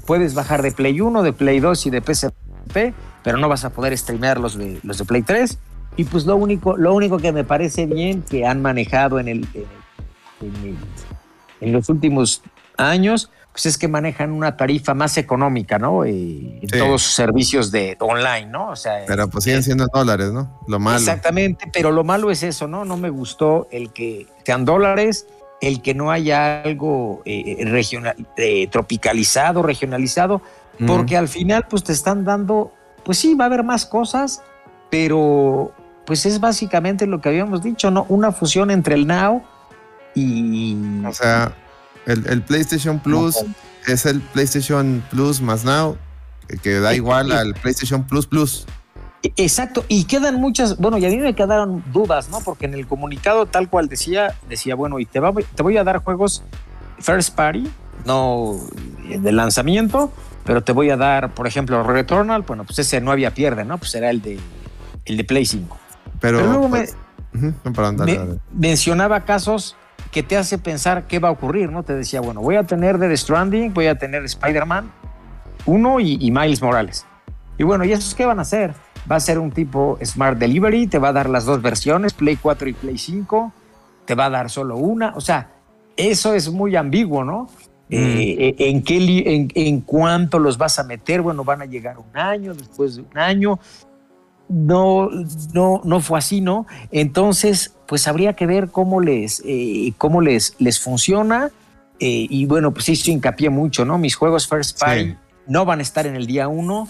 puedes 0.06 0.34
bajar 0.34 0.62
de 0.62 0.72
Play 0.72 1.00
1, 1.00 1.22
de 1.22 1.32
Play 1.32 1.60
2 1.60 1.86
y 1.86 1.90
de 1.90 2.00
PSP, 2.02 2.94
pero 3.22 3.38
no 3.38 3.48
vas 3.48 3.64
a 3.64 3.70
poder 3.70 3.96
streamear 3.96 4.40
los 4.40 4.58
de, 4.58 4.80
los 4.82 4.98
de 4.98 5.04
Play 5.04 5.22
3. 5.22 5.58
Y 5.96 6.04
pues 6.04 6.26
lo 6.26 6.36
único, 6.36 6.76
lo 6.76 6.94
único 6.94 7.18
que 7.18 7.32
me 7.32 7.44
parece 7.44 7.86
bien 7.86 8.22
que 8.22 8.46
han 8.46 8.60
manejado 8.60 9.18
en, 9.18 9.28
el, 9.28 9.46
en 11.60 11.72
los 11.72 11.88
últimos 11.88 12.42
años 12.76 13.30
pues 13.58 13.66
es 13.66 13.76
que 13.76 13.88
manejan 13.88 14.30
una 14.30 14.56
tarifa 14.56 14.94
más 14.94 15.18
económica, 15.18 15.80
¿no? 15.80 16.04
Eh, 16.04 16.60
en 16.62 16.68
todos 16.68 17.02
sus 17.02 17.14
servicios 17.14 17.72
de 17.72 17.96
online, 17.98 18.46
¿no? 18.46 18.68
O 18.68 18.76
sea, 18.76 19.00
pero 19.04 19.28
pues 19.28 19.42
siguen 19.42 19.58
eh, 19.58 19.62
siendo 19.64 19.88
dólares, 19.92 20.30
¿no? 20.30 20.60
Lo 20.68 20.78
malo. 20.78 20.96
Exactamente, 20.96 21.68
pero 21.72 21.90
lo 21.90 22.04
malo 22.04 22.30
es 22.30 22.44
eso, 22.44 22.68
¿no? 22.68 22.84
No 22.84 22.96
me 22.96 23.10
gustó 23.10 23.66
el 23.72 23.92
que 23.92 24.28
sean 24.44 24.64
dólares, 24.64 25.26
el 25.60 25.82
que 25.82 25.92
no 25.92 26.12
haya 26.12 26.62
algo 26.62 27.22
eh, 27.24 27.64
regional, 27.64 28.14
tropicalizado, 28.70 29.64
regionalizado, 29.64 30.40
porque 30.86 31.16
al 31.16 31.26
final 31.26 31.66
pues 31.68 31.82
te 31.82 31.92
están 31.92 32.24
dando, 32.24 32.72
pues 33.04 33.18
sí, 33.18 33.34
va 33.34 33.46
a 33.46 33.48
haber 33.48 33.64
más 33.64 33.86
cosas, 33.86 34.40
pero 34.88 35.72
pues 36.06 36.26
es 36.26 36.38
básicamente 36.38 37.08
lo 37.08 37.20
que 37.20 37.30
habíamos 37.30 37.64
dicho, 37.64 37.90
¿no? 37.90 38.06
Una 38.08 38.30
fusión 38.30 38.70
entre 38.70 38.94
el 38.94 39.08
Now 39.08 39.42
y... 40.14 40.76
O 41.04 41.12
sea 41.12 41.52
el, 42.08 42.42
PlayStation 42.42 42.98
Plus 43.00 43.44
es 43.86 44.06
el 44.06 44.20
PlayStation 44.20 45.02
Plus 45.10 45.40
más 45.40 45.64
Now, 45.64 45.96
que 46.62 46.80
da 46.80 46.94
igual 46.94 47.32
al 47.32 47.54
PlayStation 47.54 48.04
Plus 48.04 48.26
Plus. 48.26 48.66
E, 49.22 49.32
exacto, 49.36 49.84
y 49.88 50.04
quedan 50.04 50.40
muchas, 50.40 50.78
bueno, 50.78 50.98
y 50.98 51.04
a 51.04 51.08
mí 51.08 51.16
me 51.18 51.34
quedaron 51.34 51.82
dudas, 51.92 52.28
¿no? 52.30 52.40
Porque 52.40 52.66
en 52.66 52.74
el 52.74 52.86
comunicado 52.86 53.46
tal 53.46 53.68
cual 53.68 53.88
decía, 53.88 54.34
decía, 54.48 54.74
bueno, 54.74 54.98
y 54.98 55.06
te, 55.06 55.20
te 55.54 55.62
voy 55.62 55.76
a 55.76 55.84
dar 55.84 55.98
juegos 55.98 56.42
first 56.98 57.34
party, 57.34 57.68
no 58.04 58.58
de 59.08 59.32
lanzamiento, 59.32 60.12
pero 60.44 60.62
te 60.62 60.72
voy 60.72 60.90
a 60.90 60.96
dar, 60.96 61.34
por 61.34 61.46
ejemplo, 61.46 61.82
Returnal, 61.82 62.42
bueno, 62.42 62.64
pues 62.64 62.78
ese 62.78 63.00
no 63.00 63.10
había 63.10 63.34
pierde, 63.34 63.64
¿no? 63.64 63.78
Pues 63.78 63.94
era 63.94 64.10
el 64.10 64.22
de, 64.22 64.38
el 65.04 65.16
de 65.16 65.24
Play 65.24 65.44
5. 65.44 65.78
Pero, 66.20 66.40
luego 66.40 66.68
me, 66.68 66.80
pues, 66.80 66.96
mencionaba 68.52 69.24
casos 69.24 69.76
que 70.10 70.22
te 70.22 70.36
hace 70.36 70.58
pensar 70.58 71.06
qué 71.06 71.18
va 71.18 71.28
a 71.28 71.32
ocurrir, 71.32 71.70
¿no? 71.70 71.82
Te 71.82 71.94
decía, 71.94 72.20
bueno, 72.20 72.40
voy 72.40 72.56
a 72.56 72.64
tener 72.64 72.98
The 72.98 73.16
Stranding, 73.16 73.74
voy 73.74 73.86
a 73.86 73.96
tener 73.96 74.24
Spider-Man 74.24 74.90
1 75.66 76.00
y, 76.00 76.30
Miles 76.30 76.62
Morales. 76.62 77.06
Y 77.58 77.64
bueno, 77.64 77.84
¿y 77.84 77.92
esos 77.92 78.14
qué 78.14 78.24
van 78.24 78.38
a 78.38 78.42
hacer? 78.42 78.74
Va 79.10 79.16
a 79.16 79.20
ser 79.20 79.38
un 79.38 79.50
tipo 79.50 79.98
Smart 80.04 80.38
Delivery, 80.38 80.86
te 80.86 80.98
va 80.98 81.08
a 81.08 81.12
dar 81.12 81.28
las 81.28 81.44
dos 81.44 81.60
versiones, 81.60 82.14
Play 82.14 82.36
4 82.36 82.68
y 82.68 82.72
Play 82.72 82.98
5, 82.98 83.52
te 84.04 84.14
va 84.14 84.26
a 84.26 84.30
dar 84.30 84.50
solo 84.50 84.76
una, 84.76 85.14
o 85.14 85.20
sea, 85.20 85.50
eso 85.96 86.34
es 86.34 86.50
muy 86.50 86.76
ambiguo, 86.76 87.24
¿no? 87.24 87.48
Mm. 87.90 87.94
Eh, 87.94 88.34
eh, 88.38 88.54
¿en, 88.58 88.82
qué, 88.82 88.96
en, 89.26 89.48
en, 89.54 89.80
cuánto 89.80 90.38
los 90.38 90.58
vas 90.58 90.78
a 90.78 90.84
meter? 90.84 91.22
Bueno, 91.22 91.42
van 91.42 91.62
a 91.62 91.64
llegar 91.64 91.98
un 91.98 92.16
año, 92.16 92.54
después 92.54 92.96
de 92.96 93.02
un 93.02 93.18
año 93.18 93.58
no, 94.48 95.10
no, 95.52 95.80
no 95.84 96.00
fue 96.00 96.18
así, 96.18 96.40
¿no? 96.40 96.66
Entonces, 96.90 97.74
pues 97.86 98.08
habría 98.08 98.34
que 98.34 98.46
ver 98.46 98.70
cómo 98.70 99.00
les, 99.00 99.42
eh, 99.44 99.92
cómo 99.98 100.20
les, 100.20 100.56
les 100.58 100.80
funciona. 100.80 101.50
Eh, 102.00 102.26
y 102.30 102.46
bueno, 102.46 102.72
pues 102.72 102.88
hizo 102.88 103.10
hincapié 103.10 103.50
mucho, 103.50 103.84
¿no? 103.84 103.98
Mis 103.98 104.14
juegos 104.14 104.48
First 104.48 104.80
Party 104.80 105.16
no 105.46 105.64
van 105.64 105.80
a 105.80 105.82
estar 105.82 106.06
en 106.06 106.14
el 106.16 106.26
día 106.26 106.48
uno. 106.48 106.88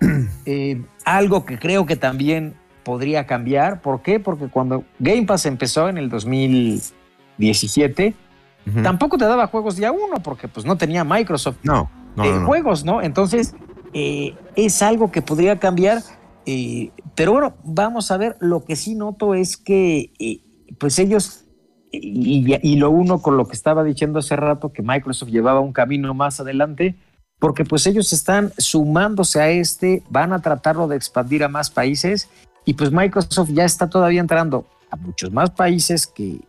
Eh, 0.46 0.82
algo 1.04 1.44
que 1.44 1.58
creo 1.58 1.84
que 1.86 1.96
también 1.96 2.54
podría 2.82 3.26
cambiar. 3.26 3.82
¿Por 3.82 4.02
qué? 4.02 4.18
Porque 4.18 4.48
cuando 4.48 4.84
Game 4.98 5.24
Pass 5.24 5.46
empezó 5.46 5.88
en 5.88 5.98
el 5.98 6.08
2017, 6.08 8.14
tampoco 8.82 9.18
te 9.18 9.26
daba 9.26 9.46
juegos 9.46 9.76
día 9.76 9.92
uno, 9.92 10.16
porque 10.24 10.48
pues 10.48 10.66
no 10.66 10.76
tenía 10.76 11.04
Microsoft 11.04 11.58
no, 11.62 11.88
juegos, 12.46 12.84
¿no? 12.84 13.00
Entonces, 13.02 13.54
es 13.92 14.82
algo 14.82 15.12
que 15.12 15.22
podría 15.22 15.58
cambiar 15.58 16.02
eh, 16.46 16.90
pero 17.14 17.32
bueno, 17.32 17.54
vamos 17.64 18.10
a 18.10 18.16
ver, 18.16 18.36
lo 18.40 18.64
que 18.64 18.76
sí 18.76 18.94
noto 18.94 19.34
es 19.34 19.56
que 19.56 20.12
eh, 20.18 20.40
pues 20.78 20.98
ellos, 20.98 21.44
y, 21.92 22.76
lo 22.76 22.90
uno 22.90 23.20
con 23.20 23.36
lo 23.36 23.46
que 23.46 23.54
estaba 23.54 23.84
diciendo 23.84 24.18
hace 24.18 24.36
rato, 24.36 24.72
que 24.72 24.82
Microsoft 24.82 25.30
llevaba 25.30 25.60
un 25.60 25.72
camino 25.72 26.14
más 26.14 26.40
adelante, 26.40 26.96
porque 27.38 27.64
pues 27.64 27.86
ellos 27.86 28.12
están 28.12 28.52
sumándose 28.58 29.40
a 29.40 29.50
este, 29.50 30.02
van 30.10 30.32
a 30.32 30.40
tratarlo 30.40 30.88
de 30.88 30.96
expandir 30.96 31.42
a 31.44 31.48
más 31.48 31.70
países, 31.70 32.28
y 32.64 32.74
pues 32.74 32.92
Microsoft 32.92 33.50
ya 33.52 33.64
está 33.64 33.88
todavía 33.88 34.20
entrando 34.20 34.66
a 34.90 34.96
muchos 34.96 35.32
más 35.32 35.50
países 35.50 36.06
que 36.06 36.40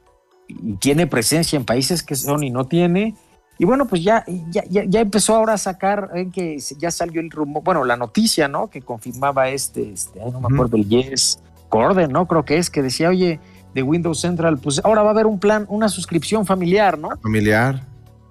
tiene 0.79 1.07
presencia 1.07 1.57
en 1.57 1.65
países 1.65 2.03
que 2.03 2.15
Sony 2.15 2.51
no 2.51 2.65
tiene, 2.65 3.15
y 3.61 3.65
bueno, 3.65 3.85
pues 3.85 4.03
ya, 4.03 4.25
ya, 4.49 4.63
ya, 4.65 5.01
empezó 5.01 5.35
ahora 5.35 5.53
a 5.53 5.57
sacar, 5.59 6.09
en 6.15 6.31
que 6.31 6.57
ya 6.79 6.89
salió 6.89 7.21
el 7.21 7.29
rumor, 7.29 7.61
bueno, 7.63 7.85
la 7.85 7.95
noticia, 7.95 8.47
¿no? 8.47 8.71
Que 8.71 8.81
confirmaba 8.81 9.49
este, 9.49 9.91
este 9.91 10.19
no 10.19 10.41
me 10.41 10.47
acuerdo, 10.51 10.77
el 10.77 10.89
Yes 10.89 11.38
Corden, 11.69 12.11
¿no? 12.11 12.27
Creo 12.27 12.43
que 12.43 12.57
es, 12.57 12.71
que 12.71 12.81
decía, 12.81 13.09
oye, 13.09 13.39
de 13.75 13.83
Windows 13.83 14.19
Central, 14.19 14.57
pues 14.57 14.81
ahora 14.83 15.03
va 15.03 15.09
a 15.09 15.11
haber 15.11 15.27
un 15.27 15.38
plan, 15.38 15.67
una 15.69 15.89
suscripción 15.89 16.43
familiar, 16.43 16.97
¿no? 16.97 17.09
Familiar. 17.21 17.85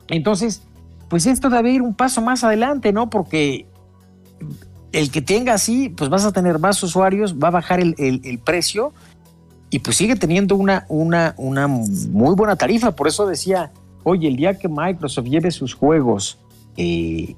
Entonces, 0.09 0.63
pues 1.09 1.27
esto 1.27 1.49
debe 1.49 1.71
ir 1.71 1.83
un 1.83 1.95
paso 1.95 2.21
más 2.21 2.43
adelante, 2.43 2.93
¿no? 2.93 3.09
Porque 3.09 3.67
el 4.91 5.13
que 5.13 5.23
tenga 5.23 5.55
así, 5.55 5.91
pues 5.91 6.11
vas 6.11 6.25
a 6.25 6.33
tener 6.33 6.59
más 6.59 6.83
usuarios, 6.83 7.37
va 7.37 7.47
a 7.47 7.53
bajar 7.53 7.79
el, 7.79 7.95
el, 7.99 8.39
precio 8.41 8.93
y 9.71 9.79
pues 9.79 9.97
sigue 9.97 10.17
teniendo 10.17 10.57
una, 10.57 10.87
una, 10.89 11.35
una 11.37 11.69
muy 11.69 12.35
buena 12.35 12.57
tarifa. 12.57 12.97
Por 12.97 13.07
eso 13.07 13.29
decía, 13.29 13.71
oye, 14.05 14.29
el 14.29 14.37
día 14.37 14.59
que 14.59 14.69
Microsoft 14.69 15.27
lleve 15.27 15.51
sus 15.51 15.75
juegos, 15.75 16.39
eh, 16.77 17.35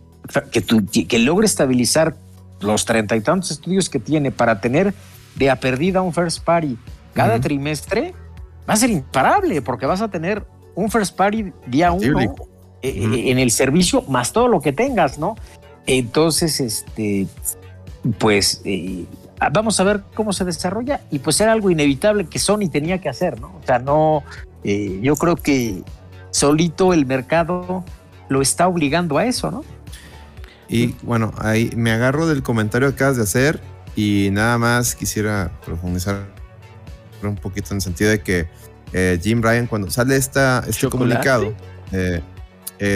que, 0.50 1.06
que 1.06 1.18
logre 1.18 1.46
estabilizar 1.46 2.16
los 2.60 2.84
treinta 2.84 3.16
y 3.16 3.20
tantos 3.20 3.50
estudios 3.50 3.90
que 3.90 3.98
tiene 3.98 4.30
para 4.30 4.60
tener 4.60 4.94
de 5.34 5.50
a 5.50 5.56
perdida 5.56 6.02
un 6.02 6.12
first 6.12 6.44
party 6.44 6.76
cada 7.14 7.40
trimestre, 7.40 8.14
va 8.68 8.74
a 8.74 8.76
ser 8.76 8.90
imparable 8.90 9.60
porque 9.62 9.86
vas 9.86 10.00
a 10.00 10.08
tener 10.08 10.44
un 10.74 10.90
first 10.90 11.16
party 11.16 11.52
día 11.66 11.92
uno 11.92 12.20
eh, 12.20 12.34
eh, 12.82 13.30
en 13.30 13.38
el 13.38 13.50
servicio 13.50 14.02
más 14.08 14.32
todo 14.32 14.48
lo 14.48 14.60
que 14.60 14.72
tengas, 14.72 15.18
¿no? 15.18 15.36
Entonces, 15.86 16.60
este, 16.60 17.26
pues 18.18 18.62
vamos 19.50 19.80
a 19.80 19.84
ver 19.84 20.02
cómo 20.14 20.32
se 20.32 20.44
desarrolla 20.44 21.00
y 21.10 21.18
pues 21.18 21.40
era 21.40 21.52
algo 21.52 21.70
inevitable 21.70 22.26
que 22.26 22.38
Sony 22.38 22.68
tenía 22.70 22.98
que 22.98 23.08
hacer, 23.08 23.40
¿no? 23.40 23.48
O 23.62 23.66
sea, 23.66 23.78
no, 23.78 24.22
eh, 24.62 25.00
yo 25.02 25.16
creo 25.16 25.36
que 25.36 25.82
solito 26.32 26.92
el 26.92 27.06
mercado 27.06 27.84
lo 28.28 28.42
está 28.42 28.66
obligando 28.66 29.18
a 29.18 29.26
eso, 29.26 29.50
¿no? 29.50 29.64
Y 30.68 30.96
bueno, 31.02 31.32
ahí 31.38 31.70
me 31.76 31.92
agarro 31.92 32.26
del 32.26 32.42
comentario 32.42 32.88
que 32.88 32.94
acabas 32.94 33.16
de 33.18 33.22
hacer 33.22 33.60
y 33.94 34.30
nada 34.32 34.58
más 34.58 34.94
quisiera 34.94 35.52
profundizar 35.64 36.26
un 37.22 37.36
poquito 37.36 37.68
en 37.70 37.76
el 37.76 37.82
sentido 37.82 38.10
de 38.10 38.20
que 38.20 38.48
eh, 38.92 39.20
Jim 39.22 39.42
Ryan 39.42 39.66
cuando 39.66 39.90
sale 39.90 40.16
esta, 40.16 40.64
este 40.66 40.88
comunicado 40.88 41.54
eh, 41.92 42.22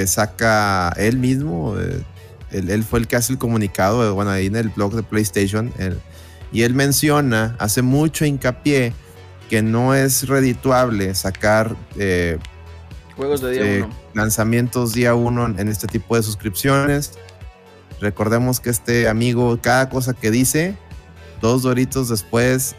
saca 0.07 0.93
él 0.97 1.19
mismo, 1.19 1.77
él, 2.51 2.83
fue 2.83 2.99
el 2.99 3.07
que 3.07 3.17
hace 3.17 3.33
el 3.33 3.39
comunicado, 3.39 4.15
bueno, 4.15 4.31
ahí 4.31 4.47
en 4.47 4.57
el 4.57 4.71
blog 4.71 4.95
de 4.95 5.03
PlayStation, 5.03 5.73
y 6.51 6.63
él 6.63 6.75
menciona, 6.75 7.55
hace 7.59 7.83
mucho 7.83 8.25
hincapié 8.25 8.95
que 9.49 9.63
no 9.63 9.95
es 9.95 10.27
redituable 10.29 11.15
sacar 11.15 11.77
eh, 11.99 12.39
juegos 13.17 13.41
de 13.41 13.53
día 13.53 13.63
eh, 13.63 13.83
uno. 13.83 13.95
lanzamientos 14.15 14.93
día 14.93 15.15
uno 15.15 15.47
en 15.47 15.69
este 15.69 15.87
tipo 15.87 16.17
de 16.17 16.23
suscripciones. 16.23 17.13
Recordemos 18.01 18.61
que 18.61 18.71
este 18.71 19.09
amigo, 19.09 19.59
cada 19.61 19.89
cosa 19.89 20.13
que 20.13 20.31
dice, 20.31 20.77
dos 21.41 21.63
doritos 21.63 22.09
después 22.09 22.77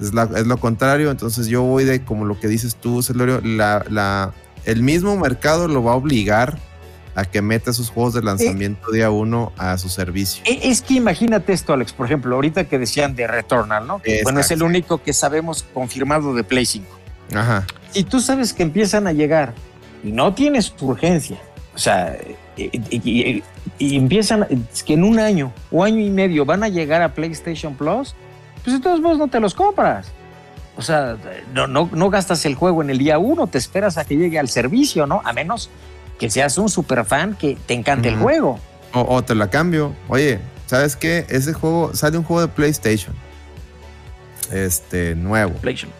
es, 0.00 0.12
lo 0.12 0.56
contrario. 0.58 1.10
Entonces 1.10 1.48
yo 1.48 1.62
voy 1.62 1.84
de 1.84 2.04
como 2.04 2.24
lo 2.24 2.38
que 2.38 2.48
dices 2.48 2.76
tú, 2.76 3.02
Celorio, 3.02 3.40
la, 3.42 4.32
el 4.64 4.82
mismo 4.82 5.16
mercado 5.16 5.68
lo 5.68 5.82
va 5.82 5.92
a 5.92 5.96
obligar 5.96 6.58
a 7.14 7.26
que 7.26 7.42
meta 7.42 7.74
sus 7.74 7.90
juegos 7.90 8.14
de 8.14 8.22
lanzamiento 8.22 8.90
día 8.90 9.10
uno 9.10 9.52
a 9.58 9.76
su 9.76 9.88
servicio. 9.90 10.42
E, 10.46 10.70
es 10.70 10.80
que 10.80 10.94
imagínate 10.94 11.52
esto, 11.52 11.74
Alex, 11.74 11.92
por 11.92 12.06
ejemplo, 12.06 12.34
ahorita 12.36 12.64
que 12.64 12.78
decían 12.78 13.14
de 13.14 13.26
Returnal, 13.26 13.86
¿no? 13.86 14.00
bueno, 14.22 14.40
es 14.40 14.50
el 14.50 14.62
único 14.62 15.02
que 15.02 15.12
sabemos 15.12 15.66
confirmado 15.74 16.34
de 16.34 16.42
Play 16.42 16.64
5. 16.64 16.86
Ajá. 17.34 17.66
Y 17.92 18.04
tú 18.04 18.20
sabes 18.20 18.54
que 18.54 18.62
empiezan 18.62 19.06
a 19.06 19.12
llegar 19.12 19.54
no 20.02 20.34
tienes 20.34 20.72
urgencia, 20.80 21.38
o 21.74 21.78
sea, 21.78 22.16
y, 22.56 23.42
empiezan, 23.78 24.46
es 24.72 24.82
que 24.82 24.94
en 24.94 25.04
un 25.04 25.18
año 25.18 25.52
o 25.70 25.84
año 25.84 26.00
y 26.00 26.10
medio 26.10 26.44
van 26.44 26.62
a 26.62 26.68
llegar 26.68 27.02
a 27.02 27.14
PlayStation 27.14 27.74
Plus, 27.74 28.14
pues 28.62 28.76
de 28.76 28.82
todos 28.82 29.00
modos 29.00 29.18
no 29.18 29.28
te 29.28 29.40
los 29.40 29.54
compras. 29.54 30.08
O 30.76 30.82
sea, 30.82 31.16
no, 31.52 31.66
no, 31.66 31.88
no 31.92 32.10
gastas 32.10 32.44
el 32.46 32.54
juego 32.54 32.82
en 32.82 32.90
el 32.90 32.98
día 32.98 33.18
uno, 33.18 33.46
te 33.46 33.58
esperas 33.58 33.98
a 33.98 34.04
que 34.04 34.16
llegue 34.16 34.38
al 34.38 34.48
servicio, 34.48 35.06
¿no? 35.06 35.20
A 35.24 35.32
menos 35.32 35.70
que 36.18 36.30
seas 36.30 36.56
un 36.58 36.68
super 36.68 37.04
fan 37.04 37.34
que 37.34 37.56
te 37.66 37.74
encante 37.74 38.08
el 38.08 38.16
juego. 38.16 38.58
O, 38.92 39.22
te 39.22 39.34
la 39.34 39.48
cambio. 39.50 39.94
Oye, 40.08 40.38
¿sabes 40.66 40.96
qué? 40.96 41.26
Ese 41.28 41.52
juego, 41.52 41.94
sale 41.94 42.18
un 42.18 42.24
juego 42.24 42.42
de 42.42 42.48
PlayStation. 42.48 43.14
Este, 44.50 45.14
nuevo. 45.14 45.54
PlayStation. 45.54 45.92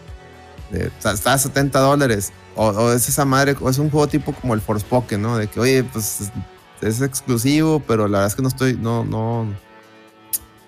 está 0.71 1.33
a 1.33 1.37
70 1.37 1.79
dólares. 1.79 2.31
O, 2.55 2.91
es 2.91 3.09
esa 3.09 3.25
madre, 3.25 3.55
o 3.59 3.69
es 3.69 3.77
un 3.77 3.89
juego 3.89 4.07
tipo 4.07 4.33
como 4.33 4.53
el 4.53 4.61
Forspoken, 4.61 5.21
¿no? 5.21 5.37
De 5.37 5.47
que, 5.47 5.59
oye, 5.59 5.83
pues 5.83 6.31
es 6.81 7.01
exclusivo, 7.01 7.81
pero 7.87 8.07
la 8.07 8.19
verdad 8.19 8.27
es 8.27 8.35
que 8.35 8.41
no 8.41 8.47
estoy, 8.47 8.73
no, 8.75 9.03
no, 9.05 9.47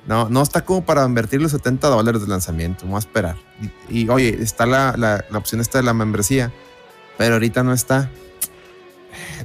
no, 0.08 0.30
no 0.30 0.42
está 0.42 0.66
como 0.66 0.84
para 0.84 1.06
invertir 1.06 1.42
los 1.42 1.52
70 1.52 1.88
dólares 1.88 2.22
de 2.22 2.28
lanzamiento. 2.28 2.86
Vamos 2.86 3.06
a 3.06 3.08
esperar. 3.08 3.36
Y, 3.90 4.10
oye, 4.10 4.42
está 4.42 4.66
la, 4.66 4.96
la, 4.98 5.26
la, 5.30 5.38
opción 5.38 5.62
esta 5.62 5.78
de 5.78 5.84
la 5.84 5.94
membresía, 5.94 6.52
pero 7.18 7.36
ahorita 7.36 7.64
no 7.64 7.74
está 7.74 8.10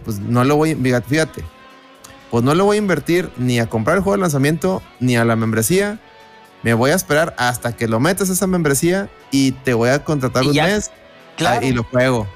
pues 0.05 0.19
no 0.19 0.45
lo 0.45 0.57
voy, 0.57 0.75
fíjate, 0.75 1.45
pues 2.31 2.45
no 2.45 2.55
lo 2.55 2.65
voy 2.65 2.77
a 2.77 2.79
invertir 2.79 3.31
ni 3.37 3.59
a 3.59 3.69
comprar 3.69 3.97
el 3.97 4.03
juego 4.03 4.17
de 4.17 4.23
lanzamiento 4.23 4.83
ni 4.99 5.17
a 5.17 5.25
la 5.25 5.37
membresía. 5.37 5.99
Me 6.63 6.75
voy 6.75 6.91
a 6.91 6.95
esperar 6.95 7.35
hasta 7.39 7.75
que 7.75 7.89
lo 7.89 8.01
metas 8.01 8.31
a 8.31 8.35
esa 8.35 8.47
membresía 8.47 9.09
y 9.31 9.53
te 9.53 9.73
voy 9.75 9.89
a 9.89 10.05
contratar 10.05 10.45
un 10.45 10.55
mes 10.55 10.91
y 11.63 11.73
lo 11.73 11.85
juego. 11.85 12.27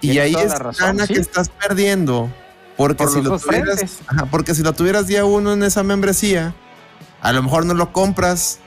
Y 0.00 0.18
ahí 0.18 0.34
es 0.34 0.52
la 0.94 1.06
que 1.06 1.14
estás 1.14 1.48
perdiendo. 1.48 2.30
Porque 2.76 3.06
si, 3.06 3.22
lo 3.22 3.38
tuvieras, 3.38 4.00
porque 4.30 4.54
si 4.54 4.62
lo 4.62 4.74
tuvieras 4.74 5.06
día 5.06 5.24
uno 5.24 5.54
en 5.54 5.62
esa 5.62 5.82
membresía, 5.82 6.54
a 7.22 7.32
lo 7.32 7.42
mejor 7.42 7.64
no 7.64 7.72
lo 7.72 7.90
compras, 7.92 8.58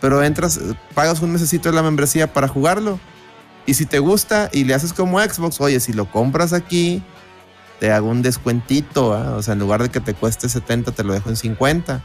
pero 0.00 0.22
entras, 0.22 0.60
pagas 0.94 1.20
un 1.20 1.32
mesecito 1.32 1.70
de 1.70 1.74
la 1.74 1.82
membresía 1.82 2.32
para 2.32 2.46
jugarlo. 2.46 3.00
Y 3.66 3.74
si 3.74 3.84
te 3.84 3.98
gusta 3.98 4.48
y 4.52 4.62
le 4.64 4.74
haces 4.74 4.92
como 4.92 5.20
Xbox, 5.20 5.60
oye, 5.60 5.80
si 5.80 5.92
lo 5.92 6.08
compras 6.08 6.52
aquí, 6.52 7.02
te 7.80 7.92
hago 7.92 8.08
un 8.08 8.22
descuentito, 8.22 9.08
o 9.08 9.42
sea, 9.42 9.54
en 9.54 9.58
lugar 9.58 9.82
de 9.82 9.88
que 9.88 9.98
te 9.98 10.14
cueste 10.14 10.48
70, 10.48 10.92
te 10.92 11.02
lo 11.02 11.12
dejo 11.12 11.28
en 11.28 11.36
50. 11.36 12.00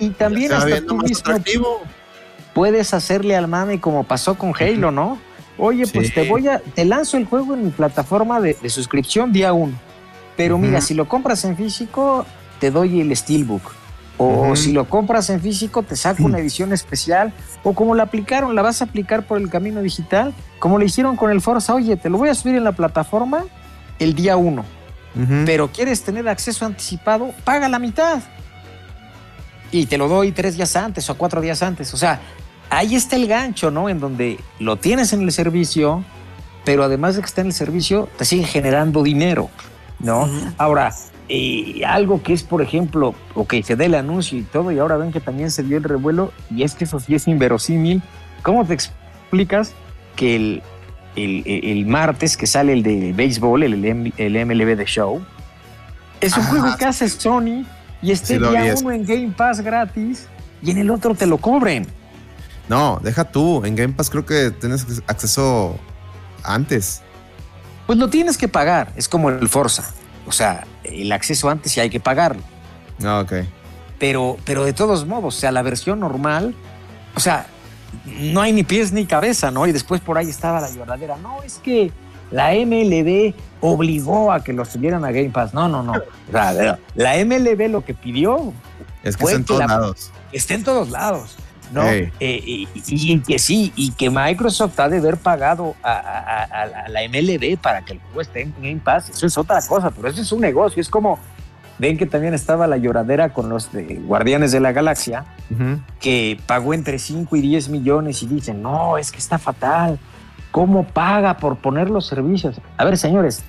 Y 0.00 0.10
también 0.10 0.52
hasta 0.52 0.80
tú 0.80 0.96
mismo 0.96 1.80
puedes 2.54 2.92
hacerle 2.92 3.36
al 3.36 3.46
mame 3.46 3.80
como 3.80 4.02
pasó 4.02 4.34
con 4.36 4.52
Halo, 4.58 4.90
¿no? 4.90 5.18
Oye, 5.58 5.86
pues 5.86 6.12
te 6.12 6.28
voy 6.28 6.48
a, 6.48 6.58
te 6.58 6.84
lanzo 6.84 7.16
el 7.16 7.26
juego 7.26 7.54
en 7.54 7.64
mi 7.64 7.70
plataforma 7.70 8.40
de, 8.40 8.56
suscripción 8.68 9.32
día 9.32 9.52
1. 9.52 9.72
Pero 10.36 10.58
mira, 10.58 10.80
si 10.80 10.94
lo 10.94 11.06
compras 11.08 11.44
en 11.44 11.56
físico, 11.56 12.26
te 12.58 12.70
doy 12.70 13.00
el 13.00 13.16
Steelbook. 13.16 13.72
O 14.16 14.54
si 14.54 14.72
lo 14.72 14.88
compras 14.88 15.30
en 15.30 15.40
físico, 15.40 15.82
te 15.82 15.96
saco 15.96 16.24
una 16.24 16.38
edición 16.38 16.72
especial. 16.72 17.32
O 17.62 17.72
como 17.72 17.94
la 17.94 18.04
aplicaron, 18.04 18.54
la 18.54 18.62
vas 18.62 18.80
a 18.80 18.86
aplicar 18.86 19.26
por 19.26 19.38
el 19.38 19.48
camino 19.50 19.80
digital. 19.80 20.34
Como 20.58 20.78
le 20.78 20.86
hicieron 20.86 21.16
con 21.16 21.30
el 21.30 21.40
Forza, 21.40 21.74
oye, 21.74 21.96
te 21.96 22.10
lo 22.10 22.18
voy 22.18 22.28
a 22.28 22.34
subir 22.34 22.56
en 22.56 22.64
la 22.64 22.72
plataforma 22.72 23.44
el 23.98 24.14
día 24.14 24.36
1 24.36 24.64
pero 25.46 25.70
quieres 25.70 26.02
tener 26.02 26.28
acceso 26.28 26.64
anticipado, 26.66 27.32
paga 27.44 27.68
la 27.68 27.78
mitad. 27.78 28.20
Y 29.70 29.86
te 29.86 29.98
lo 29.98 30.08
doy 30.08 30.32
tres 30.32 30.56
días 30.56 30.76
antes 30.76 31.08
o 31.10 31.16
cuatro 31.16 31.40
días 31.40 31.62
antes. 31.62 31.92
O 31.94 31.96
sea, 31.96 32.20
ahí 32.70 32.94
está 32.94 33.16
el 33.16 33.26
gancho, 33.26 33.70
¿no? 33.70 33.88
En 33.88 34.00
donde 34.00 34.38
lo 34.58 34.76
tienes 34.76 35.12
en 35.12 35.22
el 35.22 35.32
servicio, 35.32 36.04
pero 36.64 36.84
además 36.84 37.16
de 37.16 37.22
que 37.22 37.26
está 37.26 37.40
en 37.40 37.48
el 37.48 37.52
servicio, 37.52 38.08
te 38.16 38.24
sigue 38.24 38.44
generando 38.44 39.02
dinero, 39.02 39.50
¿no? 39.98 40.28
Ahora, 40.58 40.94
eh, 41.28 41.82
algo 41.86 42.22
que 42.22 42.32
es, 42.32 42.42
por 42.42 42.62
ejemplo, 42.62 43.14
ok, 43.34 43.54
se 43.64 43.76
dé 43.76 43.86
el 43.86 43.94
anuncio 43.94 44.38
y 44.38 44.42
todo, 44.42 44.72
y 44.72 44.78
ahora 44.78 44.96
ven 44.96 45.12
que 45.12 45.20
también 45.20 45.50
se 45.50 45.62
dio 45.62 45.76
el 45.76 45.84
revuelo, 45.84 46.32
y 46.50 46.62
es 46.62 46.74
que 46.74 46.84
eso 46.84 47.00
sí 47.00 47.14
es 47.14 47.28
inverosímil. 47.28 48.02
¿Cómo 48.42 48.64
te 48.66 48.74
explicas 48.74 49.72
que 50.16 50.36
el, 50.36 50.62
el, 51.16 51.86
martes 51.86 52.36
que 52.36 52.46
sale 52.46 52.72
el 52.72 52.82
de 52.82 53.12
béisbol, 53.12 53.62
el, 53.62 54.12
el 54.16 54.46
MLB 54.46 54.76
de 54.76 54.84
Show. 54.84 55.24
Es 56.20 56.36
un 56.36 56.44
juego 56.44 56.76
que 56.76 56.84
hace 56.84 57.08
Sony 57.08 57.64
y 58.02 58.10
este 58.10 58.38
día 58.38 58.74
uno 58.78 58.92
en 58.92 59.04
Game 59.04 59.32
Pass 59.36 59.60
gratis 59.60 60.28
y 60.62 60.70
en 60.70 60.78
el 60.78 60.90
otro 60.90 61.14
te 61.14 61.26
lo 61.26 61.38
cobren. 61.38 61.86
No, 62.68 62.98
deja 63.02 63.24
tú. 63.24 63.64
En 63.64 63.76
Game 63.76 63.92
Pass 63.92 64.10
creo 64.10 64.24
que 64.24 64.50
tienes 64.50 64.86
acceso 65.06 65.78
antes. 66.42 67.02
Pues 67.86 67.98
lo 67.98 68.08
tienes 68.08 68.38
que 68.38 68.48
pagar. 68.48 68.92
Es 68.96 69.08
como 69.08 69.30
el 69.30 69.48
Forza. 69.48 69.84
O 70.26 70.32
sea, 70.32 70.66
el 70.84 71.12
acceso 71.12 71.50
antes 71.50 71.72
sí 71.72 71.80
hay 71.80 71.90
que 71.90 72.00
pagarlo. 72.00 72.42
Ah, 73.04 73.20
ok. 73.20 73.46
Pero, 73.98 74.36
pero 74.44 74.64
de 74.64 74.72
todos 74.72 75.06
modos, 75.06 75.36
o 75.36 75.38
sea, 75.38 75.52
la 75.52 75.62
versión 75.62 76.00
normal, 76.00 76.54
o 77.14 77.20
sea, 77.20 77.46
no 78.06 78.40
hay 78.40 78.52
ni 78.52 78.64
pies 78.64 78.92
ni 78.92 79.06
cabeza, 79.06 79.50
¿no? 79.50 79.66
Y 79.66 79.72
después 79.72 80.00
por 80.00 80.18
ahí 80.18 80.28
estaba 80.28 80.60
la 80.60 80.70
lloradera. 80.70 81.16
No, 81.16 81.42
es 81.42 81.58
que 81.58 81.92
la 82.30 82.52
MLB 82.52 83.34
obligó 83.60 84.32
a 84.32 84.42
que 84.42 84.52
lo 84.52 84.64
subieran 84.64 85.04
a 85.04 85.10
Game 85.10 85.30
Pass. 85.30 85.54
No, 85.54 85.68
no, 85.68 85.82
no. 85.82 85.94
La, 86.32 86.78
MLB 87.24 87.70
lo 87.70 87.84
que 87.84 87.94
pidió 87.94 88.52
es 89.02 89.16
que 89.16 89.24
esté 89.24 89.36
en 89.36 89.44
todos 89.44 89.66
lados. 89.66 90.10
Esté 90.32 90.54
en 90.54 90.64
todos 90.64 90.90
lados. 90.90 91.36
¿No? 91.74 91.82
Eh, 91.90 92.10
y, 92.20 93.18
que 93.20 93.38
sí, 93.38 93.72
y 93.76 93.90
que 93.92 94.08
Microsoft 94.08 94.78
ha 94.78 94.88
de 94.88 94.98
haber 94.98 95.16
pagado 95.16 95.74
a, 95.82 96.86
la 96.88 97.00
MLB 97.08 97.58
para 97.58 97.84
que 97.84 97.94
el 97.94 98.00
juego 98.00 98.20
esté 98.20 98.42
en 98.42 98.54
Game 98.60 98.80
Pass. 98.82 99.10
Eso 99.10 99.26
es 99.26 99.36
otra 99.36 99.60
cosa, 99.66 99.90
pero 99.90 100.08
eso 100.08 100.22
es 100.22 100.32
un 100.32 100.40
negocio. 100.40 100.80
Es 100.80 100.88
como 100.88 101.18
Ven 101.78 101.98
que 101.98 102.06
también 102.06 102.34
estaba 102.34 102.66
la 102.66 102.76
lloradera 102.76 103.32
con 103.32 103.48
los 103.48 103.72
de 103.72 103.96
Guardianes 103.96 104.52
de 104.52 104.60
la 104.60 104.72
Galaxia, 104.72 105.24
que 106.00 106.38
pagó 106.46 106.72
entre 106.72 106.98
5 106.98 107.34
y 107.36 107.40
10 107.40 107.68
millones 107.68 108.22
y 108.22 108.26
dicen, 108.26 108.62
no, 108.62 108.96
es 108.96 109.10
que 109.10 109.18
está 109.18 109.38
fatal. 109.38 109.98
¿Cómo 110.52 110.86
paga 110.86 111.36
por 111.36 111.56
poner 111.56 111.90
los 111.90 112.06
servicios? 112.06 112.60
A 112.76 112.84
ver, 112.84 112.96
señores, 112.96 113.42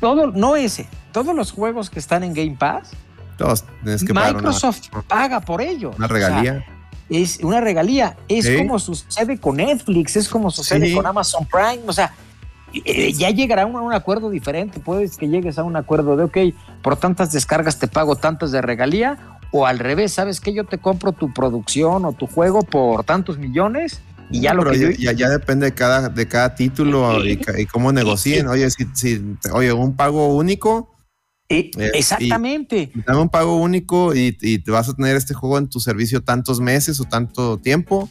todo, 0.00 0.28
no 0.28 0.56
ese, 0.56 0.88
todos 1.12 1.36
los 1.36 1.52
juegos 1.52 1.90
que 1.90 1.98
están 1.98 2.24
en 2.24 2.32
Game 2.32 2.56
Pass, 2.58 2.92
todos 3.36 3.62
que 3.84 4.14
Microsoft 4.14 4.88
paga 5.06 5.40
por 5.40 5.60
ello. 5.60 5.92
Una 5.98 6.08
regalía. 6.08 6.64
Es 7.10 7.40
una 7.42 7.60
regalía. 7.60 8.16
Es 8.28 8.50
como 8.56 8.78
sucede 8.78 9.38
con 9.38 9.56
Netflix, 9.56 10.16
es 10.16 10.28
como 10.28 10.50
sucede 10.50 10.92
con 10.94 11.06
Amazon 11.06 11.46
Prime. 11.46 11.82
O 11.86 11.92
sea, 11.92 12.14
eh, 12.72 13.12
ya 13.12 13.30
llegará 13.30 13.62
a 13.62 13.66
un, 13.66 13.92
acuerdo 13.92 14.30
diferente. 14.30 14.80
Puedes 14.80 15.16
que 15.16 15.28
llegues 15.28 15.58
a 15.58 15.64
un 15.64 15.76
acuerdo 15.76 16.16
de, 16.16 16.24
ok, 16.24 16.38
por 16.82 16.96
tantas 16.96 17.32
descargas 17.32 17.78
te 17.78 17.88
pago 17.88 18.16
tantas 18.16 18.52
de 18.52 18.60
regalía, 18.60 19.18
o 19.50 19.66
al 19.66 19.78
revés, 19.78 20.12
¿sabes 20.12 20.40
que 20.40 20.52
Yo 20.52 20.64
te 20.64 20.78
compro 20.78 21.12
tu 21.12 21.32
producción 21.32 22.04
o 22.04 22.12
tu 22.12 22.26
juego 22.26 22.62
por 22.62 23.04
tantos 23.04 23.38
millones 23.38 24.02
y 24.30 24.40
ya 24.40 24.52
lo 24.52 24.64
que 24.64 24.94
ya, 24.98 25.12
ya, 25.12 25.30
depende 25.30 25.66
de 25.66 25.74
cada, 25.74 26.10
de 26.10 26.28
cada 26.28 26.54
título 26.54 27.24
y, 27.24 27.38
cómo 27.66 27.92
negocien. 27.92 28.46
Oye, 28.48 28.68
si, 28.70 28.86
si, 28.92 29.36
oye, 29.52 29.72
un 29.72 29.96
pago 29.96 30.34
único, 30.34 30.97
Eh, 31.50 31.70
exactamente. 31.94 32.90
dame 33.06 33.22
un 33.22 33.30
pago 33.30 33.56
único 33.56 34.14
y, 34.14 34.32
te 34.32 34.70
vas 34.70 34.88
a 34.88 34.94
tener 34.94 35.16
este 35.16 35.32
juego 35.32 35.56
en 35.56 35.68
tu 35.68 35.80
servicio 35.80 36.22
tantos 36.22 36.60
meses 36.60 37.00
o 37.00 37.04
tanto 37.04 37.58
tiempo. 37.58 38.08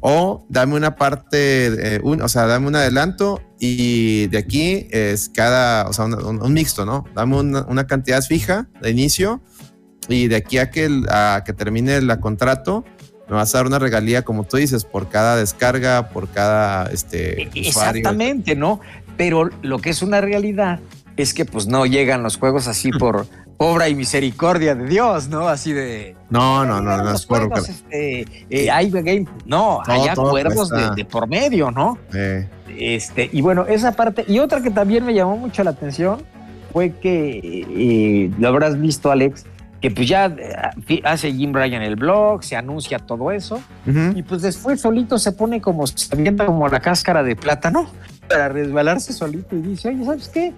O 0.00 0.46
dame 0.48 0.76
una 0.76 0.94
parte, 0.94 1.96
eh, 1.96 2.00
o 2.02 2.28
sea, 2.28 2.46
dame 2.46 2.68
un 2.68 2.76
adelanto 2.76 3.42
y 3.58 4.28
de 4.28 4.38
aquí 4.38 4.86
es 4.90 5.28
cada, 5.28 5.88
o 5.88 5.92
sea, 5.92 6.04
un, 6.04 6.52
mixto, 6.52 6.86
¿no? 6.86 7.04
Dame 7.16 7.36
una, 7.36 7.86
cantidad 7.88 8.22
fija 8.22 8.68
de 8.80 8.90
inicio 8.90 9.42
y 10.08 10.28
de 10.28 10.36
aquí 10.36 10.58
a 10.58 10.70
que, 10.70 10.88
a 11.10 11.42
que 11.44 11.52
termine 11.52 11.96
el 11.96 12.20
contrato, 12.20 12.84
me 13.28 13.34
vas 13.34 13.52
a 13.54 13.58
dar 13.58 13.66
una 13.66 13.80
regalía, 13.80 14.24
como 14.24 14.44
tú 14.44 14.56
dices, 14.56 14.84
por 14.84 15.08
cada 15.08 15.36
descarga, 15.36 16.10
por 16.10 16.28
cada 16.28 16.86
este, 16.92 17.50
Exactamente, 17.54 18.54
¿no? 18.54 18.80
Pero 19.16 19.50
lo 19.62 19.80
que 19.80 19.90
es 19.90 20.00
una 20.00 20.20
realidad 20.20 20.78
es 21.18 21.34
que 21.34 21.44
pues 21.44 21.66
no 21.66 21.84
llegan 21.84 22.22
los 22.22 22.38
juegos 22.38 22.68
así 22.68 22.90
por 22.90 23.26
obra 23.58 23.88
y 23.88 23.94
misericordia 23.94 24.74
de 24.76 24.86
Dios, 24.86 25.28
¿no? 25.28 25.48
Así 25.48 25.72
de... 25.72 26.16
No, 26.30 26.64
no, 26.64 26.80
no, 26.80 26.96
no 26.96 27.12
es 27.12 27.26
por... 27.26 27.50
Este, 27.58 28.24
eh, 28.48 28.70
hay 28.70 28.88
game, 28.90 29.26
no, 29.44 29.80
hay 29.84 30.08
acuerdos 30.08 30.70
de, 30.70 31.04
por 31.04 31.26
medio, 31.28 31.72
¿no? 31.72 31.98
Este, 32.68 33.28
y 33.32 33.40
bueno, 33.40 33.66
esa 33.66 33.92
parte, 33.92 34.24
y 34.28 34.38
otra 34.38 34.62
que 34.62 34.70
también 34.70 35.04
me 35.04 35.12
llamó 35.12 35.36
mucho 35.36 35.64
la 35.64 35.70
atención 35.70 36.22
fue 36.72 36.92
que, 36.92 37.40
eh, 37.44 38.30
lo 38.38 38.48
habrás 38.48 38.80
visto, 38.80 39.10
Alex, 39.10 39.44
que 39.80 39.90
pues 39.90 40.08
ya 40.08 40.26
eh, 40.26 41.00
hace 41.02 41.32
Jim 41.32 41.50
Bryan 41.50 41.82
el 41.82 41.96
blog, 41.96 42.44
se 42.44 42.54
anuncia 42.54 43.00
todo 43.00 43.32
eso, 43.32 43.60
y 44.14 44.22
pues 44.22 44.42
después 44.42 44.80
solito 44.80 45.18
se 45.18 45.32
pone 45.32 45.60
como, 45.60 45.84
se 45.88 46.14
avienta 46.14 46.46
como 46.46 46.68
la 46.68 46.78
cáscara 46.78 47.24
de 47.24 47.34
plátano 47.34 47.90
para 48.28 48.48
resbalarse 48.48 49.12
solito 49.12 49.56
y 49.56 49.62
dice, 49.62 49.88
oye, 49.88 50.04
¿sabes 50.04 50.28
qué? 50.28 50.52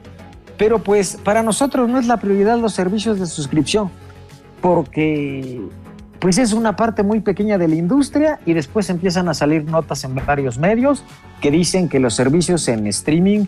Pero 0.61 0.79
pues 0.81 1.17
para 1.25 1.43
nosotros 1.43 1.89
no 1.89 1.99
es 1.99 2.07
la 2.07 2.19
prioridad 2.19 2.59
los 2.59 2.75
servicios 2.75 3.19
de 3.19 3.25
suscripción, 3.25 3.91
porque 4.61 5.59
pues 6.19 6.37
es 6.37 6.53
una 6.53 6.77
parte 6.77 7.03
muy 7.03 7.21
pequeña 7.21 7.57
de 7.57 7.67
la 7.67 7.77
industria 7.77 8.41
y 8.45 8.53
después 8.53 8.91
empiezan 8.91 9.31
a 9.31 9.33
salir 9.33 9.65
notas 9.65 10.05
en 10.05 10.15
varios 10.15 10.59
medios 10.59 11.03
que 11.41 11.51
dicen 11.51 11.89
que 11.89 11.99
los 11.99 12.13
servicios 12.13 12.69
en 12.69 12.87
streaming 12.89 13.47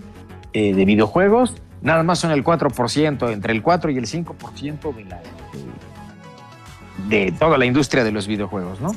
eh, 0.55 0.73
de 0.73 0.85
videojuegos 0.87 1.55
nada 1.83 2.03
más 2.03 2.19
son 2.19 2.31
el 2.31 2.43
4%, 2.43 3.31
entre 3.31 3.53
el 3.53 3.61
4 3.61 3.91
y 3.91 3.99
el 3.99 4.07
5% 4.07 4.95
de, 4.95 5.05
la, 5.05 5.21
de, 7.11 7.31
toda 7.39 7.59
la 7.59 7.67
industria 7.67 8.05
de 8.05 8.13
los 8.13 8.27
videojuegos, 8.27 8.81
¿no? 8.81 8.93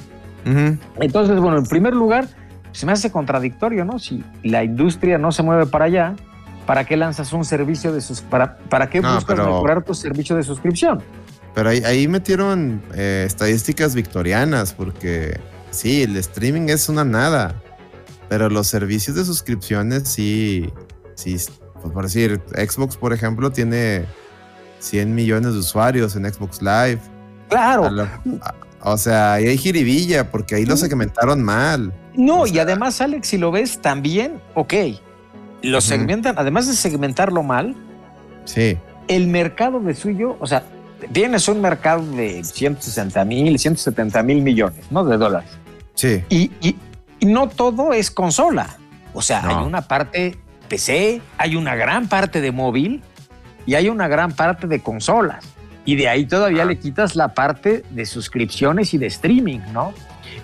Entonces, 1.01 1.37
bueno, 1.37 1.57
en 1.57 1.65
primer 1.65 1.93
lugar, 1.93 2.29
se 2.71 2.85
me 2.85 2.93
hace 2.93 3.11
contradictorio, 3.11 3.83
¿no? 3.83 3.99
Si 3.99 4.23
la 4.41 4.63
industria 4.63 5.17
no 5.17 5.33
se 5.33 5.43
mueve 5.43 5.65
para 5.65 5.83
allá, 5.85 6.15
¿para 6.65 6.85
qué 6.85 6.97
lanzas 6.97 7.33
un 7.33 7.45
servicio 7.45 7.91
de 7.93 8.01
sus 8.01 8.21
para, 8.21 8.57
para 8.57 8.89
qué 8.89 9.01
buscas 9.01 9.37
mejorar 9.37 9.83
tu 9.83 9.93
servicio 9.93 10.35
de 10.35 10.43
suscripción? 10.43 11.01
Pero 11.53 11.69
ahí, 11.69 12.07
metieron 12.09 12.83
eh, 12.93 13.23
estadísticas 13.25 13.95
victorianas, 13.95 14.73
porque 14.73 15.39
sí, 15.71 16.03
el 16.03 16.17
streaming 16.17 16.67
es 16.67 16.89
una 16.89 17.05
nada, 17.05 17.61
pero 18.27 18.49
los 18.49 18.67
servicios 18.67 19.15
de 19.15 19.23
suscripciones 19.23 20.09
sí, 20.09 20.69
sí, 21.15 21.37
pues 21.81 21.93
por 21.93 22.03
decir, 22.03 22.41
Xbox, 22.49 22.97
por 22.97 23.13
ejemplo, 23.13 23.51
tiene 23.51 24.05
100 24.79 25.15
millones 25.15 25.53
de 25.53 25.59
usuarios 25.59 26.17
en 26.17 26.31
Xbox 26.31 26.61
Live. 26.61 26.99
Claro. 27.47 28.05
o 28.81 28.97
sea, 28.97 29.33
ahí 29.33 29.47
hay 29.47 29.57
jiribilla, 29.57 30.29
porque 30.31 30.55
ahí 30.55 30.65
lo 30.65 30.75
segmentaron 30.75 31.41
mal. 31.41 31.93
No, 32.15 32.45
y 32.47 32.59
además, 32.59 32.99
Alex, 32.99 33.29
si 33.29 33.37
lo 33.37 33.51
ves 33.51 33.81
también, 33.81 34.41
ok, 34.55 34.73
lo 35.65 35.81
segmentan, 35.81 36.35
además 36.37 36.67
de 36.67 36.73
segmentarlo 36.73 37.43
mal, 37.43 37.75
sí. 38.45 38.77
el 39.07 39.27
mercado 39.27 39.79
de 39.79 39.93
suyo, 39.95 40.37
o 40.39 40.47
sea, 40.47 40.63
tienes 41.11 41.47
un 41.47 41.61
mercado 41.61 42.05
de 42.05 42.43
160 42.43 43.25
mil, 43.25 43.57
170 43.57 44.23
mil 44.23 44.41
millones, 44.41 44.85
¿no? 44.89 45.03
De 45.05 45.17
dólares. 45.17 45.49
Sí. 45.93 46.23
Y, 46.29 46.75
no 47.21 47.49
todo 47.49 47.93
es 47.93 48.11
consola. 48.11 48.77
O 49.13 49.21
sea, 49.21 49.47
hay 49.47 49.65
una 49.65 49.81
parte 49.81 50.37
PC, 50.67 51.21
hay 51.37 51.55
una 51.55 51.75
gran 51.75 52.07
parte 52.07 52.41
de 52.41 52.51
móvil 52.51 53.01
y 53.65 53.73
hay 53.75 53.89
una 53.89 54.07
gran 54.07 54.33
parte 54.33 54.67
de 54.67 54.81
consolas. 54.81 55.45
Y 55.85 55.95
de 55.95 56.09
ahí 56.09 56.25
todavía 56.25 56.63
ah. 56.63 56.65
le 56.65 56.77
quitas 56.77 57.15
la 57.15 57.33
parte 57.33 57.83
de 57.89 58.05
suscripciones 58.05 58.93
y 58.93 58.97
de 58.97 59.07
streaming, 59.07 59.59
¿no? 59.71 59.93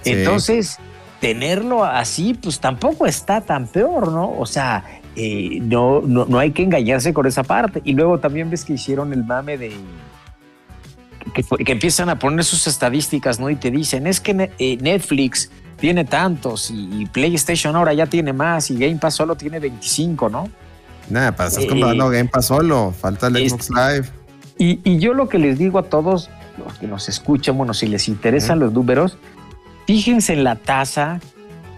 Entonces, 0.05 0.79
tenerlo 1.19 1.83
así, 1.83 2.33
pues 2.33 2.59
tampoco 2.59 3.05
está 3.05 3.41
tan 3.41 3.67
peor, 3.67 4.11
¿no? 4.11 4.31
O 4.31 4.45
sea, 4.45 4.83
eh, 5.15 5.59
no, 5.61 6.01
no, 6.01 6.39
hay 6.39 6.51
que 6.51 6.63
engañarse 6.63 7.13
con 7.13 7.25
esa 7.25 7.43
parte. 7.43 7.81
Y 7.83 7.93
luego 7.93 8.19
también 8.19 8.49
ves 8.49 8.65
que 8.65 8.73
hicieron 8.73 9.13
el 9.13 9.23
mame 9.23 9.57
de... 9.57 9.71
Que, 11.33 11.43
que 11.43 11.71
empiezan 11.71 12.09
a 12.09 12.17
poner 12.17 12.43
sus 12.43 12.65
estadísticas, 12.65 13.39
¿no? 13.39 13.49
Y 13.49 13.55
te 13.55 13.69
dicen, 13.69 14.07
es 14.07 14.19
que 14.19 14.51
eh, 14.57 14.77
Netflix 14.81 15.51
tiene 15.77 16.03
tantos 16.03 16.71
y, 16.71 17.05
PlayStation 17.07 17.75
ahora 17.75 17.93
ya 17.93 18.07
tiene 18.07 18.33
más 18.33 18.71
y 18.71 18.77
Game 18.77 18.97
Pass 18.97 19.15
solo 19.15 19.35
tiene 19.35 19.59
25, 19.59 20.29
¿no? 20.29 20.49
Nada, 21.09 21.35
para 21.35 21.49
comparando 21.51 22.11
eh, 22.11 22.17
Game 22.17 22.29
Pass 22.29 22.47
solo, 22.47 22.93
falta 22.97 23.27
el 23.27 23.49
Xbox 23.49 23.69
Live. 23.69 24.09
Y, 24.57 24.79
y, 24.83 24.99
yo 24.99 25.13
lo 25.13 25.29
que 25.29 25.37
les 25.37 25.59
digo 25.59 25.77
a 25.79 25.83
todos 25.83 26.29
los 26.63 26.77
que 26.79 26.87
nos 26.87 27.07
escuchan, 27.07 27.57
bueno, 27.57 27.73
si 27.73 27.87
les 27.87 28.07
interesan 28.07 28.59
los 28.59 28.73
números, 28.73 29.17
fíjense 29.85 30.33
en 30.33 30.43
la 30.43 30.55
tasa 30.55 31.19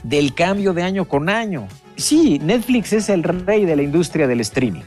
del 0.04 0.34
cambio 0.34 0.74
de 0.74 0.84
año 0.84 1.06
con 1.06 1.30
año 1.30 1.68
sí, 1.96 2.40
Netflix 2.40 2.94
es 2.94 3.10
el 3.10 3.24
rey 3.24 3.66
de 3.66 3.76
la 3.76 3.82
industria 3.82 4.28
del 4.28 4.42
streaming, 4.42 4.84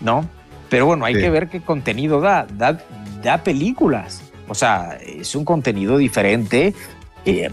¿no? 0.00 0.28
Pero 0.68 0.86
bueno, 0.86 1.04
hay 1.04 1.14
que 1.14 1.28
ver 1.30 1.48
qué 1.48 1.60
contenido 1.60 2.20
da. 2.20 2.46
da. 3.22 3.42
películas. 3.42 4.22
O 4.48 4.54
sea, 4.54 4.98
es 5.04 5.34
un 5.34 5.44
contenido 5.44 5.98
diferente. 5.98 6.74
Eh, 7.26 7.50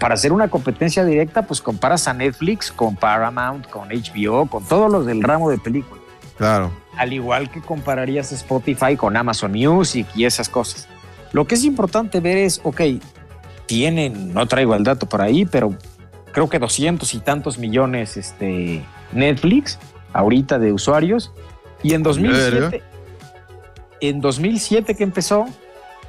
para 0.00 0.14
hacer 0.14 0.32
una 0.32 0.48
competencia 0.48 1.04
directa, 1.04 1.42
pues 1.42 1.60
comparas 1.60 2.08
a 2.08 2.14
Netflix 2.14 2.72
con 2.72 2.96
Paramount, 2.96 3.68
con 3.68 3.88
HBO, 3.88 4.46
con 4.46 4.64
todos 4.64 4.90
los 4.90 5.04
del 5.04 5.22
ramo 5.22 5.50
de 5.50 5.58
películas. 5.58 6.02
Claro. 6.38 6.72
Al 6.96 7.12
igual 7.12 7.50
que 7.50 7.60
compararías 7.60 8.32
Spotify 8.32 8.96
con 8.96 9.16
Amazon 9.16 9.52
Music 9.52 10.06
y 10.14 10.24
esas 10.24 10.48
cosas. 10.48 10.88
Lo 11.32 11.46
que 11.46 11.56
es 11.56 11.64
importante 11.64 12.20
ver 12.20 12.38
es, 12.38 12.60
ok, 12.62 12.80
tienen, 13.66 14.32
no 14.32 14.46
traigo 14.46 14.74
el 14.74 14.84
dato 14.84 15.06
por 15.06 15.20
ahí, 15.20 15.44
pero 15.44 15.74
creo 16.34 16.48
que 16.48 16.58
doscientos 16.58 17.14
y 17.14 17.20
tantos 17.20 17.58
millones 17.58 18.18
este, 18.18 18.82
Netflix 19.12 19.78
ahorita 20.12 20.58
de 20.58 20.72
usuarios. 20.72 21.32
Y 21.82 21.94
en 21.94 22.02
2007, 22.02 22.82
en 24.00 24.20
2007 24.20 24.94
que 24.94 25.04
empezó, 25.04 25.46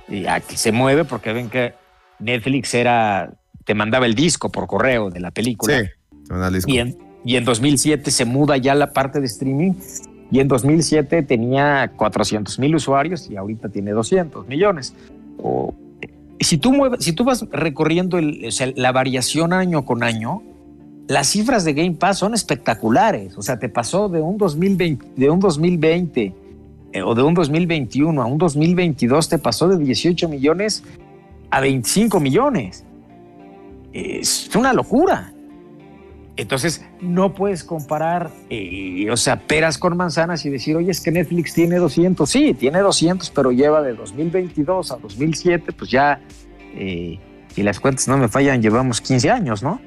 y 0.10 0.26
aquí 0.26 0.58
se 0.58 0.72
mueve 0.72 1.06
porque 1.06 1.32
ven 1.32 1.50
que 1.50 1.76
Netflix 2.20 2.74
era, 2.74 3.34
te 3.64 3.76
mandaba 3.76 4.06
el 4.06 4.16
disco 4.16 4.52
por 4.52 4.68
correo 4.68 5.10
de 5.10 5.20
la 5.20 5.32
película. 5.32 5.80
Sí, 5.80 6.62
y 6.66 6.80
en, 6.80 6.98
y 7.24 7.36
en 7.36 7.46
2007 7.46 8.10
se 8.10 8.26
muda 8.26 8.58
ya 8.58 8.74
la 8.74 8.94
parte 8.94 9.20
de 9.20 9.28
streaming 9.28 9.74
y 10.32 10.40
en 10.40 10.48
2007 10.48 11.22
tenía 11.24 11.92
400 11.96 12.58
mil 12.58 12.76
usuarios 12.76 13.30
y 13.30 13.38
ahorita 13.38 13.70
tiene 13.70 13.92
200 13.92 14.48
millones. 14.48 14.96
O 15.38 15.76
si 16.40 16.58
tú, 16.58 16.74
si 17.00 17.14
tú 17.14 17.24
vas 17.24 17.46
recorriendo 17.52 18.20
la 18.20 18.92
variación 18.92 19.54
año 19.54 19.86
con 19.86 20.04
año, 20.04 20.42
las 21.08 21.28
cifras 21.28 21.64
de 21.64 21.74
Game 21.74 21.94
Pass 21.94 22.20
son 22.20 22.34
espectaculares. 22.34 23.38
O 23.38 23.42
sea, 23.42 23.60
te 23.60 23.70
pasó 23.70 24.10
de 24.10 24.22
un 24.22 24.38
2020, 24.38 25.06
de 25.16 25.30
un 25.30 25.40
2020 25.40 26.34
eh, 26.94 27.02
o 27.04 27.14
de 27.14 27.24
un 27.24 27.34
2021 27.34 28.22
a 28.22 28.26
un 28.26 28.38
2022, 28.38 29.30
te 29.30 29.38
pasó 29.38 29.68
de 29.68 29.78
18 29.78 30.28
millones 30.30 30.84
a 31.52 31.62
25 31.62 32.20
millones. 32.20 32.84
Es 33.94 34.50
una 34.56 34.74
locura. 34.74 35.32
Entonces, 36.38 36.86
no 37.00 37.34
puedes 37.34 37.64
comparar, 37.64 38.30
eh, 38.50 39.08
o 39.10 39.16
sea, 39.16 39.40
peras 39.40 39.78
con 39.78 39.96
manzanas 39.96 40.46
y 40.46 40.50
decir, 40.50 40.76
oye, 40.76 40.92
es 40.92 41.00
que 41.00 41.12
Netflix 41.12 41.54
tiene 41.54 41.78
200. 41.78 42.30
Sí, 42.30 42.54
tiene 42.54 42.80
200, 42.80 43.30
pero 43.30 43.52
lleva 43.52 43.82
de 43.82 43.94
2022 43.94 44.92
a 44.92 44.98
2007, 44.98 45.72
pues 45.72 45.90
ya, 45.90 46.20
eh, 46.76 47.20
y 47.56 47.64
las 47.64 47.80
cuentas 47.80 48.08
no 48.10 48.18
me 48.18 48.28
fallan, 48.28 48.62
llevamos 48.62 49.00
15 49.00 49.32
años, 49.32 49.64
¿no? 49.64 49.80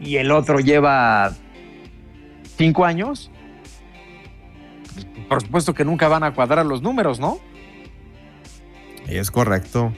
Y 0.00 0.16
el 0.16 0.30
otro 0.32 0.60
lleva 0.60 1.32
5 2.56 2.84
años. 2.84 3.30
Por 5.28 5.42
supuesto 5.42 5.72
que 5.72 5.84
nunca 5.84 6.08
van 6.08 6.24
a 6.24 6.34
cuadrar 6.34 6.66
los 6.66 6.82
números, 6.82 7.20
¿no? 7.20 7.38
Es 9.06 9.30
correcto. 9.30 9.92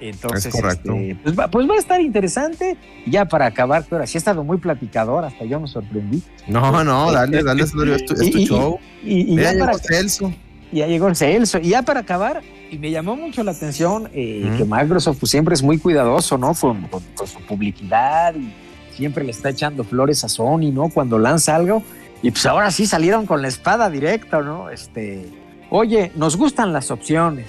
Entonces, 0.00 0.54
este, 0.54 1.16
pues, 1.22 1.36
pues, 1.50 1.68
va, 1.68 1.74
a 1.74 1.78
estar 1.78 2.00
interesante. 2.00 2.76
Ya 3.06 3.24
para 3.24 3.46
acabar, 3.46 3.84
pero 3.88 4.06
sí 4.06 4.16
ha 4.16 4.20
estado 4.20 4.44
muy 4.44 4.58
platicador, 4.58 5.24
hasta 5.24 5.44
yo 5.44 5.60
me 5.60 5.68
sorprendí. 5.68 6.22
No, 6.46 6.84
no, 6.84 7.10
dale, 7.12 7.42
dale, 7.42 7.62
es 7.64 7.72
tu, 7.72 8.14
show. 8.38 8.78
Y, 9.02 9.36
ya, 9.36 9.52
llegó 9.52 9.78
Celso. 9.78 10.32
Ya 10.70 10.86
llegó 10.86 11.14
Celso. 11.14 11.58
Y 11.58 11.70
ya 11.70 11.82
para 11.82 12.00
acabar, 12.00 12.42
y 12.70 12.78
me 12.78 12.90
llamó 12.90 13.16
mucho 13.16 13.42
la 13.42 13.52
atención 13.52 14.08
eh, 14.12 14.54
que 14.56 14.64
Microsoft 14.64 15.18
pues, 15.18 15.30
siempre 15.30 15.54
es 15.54 15.62
muy 15.62 15.78
cuidadoso, 15.78 16.38
¿no? 16.38 16.54
Con, 16.54 16.88
su 17.26 17.40
publicidad 17.46 18.34
y 18.34 18.52
siempre 18.94 19.24
le 19.24 19.30
está 19.30 19.50
echando 19.50 19.84
flores 19.84 20.22
a 20.24 20.28
Sony, 20.28 20.70
¿no? 20.72 20.88
Cuando 20.90 21.18
lanza 21.18 21.56
algo. 21.56 21.82
Y 22.22 22.30
pues 22.30 22.46
ahora 22.46 22.70
sí 22.70 22.86
salieron 22.86 23.26
con 23.26 23.42
la 23.42 23.48
espada 23.48 23.90
directa, 23.90 24.42
¿no? 24.42 24.70
Este, 24.70 25.28
oye, 25.70 26.12
nos 26.16 26.36
gustan 26.36 26.72
las 26.72 26.90
opciones. 26.90 27.46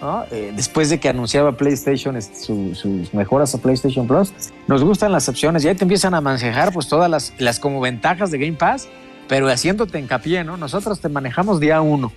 ¿No? 0.00 0.24
Eh, 0.30 0.52
después 0.54 0.90
de 0.90 1.00
que 1.00 1.08
anunciaba 1.08 1.56
PlayStation 1.56 2.16
este, 2.16 2.74
sus 2.74 3.12
mejoras 3.14 3.54
a 3.54 3.58
PlayStation 3.58 4.06
Plus, 4.06 4.32
nos 4.66 4.82
gustan 4.82 5.12
las 5.12 5.28
opciones 5.28 5.64
y 5.64 5.68
ahí 5.68 5.74
te 5.74 5.84
empiezan 5.84 6.14
a 6.14 6.20
manejar 6.20 6.72
pues 6.72 6.88
todas 6.88 7.10
las, 7.10 7.32
las 7.38 7.58
como 7.58 7.80
ventajas 7.80 8.30
de 8.30 8.38
Game 8.38 8.56
Pass, 8.56 8.88
pero 9.28 9.48
haciéndote 9.48 9.98
hincapié, 9.98 10.44
¿no? 10.44 10.56
Nosotros 10.56 11.00
te 11.00 11.08
manejamos 11.08 11.60
día 11.60 11.80
uno. 11.80 12.12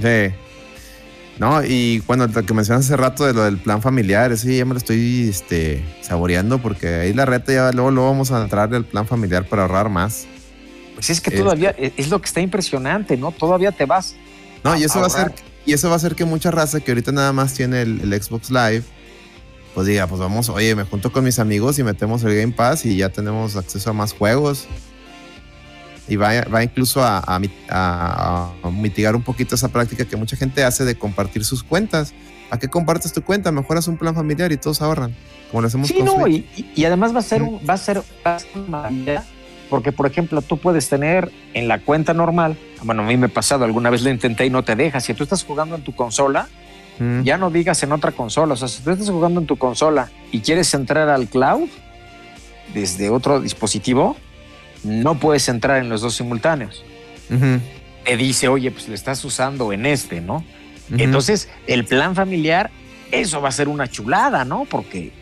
Sí. 0.00 0.32
No, 1.38 1.64
y 1.64 2.00
bueno, 2.06 2.26
lo 2.26 2.46
que 2.46 2.54
mencionas 2.54 2.84
hace 2.84 2.96
rato 2.96 3.24
de 3.24 3.32
lo 3.32 3.44
del 3.44 3.58
plan 3.58 3.80
familiar, 3.80 4.30
ese 4.32 4.56
ya 4.56 4.64
me 4.64 4.74
lo 4.74 4.78
estoy 4.78 5.28
este, 5.28 5.82
saboreando 6.02 6.58
porque 6.58 6.88
ahí 6.88 7.12
la 7.14 7.24
reta 7.24 7.52
ya 7.52 7.72
luego, 7.72 7.90
luego 7.90 8.10
vamos 8.10 8.30
a 8.30 8.42
entrar 8.42 8.68
del 8.68 8.84
plan 8.84 9.06
familiar 9.06 9.48
para 9.48 9.62
ahorrar 9.62 9.88
más. 9.88 10.26
Pues 10.94 11.10
es 11.10 11.20
que 11.20 11.30
todavía 11.30 11.70
este 11.70 12.00
es 12.00 12.10
lo 12.10 12.20
que 12.20 12.26
está 12.26 12.40
impresionante, 12.40 13.16
¿no? 13.16 13.32
Todavía 13.32 13.72
te 13.72 13.86
vas. 13.86 14.14
No, 14.62 14.76
y 14.76 14.84
eso 14.84 15.00
va 15.00 15.06
a 15.06 15.10
ser, 15.10 15.32
y 15.64 15.72
eso 15.72 15.88
va 15.88 15.94
a 15.94 15.96
hacer 15.96 16.14
que 16.14 16.24
mucha 16.24 16.50
raza 16.50 16.80
que 16.80 16.90
ahorita 16.90 17.12
nada 17.12 17.32
más 17.32 17.54
tiene 17.54 17.82
el, 17.82 18.22
Xbox 18.22 18.50
Live, 18.50 18.82
pues 19.74 19.86
diga, 19.86 20.06
pues 20.06 20.20
vamos, 20.20 20.48
oye, 20.48 20.74
me 20.74 20.84
junto 20.84 21.12
con 21.12 21.24
mis 21.24 21.38
amigos 21.38 21.78
y 21.78 21.84
metemos 21.84 22.22
el 22.24 22.34
Game 22.34 22.52
Pass 22.52 22.84
y 22.84 22.96
ya 22.96 23.08
tenemos 23.08 23.56
acceso 23.56 23.90
a 23.90 23.92
más 23.92 24.12
juegos. 24.12 24.66
Y 26.08 26.16
va, 26.16 26.42
va 26.42 26.64
incluso 26.64 27.02
a, 27.02 27.22
a, 27.68 28.52
mitigar 28.70 29.14
un 29.14 29.22
poquito 29.22 29.54
esa 29.54 29.68
práctica 29.68 30.04
que 30.04 30.16
mucha 30.16 30.36
gente 30.36 30.64
hace 30.64 30.84
de 30.84 30.96
compartir 30.96 31.44
sus 31.44 31.62
cuentas. 31.62 32.12
¿A 32.50 32.58
qué 32.58 32.68
compartes 32.68 33.12
tu 33.12 33.22
cuenta? 33.22 33.50
Mejoras 33.52 33.86
un 33.88 33.96
plan 33.96 34.14
familiar 34.14 34.52
y 34.52 34.56
todos 34.56 34.82
ahorran. 34.82 35.14
Como 35.50 35.62
lo 35.62 35.68
hacemos 35.68 35.88
sí, 35.88 36.02
no, 36.02 36.26
y, 36.26 36.44
y, 36.74 36.84
además 36.84 37.14
va 37.14 37.20
a 37.20 37.22
ser, 37.22 37.42
un, 37.42 37.60
va 37.68 37.74
a 37.74 37.78
ser, 37.78 38.02
va 38.26 38.36
a 38.36 38.38
ser 38.40 38.50
una 38.56 38.90
porque, 39.72 39.90
por 39.90 40.06
ejemplo, 40.06 40.42
tú 40.42 40.58
puedes 40.58 40.90
tener 40.90 41.32
en 41.54 41.66
la 41.66 41.78
cuenta 41.78 42.12
normal, 42.12 42.58
bueno, 42.82 43.04
a 43.04 43.06
mí 43.06 43.16
me 43.16 43.24
ha 43.24 43.30
pasado, 43.30 43.64
alguna 43.64 43.88
vez 43.88 44.02
lo 44.02 44.10
intenté 44.10 44.44
y 44.44 44.50
no 44.50 44.62
te 44.62 44.76
deja. 44.76 45.00
Si 45.00 45.14
tú 45.14 45.22
estás 45.22 45.44
jugando 45.44 45.76
en 45.76 45.82
tu 45.82 45.96
consola, 45.96 46.46
mm. 46.98 47.22
ya 47.22 47.38
no 47.38 47.50
digas 47.50 47.82
en 47.82 47.92
otra 47.92 48.12
consola. 48.12 48.52
O 48.52 48.56
sea, 48.58 48.68
si 48.68 48.82
tú 48.82 48.90
estás 48.90 49.08
jugando 49.08 49.40
en 49.40 49.46
tu 49.46 49.56
consola 49.56 50.10
y 50.30 50.40
quieres 50.40 50.74
entrar 50.74 51.08
al 51.08 51.26
cloud 51.26 51.70
desde 52.74 53.08
otro 53.08 53.40
dispositivo, 53.40 54.14
no 54.84 55.14
puedes 55.14 55.48
entrar 55.48 55.78
en 55.78 55.88
los 55.88 56.02
dos 56.02 56.16
simultáneos. 56.16 56.84
Te 58.04 58.16
dice, 58.18 58.48
oye, 58.48 58.72
pues 58.72 58.88
le 58.88 58.94
estás 58.94 59.24
usando 59.24 59.72
en 59.72 59.86
este, 59.86 60.20
¿no? 60.20 60.44
Entonces, 60.98 61.48
el 61.66 61.86
plan 61.86 62.14
familiar, 62.14 62.70
eso 63.10 63.40
va 63.40 63.48
a 63.48 63.52
ser 63.52 63.68
una 63.68 63.88
chulada, 63.88 64.44
¿no? 64.44 64.66
Porque 64.66 65.12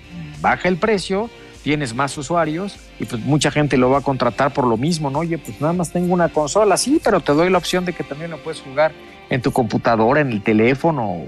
baja 0.41 0.67
el 0.67 0.77
precio, 0.77 1.31
tienes 1.63 1.95
más 1.95 2.19
usuarios 2.19 2.90
y 3.01 3.07
pues 3.07 3.25
mucha 3.25 3.51
gente 3.51 3.79
lo 3.79 3.89
va 3.89 3.99
a 3.99 4.03
contratar 4.03 4.53
por 4.53 4.67
lo 4.67 4.77
mismo, 4.77 5.11
¿no? 5.11 5.21
Oye, 5.21 5.39
pues 5.39 5.59
nada 5.61 5.73
más 5.73 5.91
tengo 5.91 6.13
una 6.13 6.29
consola, 6.29 6.77
sí, 6.77 7.01
pero 7.03 7.21
te 7.21 7.33
doy 7.33 7.49
la 7.49 7.57
opción 7.57 7.87
de 7.87 7.95
que 7.95 8.05
también 8.05 8.31
lo 8.31 8.43
puedes 8.43 8.61
jugar 8.61 8.93
en 9.31 9.41
tu 9.41 9.53
computadora, 9.53 10.21
en 10.21 10.31
el 10.31 10.43
teléfono, 10.43 11.25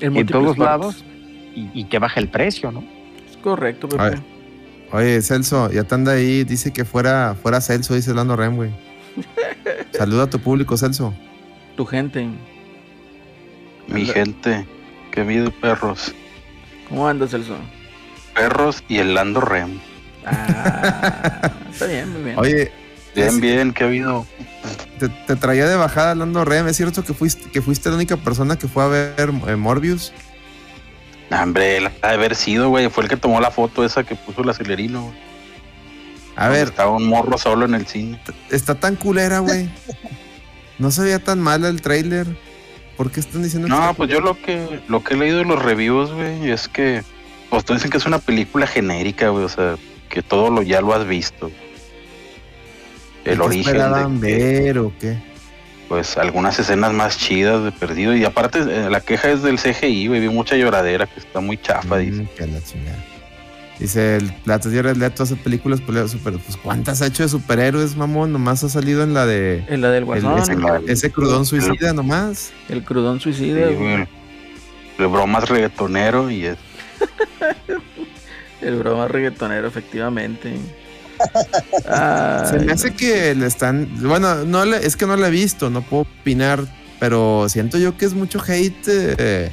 en, 0.00 0.26
todos 0.26 0.58
lados 0.58 1.04
y, 1.54 1.84
que 1.84 1.98
baje 2.00 2.18
el 2.18 2.28
precio, 2.28 2.72
¿no? 2.72 2.82
Es 3.30 3.36
correcto, 3.36 3.88
Pepe. 3.88 4.18
Oye, 4.90 5.22
Celso, 5.22 5.70
ya 5.70 5.84
te 5.84 5.94
anda 5.94 6.12
ahí, 6.12 6.42
dice 6.42 6.72
que 6.72 6.84
fuera, 6.84 7.36
fuera 7.40 7.60
Celso, 7.60 7.94
dice 7.94 8.12
Lando 8.12 8.34
Rem, 8.34 8.56
güey. 8.56 8.70
Saluda 9.92 10.24
a 10.24 10.30
tu 10.30 10.40
público, 10.40 10.76
Celso. 10.76 11.14
Tu 11.76 11.86
gente. 11.86 12.28
Mi 13.86 14.04
gente, 14.04 14.66
qué 15.12 15.22
miedo, 15.22 15.52
perros. 15.60 16.12
¿Cómo 16.88 17.06
andas, 17.06 17.30
Celso? 17.30 17.56
perros 18.34 18.82
y 18.88 18.98
el 18.98 19.14
Lando 19.14 19.40
Rem. 19.40 19.78
Ah, 20.24 21.52
está 21.70 21.86
bien, 21.86 22.12
muy 22.12 22.22
bien. 22.22 22.38
Oye, 22.38 22.72
bien, 23.14 23.40
bien, 23.40 23.72
¿qué 23.72 23.84
ha 23.84 23.86
habido? 23.86 24.26
Te, 24.98 25.36
traía 25.36 25.66
de 25.66 25.76
bajada 25.76 26.14
Lando 26.14 26.44
Rem. 26.44 26.68
¿Es 26.68 26.76
cierto 26.76 27.02
que 27.04 27.12
fuiste, 27.12 27.50
que 27.50 27.60
fuiste 27.60 27.88
la 27.88 27.96
única 27.96 28.16
persona 28.16 28.56
que 28.56 28.68
fue 28.68 28.84
a 28.84 28.86
ver 28.86 29.32
eh, 29.48 29.56
Morbius? 29.56 30.12
hombre, 31.30 31.80
la 31.80 31.90
de 31.90 32.08
haber 32.08 32.36
sido, 32.36 32.68
güey. 32.68 32.88
Fue 32.90 33.04
el 33.04 33.08
que 33.08 33.16
tomó 33.16 33.40
la 33.40 33.50
foto 33.50 33.84
esa 33.84 34.04
que 34.04 34.14
puso 34.14 34.42
el 34.42 34.50
acelerino, 34.50 35.12
A 36.36 36.48
ver. 36.48 36.68
Estaba 36.68 36.90
un 36.90 37.06
morro 37.06 37.38
solo 37.38 37.64
en 37.64 37.74
el 37.74 37.86
cine. 37.86 38.20
Está 38.50 38.74
tan 38.74 38.96
culera, 38.96 39.40
güey. 39.40 39.70
no 40.78 40.90
se 40.90 41.02
veía 41.02 41.18
tan 41.18 41.40
mal 41.40 41.64
el 41.64 41.80
trailer. 41.80 42.26
¿Por 42.96 43.10
qué 43.10 43.20
están 43.20 43.42
diciendo 43.42 43.68
No, 43.68 43.94
pues 43.94 44.10
yo 44.10 44.20
lo 44.20 44.40
que, 44.40 44.80
lo 44.86 45.02
que 45.02 45.14
he 45.14 45.16
leído 45.16 45.38
de 45.38 45.44
los 45.44 45.60
reviews, 45.60 46.12
güey, 46.12 46.50
es 46.50 46.68
que 46.68 47.02
pues 47.48 47.64
tú 47.64 47.74
dicen 47.74 47.90
que 47.90 47.98
es 47.98 48.06
una 48.06 48.18
película 48.18 48.66
genérica, 48.66 49.28
güey, 49.28 49.44
o 49.44 49.48
sea, 49.48 49.76
que 50.12 50.22
todo 50.22 50.50
lo 50.50 50.62
ya 50.62 50.82
lo 50.82 50.92
has 50.92 51.06
visto. 51.08 51.50
El 53.24 53.40
origen. 53.40 54.20
de 54.20 54.36
ver 54.36 54.78
o 54.78 54.92
qué? 55.00 55.16
Pues 55.88 56.18
algunas 56.18 56.58
escenas 56.58 56.92
más 56.92 57.16
chidas 57.16 57.64
de 57.64 57.72
perdido. 57.72 58.14
Y 58.14 58.24
aparte, 58.24 58.58
eh, 58.60 58.90
la 58.90 59.00
queja 59.00 59.30
es 59.30 59.42
del 59.42 59.58
CGI, 59.58 60.08
güey. 60.08 60.20
Vi 60.20 60.28
mucha 60.28 60.56
lloradera 60.56 61.06
que 61.06 61.18
está 61.18 61.40
muy 61.40 61.56
chafa, 61.56 61.96
mm, 61.96 62.00
dice. 62.00 62.28
Dice 63.78 64.16
el 64.16 64.32
Plato 64.44 64.68
de 64.68 64.94
Leto 64.94 65.22
hace 65.22 65.34
películas 65.34 65.80
pues, 65.80 66.10
super, 66.10 66.34
pues 66.38 66.56
¿cuántas 66.56 67.00
ha 67.00 67.06
hecho 67.06 67.22
de 67.22 67.30
superhéroes, 67.30 67.96
mamón? 67.96 68.32
Nomás 68.32 68.62
ha 68.64 68.68
salido 68.68 69.02
en 69.02 69.14
la 69.14 69.24
de. 69.24 69.64
En 69.68 69.80
la 69.80 69.90
del 69.90 70.04
Guasón. 70.04 70.38
ese, 70.88 71.10
crudón 71.10 71.46
suicida 71.46 71.94
nomás. 71.94 72.52
El 72.68 72.84
crudón 72.84 73.18
suicida. 73.18 73.70
güey. 73.70 74.06
El 74.98 75.06
bromas 75.06 75.48
reggaetonero 75.48 76.30
y 76.30 76.46
es. 76.46 76.58
El 78.62 78.76
broma 78.76 79.08
reggaetonero, 79.08 79.66
efectivamente. 79.66 80.54
Se 82.50 82.58
me 82.58 82.72
hace 82.72 82.94
que 82.94 83.34
le 83.34 83.46
están. 83.46 83.88
Bueno, 84.00 84.44
no 84.44 84.64
le, 84.64 84.78
es 84.84 84.96
que 84.96 85.06
no 85.06 85.16
lo 85.16 85.26
he 85.26 85.30
visto, 85.30 85.70
no 85.70 85.82
puedo 85.82 86.02
opinar, 86.02 86.60
pero 86.98 87.48
siento 87.48 87.78
yo 87.78 87.96
que 87.96 88.06
es 88.06 88.14
mucho 88.14 88.40
hate. 88.46 88.88
Eh, 88.88 89.50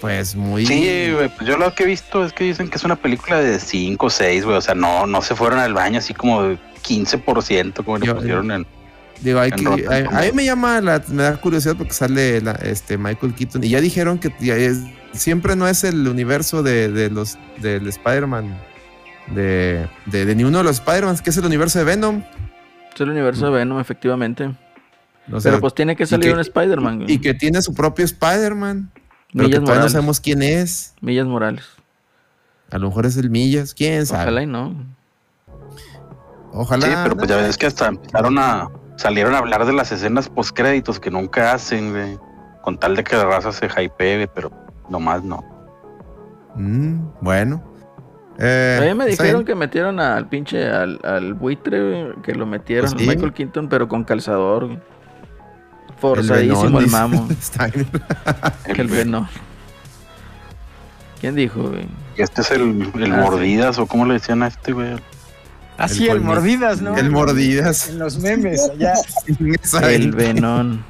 pues 0.00 0.34
muy. 0.34 0.66
Sí, 0.66 1.12
pues 1.36 1.48
yo 1.48 1.56
lo 1.56 1.74
que 1.74 1.84
he 1.84 1.86
visto 1.86 2.24
es 2.24 2.32
que 2.32 2.44
dicen 2.44 2.68
que 2.68 2.76
es 2.76 2.84
una 2.84 2.96
película 2.96 3.40
de 3.40 3.58
5 3.58 4.04
o 4.04 4.10
6, 4.10 4.44
güey. 4.44 4.56
O 4.56 4.60
sea, 4.60 4.74
no, 4.74 5.06
no 5.06 5.22
se 5.22 5.34
fueron 5.34 5.58
al 5.60 5.74
baño 5.74 5.98
así 5.98 6.12
como 6.12 6.42
de 6.42 6.58
15%, 6.82 7.84
como 7.84 7.98
le 7.98 8.14
pusieron 8.14 8.50
en. 8.50 8.66
Digo, 9.20 9.38
hay 9.38 9.52
que, 9.52 9.64
a, 9.64 10.20
mí 10.22 10.32
me 10.34 10.44
llama 10.44 10.80
la, 10.80 11.00
me 11.06 11.22
da 11.22 11.36
curiosidad 11.36 11.76
porque 11.76 11.92
sale 11.92 12.42
este 12.64 12.98
Michael 12.98 13.34
Keaton 13.34 13.62
y 13.62 13.68
ya 13.68 13.80
dijeron 13.80 14.18
que 14.18 14.34
ya 14.40 14.56
es, 14.56 14.78
siempre 15.12 15.56
no 15.56 15.68
es 15.68 15.84
el 15.84 16.06
universo 16.08 16.62
de, 16.62 17.10
los 17.10 17.38
del 17.58 17.86
Spider-Man 17.86 18.58
de, 19.28 19.88
de, 20.06 20.34
ni 20.34 20.44
uno 20.44 20.58
de 20.58 20.64
los 20.64 20.78
Spider-Man, 20.78 21.18
que 21.18 21.30
es 21.30 21.36
el 21.36 21.44
universo 21.44 21.78
de 21.78 21.84
Venom. 21.84 22.22
Es 22.94 23.00
el 23.00 23.10
universo 23.10 23.46
de 23.46 23.52
Venom, 23.52 23.80
efectivamente. 23.80 24.54
pero 25.42 25.60
pues 25.60 25.74
tiene 25.74 25.96
que 25.96 26.06
salir 26.06 26.32
un 26.32 26.40
Spider-Man. 26.40 27.04
Y 27.08 27.18
que 27.18 27.34
tiene 27.34 27.62
su 27.62 27.74
propio 27.74 28.04
Spider-Man. 28.04 28.90
Pero 29.34 29.48
que 29.48 29.60
todavía 29.60 29.84
no 29.84 29.88
sabemos 29.88 30.20
quién 30.20 30.42
es. 30.42 30.94
Millas 31.00 31.26
Morales. 31.26 31.64
A 32.70 32.78
lo 32.78 32.88
mejor 32.88 33.06
es 33.06 33.16
el 33.16 33.30
Millas, 33.30 33.74
quién 33.74 34.04
sabe. 34.06 34.22
Ojalá 34.24 34.42
y 34.42 34.46
no. 34.46 34.74
Ojalá. 36.52 36.86
Sí, 36.86 36.92
pero 37.02 37.16
pues 37.16 37.28
ya 37.28 37.36
ves 37.36 37.56
que 37.56 37.66
hasta 37.66 37.88
empezaron 37.88 38.38
a. 38.38 38.68
Salieron 38.96 39.34
a 39.34 39.38
hablar 39.38 39.64
de 39.64 39.72
las 39.72 39.90
escenas 39.90 40.28
post 40.28 40.54
créditos 40.54 41.00
que 41.00 41.10
nunca 41.10 41.54
hacen, 41.54 42.18
Con 42.62 42.78
tal 42.78 42.94
de 42.94 43.02
que 43.02 43.16
la 43.16 43.24
raza 43.24 43.50
se 43.50 43.66
hypee, 43.66 44.28
pero 44.28 44.50
nomás 44.92 45.24
no. 45.24 45.42
Mm, 46.54 47.00
bueno. 47.20 47.62
Eh, 48.38 48.78
a 48.80 48.84
mí 48.86 48.94
me 48.94 49.06
dijeron 49.06 49.44
que 49.44 49.54
metieron 49.54 49.98
al 50.00 50.28
pinche, 50.28 50.66
al, 50.66 51.34
buitre, 51.34 52.14
que 52.22 52.34
lo 52.34 52.46
metieron, 52.46 52.92
pues 52.92 53.06
Michael 53.06 53.32
Quinton, 53.32 53.68
pero 53.68 53.88
con 53.88 54.04
calzador. 54.04 54.80
Forzadísimo 55.98 56.80
el, 56.80 56.88
mamo. 56.88 57.28
que 58.64 58.80
el 58.80 58.88
Venom. 58.88 59.26
¿Quién 61.20 61.36
dijo, 61.36 61.62
güey? 61.62 61.86
Este 62.16 62.40
es 62.40 62.50
el, 62.50 62.90
el 62.94 63.12
ah, 63.12 63.16
Mordidas, 63.18 63.78
o 63.78 63.86
cómo 63.86 64.06
le 64.06 64.14
decían 64.14 64.42
a 64.42 64.48
este, 64.48 64.72
güey. 64.72 64.96
Ah, 65.78 65.88
sí, 65.88 66.08
el, 66.08 66.20
Mordidas, 66.20 66.82
¿no? 66.82 66.96
El 66.96 67.10
Mordidas. 67.10 67.88
En 67.88 67.98
los 68.00 68.18
memes, 68.18 68.68
allá. 68.68 68.94
el 69.88 70.12
Venom. 70.12 70.82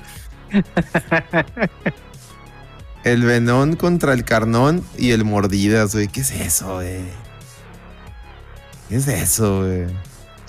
El 3.05 3.24
Venón 3.24 3.77
contra 3.77 4.12
el 4.12 4.24
Carnón 4.24 4.85
y 4.97 5.11
el 5.11 5.24
Mordidas, 5.24 5.95
güey. 5.95 6.09
¿Qué 6.09 6.20
es 6.20 6.31
eso, 6.31 6.74
güey? 6.74 7.03
¿Qué 8.89 8.97
es 8.97 9.09
eso, 9.09 9.61
güey? 9.61 9.87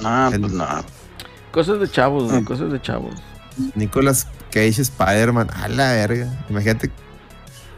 Ah, 0.03 0.31
pues 0.38 0.51
nada. 0.51 0.84
Cosas 1.51 1.80
de 1.80 1.89
chavos, 1.89 2.31
güey. 2.31 2.43
Cosas 2.43 2.71
de 2.71 2.81
chavos. 2.81 3.15
Nicolas 3.75 4.27
Cage, 4.51 4.81
Spider-Man. 4.81 5.49
A 5.53 5.67
la 5.67 5.93
verga. 5.93 6.45
Imagínate. 6.49 6.91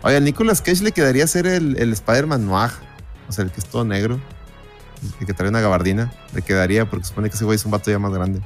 Oye, 0.02 0.18
a 0.18 0.20
Nicolas 0.20 0.62
Cage 0.62 0.84
le 0.84 0.92
quedaría 0.92 1.26
ser 1.28 1.48
el, 1.48 1.78
el 1.78 1.94
Spider-Man 1.94 2.46
noir. 2.46 2.72
O 3.28 3.32
sea, 3.32 3.46
el 3.46 3.52
que 3.52 3.60
es 3.60 3.66
todo 3.66 3.86
negro. 3.86 4.20
El 5.20 5.28
que 5.28 5.34
trae 5.34 5.50
una 5.50 5.62
gabardina. 5.62 6.12
Le 6.34 6.42
quedaría 6.42 6.90
porque 6.90 7.06
supone 7.06 7.30
que 7.30 7.36
ese 7.36 7.46
güey 7.46 7.56
es 7.56 7.66
un 7.66 7.72
vato 7.72 7.92
ya 7.92 8.00
más 8.00 8.12
grande. 8.12 8.42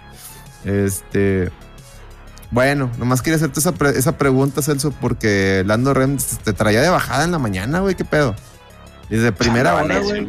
Este. 0.64 1.51
Bueno, 2.51 2.89
nomás 2.97 3.21
quería 3.21 3.35
hacerte 3.35 3.59
esa, 3.59 4.17
pregunta, 4.17 4.61
Celso, 4.61 4.91
porque 4.91 5.63
Lando 5.65 5.93
Rem 5.93 6.17
te 6.43 6.53
traía 6.53 6.81
de 6.81 6.89
bajada 6.89 7.23
en 7.23 7.31
la 7.31 7.38
mañana, 7.39 7.80
güey, 7.80 7.95
¿qué 7.95 8.05
pedo? 8.05 8.35
Desde 9.07 9.27
ah, 9.27 9.35
primera 9.35 9.76
hora, 9.76 9.99
güey. 9.99 10.27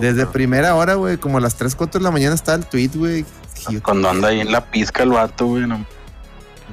Desde 0.00 0.26
primera 0.26 0.74
hora, 0.74 0.94
güey, 0.94 1.18
como 1.18 1.38
a 1.38 1.40
las 1.40 1.56
3, 1.56 1.74
4 1.74 2.00
de 2.00 2.04
la 2.04 2.10
mañana 2.10 2.34
está 2.34 2.54
el 2.54 2.66
tweet, 2.66 2.90
güey. 2.94 3.24
Cuando 3.82 4.08
anda 4.08 4.28
ahí 4.28 4.40
en 4.40 4.50
la 4.50 4.64
pizca 4.64 5.04
el 5.04 5.10
vato, 5.10 5.46
güey. 5.46 5.66
No. 5.66 5.84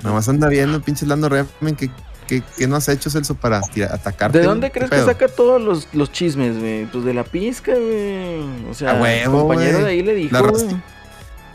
Nomás 0.04 0.28
anda 0.30 0.48
viendo, 0.48 0.82
pinche 0.82 1.06
Lando 1.06 1.30
Remen, 1.30 1.76
que, 1.76 1.92
que, 2.28 2.68
no 2.68 2.76
has 2.76 2.88
hecho, 2.88 3.10
Celso, 3.10 3.36
para 3.36 3.60
atacarte. 3.92 4.40
¿De 4.40 4.46
dónde 4.46 4.72
crees 4.72 4.90
que 4.90 5.04
saca 5.04 5.28
todos 5.28 5.62
los, 5.62 5.88
los 5.94 6.12
chismes, 6.12 6.58
güey? 6.60 6.86
Pues 6.86 7.04
de 7.04 7.14
la 7.14 7.24
pizca, 7.24 7.74
güey. 7.74 8.70
O 8.70 8.74
sea, 8.74 8.92
el 8.92 9.30
compañero 9.30 9.80
de 9.80 9.90
ahí 9.90 10.04
le 10.04 10.16
dijo, 10.16 10.36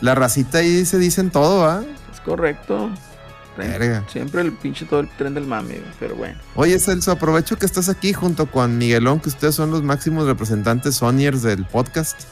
la, 0.00 0.14
racita 0.14 0.58
ahí 0.58 0.84
se 0.84 0.98
dicen 0.98 1.30
todo, 1.30 1.64
¿ah? 1.64 1.82
Es 2.12 2.20
correcto. 2.20 2.90
Siempre 4.08 4.40
el 4.40 4.52
pinche 4.52 4.84
todo 4.84 5.00
el 5.00 5.08
tren 5.10 5.34
del 5.34 5.46
mame, 5.46 5.80
pero 6.00 6.16
bueno. 6.16 6.38
Oye, 6.56 6.78
Celso, 6.78 7.12
aprovecho 7.12 7.56
que 7.56 7.66
estás 7.66 7.88
aquí 7.88 8.12
junto 8.12 8.50
con 8.50 8.76
Miguelón, 8.78 9.20
que 9.20 9.28
ustedes 9.28 9.54
son 9.54 9.70
los 9.70 9.82
máximos 9.82 10.26
representantes 10.26 10.96
Sonyers 10.96 11.42
del 11.42 11.64
podcast. 11.64 12.22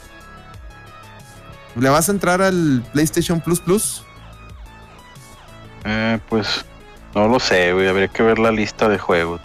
¿Le 1.75 1.89
vas 1.89 2.09
a 2.09 2.11
entrar 2.11 2.41
al 2.41 2.83
PlayStation 2.91 3.39
Plus 3.39 3.61
Plus? 3.61 4.03
Eh, 5.85 6.19
pues 6.29 6.65
no 7.15 7.27
lo 7.27 7.39
sé, 7.39 7.73
güey. 7.73 7.87
Habría 7.87 8.09
que 8.09 8.23
ver 8.23 8.37
la 8.37 8.51
lista 8.51 8.89
de 8.89 8.97
juegos. 8.97 9.41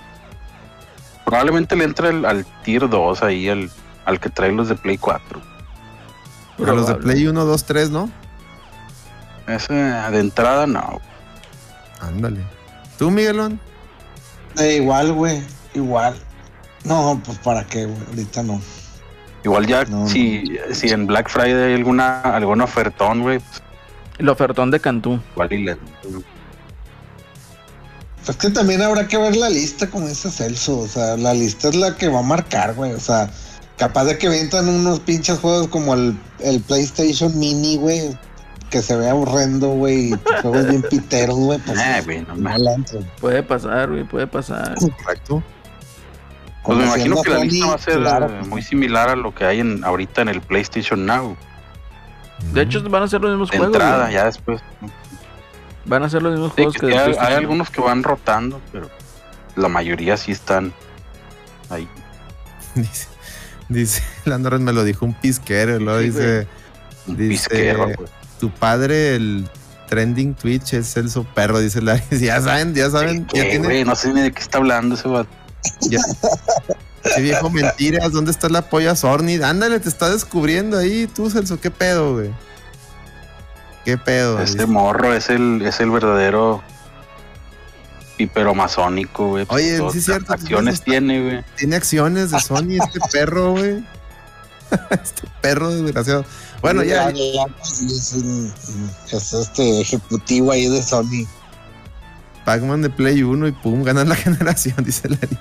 Probablemente 1.25 1.77
le 1.77 1.85
entre 1.85 2.09
al, 2.09 2.45
Tier 2.65 2.89
2 2.89 3.23
ahí, 3.23 3.49
al, 3.49 3.71
al 4.05 4.19
que 4.19 4.31
trae 4.31 4.51
los 4.53 4.69
de 4.69 4.75
Play 4.75 4.99
4. 4.99 5.41
A 6.59 6.73
los 6.73 6.89
de 6.89 6.95
Play 6.97 7.27
1, 7.27 7.45
2, 7.45 7.65
3, 7.65 7.91
¿no? 7.91 8.11
Ese 9.47 9.73
de 9.73 10.19
entrada 10.19 10.67
no. 10.67 11.01
Ándale. 12.01 12.41
¿Tú, 12.99 13.11
Miguelón? 13.11 13.61
Eh, 14.59 14.77
igual, 14.77 15.13
güey. 15.13 15.43
Igual. 15.75 16.17
No, 16.85 17.21
pues 17.25 17.39
para 17.39 17.65
qué, 17.65 17.87
güey. 17.87 17.99
Ahorita 18.09 18.43
no. 18.43 18.61
Igual 19.45 19.67
ya, 19.67 19.87
si, 20.07 20.59
si 20.73 20.89
en 20.89 21.07
Black 21.07 21.29
Friday 21.31 21.55
hay 21.55 21.75
alguna, 21.75 22.21
algún 22.23 22.61
ofertón, 22.61 23.23
güey. 23.23 23.39
Pues, 23.39 23.63
el 24.19 24.29
ofertón 24.29 24.71
de 24.71 24.81
Cantú. 24.81 25.21
Igual 25.33 25.53
y 25.53 25.65
le... 25.65 25.77
Es 28.27 28.37
que 28.37 28.51
también 28.51 28.83
habrá 28.83 29.07
que 29.07 29.17
ver 29.17 29.37
la 29.37 29.49
lista 29.49 29.89
con 29.89 30.05
ese 30.05 30.31
Celso. 30.31 30.81
O 30.81 30.89
sea, 30.89 31.17
la 31.17 31.33
lista 31.33 31.69
es 31.69 31.77
la 31.77 31.97
que 31.97 32.09
va 32.09 32.19
a 32.19 32.23
marcar, 32.23 32.75
güey. 32.75 32.93
O 32.93 33.01
sea, 33.01 33.31
capaz 33.77 34.05
de 34.05 34.19
que 34.19 34.29
ventan 34.29 34.69
unos 34.69 35.01
pinches 35.01 35.39
juegos 35.39 35.69
como 35.69 35.95
el, 35.95 36.19
el 36.41 36.61
PlayStation 36.61 37.39
Mini, 37.39 37.77
güey 37.77 38.19
que 38.69 38.83
se 38.83 38.97
vea 38.97 39.15
horrendo, 39.15 39.69
güey, 39.69 40.15
juegos 40.43 40.69
bien 40.69 40.83
piteros, 40.83 41.37
güey, 41.37 41.59
pues, 41.59 41.79
ah, 41.79 42.01
güey, 42.05 42.23
no 42.23 42.35
Puede 43.21 43.43
pasar, 43.43 43.91
güey, 43.91 44.05
puede 44.05 44.27
pasar. 44.27 44.75
Correcto. 45.03 45.43
Pues 46.65 46.79
me 46.79 46.85
imagino 46.85 47.23
que 47.23 47.31
la 47.31 47.39
lista 47.39 47.67
va 47.67 47.75
a 47.75 47.79
ser 47.79 48.47
muy 48.47 48.63
similar 48.63 49.09
a 49.09 49.17
lo 49.17 49.35
que 49.35 49.45
hay 49.45 49.61
en, 49.61 49.83
ahorita 49.85 50.23
en 50.23 50.29
el 50.29 50.41
PlayStation 50.43 51.07
Now. 51.07 51.37
De 52.53 52.63
hecho, 52.63 52.83
van 52.89 53.03
a 53.05 53.09
ser 53.09 53.23
los 53.23 53.31
mismos 53.31 53.51
juegos. 53.51 53.69
Entrada, 53.69 54.11
ya 54.11 54.27
después. 54.27 54.61
Van 55.87 56.03
a 56.03 56.11
ser 56.11 56.23
los 56.23 56.33
mismos 56.33 56.53
juegos 56.53 56.75
que, 56.75 56.97
hay, 56.97 57.15
hay 57.19 57.35
algunos 57.35 57.71
que 57.71 57.81
van 57.81 58.03
rotando, 58.03 58.61
pero 58.71 58.91
la 59.57 59.69
mayoría 59.69 60.17
sí 60.19 60.33
están 60.33 60.75
ahí. 61.71 61.89
Dice, 62.75 63.09
dice 63.69 64.03
Landor 64.27 64.59
me 64.59 64.73
lo 64.73 64.85
dijo 64.85 65.07
un 65.07 65.15
pisquero, 65.15 65.81
lo 65.81 65.99
dice. 65.99 66.47
Un 67.07 67.17
pisquero, 67.17 67.87
güey 67.87 68.18
tu 68.39 68.51
padre, 68.51 69.17
el 69.17 69.49
trending 69.89 70.35
Twitch 70.35 70.75
es 70.75 70.93
Celso 70.93 71.25
Perro, 71.35 71.59
dice 71.61 71.81
Larry. 71.81 72.03
Ya 72.21 72.41
saben, 72.41 72.75
ya 72.75 72.91
saben. 72.91 73.27
ya 73.35 73.49
tiene... 73.49 73.85
no 73.85 73.95
sé 73.95 74.13
ni 74.13 74.21
de 74.21 74.33
qué 74.33 74.41
está 74.41 74.59
hablando 74.59 74.95
ese 74.95 75.09
vato. 75.09 75.31
Ya. 75.83 76.01
Qué 77.15 77.23
viejo 77.23 77.51
mentiras, 77.51 78.13
¿dónde 78.13 78.31
está 78.31 78.49
la 78.49 78.63
polla 78.63 78.95
Sorni? 78.95 79.37
Ándale, 79.37 79.81
te 79.81 79.89
está 79.89 80.11
descubriendo 80.11 80.79
ahí 80.79 81.07
tú, 81.07 81.31
Celso, 81.31 81.61
qué 81.61 81.71
pedo, 81.71 82.15
güey. 82.15 82.31
¿Qué 83.85 83.97
pedo? 83.97 84.41
Este 84.41 84.67
morro 84.67 85.15
es 85.15 85.31
el, 85.31 85.63
es 85.63 85.81
el 85.81 85.91
verdadero 85.91 86.63
hiperomasónico, 88.19 89.29
güey. 89.29 89.47
Oye, 89.49 89.79
sí 89.93 89.99
es 89.99 90.05
cierto. 90.05 90.33
Acciones 90.33 90.83
tiene, 90.83 91.23
güey. 91.23 91.45
Tiene 91.57 91.77
acciones 91.77 92.31
de 92.31 92.41
Sony, 92.41 92.77
este 92.85 93.01
perro, 93.11 93.53
güey. 93.53 93.85
este 94.91 95.29
perro 95.41 95.71
desgraciado. 95.71 96.25
Bueno, 96.61 96.83
ya. 96.83 97.11
es, 97.11 98.15
este 99.13 99.81
ejecutivo 99.81 100.53
ahí 100.53 100.69
de 100.69 100.83
Sony. 100.83 101.27
Pac-Man 102.45 102.83
de 102.83 102.91
Play 102.91 103.23
1 103.23 103.49
y 103.49 103.53
pum, 103.53 103.83
ganan 103.83 104.09
la 104.09 104.17
generación, 104.17 104.77
dice 104.85 105.09
Larry. 105.09 105.39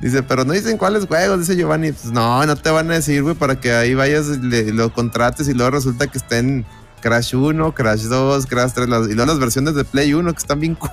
Dice, 0.00 0.22
pero 0.22 0.44
no 0.44 0.52
dicen 0.52 0.76
cuáles 0.76 1.06
juegos, 1.06 1.40
dice 1.40 1.56
Giovanni. 1.56 1.92
Pues 1.92 2.12
no, 2.12 2.44
no 2.44 2.56
te 2.56 2.70
van 2.70 2.90
a 2.90 2.94
decir, 2.94 3.22
güey, 3.22 3.34
para 3.34 3.60
que 3.60 3.72
ahí 3.72 3.94
vayas, 3.94 4.26
y 4.28 4.72
lo 4.72 4.92
contrates 4.92 5.48
y 5.48 5.54
luego 5.54 5.70
resulta 5.72 6.06
que 6.06 6.18
estén 6.18 6.66
Crash 7.00 7.34
1, 7.34 7.74
Crash 7.74 8.04
2, 8.04 8.46
Crash 8.46 8.72
3, 8.72 8.88
y 8.88 9.14
luego 9.14 9.26
las 9.26 9.38
versiones 9.38 9.74
de 9.74 9.84
Play 9.84 10.12
1 10.14 10.32
que 10.32 10.38
están 10.38 10.60
bien 10.60 10.74
cool. 10.76 10.90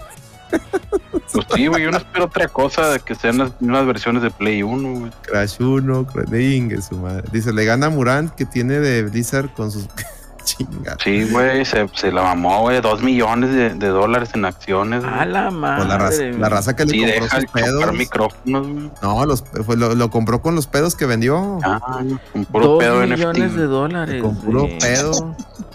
Pues 1.31 1.47
sí, 1.55 1.67
güey, 1.67 1.83
yo 1.83 1.91
no 1.91 1.97
espero 1.97 2.25
otra 2.25 2.47
cosa 2.47 2.89
de 2.89 2.99
que 2.99 3.15
sean 3.15 3.39
las 3.39 3.59
mismas 3.59 3.85
versiones 3.87 4.21
de 4.21 4.29
Play 4.29 4.61
1, 4.61 4.99
güey. 4.99 5.11
Crash 5.23 5.59
1, 5.59 6.05
Crash 6.05 6.81
su 6.81 6.97
madre. 6.97 7.23
Dice, 7.31 7.51
le 7.51 7.65
gana 7.65 7.89
Murant 7.89 8.31
que 8.31 8.45
tiene 8.45 8.79
de 8.79 9.03
Blizzard 9.03 9.51
con 9.53 9.71
sus 9.71 9.87
chingas. 10.43 10.97
Sí, 11.03 11.23
güey, 11.31 11.65
se, 11.65 11.87
se, 11.93 12.11
la 12.11 12.21
mamó, 12.21 12.61
güey, 12.61 12.81
dos 12.81 13.01
millones 13.01 13.51
de, 13.51 13.73
de, 13.73 13.87
dólares 13.87 14.29
en 14.35 14.45
acciones. 14.45 15.03
A 15.03 15.25
la 15.25 15.49
madre. 15.49 15.87
la, 15.87 15.97
raza, 15.97 16.23
la 16.23 16.49
raza 16.49 16.75
que 16.75 16.85
le 16.85 16.97
compró 16.99 17.23
deja 17.23 17.41
sus 17.41 17.51
pedos. 17.51 17.93
micrófonos, 17.93 18.67
güey. 18.67 18.91
No, 19.01 19.25
los, 19.25 19.43
lo, 19.75 19.95
lo, 19.95 20.09
compró 20.11 20.41
con 20.41 20.53
los 20.53 20.67
pedos 20.67 20.95
que 20.95 21.07
vendió. 21.07 21.59
Ah, 21.63 22.03
con 22.31 22.45
puro 22.45 22.77
pedo 22.77 23.07
millones 23.07 23.55
de 23.55 23.63
dólares. 23.63 24.21
Con 24.21 24.35
puro 24.35 24.67
pedo. 24.79 25.35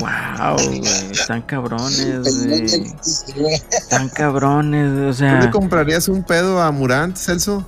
Wow, 0.00 0.56
están 1.10 1.42
cabrones, 1.42 2.44
güey. 2.44 2.64
Están 3.70 4.08
cabrones, 4.10 4.92
o 5.00 5.12
sea. 5.12 5.38
¿Tú 5.38 5.46
le 5.46 5.50
comprarías 5.52 6.08
un 6.08 6.22
pedo 6.22 6.60
a 6.60 6.70
Murant, 6.70 7.16
Celso? 7.16 7.66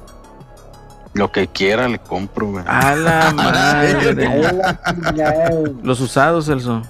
Lo 1.15 1.33
que 1.33 1.49
quiera 1.49 1.89
le 1.89 1.99
compro, 1.99 2.53
güey. 2.53 2.65
A 2.67 2.95
la 2.95 3.33
madre. 3.35 4.15
Los 5.83 6.01
usados, 6.01 6.47
Celso. 6.47 6.83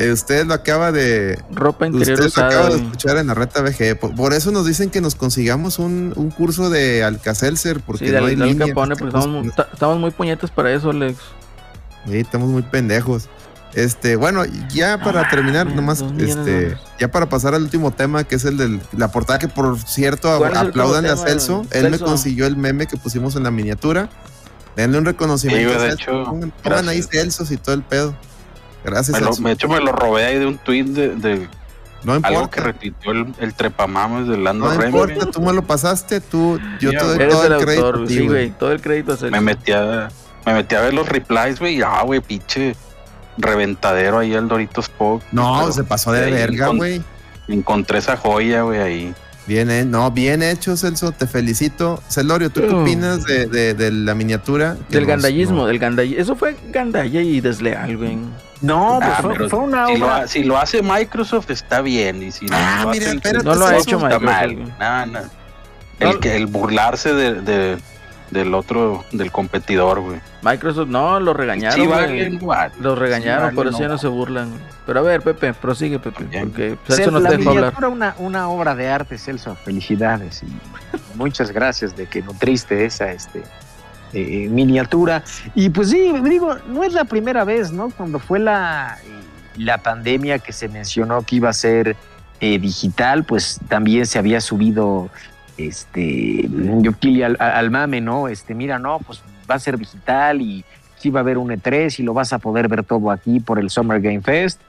Eh, 0.00 0.12
usted 0.12 0.46
lo 0.46 0.54
acaba 0.54 0.92
de. 0.92 1.38
Ropa 1.52 1.86
interior 1.86 2.20
usted 2.20 2.40
lo 2.40 2.46
acaba 2.46 2.70
de 2.70 2.76
escuchar 2.76 3.18
en 3.18 3.26
la 3.26 3.34
reta 3.34 3.60
VG. 3.60 3.98
Por, 3.98 4.32
eso 4.32 4.50
nos 4.50 4.66
dicen 4.66 4.88
que 4.88 5.02
nos 5.02 5.14
consigamos 5.14 5.78
un, 5.78 6.14
un 6.16 6.30
curso 6.30 6.70
de 6.70 7.04
Alcacelser. 7.04 7.80
Porque 7.80 8.06
sí, 8.06 8.12
no 8.12 8.24
hay 8.24 8.34
línea, 8.34 8.68
Capone, 8.68 8.96
porque 8.96 9.16
estamos, 9.16 9.46
estamos, 9.46 9.98
muy 9.98 10.10
puñetas 10.10 10.50
para 10.50 10.72
eso, 10.72 10.88
Alex. 10.88 11.18
Sí, 12.06 12.16
estamos 12.16 12.48
muy 12.48 12.62
pendejos. 12.62 13.28
Este, 13.74 14.16
bueno, 14.16 14.42
ya 14.68 14.98
para 14.98 15.28
terminar, 15.28 15.66
nomás, 15.66 16.04
este, 16.18 16.76
ya 16.98 17.08
para 17.08 17.28
pasar 17.28 17.54
al 17.54 17.62
último 17.62 17.92
tema, 17.92 18.24
que 18.24 18.34
es 18.34 18.44
el 18.44 18.56
de 18.56 18.80
la 18.96 19.12
portada, 19.12 19.38
que 19.38 19.48
por 19.48 19.78
cierto, 19.78 20.28
aplaudan 20.44 21.06
a 21.06 21.16
Celso. 21.16 21.64
Él 21.70 21.90
me 21.90 21.98
consiguió 21.98 22.46
el 22.46 22.56
meme 22.56 22.86
que 22.86 22.96
pusimos 22.96 23.36
en 23.36 23.44
la 23.44 23.50
miniatura. 23.50 24.08
Denle 24.76 24.98
un 24.98 25.04
reconocimiento. 25.04 25.80
de 25.80 25.90
hecho, 25.90 26.24
pongan, 26.62 26.88
ahí 26.88 27.02
Celsos 27.02 27.50
y 27.50 27.56
todo 27.56 27.74
el 27.74 27.82
pedo. 27.82 28.14
Gracias. 28.84 29.20
Me 29.40 29.50
de 29.50 29.54
hecho, 29.54 29.68
me 29.68 29.80
lo 29.80 29.92
robé 29.92 30.24
ahí 30.26 30.38
de 30.38 30.46
un 30.46 30.58
tweet 30.58 30.84
de, 30.84 31.48
no 32.02 32.16
importa. 32.16 32.28
Algo 32.28 32.50
que 32.50 32.60
repitió 32.60 33.12
el, 33.12 33.34
el 33.38 33.54
trepamames 33.54 34.26
de 34.26 34.38
Lando 34.38 34.72
No 34.72 34.84
importa, 34.84 35.26
tú 35.26 35.42
me 35.42 35.52
lo 35.52 35.62
pasaste, 35.62 36.20
tú, 36.20 36.58
yo 36.80 36.90
te 36.90 36.98
doy 36.98 37.28
todo 37.28 37.44
el, 37.44 37.62
crédito. 37.62 38.06
sí, 38.06 38.26
güey, 38.26 38.50
todo 38.50 38.72
el 38.72 38.80
crédito. 38.80 39.16
Me 39.30 39.40
metí 39.40 39.72
a, 39.72 40.08
me 40.46 40.54
metí 40.54 40.74
a 40.74 40.80
ver 40.80 40.94
los 40.94 41.08
replies, 41.08 41.60
güey, 41.60 41.82
ah, 41.82 42.02
güey, 42.02 42.20
pinche 42.20 42.74
reventadero 43.42 44.18
ahí 44.18 44.32
el 44.32 44.48
Doritos 44.48 44.88
Pop. 44.88 45.22
No, 45.32 45.70
se 45.72 45.84
pasó 45.84 46.12
de, 46.12 46.30
verga, 46.30 46.68
güey. 46.68 47.02
Encontré 47.48 47.98
esa 47.98 48.16
joya, 48.16 48.62
güey, 48.62 48.80
ahí. 48.80 49.14
Bien, 49.46 49.68
eh, 49.70 49.84
no, 49.84 50.10
bien 50.12 50.42
hecho, 50.42 50.76
Celso, 50.76 51.10
te 51.10 51.26
felicito. 51.26 52.00
Celorio, 52.08 52.50
¿tú 52.50 52.60
qué 52.60 52.68
opinas 52.72 53.24
de, 53.24 53.74
de, 53.74 53.90
la 53.90 54.14
miniatura? 54.14 54.76
Del 54.90 55.06
gandallismo, 55.06 55.66
del 55.66 55.78
gandallismo. 55.78 56.22
Eso 56.22 56.36
fue 56.36 56.56
gandalla 56.68 57.20
y 57.20 57.40
desleal, 57.40 57.96
güey. 57.96 58.16
No, 58.60 58.98
pues 59.00 59.12
ah, 59.12 59.48
fue, 59.48 59.58
una 59.58 59.86
si 59.86 59.96
Lo, 59.96 60.28
si 60.28 60.44
lo 60.44 60.58
hace 60.58 60.82
Microsoft 60.82 61.50
está 61.50 61.80
bien. 61.80 62.22
Y 62.22 62.30
si 62.30 62.46
no, 62.46 62.56
ah, 62.56 62.82
lo 62.84 62.90
mira, 62.90 63.10
hace, 63.10 63.32
no 63.42 63.54
lo 63.54 63.66
ha 63.66 63.76
hecho 63.76 63.98
Microsoft. 63.98 64.22
Mal. 64.22 64.74
No, 64.78 65.06
no. 65.06 65.20
El, 65.98 66.20
que, 66.20 66.36
el 66.36 66.46
burlarse 66.46 67.12
de, 67.12 67.78
del 68.30 68.54
otro, 68.54 69.04
del 69.12 69.30
competidor, 69.32 70.00
güey. 70.00 70.20
Microsoft, 70.42 70.88
no, 70.88 71.18
lo 71.20 71.34
regañaron. 71.34 71.80
Sí, 71.80 72.38
Los 72.80 72.98
regañaron, 72.98 73.54
por 73.54 73.66
eso 73.66 73.80
ya 73.80 73.88
no 73.88 73.98
se 73.98 74.08
burlan. 74.08 74.52
Pero 74.86 75.00
a 75.00 75.02
ver, 75.02 75.22
Pepe, 75.22 75.52
prosigue, 75.52 75.98
Pepe. 75.98 76.24
Porque 76.40 76.76
Celso 76.86 77.10
no 77.10 77.22
te 77.22 77.36
dejó 77.36 77.50
hablar. 77.50 77.74
Una, 77.86 78.14
una 78.18 78.48
obra 78.48 78.74
de 78.74 78.88
arte, 78.88 79.18
Celso. 79.18 79.54
Felicidades. 79.56 80.42
Y 80.42 81.16
muchas 81.16 81.50
gracias 81.50 81.96
de 81.96 82.06
que 82.06 82.22
nutriste 82.22 82.84
esa 82.84 83.12
este, 83.12 83.42
eh, 84.12 84.48
miniatura. 84.48 85.22
Y 85.54 85.70
pues 85.70 85.90
sí, 85.90 86.12
digo, 86.24 86.56
no 86.68 86.84
es 86.84 86.92
la 86.92 87.04
primera 87.04 87.44
vez, 87.44 87.72
¿no? 87.72 87.90
Cuando 87.90 88.18
fue 88.18 88.38
la, 88.38 88.98
la 89.56 89.78
pandemia 89.78 90.38
que 90.38 90.52
se 90.52 90.68
mencionó 90.68 91.22
que 91.22 91.36
iba 91.36 91.48
a 91.48 91.52
ser 91.52 91.96
eh, 92.40 92.58
digital, 92.58 93.24
pues 93.24 93.60
también 93.68 94.06
se 94.06 94.18
había 94.18 94.40
subido 94.40 95.10
este, 95.66 96.48
yo 96.80 96.92
al, 97.24 97.36
al, 97.40 97.70
mame, 97.70 98.00
¿no? 98.00 98.28
Este, 98.28 98.54
mira, 98.54 98.78
no, 98.78 98.98
pues 99.00 99.22
va 99.50 99.56
a 99.56 99.58
ser 99.58 99.78
digital 99.78 100.40
y 100.40 100.64
sí 100.96 101.10
va 101.10 101.20
a 101.20 101.22
haber 101.22 101.38
un 101.38 101.50
E3 101.50 101.98
y 101.98 102.02
lo 102.02 102.14
vas 102.14 102.32
a 102.32 102.38
poder 102.38 102.68
ver 102.68 102.84
todo 102.84 103.10
aquí 103.10 103.40
por 103.40 103.58
el 103.58 103.70
Summer 103.70 104.00
Game 104.00 104.20
Fest. 104.20 104.60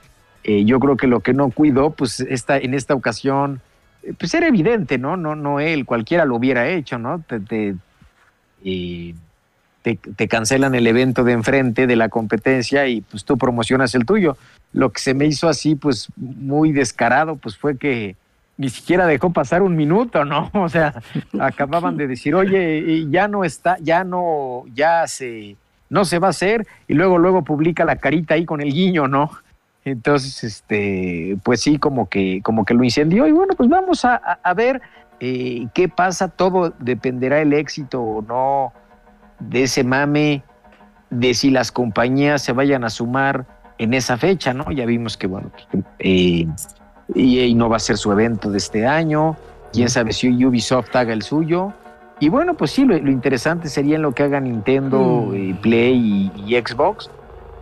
Eh, 0.44 0.64
yo 0.64 0.80
creo 0.80 0.96
que 0.96 1.06
lo 1.06 1.20
que 1.20 1.34
no 1.34 1.50
cuidó, 1.50 1.90
pues 1.90 2.20
esta, 2.20 2.56
en 2.58 2.74
esta 2.74 2.94
ocasión, 2.94 3.60
eh, 4.02 4.12
pues 4.18 4.34
era 4.34 4.48
evidente, 4.48 4.98
¿no? 4.98 5.16
No, 5.16 5.36
no 5.36 5.60
él, 5.60 5.84
cualquiera 5.84 6.24
lo 6.24 6.36
hubiera 6.36 6.68
hecho, 6.68 6.98
¿no? 6.98 7.20
Te, 7.20 7.38
te, 7.38 7.74
te, 9.82 10.28
cancelan 10.28 10.74
el 10.74 10.86
evento 10.86 11.24
de 11.24 11.32
enfrente 11.32 11.86
de 11.86 11.96
la 11.96 12.08
competencia 12.08 12.86
y 12.86 13.02
pues 13.02 13.24
tú 13.24 13.36
promocionas 13.36 13.94
el 13.94 14.04
tuyo. 14.04 14.36
Lo 14.72 14.90
que 14.90 15.00
se 15.00 15.14
me 15.14 15.26
hizo 15.26 15.48
así, 15.48 15.74
pues 15.74 16.08
muy 16.16 16.72
descarado, 16.72 17.36
pues 17.36 17.56
fue 17.56 17.76
que 17.76 18.16
ni 18.62 18.68
siquiera 18.68 19.08
dejó 19.08 19.32
pasar 19.32 19.60
un 19.60 19.74
minuto, 19.74 20.24
¿no? 20.24 20.48
O 20.54 20.68
sea, 20.68 20.94
acababan 21.40 21.96
de 21.96 22.06
decir, 22.06 22.34
oye, 22.36 23.08
ya 23.10 23.26
no 23.26 23.42
está, 23.42 23.76
ya 23.80 24.04
no, 24.04 24.62
ya 24.72 25.08
se, 25.08 25.56
no 25.90 26.04
se 26.04 26.20
va 26.20 26.28
a 26.28 26.30
hacer, 26.30 26.64
y 26.86 26.94
luego, 26.94 27.18
luego 27.18 27.42
publica 27.42 27.84
la 27.84 27.96
carita 27.96 28.34
ahí 28.34 28.44
con 28.44 28.60
el 28.60 28.72
guiño, 28.72 29.08
¿no? 29.08 29.30
Entonces, 29.84 30.44
este, 30.44 31.36
pues 31.42 31.60
sí, 31.60 31.78
como 31.78 32.08
que, 32.08 32.40
como 32.42 32.64
que 32.64 32.74
lo 32.74 32.84
incendió, 32.84 33.26
y 33.26 33.32
bueno, 33.32 33.54
pues 33.56 33.68
vamos 33.68 34.04
a, 34.04 34.54
ver 34.54 34.80
eh, 35.18 35.66
qué 35.74 35.88
pasa, 35.88 36.28
todo 36.28 36.72
dependerá 36.78 37.40
el 37.40 37.52
éxito 37.52 38.00
o 38.00 38.22
no 38.22 38.72
de 39.40 39.64
ese 39.64 39.82
mame, 39.82 40.44
de 41.10 41.34
si 41.34 41.50
las 41.50 41.72
compañías 41.72 42.42
se 42.42 42.52
vayan 42.52 42.84
a 42.84 42.90
sumar 42.90 43.44
en 43.78 43.92
esa 43.92 44.16
fecha, 44.16 44.54
¿no? 44.54 44.70
Ya 44.70 44.86
vimos 44.86 45.16
que, 45.16 45.26
bueno, 45.26 45.50
eh, 45.98 46.46
EA 47.14 47.54
no 47.54 47.68
va 47.68 47.76
a 47.76 47.80
ser 47.80 47.96
su 47.96 48.12
evento 48.12 48.50
de 48.50 48.58
este 48.58 48.86
año, 48.86 49.36
quién 49.72 49.88
sabe 49.88 50.12
si 50.12 50.44
Ubisoft 50.44 50.94
haga 50.94 51.12
el 51.12 51.22
suyo. 51.22 51.72
Y 52.20 52.28
bueno, 52.28 52.54
pues 52.54 52.70
sí, 52.70 52.84
lo, 52.84 52.96
interesante 52.96 53.68
sería 53.68 53.96
en 53.96 54.02
lo 54.02 54.12
que 54.12 54.22
haga 54.22 54.38
Nintendo, 54.38 55.26
mm. 55.28 55.34
eh, 55.34 55.58
Play 55.60 56.30
y, 56.46 56.54
Xbox. 56.54 57.10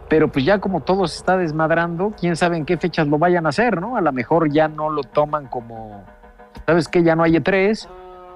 Pero 0.09 0.29
pues 0.29 0.45
ya 0.45 0.59
como 0.59 0.81
todo 0.81 1.07
se 1.07 1.19
está 1.19 1.37
desmadrando, 1.37 2.13
quién 2.19 2.37
sabe 2.37 2.57
en 2.57 2.67
qué 2.67 2.77
fechas 2.77 3.07
lo 3.07 3.17
vayan 3.17 3.47
a 3.47 3.51
hacer, 3.51 3.81
¿no? 3.81 3.97
A 3.97 4.01
lo 4.01 4.13
mejor 4.13 4.51
ya 4.53 4.67
no 4.67 4.91
lo 4.91 5.03
toman 5.05 5.47
como, 5.47 6.05
¿sabes 6.67 6.89
qué? 6.89 7.05
Ya 7.05 7.15
no 7.15 7.23
hay 7.23 7.37
E3, 7.37 7.89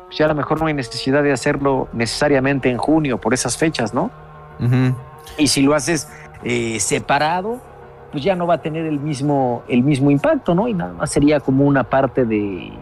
pues 0.07 0.17
ya 0.17 0.27
a 0.27 0.29
lo 0.29 0.37
mejor 0.37 0.61
no 0.61 0.69
hay 0.69 0.75
necesidad 0.75 1.25
de 1.25 1.33
hacerlo 1.33 1.89
necesariamente 1.93 2.71
en 2.71 2.79
junio 2.79 3.21
por 3.21 3.35
esas 3.35 3.57
fechas, 3.59 3.93
¿no? 3.93 4.11
Y 5.37 5.49
si 5.49 5.63
lo 5.63 5.75
haces 5.75 6.09
eh, 6.45 6.79
separado, 6.79 7.61
pues 8.15 8.23
ya 8.23 8.37
no 8.37 8.47
va 8.47 8.55
a 8.55 8.59
tener 8.59 8.87
el 8.87 9.01
mismo, 9.01 9.65
el 9.67 9.83
mismo 9.83 10.09
impacto, 10.09 10.55
¿no? 10.55 10.69
Y 10.69 10.73
nada 10.73 10.93
más 10.93 11.11
sería 11.11 11.41
como 11.41 11.65
una 11.65 11.83
parte 11.83 12.25
de, 12.25 12.73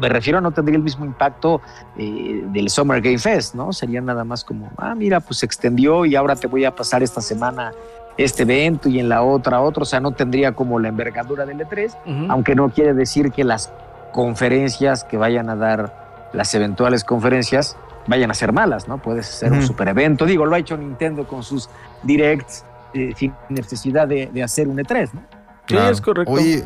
me 0.00 0.08
refiero 0.08 0.40
no 0.40 0.52
tendría 0.52 0.76
el 0.76 0.84
mismo 0.84 1.04
impacto 1.04 1.60
eh, 1.98 2.44
del 2.52 2.70
Summer 2.70 3.00
Game 3.00 3.18
Fest, 3.18 3.56
¿no? 3.56 3.72
Sería 3.72 4.00
nada 4.00 4.22
más 4.22 4.44
como, 4.44 4.70
ah, 4.76 4.94
mira, 4.94 5.18
pues 5.18 5.40
se 5.40 5.46
extendió 5.46 6.04
y 6.04 6.14
ahora 6.14 6.36
te 6.36 6.46
voy 6.46 6.64
a 6.64 6.72
pasar 6.72 7.02
esta 7.02 7.20
semana 7.20 7.72
este 8.16 8.44
evento 8.44 8.88
y 8.88 9.00
en 9.00 9.08
la 9.08 9.24
otra 9.24 9.60
otro, 9.60 9.82
o 9.82 9.86
sea, 9.86 9.98
no 9.98 10.12
tendría 10.12 10.52
como 10.52 10.78
la 10.78 10.86
envergadura 10.86 11.44
del 11.46 11.58
E3, 11.58 12.28
aunque 12.28 12.54
no 12.54 12.70
quiere 12.70 12.94
decir 12.94 13.32
que 13.32 13.42
las 13.42 13.72
conferencias 14.12 15.02
que 15.02 15.16
vayan 15.16 15.50
a 15.50 15.56
dar, 15.56 16.30
las 16.32 16.54
eventuales 16.54 17.02
conferencias, 17.02 17.76
vayan 18.06 18.30
a 18.30 18.34
ser 18.34 18.52
malas, 18.52 18.86
¿no? 18.86 18.98
Puede 18.98 19.24
ser 19.24 19.50
un 19.50 19.62
super 19.62 19.88
evento, 19.88 20.26
digo, 20.26 20.46
lo 20.46 20.54
ha 20.54 20.60
hecho 20.60 20.76
Nintendo 20.76 21.26
con 21.26 21.42
sus 21.42 21.68
directs, 22.04 22.64
eh, 22.94 23.12
sin 23.16 23.34
necesidad 23.48 24.08
de, 24.08 24.42
hacer 24.42 24.68
un 24.68 24.78
E3, 24.78 25.10
¿no? 25.12 25.22
Sí, 25.66 25.76
es 25.76 26.00
correcto. 26.00 26.32
Oye, 26.32 26.64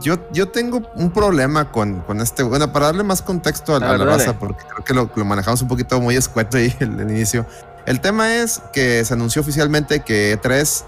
yo, 0.00 0.16
yo 0.32 0.48
tengo 0.48 0.82
un 0.96 1.10
problema 1.10 1.70
con, 1.72 2.00
con 2.00 2.20
este. 2.20 2.42
Bueno, 2.42 2.72
para 2.72 2.86
darle 2.86 3.02
más 3.02 3.22
contexto 3.22 3.74
a, 3.74 3.80
la, 3.80 3.96
raza, 3.96 4.38
porque 4.38 4.64
creo 4.64 4.84
que 4.84 4.94
lo, 4.94 5.10
lo, 5.14 5.24
manejamos 5.24 5.62
un 5.62 5.68
poquito 5.68 6.00
muy 6.00 6.14
escueto 6.16 6.58
ahí 6.58 6.74
el, 6.80 7.00
el, 7.00 7.10
inicio. 7.10 7.46
El 7.86 8.00
tema 8.00 8.36
es 8.36 8.60
que 8.72 9.04
se 9.04 9.14
anunció 9.14 9.42
oficialmente 9.42 10.00
que 10.00 10.38
E3 10.38 10.84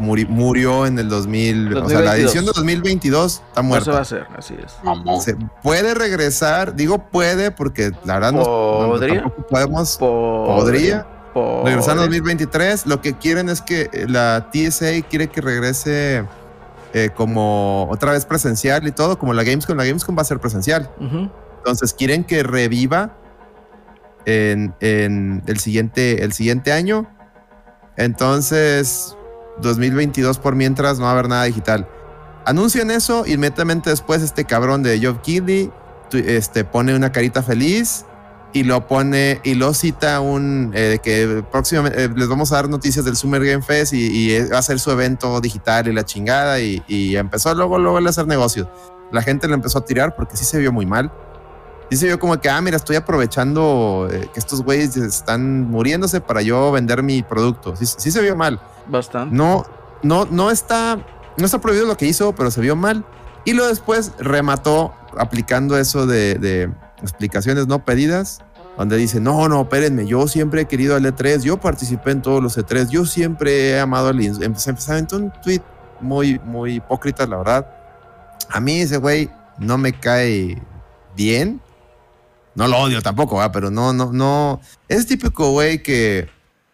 murió 0.00 0.86
en 0.86 0.98
el 0.98 1.08
2000. 1.08 1.76
O 1.76 1.88
sea, 1.88 2.00
la 2.00 2.16
edición 2.16 2.44
de 2.44 2.52
2022 2.54 3.42
está 3.48 3.62
muerta. 3.62 3.82
Eso 3.82 3.92
va 3.92 4.00
a 4.00 4.04
ser, 4.04 4.26
así 4.36 4.54
es. 4.54 4.76
Se 5.22 5.36
puede 5.62 5.94
regresar, 5.94 6.74
digo 6.74 6.98
puede, 7.10 7.50
porque 7.50 7.92
la 8.04 8.14
verdad 8.14 8.32
no, 8.32 8.42
podría. 8.42 9.24
podemos. 9.48 9.96
podría 9.98 11.06
Regresar 11.34 11.96
en 11.96 12.02
2023, 12.02 12.86
lo 12.86 13.00
que 13.00 13.14
quieren 13.14 13.48
es 13.48 13.62
que 13.62 13.88
eh, 13.92 14.06
la 14.08 14.50
TSA 14.52 15.02
quiere 15.08 15.28
que 15.28 15.40
regrese 15.40 16.24
eh, 16.92 17.10
como 17.14 17.88
otra 17.88 18.12
vez 18.12 18.24
presencial 18.24 18.86
y 18.86 18.92
todo, 18.92 19.18
como 19.18 19.32
la 19.32 19.44
Gamescom. 19.44 19.76
La 19.76 19.84
Gamescom 19.84 20.16
va 20.16 20.22
a 20.22 20.24
ser 20.24 20.40
presencial. 20.40 20.90
Entonces 21.58 21.94
quieren 21.94 22.24
que 22.24 22.42
reviva 22.42 23.16
en, 24.24 24.74
el, 24.80 25.58
siguiente, 25.58 26.24
el 26.24 26.32
siguiente 26.32 26.72
año. 26.72 27.08
Entonces, 27.96 29.16
2022 29.60 30.38
por 30.38 30.56
mientras 30.56 30.98
no 30.98 31.04
va 31.04 31.10
a 31.10 31.12
haber 31.12 31.28
nada 31.28 31.44
digital. 31.44 31.86
Anuncian 32.44 32.90
eso, 32.90 33.24
inmediatamente 33.26 33.90
después 33.90 34.22
este 34.22 34.44
cabrón 34.44 34.82
de 34.82 34.98
Joe 35.00 35.20
Keighley 35.22 35.70
este, 36.12 36.64
pone 36.64 36.94
una 36.96 37.12
carita 37.12 37.42
feliz 37.42 38.04
y 38.52 38.64
lo 38.64 38.86
pone 38.86 39.40
y 39.44 39.54
lo 39.54 39.72
cita 39.74 40.20
un 40.20 40.72
eh, 40.74 40.98
que 41.02 41.44
próximamente 41.50 42.04
eh, 42.04 42.10
les 42.14 42.28
vamos 42.28 42.50
a 42.52 42.56
dar 42.56 42.68
noticias 42.68 43.04
del 43.04 43.16
Summer 43.16 43.44
Game 43.44 43.62
Fest 43.62 43.92
y, 43.92 44.38
va 44.48 44.58
a 44.58 44.62
ser 44.62 44.80
su 44.80 44.90
evento 44.90 45.40
digital 45.40 45.88
y 45.88 45.92
la 45.92 46.04
chingada 46.04 46.60
y, 46.60 46.82
empezó 47.16 47.54
luego 47.54 47.78
luego 47.78 47.98
a 47.98 48.10
hacer 48.10 48.26
negocios. 48.26 48.66
La 49.12 49.22
gente 49.22 49.48
le 49.48 49.54
empezó 49.54 49.78
a 49.78 49.84
tirar 49.84 50.14
porque 50.14 50.36
sí 50.36 50.44
se 50.44 50.58
vio 50.58 50.72
muy 50.72 50.86
mal. 50.86 51.12
Sí 51.90 51.96
se 51.96 52.06
vio 52.06 52.20
como 52.20 52.40
que, 52.40 52.48
ah, 52.48 52.60
mira, 52.60 52.76
estoy 52.76 52.94
aprovechando 52.94 54.08
eh, 54.10 54.28
que 54.32 54.38
estos 54.38 54.62
güeyes 54.62 54.96
están 54.96 55.68
muriéndose 55.68 56.20
para 56.20 56.40
yo 56.40 56.70
vender 56.70 57.02
mi 57.02 57.22
producto. 57.22 57.74
Sí, 57.74 57.84
sí, 57.86 58.12
se 58.12 58.20
vio 58.20 58.36
mal. 58.36 58.60
Bastante. 58.86 59.34
No, 59.34 59.64
no, 60.04 60.24
no 60.30 60.52
está, 60.52 61.04
no 61.36 61.44
está 61.44 61.60
prohibido 61.60 61.86
lo 61.86 61.96
que 61.96 62.06
hizo, 62.06 62.32
pero 62.32 62.52
se 62.52 62.60
vio 62.60 62.76
mal. 62.76 63.04
Y 63.44 63.54
luego 63.54 63.68
después 63.68 64.12
remató 64.20 64.94
aplicando 65.16 65.76
eso 65.76 66.06
de 66.06 66.70
explicaciones 67.02 67.66
no 67.66 67.84
pedidas, 67.84 68.40
donde 68.76 68.96
dice, 68.96 69.20
no, 69.20 69.48
no, 69.48 69.62
espérenme, 69.62 70.06
yo 70.06 70.26
siempre 70.28 70.62
he 70.62 70.64
querido 70.66 70.96
al 70.96 71.04
E3, 71.04 71.42
yo 71.42 71.60
participé 71.60 72.12
en 72.12 72.22
todos 72.22 72.42
los 72.42 72.56
E3, 72.56 72.88
yo 72.88 73.04
siempre 73.04 73.70
he 73.70 73.80
amado 73.80 74.08
al 74.08 74.20
Empecé 74.20 74.70
a 74.70 75.16
un 75.16 75.32
tweet 75.42 75.60
muy, 76.00 76.38
muy 76.38 76.76
hipócrita, 76.76 77.26
la 77.26 77.38
verdad. 77.38 77.66
A 78.48 78.60
mí 78.60 78.80
ese 78.80 78.96
güey 78.96 79.30
no 79.58 79.78
me 79.78 79.92
cae 79.92 80.60
bien. 81.16 81.60
No 82.54 82.66
lo 82.66 82.78
odio 82.78 83.00
tampoco, 83.00 83.40
pero 83.52 83.70
no, 83.70 83.92
no, 83.92 84.12
no. 84.12 84.60
Es 84.88 85.06
típico 85.06 85.50
güey 85.52 85.82
que, 85.82 86.28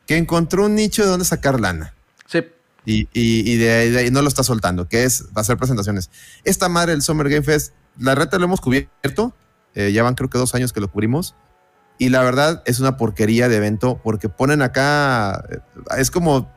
que 0.07 0.17
encontró 0.17 0.65
un 0.65 0.75
nicho 0.75 1.03
de 1.03 1.09
donde 1.09 1.25
sacar 1.25 1.61
lana. 1.61 1.95
Sí. 2.27 2.45
Y, 2.85 3.09
y, 3.13 3.57
de, 3.57 3.99
ahí 3.99 4.11
no 4.11 4.23
lo 4.23 4.29
está 4.29 4.45
soltando, 4.45 4.89
que 4.89 5.05
es 5.05 5.25
va 5.27 5.39
a 5.39 5.41
hacer 5.41 5.57
presentaciones. 5.57 6.09
Esta 6.45 6.69
madre 6.69 6.93
del 6.93 7.03
Summer 7.03 7.29
Game 7.29 7.43
Fest, 7.43 7.75
la 7.99 8.15
reta 8.15 8.39
lo 8.39 8.45
hemos 8.45 8.61
cubierto 8.61 9.35
eh, 9.77 9.93
ya 9.93 10.03
van 10.03 10.15
creo 10.15 10.31
que 10.31 10.39
dos 10.39 10.55
años 10.55 10.73
que 10.73 10.81
lo 10.81 10.91
cubrimos. 10.91 11.37
Y 11.99 12.09
la 12.09 12.23
verdad 12.23 12.63
es 12.67 12.81
una 12.81 12.97
porquería 12.97 13.49
de 13.49 13.57
evento 13.57 14.01
porque 14.03 14.29
ponen 14.29 14.63
acá, 14.63 15.45
eh, 15.51 15.59
es 15.99 16.11
como 16.11 16.51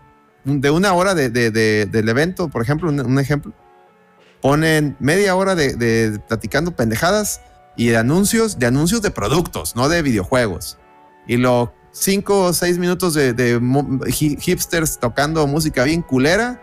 de 0.46 0.72
una 0.72 0.94
hora 0.94 1.14
de, 1.16 1.30
del 1.30 2.10
evento, 2.10 2.48
por 2.48 2.62
ejemplo, 2.62 2.90
un, 2.90 3.20
ejemplo. 3.20 3.54
Ponen 4.42 4.96
media 5.00 5.36
hora 5.36 5.54
de, 5.54 6.20
platicando 6.28 6.72
pendejadas 6.72 7.42
y 7.76 7.90
de 7.90 7.98
anuncios, 7.98 8.58
de 8.58 8.66
anuncios 8.66 9.02
de 9.02 9.12
productos, 9.12 9.76
no 9.76 9.90
de 9.90 10.02
videojuegos. 10.02 10.78
Y 11.28 11.38
los 11.38 11.70
cinco 11.92 12.46
o 12.46 12.54
seis 12.54 12.78
minutos 12.78 13.14
de, 13.14 13.60
hipsters 14.12 14.98
tocando 14.98 15.46
música 15.46 15.84
bien 15.84 16.02
culera 16.02 16.62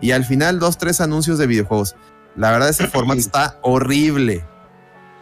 y 0.00 0.10
al 0.10 0.26
final 0.26 0.58
dos, 0.58 0.76
tres 0.76 1.00
anuncios 1.00 1.38
de 1.38 1.46
videojuegos. 1.46 1.96
La 2.36 2.50
verdad 2.50 2.68
ese 2.68 2.86
formato 2.86 3.20
está 3.20 3.58
horrible 3.62 4.44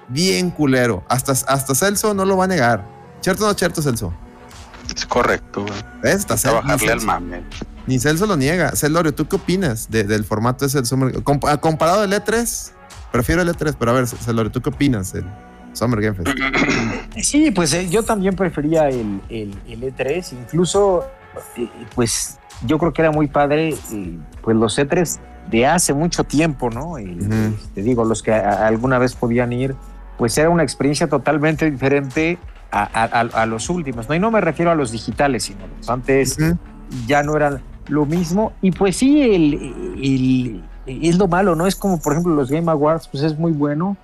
bien 0.09 0.51
culero. 0.51 1.05
Hasta, 1.09 1.33
hasta 1.33 1.75
Celso 1.75 2.15
no 2.15 2.25
lo 2.25 2.37
va 2.37 2.45
a 2.45 2.49
negar. 2.49 2.85
¿Cierto 3.21 3.45
o 3.45 3.49
no 3.49 3.55
cierto, 3.55 3.83
Celso? 3.83 4.13
Es 4.95 5.07
correcto, 5.07 5.63
güey. 5.63 5.75
¿Ves? 6.03 6.27
bajarle 6.27 6.93
al 6.93 7.01
mame. 7.01 7.43
Ni 7.87 7.99
Celso 7.99 8.27
lo 8.27 8.37
niega. 8.37 8.73
Celorio, 8.73 9.15
¿tú 9.15 9.27
qué 9.27 9.37
opinas 9.37 9.91
del 9.91 10.25
formato 10.25 10.65
ese 10.65 10.79
del 10.79 10.87
Summer 10.87 11.15
ah, 11.47 11.57
Comparado 11.59 12.03
al 12.03 12.13
E3, 12.13 12.73
prefiero 13.13 13.43
el 13.43 13.49
E3, 13.49 13.77
pero 13.79 13.91
a 13.91 13.95
ver, 13.95 14.07
Celorio, 14.07 14.51
¿tú 14.51 14.61
qué 14.61 14.71
opinas 14.71 15.13
del 15.13 15.25
Summer 15.73 16.01
Game 16.01 16.17
Fest? 16.17 16.39
Sí, 17.23 17.51
pues 17.51 17.73
eh, 17.75 17.89
yo 17.89 18.03
también 18.03 18.35
prefería 18.35 18.89
el, 18.89 19.21
el, 19.29 19.53
E3. 19.67 20.33
Incluso, 20.33 21.05
eh, 21.57 21.69
pues 21.95 22.39
yo 22.67 22.79
creo 22.79 22.93
que 22.93 23.03
era 23.03 23.11
muy 23.11 23.29
padre, 23.29 23.77
eh, 23.93 24.19
pues 24.43 24.57
los 24.57 24.79
E3 24.79 25.19
de 25.51 25.67
hace 25.67 25.93
mucho 25.93 26.25
tiempo, 26.25 26.71
¿no? 26.71 26.99
Y, 26.99 27.19
Te 27.75 27.83
digo, 27.83 28.05
los 28.05 28.23
que 28.23 28.33
alguna 28.33 28.99
vez 28.99 29.15
podían 29.15 29.53
ir 29.53 29.77
pues 30.17 30.37
era 30.39 30.51
una 30.51 30.63
experiencia 30.63 31.09
totalmente 31.09 31.71
diferente 31.71 32.39
a, 32.71 33.47
los 33.47 33.71
últimos, 33.71 34.09
¿no? 34.09 34.15
Y 34.15 34.19
no 34.19 34.31
me 34.31 34.41
refiero 34.41 34.71
a 34.71 34.75
los 34.75 34.91
digitales, 34.91 35.45
sino 35.45 35.67
los 35.79 35.89
antes 35.89 36.37
ya 37.07 37.23
no 37.23 37.37
eran 37.37 37.63
lo 37.89 38.07
mismo. 38.07 38.53
Y 38.63 38.73
pues 38.73 38.97
sí, 38.97 39.23
el, 39.23 40.65
es 40.87 41.19
lo 41.19 41.29
malo, 41.29 41.55
¿no? 41.55 41.67
Es 41.67 41.77
como, 41.77 42.01
por 42.01 42.13
ejemplo, 42.13 42.35
los 42.35 42.51
Game 42.51 42.71
Awards, 42.71 43.09
pues 43.09 43.23
es 43.23 43.39
muy 43.39 43.53
bueno, 43.53 43.97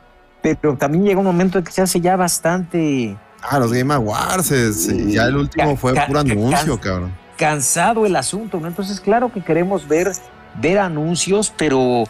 pero 0.42 0.76
también 0.76 1.04
llega 1.04 1.18
un 1.18 1.26
momento 1.26 1.58
en 1.58 1.64
que 1.64 1.72
se 1.72 1.82
hace 1.82 2.00
ya 2.00 2.16
bastante... 2.16 3.16
Ah, 3.42 3.58
los 3.58 3.72
Game 3.72 3.92
Awards, 3.92 4.50
ya 5.08 5.24
el 5.24 5.36
último 5.36 5.76
fue 5.76 5.94
puro 6.06 6.20
anuncio, 6.20 6.80
cabrón. 6.80 7.12
Cansado 7.36 8.04
el 8.04 8.14
asunto, 8.16 8.60
¿no? 8.60 8.68
Entonces, 8.68 9.00
claro 9.00 9.32
que 9.32 9.42
queremos 9.42 9.88
ver, 9.88 10.12
ver 10.60 10.78
anuncios, 10.78 11.52
pero 11.56 12.04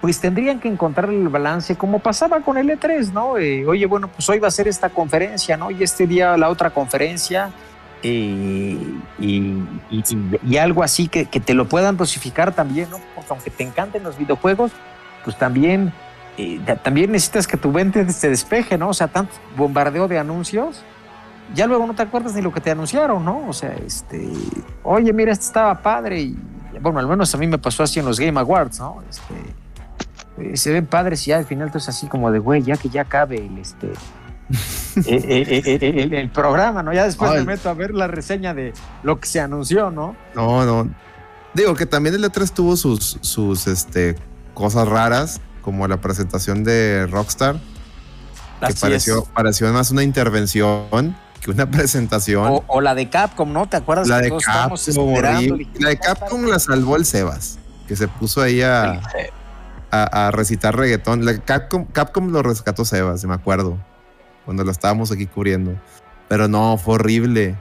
pues 0.00 0.20
tendrían 0.20 0.60
que 0.60 0.68
encontrar 0.68 1.10
el 1.10 1.28
balance 1.28 1.76
como 1.76 1.98
pasaba 1.98 2.40
con 2.40 2.56
el 2.56 2.68
E3, 2.70 3.12
¿no? 3.12 3.36
Eh, 3.36 3.66
oye, 3.66 3.86
bueno, 3.86 4.08
pues 4.08 4.28
hoy 4.28 4.38
va 4.38 4.48
a 4.48 4.52
ser 4.52 4.68
esta 4.68 4.90
conferencia, 4.90 5.56
¿no? 5.56 5.70
Y 5.70 5.82
este 5.82 6.06
día 6.06 6.36
la 6.36 6.48
otra 6.48 6.70
conferencia. 6.70 7.50
Eh, 8.04 8.78
y, 9.18 9.54
y, 9.90 10.56
algo 10.56 10.84
así 10.84 11.08
que, 11.08 11.26
que, 11.26 11.40
te 11.40 11.52
lo 11.52 11.68
puedan 11.68 11.96
dosificar 11.96 12.54
también, 12.54 12.88
¿no? 12.90 12.98
Porque 13.16 13.28
aunque 13.30 13.50
te 13.50 13.64
encanten 13.64 14.04
los 14.04 14.16
videojuegos, 14.16 14.70
pues 15.24 15.36
también, 15.36 15.92
eh, 16.36 16.60
también 16.84 17.10
necesitas 17.10 17.48
que 17.48 17.56
tu 17.56 17.72
mente 17.72 18.08
se 18.12 18.28
despeje, 18.28 18.78
¿no? 18.78 18.90
O 18.90 18.94
sea, 18.94 19.08
tanto 19.08 19.32
bombardeo 19.56 20.06
de 20.06 20.16
anuncios, 20.16 20.84
ya 21.54 21.66
luego 21.66 21.88
no 21.88 21.94
te 21.94 22.02
acuerdas 22.02 22.34
ni 22.34 22.42
lo 22.42 22.52
que 22.52 22.60
te 22.60 22.70
anunciaron, 22.70 23.24
¿no? 23.24 23.48
O 23.48 23.52
sea, 23.52 23.74
este, 23.84 24.28
oye, 24.84 25.12
mira, 25.12 25.32
este 25.32 25.46
estaba 25.46 25.82
padre 25.82 26.20
y, 26.20 26.36
bueno, 26.80 27.00
al 27.00 27.08
menos 27.08 27.34
a 27.34 27.38
mí 27.38 27.48
me 27.48 27.58
pasó 27.58 27.82
así 27.82 27.98
en 27.98 28.06
los 28.06 28.20
Game 28.20 28.38
Awards, 28.38 28.78
¿no? 28.78 29.02
Este, 29.10 29.34
eh, 30.40 30.56
se 30.56 30.72
ven 30.72 30.86
padres 30.86 31.26
y 31.26 31.30
ya 31.30 31.38
al 31.38 31.44
final 31.44 31.70
es 31.74 31.88
así 31.88 32.06
como 32.06 32.30
de, 32.30 32.38
güey, 32.38 32.62
ya 32.62 32.76
que 32.76 32.88
ya 32.88 33.04
cabe 33.04 33.46
el, 33.46 33.58
este, 33.58 33.92
eh, 35.06 35.62
eh, 35.64 36.08
el, 36.10 36.30
programa, 36.30 36.82
¿no? 36.82 36.92
Ya 36.92 37.04
después 37.04 37.32
me 37.32 37.44
meto 37.44 37.68
a 37.68 37.74
ver 37.74 37.92
la 37.92 38.06
reseña 38.06 38.54
de 38.54 38.72
lo 39.02 39.20
que 39.20 39.26
se 39.26 39.40
anunció, 39.40 39.90
¿no? 39.90 40.16
No, 40.34 40.64
no. 40.64 40.90
Digo 41.54 41.74
que 41.74 41.86
también 41.86 42.14
el 42.14 42.24
E3 42.24 42.50
tuvo 42.52 42.76
sus, 42.76 43.18
sus 43.20 43.66
este, 43.66 44.16
cosas 44.54 44.88
raras, 44.88 45.40
como 45.62 45.86
la 45.88 46.00
presentación 46.00 46.64
de 46.64 47.06
Rockstar, 47.10 47.56
que 48.66 48.74
pareció, 48.74 49.24
pareció 49.24 49.72
más 49.72 49.90
una 49.90 50.02
intervención 50.02 51.16
que 51.40 51.50
una 51.50 51.66
presentación. 51.70 52.62
O, 52.66 52.80
la 52.80 52.94
de 52.94 53.10
Capcom, 53.10 53.52
¿no? 53.52 53.68
¿Te 53.68 53.76
acuerdas? 53.76 54.08
La 54.08 54.20
de 54.20 54.30
Capcom, 54.30 55.14
la 55.78 55.88
de 55.88 55.98
Capcom 55.98 56.44
la 56.46 56.58
salvó 56.58 56.96
el 56.96 57.04
Sebas, 57.04 57.58
que 57.86 57.96
se 57.96 58.08
puso 58.08 58.40
ahí 58.40 58.62
a 58.62 59.00
a, 59.90 60.30
recitar 60.30 60.76
reggaetón. 60.76 61.24
Capcom, 61.44 61.86
Capcom 61.86 62.30
lo 62.30 62.42
rescató 62.42 62.84
Sebas, 62.84 63.24
me 63.24 63.34
acuerdo, 63.34 63.78
cuando 64.44 64.64
lo 64.64 64.70
estábamos 64.70 65.10
aquí 65.12 65.26
cubriendo. 65.26 65.74
Pero 66.28 66.48
no, 66.48 66.76
fue 66.78 66.94
horrible. 66.94 67.56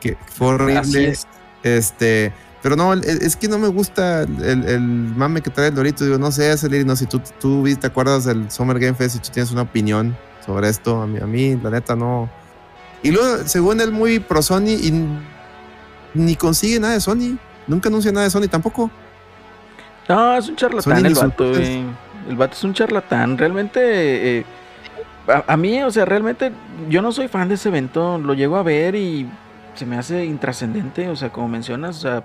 Que, 0.00 0.16
fue 0.34 0.48
horrible. 0.48 1.16
Este, 1.62 2.32
pero 2.62 2.76
no, 2.76 2.94
es 2.94 3.36
que 3.36 3.48
no 3.48 3.58
me 3.58 3.68
gusta 3.68 4.22
el, 4.22 4.80
mame 4.80 5.40
que 5.40 5.50
trae 5.50 5.68
el 5.68 5.74
Dorito. 5.74 6.04
Digo, 6.04 6.18
no 6.18 6.30
sé, 6.32 6.54
no, 6.84 6.96
si 6.96 7.06
tú, 7.06 7.20
tú 7.40 7.64
te 7.80 7.86
acuerdas 7.86 8.24
del 8.24 8.50
Summer 8.50 8.78
Game 8.78 8.94
Fest 8.94 9.16
y 9.16 9.18
tú 9.18 9.30
tienes 9.30 9.50
una 9.52 9.62
opinión 9.62 10.16
sobre 10.44 10.68
esto, 10.68 11.02
a 11.02 11.06
mí, 11.06 11.18
a 11.20 11.26
mí 11.26 11.56
la 11.62 11.70
neta 11.70 11.96
no. 11.96 12.30
Y 13.02 13.10
luego, 13.10 13.46
según 13.46 13.80
él, 13.80 13.92
muy 13.92 14.20
pro 14.20 14.42
Sony 14.42 14.70
y 14.80 14.92
ni 16.14 16.36
consigue 16.36 16.80
nada 16.80 16.94
de 16.94 17.00
Sony. 17.00 17.38
Nunca 17.66 17.88
anuncia 17.88 18.12
nada 18.12 18.24
de 18.24 18.30
Sony 18.30 18.48
tampoco. 18.48 18.90
No, 20.08 20.36
es 20.36 20.48
un 20.48 20.56
charlatán 20.56 21.04
el 21.04 21.14
vato, 21.14 21.52
El 21.52 22.36
vato 22.36 22.54
es 22.54 22.64
un 22.64 22.74
charlatán. 22.74 23.38
Realmente, 23.38 24.38
eh, 24.38 24.44
a, 25.46 25.56
mí, 25.56 25.82
o 25.82 25.90
sea, 25.90 26.04
realmente 26.04 26.52
yo 26.88 27.02
no 27.02 27.12
soy 27.12 27.28
fan 27.28 27.48
de 27.48 27.54
ese 27.54 27.68
evento. 27.68 28.18
Lo 28.18 28.34
llego 28.34 28.56
a 28.56 28.62
ver 28.62 28.94
y 28.94 29.28
se 29.74 29.86
me 29.86 29.96
hace 29.96 30.24
intrascendente. 30.24 31.08
O 31.08 31.16
sea, 31.16 31.30
como 31.30 31.48
mencionas, 31.48 31.98
o 31.98 32.00
sea, 32.00 32.24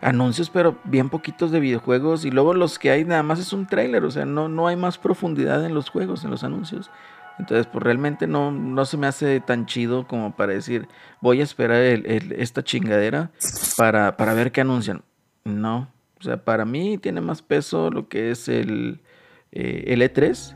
anuncios, 0.00 0.48
pero 0.50 0.76
bien 0.84 1.08
poquitos 1.08 1.50
de 1.50 1.60
videojuegos. 1.60 2.24
Y 2.24 2.30
luego 2.30 2.54
los 2.54 2.78
que 2.78 2.90
hay 2.90 3.04
nada 3.04 3.22
más 3.22 3.40
es 3.40 3.52
un 3.52 3.66
trailer. 3.66 4.04
O 4.04 4.10
sea, 4.10 4.24
no, 4.24 4.48
no 4.48 4.68
hay 4.68 4.76
más 4.76 4.98
profundidad 4.98 5.64
en 5.64 5.74
los 5.74 5.90
juegos, 5.90 6.24
en 6.24 6.30
los 6.30 6.44
anuncios. 6.44 6.90
Entonces, 7.38 7.66
pues 7.66 7.82
realmente 7.82 8.26
no, 8.26 8.50
no 8.50 8.84
se 8.84 8.96
me 8.96 9.06
hace 9.06 9.40
tan 9.40 9.66
chido 9.66 10.06
como 10.06 10.34
para 10.34 10.52
decir, 10.52 10.88
voy 11.20 11.40
a 11.40 11.44
esperar 11.44 11.80
esta 11.80 12.64
chingadera 12.64 13.30
para, 13.76 14.16
para 14.16 14.34
ver 14.34 14.50
qué 14.50 14.62
anuncian. 14.62 15.02
No, 15.44 15.88
o 16.20 16.22
sea, 16.22 16.36
para 16.36 16.64
mí 16.64 16.98
tiene 16.98 17.20
más 17.20 17.42
peso 17.42 17.90
lo 17.90 18.08
que 18.08 18.30
es 18.30 18.48
el, 18.48 19.00
eh, 19.52 19.84
el 19.88 20.02
E3. 20.02 20.54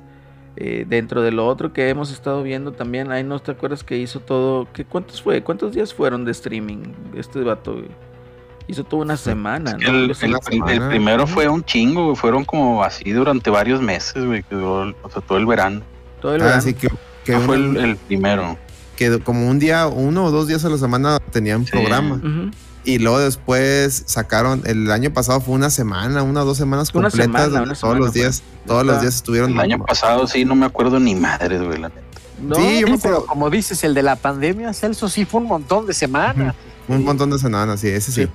Eh, 0.57 0.85
dentro 0.87 1.23
de 1.23 1.33
lo 1.33 1.47
otro 1.47 1.73
que 1.73 1.89
hemos 1.89 2.13
estado 2.13 2.43
viendo 2.43 2.73
también, 2.73 3.11
ahí 3.11 3.25
no 3.25 3.39
te 3.39 3.53
acuerdas 3.53 3.83
que 3.83 3.97
hizo 3.97 4.21
todo, 4.21 4.71
que 4.71 4.85
¿cuántos 4.85 5.23
fue? 5.23 5.43
¿Cuántos 5.43 5.73
días 5.73 5.95
fueron 5.95 6.27
de 6.27 6.33
streaming 6.33 6.93
este 7.17 7.41
vato? 7.41 7.83
Hizo 8.69 8.85
toda 8.85 9.03
una 9.03 9.17
semana, 9.17 9.77
El, 9.81 10.13
primero 10.91 11.27
fue 11.27 11.49
un 11.49 11.65
chingo, 11.65 12.15
fueron 12.15 12.45
como 12.45 12.85
así 12.85 13.13
durante 13.13 13.49
varios 13.49 13.81
meses, 13.81 14.25
güey, 14.27 14.43
que 14.43 14.55
o 14.55 14.95
sea, 15.11 15.23
todo 15.23 15.39
el 15.39 15.47
verano. 15.47 15.81
Todo 16.21 16.35
el 16.35 16.43
ah, 16.43 16.61
verano. 16.61 16.79
que, 17.25 17.39
fue 17.39 17.57
el, 17.57 17.97
primero. 17.97 18.59
Que 18.95 19.21
como 19.21 19.49
un 19.49 19.59
día, 19.59 19.87
uno 19.87 20.27
o 20.27 20.31
dos 20.31 20.49
días 20.49 20.65
a 20.67 20.69
la 20.69 20.77
semana 20.77 21.19
tenían 21.33 21.65
programa. 21.65 22.21
Y 22.85 22.99
luego 22.99 23.21
después 23.21 24.03
sacaron, 24.07 24.63
el 24.65 24.91
año 24.91 25.13
pasado 25.13 25.41
fue 25.41 25.55
una 25.55 25.71
semana, 25.71 26.23
una 26.23 26.43
o 26.43 26.45
dos 26.45 26.57
semanas 26.57 26.91
completas, 26.91 27.51
todos 27.81 27.97
los 27.97 28.13
días, 28.13 28.43
todos 28.67 28.85
los 28.85 29.01
días 29.01 29.15
estuvieron. 29.17 29.53
El 29.53 29.61
año 29.61 29.85
pasado 29.85 30.27
sí, 30.27 30.45
no 30.45 30.57
me 30.57 30.67
acuerdo 30.67 30.99
ni 30.99 31.15
madre, 31.15 31.59
güey, 31.59 31.79
la 31.79 31.91
neta. 31.91 32.57
sí, 32.57 32.85
pero 33.01 33.25
como 33.27 33.51
dices, 33.51 33.85
el 33.85 33.95
de 33.95 34.03
la 34.03 34.17
pandemia, 34.17 34.73
Celso, 34.73 35.09
sí 35.09 35.25
fue 35.25 35.41
un 35.41 35.47
montón 35.47 35.87
de 35.87 35.95
semanas. 35.95 36.55
Un 36.89 37.05
montón 37.05 37.31
de 37.31 37.39
semanas, 37.39 37.79
sí, 37.79 37.89
ese 37.89 38.11
sí. 38.11 38.29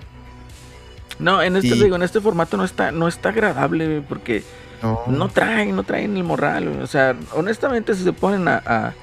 No, 1.20 1.42
en 1.42 1.58
este 1.58 1.76
digo, 1.76 1.98
en 1.98 2.02
este 2.02 2.22
formato 2.22 2.56
no 2.56 2.64
está, 2.64 2.92
no 2.92 3.10
está 3.10 3.30
agradable 3.30 4.02
porque 4.08 4.42
no. 4.82 5.02
no 5.08 5.28
traen, 5.28 5.76
no 5.76 5.84
traen 5.84 6.16
el 6.16 6.24
moral. 6.24 6.80
O 6.82 6.88
sea, 6.88 7.14
honestamente, 7.34 7.94
si 7.94 8.06
se 8.06 8.14
ponen 8.14 8.48
a 8.48 8.64
a 8.66 8.94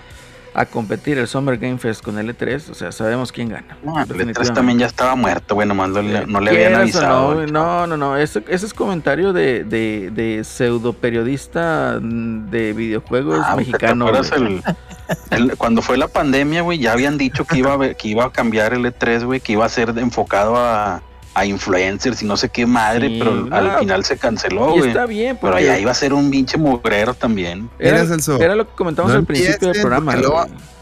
competir 0.66 1.18
el 1.18 1.26
Summer 1.26 1.58
Game 1.58 1.78
Fest 1.78 2.02
con 2.02 2.16
el 2.18 2.36
E3, 2.36 2.70
o 2.70 2.74
sea, 2.74 2.92
sabemos 2.92 3.32
quién 3.32 3.48
gana. 3.48 3.76
No, 3.82 4.00
el 4.00 4.08
E3 4.08 4.54
también 4.54 4.78
ya 4.78 4.86
estaba 4.86 5.16
muerto, 5.16 5.56
bueno, 5.56 5.74
no, 5.74 6.00
le, 6.00 6.26
no 6.26 6.40
le 6.40 6.50
habían 6.50 6.76
avisado. 6.76 7.44
No, 7.46 7.88
no, 7.88 7.96
no, 7.96 8.16
ese, 8.16 8.44
ese, 8.48 8.66
es 8.66 8.72
comentario 8.72 9.32
de, 9.32 9.64
de, 9.64 10.10
de, 10.12 10.44
pseudo 10.44 10.92
periodista 10.92 11.98
de 11.98 12.72
videojuegos 12.72 13.40
ah, 13.44 13.56
mexicano. 13.56 14.06
cuando 15.58 15.82
fue 15.82 15.96
la 15.96 16.06
pandemia, 16.06 16.62
güey, 16.62 16.78
ya 16.78 16.92
habían 16.92 17.18
dicho 17.18 17.44
que 17.44 17.58
iba, 17.58 17.74
a, 17.74 17.94
que 17.94 18.08
iba 18.08 18.24
a 18.24 18.30
cambiar 18.30 18.74
el 18.74 18.84
E3, 18.84 19.24
güey, 19.24 19.40
que 19.40 19.54
iba 19.54 19.64
a 19.64 19.68
ser 19.68 19.92
enfocado 19.98 20.56
a 20.56 21.02
a 21.34 21.44
influencers 21.44 22.22
y 22.22 22.26
no 22.26 22.36
sé 22.36 22.48
qué 22.48 22.64
madre, 22.64 23.16
pero 23.18 23.48
al 23.50 23.78
final 23.80 24.04
se 24.04 24.16
canceló, 24.16 24.72
güey. 24.72 24.88
Está 24.88 25.06
bien, 25.06 25.36
Pero 25.40 25.56
allá 25.56 25.78
iba 25.78 25.90
a 25.90 25.94
ser 25.94 26.12
un 26.12 26.30
pinche 26.30 26.56
mugrero 26.56 27.12
también. 27.12 27.68
Era, 27.78 28.06
era 28.38 28.54
lo 28.54 28.68
que 28.68 28.74
comentamos 28.74 29.12
al 29.12 29.24
principio 29.24 29.68
del 29.68 29.80
programa. 29.80 30.14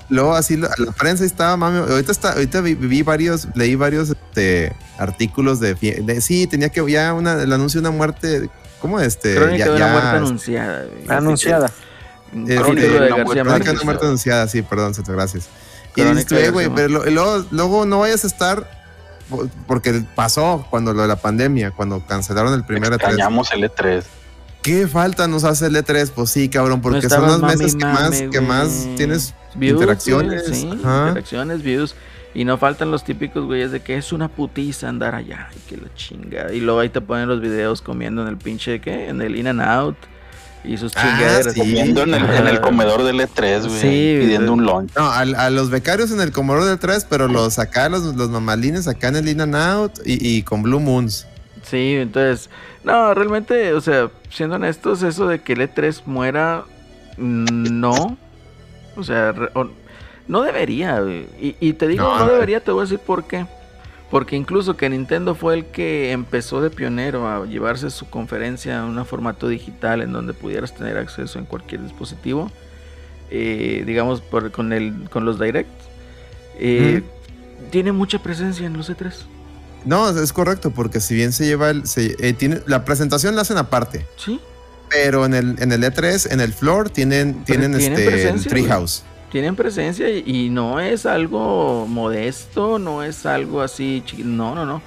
Luego, 0.09 0.35
así 0.35 0.59
la, 0.59 0.69
prensa 0.99 1.24
estaba, 1.24 1.57
mami, 1.57 1.79
ahorita 1.79 2.12
está, 2.12 2.33
ahorita 2.33 2.61
vi, 2.61 3.03
varios, 3.03 3.49
leí 3.55 3.77
varios 3.77 4.11
este, 4.11 4.77
artículos 4.99 5.59
de, 5.59 6.20
sí, 6.20 6.47
tenía 6.47 6.69
que 6.69 6.85
ya 6.91 7.15
una, 7.15 7.43
el 7.43 7.51
anuncio 7.51 7.81
de 7.81 7.89
una 7.89 7.97
muerte, 7.97 8.51
¿cómo 8.79 9.01
este? 9.01 9.37
Crónica 9.37 9.65
de 9.65 9.70
una 9.70 9.89
muerte 9.89 10.09
anunciada. 10.09 10.85
Anunciada. 11.09 11.73
Eh, 12.35 12.57
Crónica 12.57 12.89
de, 12.89 13.09
García 13.09 13.43
Crónica 13.43 13.70
de 13.70 13.77
una 13.77 13.85
muerte 13.85 14.05
anunciada, 14.05 14.49
sí, 14.49 14.61
perdón, 14.61 14.93
gracias. 15.07 15.49
Y 15.97 16.03
dices, 16.03 16.53
güey, 16.53 16.69
pero 16.74 16.89
luego, 16.89 17.47
luego 17.51 17.87
no 17.87 18.01
vayas 18.01 18.24
a 18.24 18.27
estar 18.27 18.81
porque 19.66 20.04
pasó 20.14 20.66
cuando 20.70 20.92
lo 20.92 21.02
de 21.02 21.09
la 21.09 21.16
pandemia, 21.16 21.70
cuando 21.70 22.04
cancelaron 22.06 22.54
el 22.54 22.64
primer 22.64 22.92
E3. 22.92 23.52
el 23.52 23.70
E3. 23.70 24.04
¿Qué 24.62 24.86
falta 24.86 25.26
nos 25.26 25.44
hace 25.44 25.66
el 25.66 25.76
E3? 25.76 26.10
Pues 26.14 26.30
sí, 26.30 26.48
cabrón, 26.48 26.80
porque 26.80 27.09
son 27.09 27.26
los 27.26 27.42
meses 27.42 27.74
que 27.74 27.84
más, 27.84 28.22
que 28.22 28.40
más 28.40 28.88
tienes 28.96 29.34
interacciones. 29.60 30.62
interacciones, 30.62 31.62
views. 31.62 31.94
Y 32.34 32.44
no 32.44 32.56
faltan 32.56 32.90
los 32.90 33.04
típicos 33.04 33.44
güeyes 33.44 33.72
de 33.72 33.80
que 33.80 33.96
es 33.96 34.12
una 34.12 34.28
putiza 34.28 34.88
andar 34.88 35.14
allá. 35.14 35.48
Y 35.54 35.68
que 35.68 35.76
la 35.76 35.92
chinga. 35.94 36.52
Y 36.52 36.60
luego 36.60 36.80
ahí 36.80 36.88
te 36.88 37.00
ponen 37.00 37.28
los 37.28 37.40
videos 37.40 37.82
comiendo 37.82 38.22
en 38.22 38.28
el 38.28 38.38
pinche, 38.38 38.80
¿qué? 38.80 39.09
En 39.09 39.20
el 39.20 39.36
In 39.36 39.48
and 39.48 39.60
Out 39.60 39.96
y 40.64 40.76
sus 40.76 40.93
ah, 40.97 41.01
chingaderas. 41.02 41.55
Comiendo 41.55 42.02
en 42.02 42.14
el, 42.14 42.60
comedor 42.60 43.02
del 43.02 43.20
E3, 43.20 43.66
güey. 43.66 43.80
Sí, 43.80 44.16
pidiendo 44.20 44.52
un 44.52 44.64
lunch. 44.64 44.93
No, 44.97 45.10
a, 45.10 45.51
los 45.51 45.70
becarios 45.70 46.10
en 46.12 46.20
el 46.20 46.32
comedor 46.32 46.64
del 46.64 46.78
E3, 46.78 47.06
pero 47.09 47.28
los 47.28 47.59
acá, 47.59 47.89
los, 47.89 48.02
los 48.02 48.30
mamalines 48.30 48.89
acá 48.89 49.09
en 49.09 49.16
el 49.16 49.28
In 49.28 49.40
and 49.40 49.56
Out 49.56 49.93
y, 50.05 50.43
con 50.43 50.62
Blue 50.62 50.80
Moons. 50.80 51.26
Sí, 51.62 51.97
entonces, 51.97 52.51
no, 52.84 53.14
realmente, 53.14 53.72
o 53.72 53.80
sea, 53.80 54.10
siendo 54.30 54.56
honestos, 54.56 55.02
eso 55.02 55.28
de 55.28 55.40
que 55.40 55.55
el 55.55 55.60
E3 55.60 56.02
muera, 56.06 56.64
no. 57.16 58.16
O 58.97 59.05
sea, 59.05 59.34
no 60.28 60.43
debería, 60.43 61.02
Y, 61.40 61.56
y 61.60 61.72
te 61.72 61.89
digo, 61.89 62.16
no 62.18 62.26
debería, 62.26 62.60
te 62.60 62.70
voy 62.70 62.80
a 62.80 62.84
decir 62.84 62.98
por 62.98 63.24
qué. 63.24 63.47
Porque 64.12 64.36
incluso 64.36 64.76
que 64.76 64.90
Nintendo 64.90 65.34
fue 65.34 65.55
el 65.55 65.64
que 65.64 66.12
empezó 66.12 66.60
de 66.60 66.68
pionero 66.68 67.26
a 67.26 67.47
llevarse 67.47 67.89
su 67.89 68.10
conferencia 68.10 68.82
a 68.82 68.84
un 68.84 69.02
formato 69.06 69.48
digital 69.48 70.02
en 70.02 70.12
donde 70.12 70.34
pudieras 70.34 70.74
tener 70.74 70.98
acceso 70.98 71.39
en 71.39 71.47
cualquier 71.47 71.82
dispositivo, 71.82 72.52
eh, 73.30 73.82
digamos 73.86 74.20
por, 74.20 74.51
con, 74.51 74.74
el, 74.74 75.09
con 75.09 75.24
los 75.24 75.40
Direct, 75.40 75.70
eh, 76.59 77.01
tiene 77.70 77.93
mucha 77.93 78.22
presencia 78.22 78.66
en 78.66 78.76
los 78.76 78.90
E3. 78.90 79.14
No, 79.86 80.10
es 80.10 80.32
correcto, 80.34 80.72
porque 80.72 81.01
si 81.01 81.14
bien 81.14 81.32
se 81.32 81.47
lleva 81.47 81.70
el. 81.70 81.82
Eh, 81.97 82.34
tiene, 82.34 82.60
la 82.66 82.84
presentación 82.84 83.34
la 83.34 83.40
hacen 83.40 83.56
aparte. 83.56 84.06
Sí. 84.16 84.39
Pero 84.90 85.24
en 85.24 85.32
el, 85.32 85.56
en 85.59 85.72
el 85.72 85.82
E3, 85.84 86.30
en 86.30 86.40
el 86.40 86.52
floor, 86.52 86.90
tienen, 86.90 87.44
tienen, 87.44 87.74
este, 87.74 88.34
Treehouse 88.47 89.05
tienen 89.32 89.56
presencia 89.56 90.10
y, 90.10 90.50
no 90.50 90.78
es 90.78 91.06
algo 91.06 91.86
modesto, 91.88 92.78
no 92.78 93.02
es 93.02 93.24
algo 93.24 93.62
así, 93.62 94.04
no, 94.18 94.54
no, 94.54 94.66
no. 94.66 94.82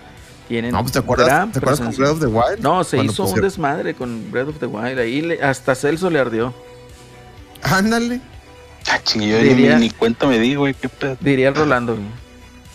Tienen 0.47 0.71
no, 0.71 0.81
pues 0.81 0.91
te 0.91 0.99
acuerdas, 0.99 1.51
¿te 1.51 1.57
acuerdas 1.57 1.81
con 1.81 1.95
Breath 1.95 2.11
of 2.11 2.19
the 2.19 2.27
Wild? 2.27 2.59
No, 2.59 2.83
se 2.83 3.03
hizo 3.03 3.25
un 3.25 3.41
desmadre 3.41 3.95
con 3.95 4.31
Breath 4.31 4.49
of 4.49 4.59
the 4.59 4.67
Wild. 4.67 4.99
Ahí 4.99 5.39
hasta 5.41 5.73
Celso 5.73 6.11
le 6.11 6.19
ardió. 6.19 6.53
Ándale. 7.63 8.21
Ah, 8.87 9.01
yo 9.15 9.39
diría, 9.39 9.79
ni, 9.79 9.89
cuenta 9.89 10.27
me 10.27 10.37
di, 10.37 10.53
güey. 10.53 10.75
¿Qué 10.75 10.89
pedo? 10.89 11.17
Diría 11.19 11.47
el 11.47 11.55
Rolando, 11.55 11.95
güey. 11.95 12.05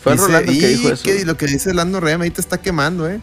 Fue 0.02 0.14
el 0.14 0.18
Rolando 0.18 0.50
que 0.50 0.66
dijo 0.66 0.88
eso. 0.88 1.08
Y 1.08 1.24
lo 1.24 1.36
que 1.36 1.46
dice 1.46 1.72
Lando 1.72 2.00
Rem 2.00 2.20
ahí 2.20 2.30
te 2.30 2.40
está 2.40 2.58
quemando, 2.58 3.08
eh. 3.08 3.20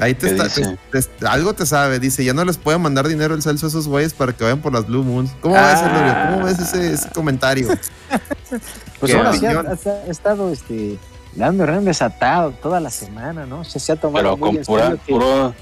Ahí 0.00 0.14
te 0.14 0.34
está, 0.34 1.32
algo 1.32 1.54
te 1.54 1.66
sabe, 1.66 2.00
dice, 2.00 2.24
ya 2.24 2.32
no 2.32 2.44
les 2.44 2.56
puedo 2.56 2.78
mandar 2.78 3.06
dinero 3.06 3.34
el 3.34 3.42
Celso 3.42 3.66
a 3.66 3.68
esos 3.68 3.86
güeyes 3.86 4.14
para 4.14 4.32
que 4.32 4.42
vayan 4.42 4.60
por 4.60 4.72
las 4.72 4.86
Blue 4.86 5.04
Moons. 5.04 5.30
¿Cómo 5.40 5.54
ves, 5.54 5.62
ah. 5.64 6.30
¿Cómo 6.32 6.46
ves 6.46 6.58
ese, 6.58 7.10
comentario? 7.10 7.68
pues 9.00 9.14
ahora 9.14 9.34
sí 9.34 9.44
ha, 9.46 10.06
estado 10.08 10.50
este 10.50 10.98
Lando 11.36 11.66
Rem 11.66 11.84
desatado 11.84 12.52
toda 12.52 12.80
la 12.80 12.90
semana, 12.90 13.44
¿no? 13.46 13.64
Se, 13.64 13.78
se 13.78 13.92
ha 13.92 13.96
tomado 13.96 14.36
Pero 14.36 14.36
con 14.38 14.56
pura, 14.64 14.96
puro, 15.06 15.54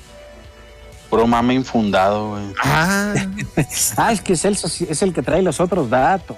puro 1.10 1.26
mame 1.26 1.54
infundado, 1.54 2.30
güey. 2.30 2.44
Ah. 2.62 3.14
ah, 3.96 4.12
es 4.12 4.20
que 4.20 4.36
Celso 4.36 4.68
es 4.68 5.02
el 5.02 5.12
que 5.12 5.22
trae 5.22 5.42
los 5.42 5.58
otros 5.58 5.90
datos. 5.90 6.36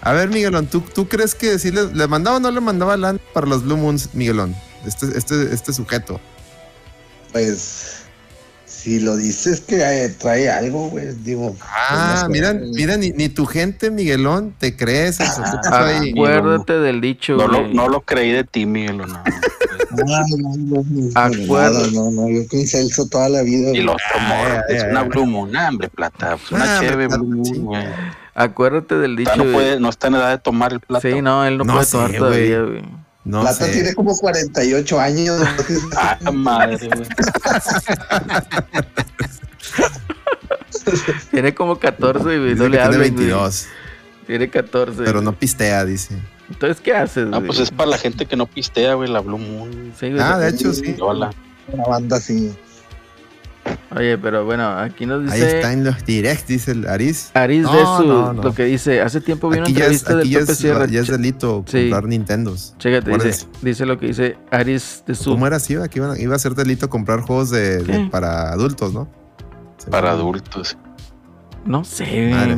A 0.00 0.12
ver, 0.12 0.28
Miguelón, 0.30 0.66
¿tú, 0.66 0.80
¿tú 0.80 1.08
crees 1.08 1.34
que 1.34 1.58
si 1.58 1.70
le, 1.70 2.06
mandaba 2.06 2.38
o 2.38 2.40
no 2.40 2.50
le 2.50 2.60
mandaba 2.60 2.96
Lando 2.96 3.20
para 3.34 3.46
los 3.46 3.64
Blue 3.64 3.76
Moons, 3.76 4.14
Miguelón? 4.14 4.54
Este, 4.86 5.06
este, 5.16 5.52
este 5.52 5.72
sujeto. 5.72 6.20
Pues 7.32 7.98
si 8.78 9.00
lo 9.00 9.16
dices 9.16 9.60
que 9.60 10.14
trae 10.18 10.48
algo, 10.48 10.88
güey, 10.88 11.08
digo. 11.24 11.56
Ah, 11.62 12.26
pues, 12.26 12.30
mira, 12.30 12.54
mira, 12.54 12.96
ni, 12.96 13.10
ni, 13.10 13.28
tu 13.28 13.44
gente, 13.44 13.90
Miguelón, 13.90 14.54
te 14.56 14.76
crees. 14.76 15.18
Eso, 15.20 15.42
ah, 15.44 16.00
acuérdate 16.10 16.74
del 16.74 17.00
dicho. 17.00 17.36
No 17.36 17.48
lo, 17.48 17.66
no 17.66 17.88
lo, 17.88 18.02
creí 18.02 18.30
de 18.30 18.44
ti, 18.44 18.66
Miguelón. 18.66 19.10
No, 19.10 20.04
no, 20.04 20.56
no, 20.56 20.84
no, 21.92 22.10
no, 22.12 22.28
yo 22.28 22.46
con 22.48 22.66
Celso 22.66 23.08
toda 23.08 23.28
la 23.28 23.42
vida. 23.42 23.70
Y 23.72 23.80
lo 23.80 23.96
tomó, 24.12 24.44
es 24.68 24.84
una 24.84 25.02
Blue 25.02 25.26
Moon, 25.26 25.56
hambre, 25.56 25.88
plata, 25.88 26.36
pues 26.36 26.52
una 26.52 26.78
chévere. 26.78 27.08
Acuérdate 28.34 28.94
del 28.96 29.16
dicho. 29.16 29.34
No, 29.34 29.44
puede, 29.44 29.80
no 29.80 29.88
está 29.88 30.06
en 30.06 30.14
edad 30.14 30.30
de 30.30 30.38
tomar 30.38 30.72
el 30.72 30.80
plato. 30.80 31.08
Sí, 31.08 31.20
no, 31.20 31.44
él 31.44 31.58
no, 31.58 31.64
puede 31.64 31.84
tomar 31.84 32.12
todavía, 32.12 32.60
güey. 32.60 33.07
No 33.28 33.42
Plata 33.42 33.70
tiene 33.70 33.94
como 33.94 34.16
48 34.16 34.98
años. 34.98 35.42
ah, 35.98 36.18
madre, 36.32 36.78
tiene 41.30 41.54
como 41.54 41.78
14 41.78 42.34
y 42.34 42.54
no 42.54 42.68
le 42.68 42.80
habla. 42.80 42.98
Tiene 42.98 43.16
22. 43.16 43.66
Tiene 44.26 44.48
14. 44.48 45.02
Pero 45.04 45.20
no 45.20 45.34
pistea, 45.34 45.84
dice. 45.84 46.16
Entonces, 46.48 46.80
¿qué 46.80 46.94
haces? 46.94 47.28
Ah, 47.30 47.42
pues 47.44 47.58
es 47.58 47.70
para 47.70 47.90
la 47.90 47.98
gente 47.98 48.24
que 48.24 48.34
no 48.34 48.46
pistea, 48.46 48.94
güey, 48.94 49.10
la 49.10 49.20
Blue 49.20 49.36
Moon. 49.36 49.92
ah, 50.18 50.38
de 50.38 50.48
hecho, 50.48 50.72
sí. 50.72 50.96
Hola. 50.98 51.30
Una 51.70 51.84
banda 51.84 52.16
así. 52.16 52.56
Oye, 53.96 54.18
pero 54.18 54.44
bueno, 54.44 54.68
aquí 54.68 55.06
nos 55.06 55.24
dice. 55.24 55.34
Ahí 55.34 55.42
está 55.42 55.72
en 55.72 55.84
los 55.84 56.04
directs, 56.04 56.46
dice 56.46 56.72
el 56.72 56.86
Aris. 56.86 57.30
Aris 57.34 57.64
de 57.64 57.84
su. 57.96 58.04
Lo 58.42 58.54
que 58.54 58.64
dice. 58.64 59.00
Hace 59.00 59.20
tiempo 59.20 59.48
vi 59.48 59.58
una 59.58 59.68
entrevista 59.68 60.16
del 60.16 60.30
Pepe 60.30 60.54
Sierra. 60.54 60.86
Ya 60.86 61.00
es 61.00 61.08
delito 61.08 61.64
comprar 61.70 62.04
Nintendos. 62.04 62.74
Chécate, 62.78 63.10
dice, 63.10 63.46
dice 63.62 63.86
lo 63.86 63.98
que 63.98 64.06
dice 64.06 64.36
Aris 64.50 65.02
de 65.06 65.14
su. 65.14 65.30
¿Cómo 65.30 65.46
era 65.46 65.56
así? 65.56 65.74
Aquí 65.76 65.98
iba, 65.98 66.18
iba 66.18 66.36
a 66.36 66.38
ser 66.38 66.54
delito 66.54 66.88
comprar 66.88 67.20
juegos 67.20 67.50
de, 67.50 68.08
para 68.10 68.52
adultos, 68.52 68.92
¿no? 68.92 69.08
para 69.90 70.10
adultos. 70.10 70.76
No 71.64 71.84
sé. 71.84 72.56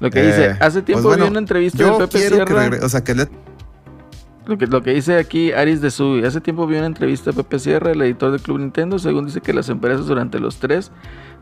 Lo 0.00 0.10
que 0.10 0.22
dice. 0.22 0.46
Eh, 0.46 0.56
hace 0.60 0.82
tiempo 0.82 1.04
pues 1.04 1.20
vi 1.20 1.26
una 1.26 1.38
entrevista 1.38 1.84
del 1.84 1.96
Pepe 1.96 2.28
Sierra. 2.28 2.70
o 2.82 2.88
sea, 2.88 3.04
que 3.04 3.14
le 3.14 3.28
lo 4.46 4.58
que, 4.58 4.66
lo 4.66 4.82
que 4.82 4.92
dice 4.92 5.18
aquí 5.18 5.52
Aris 5.52 5.80
de 5.80 5.90
Sui. 5.90 6.24
Hace 6.24 6.40
tiempo 6.40 6.66
vi 6.66 6.76
una 6.76 6.86
entrevista 6.86 7.30
de 7.30 7.36
Pepe 7.42 7.58
Sierra, 7.58 7.92
el 7.92 8.02
editor 8.02 8.30
del 8.30 8.40
Club 8.40 8.58
Nintendo, 8.58 8.98
según 8.98 9.26
dice 9.26 9.40
que 9.40 9.52
las 9.52 9.68
empresas 9.68 10.06
durante 10.06 10.38
los 10.38 10.58
tres, 10.58 10.92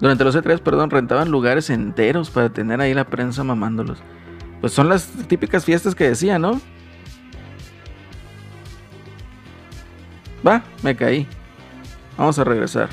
durante 0.00 0.24
los 0.24 0.36
E3, 0.36 0.60
perdón, 0.60 0.90
rentaban 0.90 1.30
lugares 1.30 1.70
enteros 1.70 2.30
para 2.30 2.50
tener 2.50 2.80
ahí 2.80 2.94
la 2.94 3.04
prensa 3.04 3.44
mamándolos. 3.44 4.02
Pues 4.60 4.72
son 4.72 4.88
las 4.88 5.08
típicas 5.26 5.64
fiestas 5.64 5.94
que 5.94 6.08
decía, 6.08 6.38
¿no? 6.38 6.60
Va, 10.46 10.62
me 10.82 10.94
caí. 10.94 11.26
Vamos 12.16 12.38
a 12.38 12.44
regresar. 12.44 12.88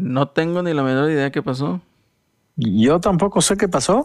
No 0.00 0.28
tengo 0.28 0.62
ni 0.62 0.72
la 0.72 0.84
menor 0.84 1.10
idea 1.10 1.32
qué 1.32 1.42
pasó. 1.42 1.80
Yo 2.56 3.00
tampoco 3.00 3.42
sé 3.42 3.56
qué 3.56 3.66
pasó. 3.66 4.04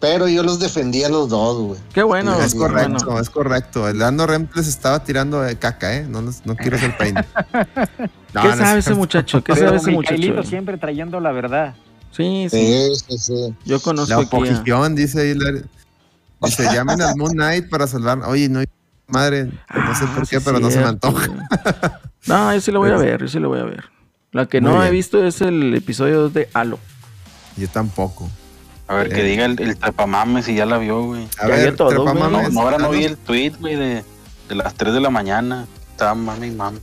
Pero 0.00 0.26
yo 0.26 0.42
los 0.42 0.58
defendí 0.58 1.04
a 1.04 1.10
los 1.10 1.28
dos, 1.28 1.58
güey. 1.58 1.80
Qué 1.92 2.02
bueno. 2.02 2.38
Es 2.40 2.54
correcto, 2.54 3.20
es 3.20 3.28
correcto. 3.28 3.88
El 3.88 3.98
Lando 3.98 4.26
Rem 4.26 4.48
les 4.54 4.68
estaba 4.68 5.04
tirando 5.04 5.42
de 5.42 5.56
caca, 5.56 5.94
¿eh? 5.94 6.06
No, 6.08 6.22
no 6.22 6.56
quiero 6.56 6.78
ser 6.78 6.96
peine. 6.96 7.24
¿Qué 8.32 8.56
sabe 8.56 8.78
ese 8.78 8.94
muchacho? 8.94 9.44
¿Qué 9.44 9.54
sabe 9.54 9.76
ese 9.76 9.90
muchacho? 9.90 10.42
siempre 10.44 10.78
trayendo 10.78 11.20
la 11.20 11.32
verdad. 11.32 11.74
Sí, 12.10 12.48
sí. 12.50 12.94
sí, 13.06 13.18
sí, 13.18 13.54
Yo 13.66 13.80
conozco 13.80 14.14
La 14.14 14.20
oposición, 14.20 14.94
dice 14.94 15.20
ahí. 15.20 15.34
Dice, 16.40 16.64
llamen 16.72 17.02
al 17.02 17.16
Moon 17.16 17.32
Knight 17.32 17.68
para 17.68 17.86
salvar. 17.86 18.20
Oye, 18.26 18.48
no, 18.48 18.62
madre, 19.08 19.44
no 19.44 19.94
sé 19.94 20.06
por 20.06 20.22
ah, 20.22 20.26
qué, 20.28 20.40
pero 20.40 20.58
no 20.58 20.70
se 20.70 20.78
me 20.78 20.86
antoja. 20.86 21.28
no, 22.26 22.54
yo 22.54 22.60
sí 22.62 22.72
lo 22.72 22.78
voy 22.78 22.90
a 22.90 22.96
ver, 22.96 23.20
yo 23.20 23.28
sí 23.28 23.38
lo 23.38 23.50
voy 23.50 23.60
a 23.60 23.64
ver. 23.64 23.95
La 24.36 24.44
que 24.44 24.60
no 24.60 24.84
he 24.84 24.90
visto 24.90 25.24
es 25.24 25.40
el 25.40 25.74
episodio 25.74 26.28
de 26.28 26.50
Halo. 26.52 26.78
Yo 27.56 27.68
tampoco. 27.68 28.28
A 28.86 28.94
ver, 28.94 29.08
que 29.08 29.22
eh. 29.22 29.24
diga 29.24 29.46
el, 29.46 29.58
el 29.58 29.78
trepamames 29.78 30.44
si 30.44 30.54
ya 30.54 30.66
la 30.66 30.76
vio, 30.76 31.04
güey. 31.04 31.26
A 31.38 31.46
ver, 31.46 31.74
todo, 31.74 31.90
No, 31.90 32.28
no, 32.28 32.60
ahora 32.60 32.76
no 32.76 32.90
vi 32.90 33.04
el 33.04 33.16
tweet, 33.16 33.54
güey, 33.58 33.76
de, 33.76 34.04
de, 34.50 34.54
las 34.54 34.74
3 34.74 34.92
de 34.92 35.00
la 35.00 35.08
mañana. 35.08 35.66
Estaba 35.90 36.14
mami, 36.14 36.50
mami. 36.50 36.80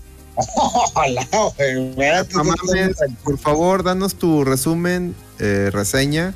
por 3.24 3.38
favor, 3.38 3.84
danos 3.84 4.16
tu 4.16 4.44
resumen, 4.44 5.16
eh, 5.38 5.70
reseña 5.72 6.34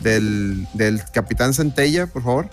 del, 0.00 0.68
del 0.74 1.02
Capitán 1.12 1.54
Centella, 1.54 2.06
por 2.06 2.22
favor. 2.22 2.48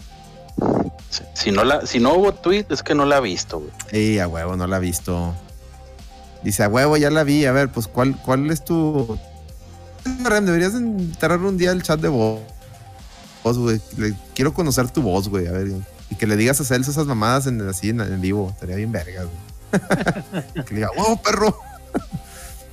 Si, 1.35 1.51
no 1.51 1.63
la, 1.63 1.85
si 1.85 1.99
no 1.99 2.15
hubo 2.15 2.33
tweet, 2.33 2.65
es 2.71 2.81
que 2.81 2.95
no 2.95 3.05
la 3.05 3.17
ha 3.17 3.21
visto, 3.21 3.59
güey. 3.59 3.71
Sí, 3.91 4.17
a 4.17 4.27
huevo, 4.27 4.55
no 4.55 4.65
la 4.65 4.77
ha 4.77 4.79
visto. 4.79 5.35
Dice, 6.43 6.63
a 6.63 6.69
huevo, 6.69 6.97
ya 6.97 7.09
la 7.09 7.23
vi. 7.23 7.45
A 7.45 7.51
ver, 7.51 7.69
pues, 7.69 7.87
¿cuál, 7.87 8.19
cuál 8.23 8.49
es 8.51 8.63
tu. 8.63 9.17
Deberías 10.05 10.73
entrar 10.73 11.39
un 11.39 11.57
día 11.57 11.71
al 11.71 11.83
chat 11.83 11.99
de 11.99 12.07
voz, 12.07 12.41
güey. 13.43 13.81
Quiero 14.33 14.53
conocer 14.53 14.89
tu 14.89 15.01
voz, 15.01 15.27
güey. 15.27 15.47
A 15.47 15.51
ver, 15.51 15.67
y 16.09 16.15
que 16.15 16.27
le 16.27 16.35
digas 16.35 16.59
a 16.59 16.63
Celso 16.63 16.91
esas 16.91 17.05
mamadas 17.05 17.47
en, 17.47 17.67
así 17.67 17.89
en, 17.89 18.21
vivo. 18.21 18.49
Estaría 18.49 18.75
bien 18.75 18.91
verga, 18.91 19.23
güey. 19.23 20.53
que 20.65 20.73
le 20.73 20.79
diga, 20.81 20.89
huevo, 20.95 21.21
perro. 21.21 21.57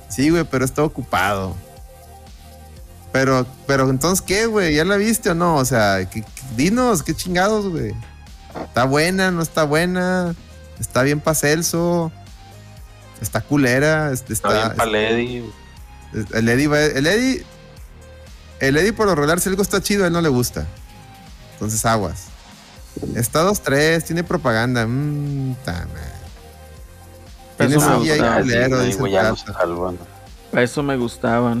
sí, 0.09 0.29
güey, 0.29 0.43
pero 0.45 0.65
está 0.65 0.83
ocupado. 0.83 1.55
Pero, 3.11 3.45
pero 3.65 3.89
entonces, 3.89 4.21
¿qué, 4.21 4.45
güey? 4.45 4.75
¿Ya 4.75 4.85
la 4.85 4.97
viste 4.97 5.29
o 5.29 5.35
no? 5.35 5.55
O 5.55 5.65
sea, 5.65 6.07
dinos, 6.55 7.03
qué 7.03 7.13
chingados, 7.13 7.67
güey. 7.67 7.93
¿Está 8.65 8.85
buena? 8.85 9.31
¿No 9.31 9.41
está 9.41 9.63
buena? 9.63 10.35
¿Está 10.79 11.03
bien 11.03 11.19
para 11.19 11.35
Celso? 11.35 12.11
Está 13.21 13.41
culera. 13.41 14.11
Está, 14.11 14.33
está 14.33 14.49
bien 14.85 14.87
el 14.87 14.95
Eddie. 14.95 15.51
El 16.33 16.49
Eddie, 16.49 16.67
va, 16.67 16.81
el 16.81 17.07
Eddie. 17.07 17.45
El 18.59 18.77
Eddie, 18.77 18.93
por 18.93 19.07
lo 19.07 19.15
regular, 19.15 19.39
si 19.39 19.49
algo 19.49 19.61
está 19.61 19.81
chido, 19.81 20.03
a 20.03 20.07
él 20.07 20.13
no 20.13 20.21
le 20.21 20.29
gusta. 20.29 20.65
Entonces, 21.53 21.85
aguas. 21.85 22.25
Está 23.15 23.43
2-3, 23.43 24.03
tiene 24.03 24.23
propaganda. 24.23 24.85
Mmm, 24.87 25.55
Tiene 27.57 27.75
eso 27.75 27.99
me 27.99 28.17
culero, 28.17 28.81
dice 28.81 28.99
Eso 30.53 30.83
me 30.83 30.97
gustaba, 30.97 31.55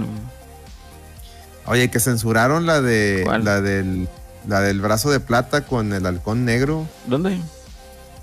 Oye, 1.65 1.89
que 1.91 1.99
censuraron 1.99 2.65
la 2.65 2.81
de. 2.81 3.25
La 3.41 3.61
del. 3.61 4.07
La 4.47 4.61
del 4.61 4.79
brazo 4.79 5.11
de 5.11 5.19
plata 5.19 5.65
con 5.65 5.91
el 5.91 6.05
halcón 6.05 6.45
negro. 6.45 6.87
¿Dónde? 7.05 7.37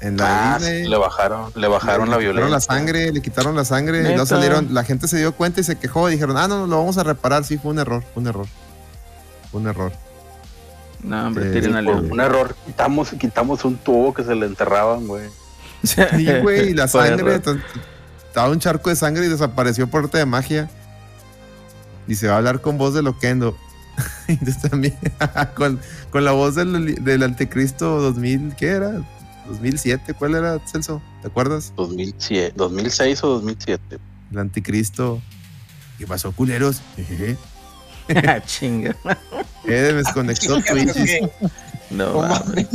En 0.05 0.18
la 0.18 0.56
ah, 0.56 0.59
le 0.59 0.97
bajaron, 0.98 1.51
le 1.55 1.66
bajaron 1.66 2.10
la 2.10 2.18
violencia. 2.18 2.51
la 2.51 2.60
sangre, 2.60 3.10
le 3.10 3.22
quitaron 3.22 3.56
la 3.56 3.64
sangre, 3.64 4.14
no 4.14 4.26
salieron, 4.26 4.74
la 4.74 4.85
gente 4.85 5.09
se 5.09 5.16
dio 5.16 5.32
cuenta 5.32 5.62
y 5.62 5.64
se 5.64 5.76
quejó 5.76 6.10
y 6.10 6.12
dijeron, 6.12 6.36
ah, 6.36 6.47
no, 6.47 6.66
lo 6.66 6.76
vamos 6.76 6.98
a 6.98 7.05
reparar, 7.05 7.43
sí, 7.43 7.56
fue 7.56 7.70
un 7.70 7.78
error, 7.78 8.05
fue 8.12 8.20
un 8.20 8.28
error. 8.28 8.47
Fue 9.51 9.62
un 9.62 9.66
error. 9.66 9.93
No, 11.02 11.28
hombre, 11.28 11.51
tiren 11.52 11.74
al 11.76 11.89
Un 11.89 12.20
error, 12.20 12.55
quitamos, 12.66 13.12
quitamos 13.18 13.64
un 13.64 13.78
tubo 13.78 14.12
que 14.12 14.24
se 14.24 14.35
le 14.35 14.44
enterraban, 14.44 15.06
güey. 15.06 15.31
Sí, 15.82 16.02
güey, 16.43 16.68
y 16.68 16.74
la 16.74 16.86
sangre, 16.89 17.40
estaba 18.28 18.51
un 18.51 18.60
charco 18.60 18.90
de 18.90 18.97
sangre 18.97 19.24
y 19.24 19.28
desapareció 19.31 19.86
por 19.86 20.05
arte 20.05 20.18
de 20.18 20.26
magia. 20.26 20.68
Y 22.06 22.16
se 22.16 22.28
va 22.28 22.35
a 22.35 22.36
hablar 22.36 22.60
con 22.60 22.76
voz 22.76 22.93
de 22.93 23.01
Loquendo. 23.01 23.56
y 24.28 24.36
también 24.68 24.98
con, 25.55 25.81
con 26.10 26.26
la 26.26 26.32
voz 26.32 26.56
del, 26.56 27.02
del 27.02 27.22
Anticristo 27.22 28.02
2000, 28.02 28.55
¿qué 28.55 28.66
era? 28.66 29.01
2007, 29.47 30.15
¿cuál 30.15 30.35
era, 30.35 30.59
Celso? 30.66 31.03
¿Te 31.23 31.29
acuerdas? 31.29 31.73
2007, 31.77 32.55
2006 32.57 33.25
o 33.25 33.29
2007. 33.29 33.99
El 34.33 34.39
anticristo. 34.39 35.21
¿Qué 35.99 36.07
pasó, 36.07 36.33
culeros? 36.33 36.81
Chinga. 38.47 38.97
Eh, 39.66 39.95
desconectó 39.95 40.61
Twitch. 40.61 41.23
No 41.89 42.21
mames. 42.21 42.69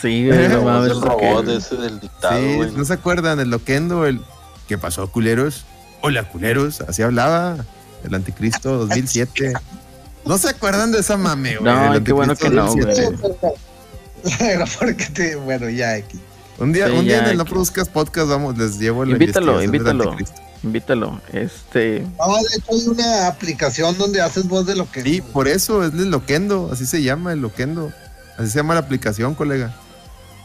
sí, 0.00 0.26
güey, 0.26 0.48
no 0.48 0.62
mames. 0.62 0.92
El 0.92 1.02
robot 1.02 1.48
ese 1.48 1.76
del 1.76 2.00
dictado, 2.00 2.40
sí, 2.40 2.72
¿No 2.74 2.84
se 2.86 2.94
acuerdan? 2.94 3.40
El 3.40 3.50
loquendo, 3.50 4.06
el 4.06 4.22
¿Qué 4.68 4.78
pasó, 4.78 5.06
culeros? 5.10 5.64
Hola, 6.02 6.28
culeros. 6.28 6.80
Así 6.80 7.02
hablaba 7.02 7.56
el 8.04 8.14
anticristo 8.14 8.78
2007. 8.78 9.52
¿No 10.24 10.38
se 10.38 10.48
acuerdan 10.48 10.90
de 10.90 11.00
esa 11.00 11.16
mame, 11.16 11.56
güey? 11.56 11.72
No, 11.72 12.02
qué 12.02 12.12
bueno 12.12 12.34
que 12.34 12.50
no, 12.50 12.72
güey. 12.72 12.96
porque 14.78 15.06
te, 15.06 15.36
bueno, 15.36 15.68
ya 15.68 15.94
aquí. 15.94 16.20
Un 16.58 16.72
día, 16.72 16.86
un 16.86 17.04
día 17.04 17.18
en 17.18 17.26
el 17.26 17.36
No 17.36 17.44
Produzcas 17.44 17.88
Podcast 17.88 18.28
vamos, 18.28 18.56
les 18.56 18.78
llevo 18.78 19.04
la 19.04 19.12
Invítalo, 19.12 19.62
invítalo. 19.62 20.16
Invítalo. 20.62 21.20
Este. 21.32 22.00
No, 22.18 22.34
de 22.34 22.56
hecho 22.56 22.72
hay 22.72 22.88
una 22.88 23.26
aplicación 23.28 23.96
donde 23.98 24.20
haces 24.20 24.48
voz 24.48 24.66
de 24.66 24.74
loquendo. 24.74 25.08
Sí, 25.08 25.20
por 25.20 25.48
eso 25.48 25.84
es 25.84 25.92
el 25.92 26.10
loquendo, 26.10 26.70
así 26.72 26.86
se 26.86 27.02
llama 27.02 27.32
el 27.32 27.40
loquendo. 27.40 27.92
Así 28.38 28.50
se 28.50 28.58
llama 28.58 28.74
la 28.74 28.80
aplicación, 28.80 29.34
colega. 29.34 29.74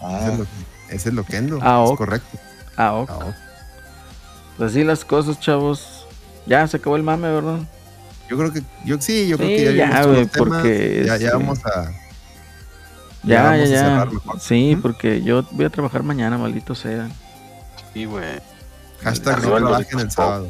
Ah. 0.02 0.38
Es 0.90 1.06
el, 1.06 1.16
loquendo. 1.16 1.60
Ah, 1.62 1.86
es 1.90 1.98
correcto. 1.98 2.38
Ah, 2.76 2.94
ok. 2.94 3.10
Ah, 3.10 3.36
Pues 4.58 4.72
así 4.72 4.84
las 4.84 5.06
cosas, 5.06 5.40
chavos. 5.40 6.06
Ya 6.46 6.68
se 6.68 6.78
acabó 6.78 6.96
el 6.98 7.04
mame, 7.04 7.32
¿verdad? 7.32 7.60
Yo 8.30 8.38
creo 8.38 8.54
que, 8.54 8.64
yo 8.86 9.00
sí, 9.00 9.28
yo 9.28 9.38
creo 9.38 9.50
que 9.50 9.76
ya, 9.76 9.90
ya 9.90 10.06
güey, 10.06 10.26
porque 10.26 11.04
ya, 11.06 11.18
ya 11.18 11.34
vamos 11.34 11.60
a. 11.66 11.92
Ya, 13.24 13.56
ya, 13.56 13.66
ya. 13.66 14.08
Sí, 14.40 14.78
porque 14.82 15.22
yo 15.22 15.44
voy 15.52 15.66
a 15.66 15.70
trabajar 15.70 16.04
mañana, 16.04 16.38
maldito 16.38 16.74
sea. 16.74 17.10
Sí, 17.94 18.06
güey. 18.06 18.40
Hashtag 19.04 19.44
no 19.44 19.58
trabajen 19.58 20.00
el 20.00 20.12
sábado. 20.12 20.50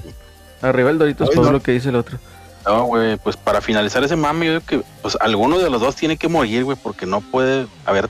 Arriba 0.62 0.90
el 0.92 0.98
Doritos 0.98 1.30
todo 1.32 1.52
lo 1.52 1.62
que 1.62 1.72
dice 1.72 1.90
el 1.90 1.96
otro. 1.96 2.18
No, 2.66 2.86
güey, 2.86 3.18
pues 3.18 3.36
para 3.38 3.60
finalizar 3.60 4.04
ese 4.04 4.16
mame, 4.16 4.46
yo 4.46 4.52
digo 4.54 4.66
que 4.66 4.84
pues 5.02 5.18
alguno 5.20 5.58
de 5.58 5.70
los 5.70 5.82
dos 5.82 5.96
tiene 5.96 6.18
que 6.18 6.28
morir, 6.28 6.64
güey, 6.64 6.78
porque 6.82 7.06
no 7.06 7.22
puede 7.22 7.66
haber 7.86 8.10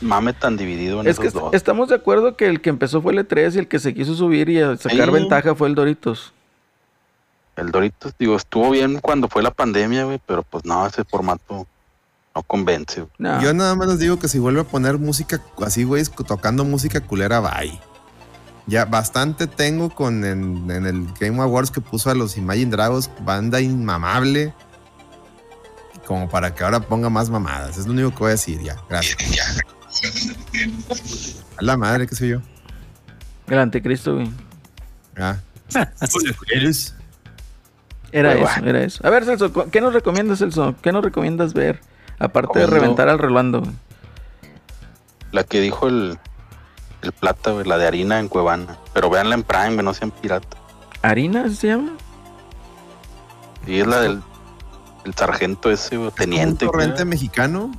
mame 0.00 0.32
tan 0.32 0.56
dividido 0.56 1.00
en 1.00 1.06
es 1.06 1.18
esos 1.18 1.50
que 1.50 1.56
Estamos 1.56 1.88
de 1.88 1.94
acuerdo 1.94 2.36
que 2.36 2.46
el 2.46 2.60
que 2.60 2.70
empezó 2.70 3.00
fue 3.00 3.12
el 3.12 3.26
E3 3.26 3.54
y 3.54 3.58
el 3.58 3.68
que 3.68 3.78
se 3.78 3.94
quiso 3.94 4.14
subir 4.14 4.48
y 4.48 4.60
sacar 4.78 5.10
ventaja 5.10 5.54
fue 5.54 5.68
el 5.68 5.74
Doritos. 5.74 6.32
El 7.56 7.70
Doritos, 7.70 8.14
digo, 8.18 8.36
estuvo 8.36 8.70
bien 8.70 8.98
cuando 9.00 9.28
fue 9.28 9.42
la 9.42 9.50
pandemia, 9.50 10.04
güey, 10.04 10.20
pero 10.26 10.42
pues 10.42 10.64
no, 10.64 10.86
ese 10.86 11.04
formato 11.04 11.66
no 12.34 12.42
convence. 12.42 13.06
Yo 13.18 13.54
nada 13.54 13.74
más 13.74 13.88
les 13.88 13.98
digo 13.98 14.18
que 14.18 14.28
si 14.28 14.38
vuelve 14.38 14.60
a 14.60 14.64
poner 14.64 14.98
música 14.98 15.40
así, 15.64 15.84
güey, 15.84 16.04
tocando 16.04 16.64
música 16.64 17.00
culera, 17.00 17.40
bye. 17.40 17.78
Ya 18.66 18.84
bastante 18.84 19.46
tengo 19.46 19.90
con 19.90 20.24
en, 20.24 20.70
el 20.70 21.12
Game 21.18 21.42
Awards 21.42 21.70
que 21.70 21.80
puso 21.80 22.10
a 22.10 22.14
los 22.14 22.36
Imagine 22.36 22.70
Dragons, 22.70 23.10
banda 23.24 23.60
inmamable. 23.60 24.54
Como 26.06 26.28
para 26.28 26.54
que 26.54 26.64
ahora 26.64 26.80
ponga 26.80 27.10
más 27.10 27.30
mamadas. 27.30 27.78
Es 27.78 27.86
lo 27.86 27.92
único 27.92 28.10
que 28.10 28.18
voy 28.18 28.28
a 28.28 28.32
decir, 28.32 28.60
ya. 28.62 28.76
Gracias. 28.88 29.16
A 31.56 31.62
la 31.62 31.76
madre, 31.76 32.06
qué 32.06 32.14
soy 32.14 32.30
yo. 32.30 32.40
El 33.48 33.58
anticristo, 33.58 34.14
güey. 34.14 34.30
Ah. 35.16 35.36
¿Eres? 36.52 36.94
Era 38.12 38.34
eso, 38.34 38.66
era 38.66 38.82
eso. 38.82 39.06
A 39.06 39.10
ver, 39.10 39.24
Celso, 39.24 39.52
¿qué 39.70 39.80
nos 39.80 39.92
recomiendas, 39.92 40.38
Celso? 40.38 40.74
¿Qué 40.80 40.92
nos 40.92 41.04
recomiendas 41.04 41.52
ver? 41.52 41.80
Aparte 42.20 42.60
de 42.60 42.66
reventar 42.66 43.08
al 43.08 43.18
Rolando. 43.18 43.62
La 45.32 45.42
que 45.42 45.60
dijo 45.60 45.88
el, 45.88 46.18
el 47.02 47.12
plata, 47.12 47.52
la 47.64 47.78
de 47.78 47.86
harina 47.86 48.20
en 48.20 48.28
Cuevana. 48.28 48.78
Pero 48.92 49.10
véanla 49.10 49.34
en 49.34 49.42
Prime, 49.42 49.82
no 49.82 49.94
sean 49.94 50.10
pirata. 50.10 50.56
¿Harina 51.02 51.48
se 51.48 51.68
llama? 51.68 51.92
Y 53.66 53.80
es 53.80 53.86
la 53.86 54.00
del 54.00 54.22
el 55.04 55.14
sargento 55.14 55.70
ese, 55.70 55.98
teniente. 56.14 56.66
¿Un 56.66 56.72
torrente 56.72 57.04
mexicano? 57.04 57.72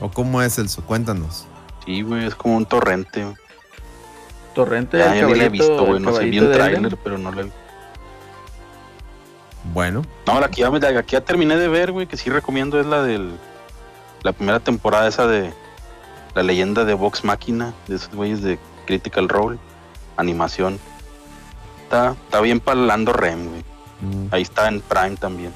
¿O 0.00 0.10
cómo 0.10 0.42
es 0.42 0.58
eso? 0.58 0.82
Cuéntanos. 0.84 1.46
Sí, 1.84 2.02
güey, 2.02 2.26
es 2.26 2.34
como 2.34 2.56
un 2.56 2.66
torrente. 2.66 3.26
Torrente 4.54 4.98
ya, 4.98 5.14
ya 5.14 5.26
he 5.26 5.48
visto, 5.48 5.84
güey. 5.84 6.00
No 6.00 6.14
sé, 6.14 6.26
vi 6.26 6.38
un 6.38 6.52
trailer, 6.52 6.96
pero 7.02 7.18
no 7.18 7.32
lo 7.32 7.40
he 7.40 7.50
Bueno. 9.74 10.02
No, 10.26 10.40
la 10.40 10.48
que 10.48 10.60
ya, 10.60 10.70
la 10.70 11.02
que 11.02 11.12
ya 11.12 11.20
terminé 11.20 11.56
de 11.56 11.66
ver, 11.66 11.90
güey, 11.90 12.06
que 12.06 12.16
sí 12.16 12.30
recomiendo 12.30 12.80
es 12.80 12.86
la 12.86 13.02
del. 13.02 13.36
La 14.22 14.32
primera 14.32 14.60
temporada 14.60 15.08
esa 15.08 15.26
de 15.26 15.52
la 16.34 16.42
leyenda 16.42 16.84
de 16.84 16.94
Vox 16.94 17.24
Máquina, 17.24 17.74
de 17.88 17.96
esos 17.96 18.14
güeyes 18.14 18.40
de 18.42 18.58
Critical 18.86 19.28
Role, 19.28 19.58
animación. 20.16 20.78
Está, 21.82 22.12
está 22.12 22.40
bien 22.40 22.60
para 22.60 22.80
Lando 22.80 23.12
Rem, 23.12 23.48
güey. 23.48 23.64
Mm. 24.00 24.28
Ahí 24.30 24.42
está 24.42 24.68
en 24.68 24.80
Prime 24.80 25.16
también. 25.16 25.52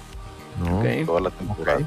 Toda 1.07 1.21
la 1.21 1.31
temporada. 1.31 1.81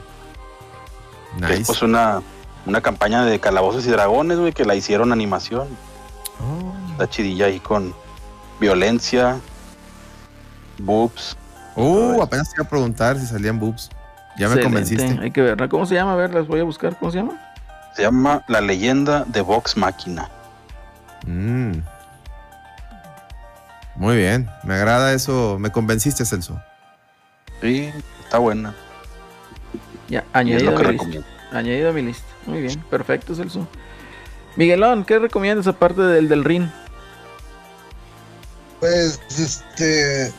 Es 1.50 1.68
pues 1.68 1.82
una, 1.82 2.22
una 2.66 2.82
campaña 2.82 3.26
de 3.26 3.40
calabozos 3.40 3.86
y 3.86 3.90
dragones, 3.90 4.40
güey, 4.40 4.54
que 4.54 4.66
la 4.66 4.76
hicieron 4.76 5.12
animación. 5.12 5.68
Oh. 6.40 6.92
Está 6.94 7.10
chidilla 7.10 7.48
ahí 7.48 7.60
con 7.60 7.94
violencia, 8.60 9.40
boobs. 10.80 11.38
Uh, 11.76 12.22
apenas 12.22 12.50
te 12.50 12.56
iba 12.58 12.66
a 12.66 12.70
preguntar 12.70 13.18
si 13.18 13.26
salían 13.26 13.60
boobs. 13.60 13.90
Ya 14.38 14.50
me 14.50 14.62
convenciste. 14.62 15.20
Hay 15.22 15.32
que 15.32 15.42
ver. 15.42 15.70
¿Cómo 15.70 15.86
se 15.86 15.96
llama? 15.96 16.14
A 16.14 16.16
ver, 16.16 16.34
las 16.34 16.48
voy 16.48 16.60
a 16.60 16.64
buscar. 16.64 16.98
¿Cómo 16.98 17.12
se 17.12 17.18
llama? 17.20 17.40
Se 17.96 18.04
llama 18.04 18.44
La 18.48 18.62
leyenda 18.62 19.26
de 19.26 19.42
Vox 19.42 19.76
Máquina. 19.76 20.30
Mm. 21.26 21.80
Muy 23.96 24.18
bien, 24.18 24.50
me 24.64 24.76
agrada 24.76 25.14
eso. 25.14 25.58
Me 25.60 25.72
convenciste, 25.72 26.26
Celso. 26.26 26.60
Sí, 27.62 27.92
está 28.24 28.38
buena. 28.38 28.74
Ya, 30.08 30.24
añadido, 30.34 30.76
a 30.76 30.82
mi 30.82 30.98
lista. 30.98 31.20
añadido 31.52 31.90
a 31.90 31.94
mi 31.94 32.02
lista. 32.02 32.26
Muy 32.46 32.62
bien, 32.62 32.80
perfecto, 32.90 33.36
Celso. 33.36 33.68
Miguelón, 34.56 35.06
¿qué 35.06 35.20
recomiendas 35.20 35.68
aparte 35.68 36.02
del 36.02 36.28
del 36.28 36.44
RIN? 36.44 36.72
Pues, 38.80 39.22
este. 39.38 40.34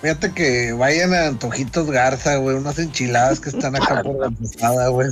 Fíjate 0.00 0.32
que 0.32 0.72
vayan 0.72 1.12
a 1.12 1.26
Antojitos 1.26 1.90
Garza, 1.90 2.36
güey. 2.36 2.56
Unas 2.56 2.78
enchiladas 2.78 3.40
que 3.40 3.50
están 3.50 3.76
acá 3.76 4.02
por 4.02 4.18
la 4.18 4.30
pasada, 4.30 4.88
güey. 4.88 5.08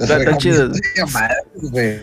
Está, 0.00 0.36
chido. 0.38 0.68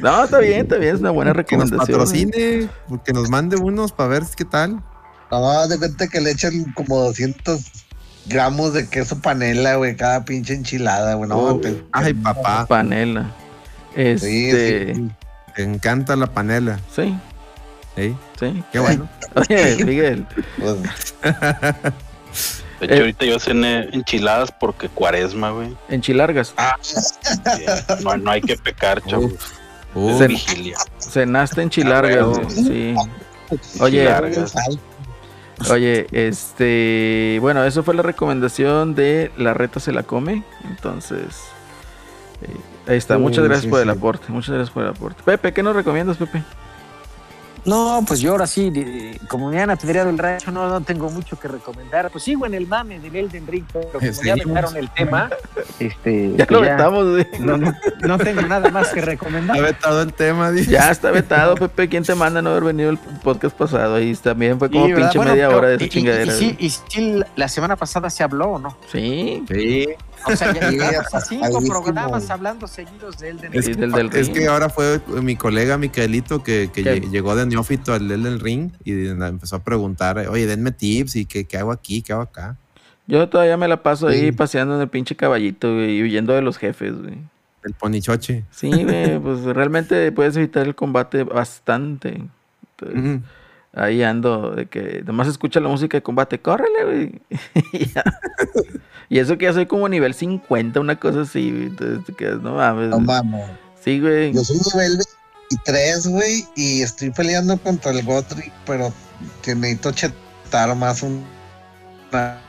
No, 0.01 0.23
está 0.23 0.39
bien, 0.39 0.61
está 0.61 0.77
bien, 0.77 0.95
es 0.95 1.01
una 1.01 1.11
buena 1.11 1.33
recomendación. 1.33 1.85
Que 1.85 1.91
nos 1.91 2.09
patrocine, 2.09 2.69
que 3.03 3.13
nos 3.13 3.29
mande 3.29 3.57
unos 3.57 3.91
para 3.91 4.09
ver 4.09 4.23
qué 4.37 4.45
tal. 4.45 4.81
No, 5.31 5.67
de 5.67 5.77
cuenta 5.77 6.07
que 6.07 6.21
le 6.21 6.31
echan 6.31 6.71
como 6.75 6.99
200 6.99 7.59
gramos 8.27 8.73
de 8.73 8.87
queso 8.87 9.19
panela, 9.19 9.75
güey, 9.75 9.95
cada 9.95 10.23
pinche 10.23 10.53
enchilada, 10.53 11.15
güey. 11.15 11.29
No, 11.29 11.59
Ay, 11.91 12.13
papá. 12.13 12.65
Panela. 12.67 13.31
Este... 13.95 14.95
Sí, 14.95 15.11
Te 15.55 15.63
encanta 15.63 16.15
la 16.15 16.27
panela. 16.27 16.79
Sí. 16.95 17.15
¿Sí? 17.95 18.15
Sí. 18.39 18.63
Qué 18.71 18.79
bueno. 18.79 19.07
Oye, 19.35 19.83
Miguel. 19.85 20.25
Pues, 20.57 20.81
de 22.79 22.87
hecho, 22.87 23.03
ahorita 23.03 23.25
yo 23.25 23.39
cené 23.39 23.89
enchiladas 23.93 24.51
porque 24.51 24.89
cuaresma, 24.89 25.51
güey. 25.51 25.75
Enchilargas. 25.89 26.53
Ah, 26.57 26.75
no, 28.03 28.17
no, 28.17 28.31
hay 28.31 28.41
que 28.41 28.57
pecar, 28.57 29.01
chavos. 29.05 29.33
vigilia. 30.27 30.77
Cenaste 30.99 31.61
enchilargas, 31.61 32.25
güey. 32.25 32.49
Sí. 32.49 32.95
Oye, 33.79 34.09
oye, 35.69 36.07
este, 36.11 37.37
bueno, 37.39 37.63
eso 37.63 37.83
fue 37.83 37.93
la 37.93 38.01
recomendación 38.01 38.95
de 38.95 39.31
La 39.37 39.53
Reta 39.53 39.79
se 39.79 39.91
la 39.91 40.03
come. 40.03 40.43
Entonces, 40.69 41.43
eh, 42.41 42.57
ahí 42.87 42.97
está. 42.97 43.17
Muchas 43.17 43.43
gracias 43.43 43.69
por 43.69 43.81
el 43.81 43.89
aporte. 43.89 44.25
Muchas 44.29 44.55
gracias 44.55 44.73
por 44.73 44.83
el 44.83 44.89
aporte. 44.89 45.21
Pepe, 45.23 45.53
¿qué 45.53 45.63
nos 45.63 45.75
recomiendas, 45.75 46.17
Pepe? 46.17 46.43
No, 47.65 48.03
pues 48.05 48.19
yo 48.19 48.31
ahora 48.31 48.45
sí, 48.45 48.71
como 49.29 49.49
me 49.49 49.61
han 49.61 49.69
apedreado 49.69 50.09
el 50.09 50.17
rancho, 50.17 50.51
no, 50.51 50.67
no 50.67 50.81
tengo 50.81 51.09
mucho 51.09 51.39
que 51.39 51.47
recomendar. 51.47 52.09
Pues 52.11 52.23
sigo 52.23 52.45
en 52.45 52.53
el 52.53 52.67
mame 52.67 52.99
del 52.99 53.15
Elden 53.15 53.47
Ring, 53.47 53.65
pero 53.71 53.89
como 53.91 54.11
ya 54.23 54.35
vetaron 54.35 54.75
el 54.75 54.89
tema, 54.89 55.29
este, 55.79 56.33
ya 56.35 56.45
lo 56.49 56.61
vetamos, 56.61 57.05
no, 57.39 57.57
no, 57.57 57.73
no, 58.01 58.17
tengo 58.17 58.41
nada 58.41 58.69
más 58.69 58.89
que 58.89 59.01
recomendar. 59.01 59.55
Está 59.55 59.67
vetado 59.67 60.01
el 60.01 60.13
tema, 60.13 60.51
dice. 60.51 60.71
Ya 60.71 60.91
está 60.91 61.11
vetado, 61.11 61.55
Pepe. 61.55 61.87
¿Quién 61.87 62.03
te 62.03 62.15
manda 62.15 62.41
no 62.41 62.49
haber 62.51 62.63
venido 62.63 62.89
el 62.89 62.97
podcast 62.97 63.55
pasado? 63.55 63.95
Ahí 63.95 64.13
también 64.15 64.59
fue 64.59 64.69
como 64.69 64.85
pinche 64.85 65.19
media 65.19 65.49
hora 65.49 65.69
de 65.69 65.75
esa 65.75 65.87
chingadera. 65.87 66.33
Y, 66.39 66.57
y, 66.59 66.69
sí, 66.69 67.21
la 67.35 67.47
semana 67.47 67.75
pasada 67.75 68.09
se 68.09 68.23
habló, 68.23 68.59
¿no? 68.59 68.77
Sí. 68.91 69.43
Sí. 69.47 69.87
O 70.25 70.35
sea, 70.35 70.53
ya 70.53 70.99
hasta 71.01 71.21
cinco 71.21 71.61
programas 71.61 72.29
hablando 72.29 72.67
seguidos 72.67 73.17
de 73.17 73.29
Elden 73.29 73.51
Ring. 73.51 73.69
Es, 73.69 73.77
del, 73.77 74.09
es 74.13 74.29
que 74.29 74.47
ahora 74.47 74.69
fue 74.69 75.01
mi 75.21 75.35
colega 75.35 75.77
Micaelito 75.77 76.43
que, 76.43 76.69
que 76.73 76.83
llegó 77.01 77.35
de 77.35 77.45
neófito 77.45 77.93
al 77.93 78.09
Elden 78.09 78.39
Ring 78.39 78.71
y 78.83 79.07
empezó 79.07 79.57
a 79.57 79.63
preguntar, 79.63 80.17
oye, 80.17 80.45
denme 80.45 80.71
tips 80.71 81.15
y 81.15 81.25
qué, 81.25 81.45
qué 81.45 81.57
hago 81.57 81.71
aquí, 81.71 82.01
qué 82.01 82.13
hago 82.13 82.21
acá. 82.21 82.57
Yo 83.05 83.27
todavía 83.27 83.57
me 83.57 83.67
la 83.67 83.83
paso 83.83 84.07
ahí 84.07 84.31
paseando 84.31 84.75
en 84.75 84.81
el 84.81 84.87
pinche 84.87 85.15
caballito 85.15 85.83
y 85.83 86.01
huyendo 86.01 86.33
de 86.33 86.41
los 86.41 86.57
jefes, 86.57 86.93
güey. 87.01 87.17
El 87.63 87.73
ponichoche. 87.73 88.43
Sí, 88.51 88.69
güey, 88.69 89.19
pues 89.19 89.43
realmente 89.43 90.11
puedes 90.11 90.35
evitar 90.37 90.65
el 90.65 90.75
combate 90.75 91.23
bastante. 91.23 92.21
Ahí 93.75 94.03
ando, 94.03 94.51
de 94.51 94.67
que 94.67 95.03
nomás 95.05 95.27
escucha 95.27 95.59
la 95.59 95.67
música 95.67 95.97
de 95.97 96.03
combate, 96.03 96.39
córrele, 96.39 96.83
güey. 96.85 97.21
y 99.09 99.19
eso 99.19 99.37
que 99.37 99.45
ya 99.45 99.53
soy 99.53 99.65
como 99.65 99.89
nivel 99.89 100.13
50, 100.13 100.79
una 100.79 100.99
cosa 100.99 101.21
así, 101.21 101.49
Entonces 101.49 102.05
te 102.05 102.13
quedas, 102.13 102.41
no 102.41 102.55
mames. 102.55 102.89
No 102.89 102.99
mames. 102.99 103.45
Sí, 103.83 103.99
güey. 103.99 104.31
Yo 104.31 104.43
soy 104.43 104.57
nivel 104.73 104.99
23, 105.49 106.07
güey, 106.07 106.45
y 106.55 106.81
estoy 106.83 107.09
peleando 107.09 107.57
contra 107.57 107.91
el 107.91 108.03
Gotrick, 108.03 108.53
pero 108.65 108.93
que 109.41 109.55
necesito 109.55 109.91
chetar 109.91 110.75
más 110.75 111.01
un 111.01 111.23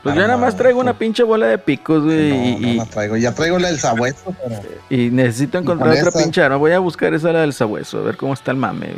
pues 0.03 0.15
yo 0.15 0.21
nada 0.21 0.37
más 0.37 0.55
traigo 0.55 0.79
una 0.79 0.97
pinche 0.97 1.23
bola 1.23 1.47
de 1.47 1.57
picos, 1.57 2.03
güey. 2.03 2.59
No, 2.59 2.67
no 2.67 2.73
la 2.75 2.85
traigo. 2.85 3.17
Ya 3.17 3.33
traigo 3.33 3.57
la 3.57 3.69
del 3.69 3.79
sabueso, 3.79 4.35
pero... 4.43 4.61
Y 4.89 5.09
necesito 5.09 5.57
encontrar 5.57 5.97
otra 5.97 6.11
pinche 6.11 6.43
arma. 6.43 6.57
Voy 6.57 6.71
a 6.71 6.79
buscar 6.79 7.13
esa 7.13 7.31
la 7.31 7.41
del 7.41 7.53
sabueso, 7.53 7.99
a 7.99 8.01
ver 8.01 8.17
cómo 8.17 8.33
está 8.33 8.51
el 8.51 8.57
mame. 8.57 8.89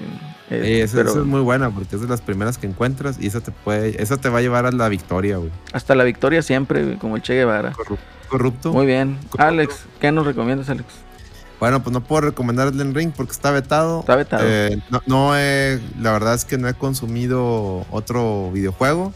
Eh, 0.49 0.81
esa, 0.81 1.01
es 1.01 1.15
muy 1.17 1.41
buena 1.41 1.69
porque 1.69 1.95
es 1.95 2.01
de 2.01 2.07
las 2.07 2.21
primeras 2.21 2.57
que 2.57 2.67
encuentras 2.67 3.17
y 3.19 3.27
esa 3.27 3.41
te 3.41 3.51
puede, 3.51 4.01
esa 4.01 4.15
te 4.17 4.29
va 4.29 4.39
a 4.39 4.41
llevar 4.41 4.65
a 4.65 4.71
la 4.71 4.87
victoria, 4.87 5.37
güey. 5.37 5.51
Hasta 5.73 5.93
la 5.93 6.05
victoria 6.05 6.41
siempre, 6.41 6.97
como 6.97 7.17
el 7.17 7.21
Che 7.21 7.33
Guevara. 7.33 7.73
Corrupto. 8.29 8.71
Muy 8.71 8.85
bien. 8.85 9.17
Alex, 9.37 9.85
¿qué 9.99 10.11
nos 10.11 10.25
recomiendas, 10.25 10.69
Alex? 10.69 10.85
Bueno, 11.59 11.81
pues 11.81 11.91
no 11.91 12.03
puedo 12.03 12.21
recomendar 12.21 12.67
el 12.67 12.93
Ring 12.93 13.11
porque 13.15 13.31
está 13.31 13.51
vetado. 13.51 14.01
Está 14.01 14.15
vetado. 14.15 14.43
Eh, 14.45 14.79
no, 15.07 15.37
he, 15.37 15.79
la 15.99 16.11
verdad 16.11 16.35
es 16.35 16.45
que 16.45 16.57
no 16.57 16.67
he 16.67 16.73
consumido 16.75 17.85
otro 17.89 18.51
videojuego. 18.51 19.13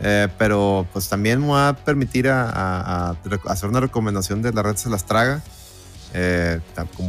Eh, 0.00 0.28
pero 0.38 0.86
pues 0.92 1.08
también 1.08 1.40
me 1.40 1.48
va 1.48 1.70
a 1.70 1.76
permitir 1.76 2.28
a, 2.28 3.16
hacer 3.46 3.68
una 3.68 3.80
recomendación 3.80 4.42
de 4.42 4.52
la 4.52 4.62
red 4.62 4.76
se 4.76 4.88
las 4.88 5.04
traga. 5.04 5.42
Eh, 6.14 6.60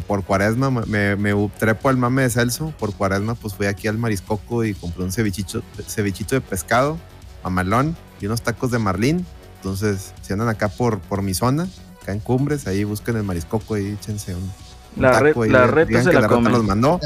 por 0.08 0.26
cuaresma 0.26 0.70
me, 0.70 1.16
me, 1.16 1.50
trepo 1.58 1.90
al 1.90 1.98
mame 1.98 2.24
de 2.24 2.30
Celso. 2.30 2.74
Por 2.78 2.94
cuaresma 2.94 3.36
pues 3.36 3.54
fui 3.54 3.68
aquí 3.68 3.88
al 3.88 3.98
Mariscoco 3.98 4.64
y 4.64 4.74
compré 4.74 5.04
un 5.04 5.12
cevichito, 5.12 5.64
cevichito 5.88 6.36
de 6.36 6.42
pescado, 6.42 6.98
mamalón 7.44 7.96
y 8.20 8.26
unos 8.26 8.42
tacos 8.42 8.72
de 8.72 8.80
marlín. 8.80 9.26
Entonces, 9.58 10.14
si 10.22 10.34
andan 10.34 10.48
acá 10.50 10.70
por, 10.70 11.00
por 11.00 11.22
mi 11.22 11.34
zona, 11.34 11.68
acá 12.02 12.14
en 12.14 12.20
Cumbres, 12.20 12.68
ahí 12.68 12.84
busquen 12.84 13.18
el 13.18 13.24
Mariscoco 13.24 13.78
y 13.78 13.88
échense 13.88 14.34
un, 14.36 14.52
la, 14.96 15.22
la 15.22 15.68
reta 15.68 16.04
se 16.04 16.14
la, 16.14 16.28
come. 16.28 16.50
los 16.50 16.64
mandó. 16.64 17.00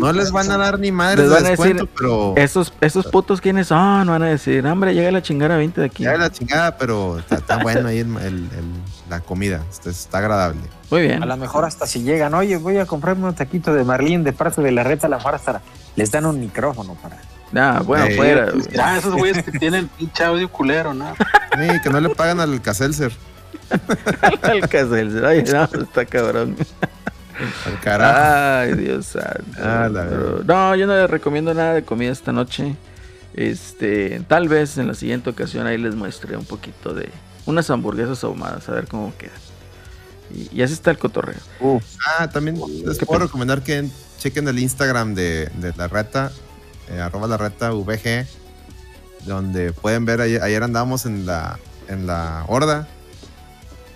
No 0.00 0.12
les 0.12 0.32
van 0.32 0.50
a 0.50 0.56
dar 0.56 0.78
ni 0.78 0.90
madre 0.90 1.22
les 1.22 1.30
van 1.30 1.46
a 1.46 1.50
decir, 1.50 1.88
pero. 1.96 2.34
Esos, 2.36 2.72
esos 2.80 3.06
putos 3.06 3.40
quiénes 3.40 3.68
son, 3.68 4.06
van 4.06 4.22
a 4.22 4.26
decir, 4.26 4.66
hombre, 4.66 4.94
llega 4.94 5.10
la 5.10 5.22
chingada 5.22 5.56
20 5.56 5.80
de 5.80 5.86
aquí. 5.86 6.02
Llega 6.04 6.18
la 6.18 6.30
chingada, 6.30 6.76
pero 6.76 7.18
está, 7.18 7.58
bueno 7.58 7.88
ahí 7.88 7.98
el, 7.98 8.48
la 9.08 9.20
comida, 9.20 9.62
está, 9.84 10.18
agradable. 10.18 10.62
Muy 10.90 11.02
bien. 11.02 11.22
A 11.22 11.26
lo 11.26 11.36
mejor 11.36 11.64
hasta 11.64 11.86
si 11.86 12.02
llegan, 12.02 12.34
oye, 12.34 12.56
voy 12.56 12.78
a 12.78 12.86
comprarme 12.86 13.26
un 13.26 13.34
taquito 13.34 13.72
de 13.74 13.84
Marlín 13.84 14.24
de 14.24 14.32
parte 14.32 14.62
de 14.62 14.72
la 14.72 14.82
reta, 14.82 15.06
a 15.06 15.10
la 15.10 15.20
mejor 15.20 15.62
les 15.96 16.10
dan 16.10 16.26
un 16.26 16.38
micrófono 16.40 16.94
para. 16.94 17.18
Ah, 17.54 17.80
bueno, 17.84 18.06
fuera. 18.16 18.52
Ah, 18.78 18.98
esos 18.98 19.14
güeyes 19.14 19.44
que 19.44 19.58
tienen 19.58 19.88
pinche 19.88 20.24
audio 20.24 20.50
culero, 20.50 20.94
¿no? 20.94 21.14
Sí, 21.56 21.80
que 21.82 21.88
no 21.88 21.98
le 22.00 22.10
pagan 22.10 22.38
al 22.38 22.60
Caselser. 22.60 23.12
al 24.42 24.68
Caselser, 24.68 25.24
ay, 25.24 25.42
no, 25.50 25.64
está 25.64 26.04
cabrón. 26.04 26.54
Ay, 28.60 28.74
Dios 28.74 29.06
santo. 29.06 29.58
Ah, 29.58 29.88
no, 30.44 30.74
yo 30.74 30.86
no 30.86 30.96
les 30.96 31.10
recomiendo 31.10 31.52
nada 31.54 31.74
de 31.74 31.82
comida 31.82 32.10
esta 32.10 32.32
noche. 32.32 32.76
Este, 33.34 34.22
tal 34.28 34.48
vez 34.48 34.78
en 34.78 34.88
la 34.88 34.94
siguiente 34.94 35.28
ocasión 35.28 35.66
ahí 35.66 35.76
les 35.76 35.94
muestre 35.94 36.36
un 36.36 36.46
poquito 36.46 36.94
de 36.94 37.10
unas 37.44 37.68
hamburguesas 37.70 38.24
ahumadas, 38.24 38.68
a 38.68 38.72
ver 38.72 38.88
cómo 38.88 39.12
quedan. 39.16 39.36
Y, 40.52 40.62
así 40.62 40.72
está 40.72 40.90
el 40.90 40.98
cotorreo. 40.98 41.36
Ah, 42.18 42.28
también 42.30 42.58
les 42.84 42.98
puedo 42.98 43.20
recomendar 43.20 43.62
que 43.62 43.88
chequen 44.18 44.48
el 44.48 44.58
Instagram 44.58 45.14
de, 45.14 45.50
la 45.76 45.86
reta, 45.86 46.32
eh, 46.88 47.00
arroba 47.00 47.28
la 47.28 47.36
reta 47.36 47.70
VG, 47.70 48.26
donde 49.24 49.72
pueden 49.72 50.04
ver, 50.04 50.20
ayer, 50.20 50.42
ayer 50.42 50.62
andábamos 50.62 51.06
en 51.06 51.26
la, 51.26 51.58
en 51.88 52.06
la 52.06 52.44
horda 52.48 52.88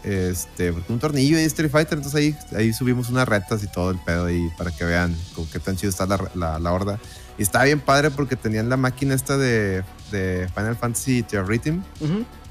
este, 0.05 0.73
un 0.89 0.99
tornillo 0.99 1.37
de 1.37 1.45
Street 1.45 1.71
Fighter, 1.71 1.99
entonces 1.99 2.19
ahí, 2.19 2.37
ahí 2.57 2.73
subimos 2.73 3.11
unas 3.11 3.29
retas 3.29 3.63
y 3.63 3.67
todo 3.67 3.91
el 3.91 3.99
pedo 3.99 4.27
ahí 4.27 4.49
para 4.57 4.71
que 4.71 4.85
vean 4.85 5.17
con 5.35 5.47
qué 5.47 5.59
tan 5.59 5.77
chido 5.77 5.91
está 5.91 6.07
la, 6.07 6.59
la, 6.59 6.73
horda. 6.73 6.99
Y 7.39 7.43
estaba 7.43 7.65
bien 7.65 7.81
padre 7.81 8.11
porque 8.11 8.37
tenían 8.37 8.69
la 8.69 8.77
máquina 8.77 9.15
esta 9.15 9.37
de, 9.37 9.83
de 10.11 10.49
Final 10.55 10.77
Fantasy 10.77 11.23
The 11.23 11.43
Rhythm, 11.43 11.83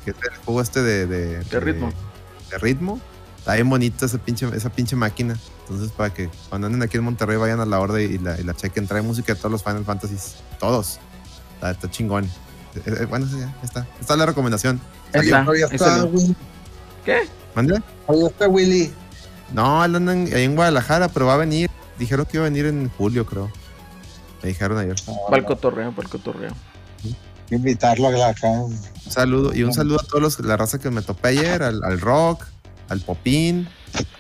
que 0.06 0.12
es 0.12 0.18
el 0.22 0.38
juego 0.46 0.62
este 0.62 0.82
de, 0.82 1.08
de, 1.08 1.60
ritmo. 1.60 1.92
De 2.50 2.58
ritmo. 2.58 3.00
Está 3.38 3.54
bien 3.56 3.70
bonita 3.70 4.06
esa 4.06 4.18
pinche, 4.18 4.48
esa 4.56 4.70
pinche 4.70 4.96
máquina. 4.96 5.36
Entonces, 5.62 5.92
para 5.92 6.14
que 6.14 6.30
cuando 6.50 6.68
anden 6.68 6.82
aquí 6.82 6.98
en 6.98 7.04
Monterrey 7.04 7.38
vayan 7.38 7.60
a 7.60 7.66
la 7.66 7.80
horda 7.80 8.02
y 8.02 8.18
la, 8.18 8.40
y 8.40 8.44
la 8.44 8.54
chequen. 8.54 8.88
Trae 8.88 9.02
música 9.02 9.34
de 9.34 9.40
todos 9.40 9.52
los 9.52 9.64
Final 9.64 9.86
Fantasies. 9.86 10.36
Todos. 10.60 11.00
Está, 11.62 11.90
chingón. 11.90 12.26
Eh, 12.26 12.82
eh, 12.86 13.06
bueno, 13.06 13.28
sí, 13.28 13.40
ya 13.40 13.54
está. 13.64 13.88
Está 14.00 14.16
la 14.16 14.26
recomendación. 14.26 14.80
Está, 15.14 15.46
¿Qué? 17.06 17.22
¿Mande? 17.56 17.82
Ahí 18.08 18.26
está 18.26 18.48
Willy. 18.48 18.92
No, 19.54 19.84
él 19.84 19.96
anda 19.96 20.14
ahí 20.14 20.44
en 20.44 20.56
Guadalajara, 20.56 21.10
pero 21.10 21.26
va 21.26 21.34
a 21.34 21.38
venir. 21.38 21.70
Dijeron 21.98 22.26
que 22.26 22.38
iba 22.38 22.46
a 22.46 22.50
venir 22.50 22.66
en 22.66 22.90
julio, 22.98 23.26
creo. 23.26 23.52
Me 24.42 24.50
dijeron 24.50 24.78
ayer. 24.78 24.96
Para 25.26 25.38
el 25.38 25.46
cotorreo, 25.46 25.92
para 25.92 26.08
el 26.08 26.12
cotorreo. 26.12 26.52
Invitarlo 27.50 28.10
a 28.10 28.12
la 28.12 28.36
Un 28.42 28.78
saludo, 29.10 29.56
y 29.56 29.64
un 29.64 29.74
saludo 29.74 30.00
a 30.00 30.04
todos 30.06 30.22
los, 30.22 30.40
la 30.42 30.56
raza 30.56 30.78
que 30.78 30.92
me 30.92 31.02
topé 31.02 31.30
ayer, 31.30 31.64
al, 31.64 32.00
rock, 32.00 32.46
al 32.90 33.02
popín, 33.02 33.68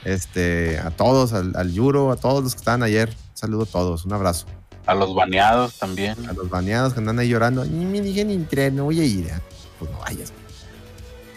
este, 0.03 0.79
a 0.79 0.89
todos, 0.89 1.33
al, 1.33 1.55
al, 1.55 1.71
Yuro, 1.71 2.11
a 2.11 2.15
todos 2.15 2.43
los 2.43 2.55
que 2.55 2.59
estaban 2.59 2.81
ayer. 2.81 3.09
Un 3.09 3.37
saludo 3.37 3.63
a 3.63 3.67
todos, 3.67 4.05
un 4.05 4.13
abrazo. 4.13 4.47
A 4.87 4.95
los 4.95 5.13
baneados 5.13 5.77
también. 5.77 6.15
A 6.27 6.33
los 6.33 6.49
baneados 6.49 6.93
que 6.93 6.99
andan 6.99 7.19
ahí 7.19 7.29
llorando. 7.29 7.63
Ni 7.63 7.85
me 7.85 8.01
digan 8.01 8.31
entrar, 8.31 8.71
no 8.73 8.85
voy 8.85 8.99
a 8.99 9.05
ir. 9.05 9.29
Pues 9.77 9.91
no 9.91 9.99
vayas. 9.99 10.33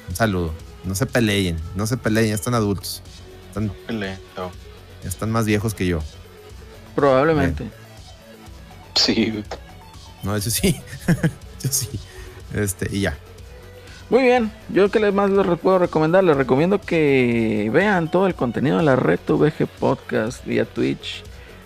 Un 0.08 0.16
saludo. 0.16 0.52
No 0.84 0.94
se 0.94 1.06
peleen, 1.06 1.56
no 1.76 1.86
se 1.86 1.96
peleen, 1.96 2.28
ya 2.28 2.34
están 2.34 2.54
adultos. 2.54 3.02
Están, 3.48 3.70
Ya 3.88 5.08
están 5.08 5.30
más 5.30 5.46
viejos 5.46 5.74
que 5.74 5.86
yo. 5.86 6.00
Probablemente. 6.94 7.70
Sí. 8.94 9.44
No, 10.22 10.36
eso 10.36 10.50
sí. 10.50 10.80
yo 11.62 11.70
sí. 11.70 11.88
Este, 12.54 12.88
y 12.94 13.02
ya. 13.02 13.16
Muy 14.10 14.24
bien, 14.24 14.52
yo 14.68 14.90
que 14.90 15.00
les 15.00 15.14
más 15.14 15.30
les 15.30 15.58
puedo 15.58 15.78
recomendar, 15.78 16.22
les 16.22 16.36
recomiendo 16.36 16.78
que 16.78 17.70
vean 17.72 18.10
todo 18.10 18.26
el 18.26 18.34
contenido 18.34 18.76
de 18.76 18.82
la 18.82 18.94
red 18.94 19.18
VG 19.26 19.66
Podcast 19.66 20.44
vía 20.44 20.66
Twitch, 20.66 21.22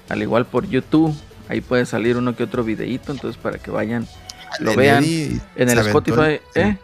al 0.09 0.22
igual 0.22 0.47
por 0.47 0.68
YouTube. 0.68 1.12
Ahí 1.48 1.60
puede 1.60 1.86
salir 1.86 2.16
uno 2.16 2.36
que 2.36 2.44
otro 2.44 2.62
videíto, 2.62 3.10
entonces 3.10 3.40
para 3.40 3.59
que 3.59 3.72
vayan, 3.72 4.06
lo 4.60 4.76
vean 4.76 5.05
en 5.05 5.68
el 5.68 5.78
Spotify. 5.78 6.40
¿eh? 6.55 6.76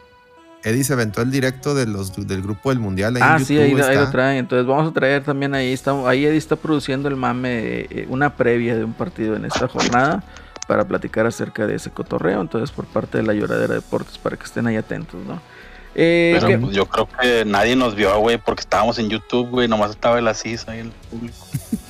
Eddie 0.64 0.84
se 0.84 0.92
aventó 0.92 1.22
el 1.22 1.30
directo 1.30 1.74
de 1.74 1.86
los, 1.86 2.14
del 2.26 2.42
grupo 2.42 2.70
del 2.70 2.78
mundial. 2.78 3.16
ah, 3.20 3.38
sí, 3.38 3.58
ahí, 3.58 3.74
lo 3.74 4.10
traen. 4.10 4.38
Entonces 4.38 4.66
vamos 4.66 4.90
a 4.90 4.94
traer 4.94 5.24
también 5.24 5.54
ahí. 5.54 5.72
Está, 5.72 5.92
ahí 6.08 6.24
Eddie 6.24 6.38
está 6.38 6.56
produciendo 6.56 7.08
el 7.08 7.16
mame, 7.16 7.86
eh, 7.90 8.06
una 8.08 8.36
previa 8.36 8.76
de 8.76 8.84
un 8.84 8.92
partido 8.92 9.36
en 9.36 9.44
esta 9.44 9.68
jornada 9.68 10.22
para 10.68 10.84
platicar 10.84 11.26
acerca 11.26 11.66
de 11.66 11.74
ese 11.74 11.90
cotorreo. 11.90 12.40
Entonces, 12.40 12.70
por 12.70 12.86
parte 12.86 13.18
de 13.18 13.24
la 13.24 13.34
Lloradera 13.34 13.74
Deportes, 13.74 14.18
para 14.18 14.36
que 14.36 14.44
estén 14.44 14.66
ahí 14.66 14.76
atentos, 14.76 15.20
¿no? 15.26 15.40
Eh, 15.94 16.38
Pero 16.40 16.60
pues, 16.60 16.74
yo 16.74 16.86
creo 16.86 17.08
que 17.20 17.44
nadie 17.44 17.76
nos 17.76 17.94
vio, 17.94 18.18
güey, 18.18 18.38
porque 18.38 18.60
estábamos 18.60 18.98
en 18.98 19.10
YouTube, 19.10 19.50
güey. 19.50 19.68
Nomás 19.68 19.90
estaba 19.90 20.18
el 20.18 20.28
Asís 20.28 20.66
ahí 20.68 20.78
el 20.78 20.90
público. 21.10 21.36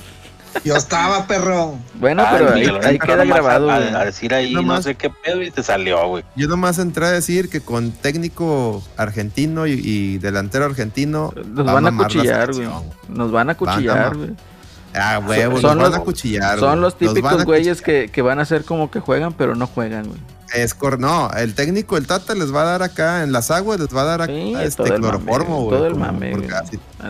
Yo 0.63 0.75
estaba, 0.75 1.25
perro. 1.27 1.75
Bueno, 1.95 2.25
pero 2.31 2.53
ahí, 2.83 2.99
queda 2.99 3.25
grabado. 3.25 3.69
A, 3.71 4.05
decir 4.05 4.33
ahí, 4.33 4.53
no 4.53 4.81
sé 4.81 4.95
qué 4.95 5.09
pedo, 5.09 5.41
y 5.41 5.51
te 5.51 5.63
salió, 5.63 6.07
güey. 6.07 6.23
Yo 6.35 6.47
nomás 6.47 6.79
entré 6.79 7.05
a 7.05 7.11
decir 7.11 7.49
que 7.49 7.61
con 7.61 7.91
técnico 7.91 8.83
argentino 8.97 9.67
y, 9.67 10.17
delantero 10.19 10.65
argentino. 10.65 11.33
Nos 11.45 11.65
van 11.65 11.87
a 11.87 11.97
cuchillar, 11.97 12.53
güey. 12.53 12.67
Nos 13.09 13.31
van 13.31 13.49
a 13.49 13.55
cuchillar, 13.55 14.15
güey. 14.15 14.31
Ah, 14.95 15.19
huevos, 15.19 15.61
son, 15.61 15.77
nos 15.77 15.91
van 15.91 16.01
a 16.01 16.03
cuchillar. 16.03 16.59
Son 16.59 16.81
los 16.81 16.97
típicos 16.97 17.45
güeyes 17.45 17.81
que, 17.81 18.09
que 18.09 18.21
van 18.21 18.39
a 18.39 18.43
hacer 18.43 18.63
como 18.63 18.91
que 18.91 18.99
juegan, 18.99 19.33
pero 19.33 19.55
no 19.55 19.67
juegan, 19.67 20.07
güey. 20.07 20.19
Es 20.53 20.75
no, 20.99 21.31
el 21.31 21.55
técnico, 21.55 21.97
el 21.97 22.05
Tata, 22.05 22.35
les 22.35 22.53
va 22.53 22.61
a 22.61 22.65
dar 22.65 22.83
acá 22.83 23.23
en 23.23 23.31
las 23.31 23.49
aguas, 23.49 23.79
les 23.79 23.89
va 23.89 24.01
a 24.01 24.05
dar 24.05 24.21
acá 24.21 24.63
este 24.63 24.83
cloroformo, 24.83 25.67
Todo 25.67 25.87
el 25.87 25.95
mame, 25.95 26.35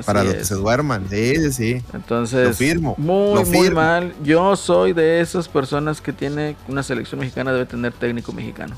para 0.06 0.24
que 0.24 0.46
se 0.46 0.56
duerman. 0.56 1.08
Sí, 1.10 1.52
sí. 1.52 1.84
Entonces, 1.94 2.48
lo 2.48 2.54
firmo. 2.54 2.96
Muy, 2.98 3.44
muy 3.44 3.70
mal. 3.70 4.14
Yo 4.24 4.56
soy 4.56 4.94
de 4.94 5.20
esas 5.20 5.50
personas 5.50 6.00
que 6.00 6.14
tiene 6.14 6.56
una 6.70 6.84
selección 6.84 7.20
mexicana, 7.20 7.52
debe 7.52 7.66
tener 7.66 7.92
técnico 7.92 8.32
mexicano. 8.32 8.78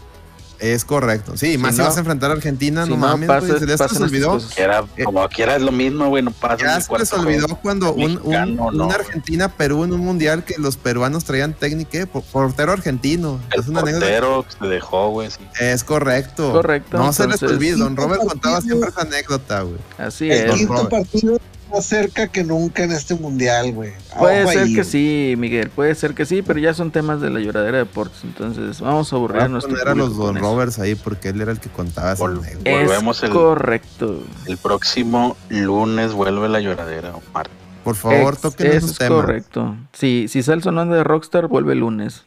Es 0.73 0.83
correcto. 0.83 1.37
Sí, 1.37 1.57
más 1.57 1.75
si 1.75 1.81
vas 1.81 1.95
a 1.95 1.99
enfrentar 1.99 2.31
a 2.31 2.33
Argentina, 2.33 2.85
no 2.85 2.97
mames, 2.97 3.29
se 3.59 3.65
les 3.65 3.81
olvidó. 4.01 4.39
Eh, 4.57 5.03
como 5.03 5.27
quiera 5.29 5.55
es 5.55 5.61
lo 5.61 5.71
mismo, 5.71 6.07
güey, 6.07 6.23
no 6.23 6.31
pasa. 6.31 6.57
Ya 6.57 6.81
se 6.81 6.97
les 6.97 7.13
olvidó 7.13 7.47
cuando 7.61 7.93
un, 7.93 8.19
un, 8.23 8.91
Argentina-Perú 8.91 9.83
en 9.83 9.93
un 9.93 9.99
mundial 9.99 10.43
que 10.43 10.55
los 10.57 10.77
peruanos 10.77 11.23
traían 11.25 11.53
técnica, 11.53 11.99
¿eh? 11.99 12.07
portero 12.07 12.71
argentino. 12.71 13.39
es 13.51 13.67
una 13.67 13.81
portero 13.81 14.43
que 14.43 14.65
se 14.65 14.65
dejó, 14.65 15.09
güey. 15.09 15.29
Es 15.59 15.83
correcto. 15.83 16.51
Correcto. 16.51 16.97
No 16.97 17.13
se 17.13 17.27
les 17.27 17.43
olvide, 17.43 17.75
don 17.75 17.95
Robert 17.95 18.23
contaba 18.25 18.61
siempre 18.61 18.89
esa 18.89 19.01
anécdota, 19.01 19.61
güey. 19.61 19.77
Así 19.97 20.31
es. 20.31 20.45
El 20.45 20.53
quinto 20.53 20.89
partido 20.89 21.39
más 21.71 21.85
cerca 21.85 22.27
que 22.27 22.43
nunca 22.43 22.83
en 22.83 22.91
este 22.91 23.15
mundial, 23.15 23.71
güey. 23.73 23.93
Puede 24.17 24.47
ser 24.47 24.67
que 24.73 24.83
sí, 24.83 25.35
Miguel, 25.37 25.69
puede 25.69 25.95
ser 25.95 26.13
que 26.13 26.25
sí, 26.25 26.41
pero 26.41 26.59
ya 26.59 26.73
son 26.73 26.91
temas 26.91 27.21
de 27.21 27.29
la 27.29 27.39
lloradera 27.39 27.77
de 27.77 27.85
deportes, 27.85 28.23
entonces 28.23 28.81
vamos 28.81 29.11
a 29.11 29.15
aburrir 29.15 29.41
a 29.41 29.47
nuestro 29.47 29.75
a 29.85 29.95
los 29.95 30.17
Don 30.17 30.37
Roberts 30.37 30.79
ahí 30.79 30.95
porque 30.95 31.29
él 31.29 31.41
era 31.41 31.51
el 31.51 31.59
que 31.59 31.69
contaba. 31.69 32.15
volvemos 32.15 33.23
el, 33.23 33.29
correcto. 33.29 34.23
El 34.45 34.57
próximo 34.57 35.37
lunes 35.49 36.13
vuelve 36.13 36.49
la 36.49 36.59
lloradera, 36.59 37.13
Omar. 37.15 37.49
Por 37.83 37.95
favor, 37.95 38.35
toquen 38.35 38.71
es 38.71 38.97
correcto. 38.97 39.75
Sí, 39.93 40.25
si 40.27 40.41
Celso 40.41 40.71
no 40.71 40.81
anda 40.81 40.95
de 40.95 41.03
Rockstar, 41.03 41.47
vuelve 41.47 41.73
el 41.73 41.79
lunes. 41.79 42.25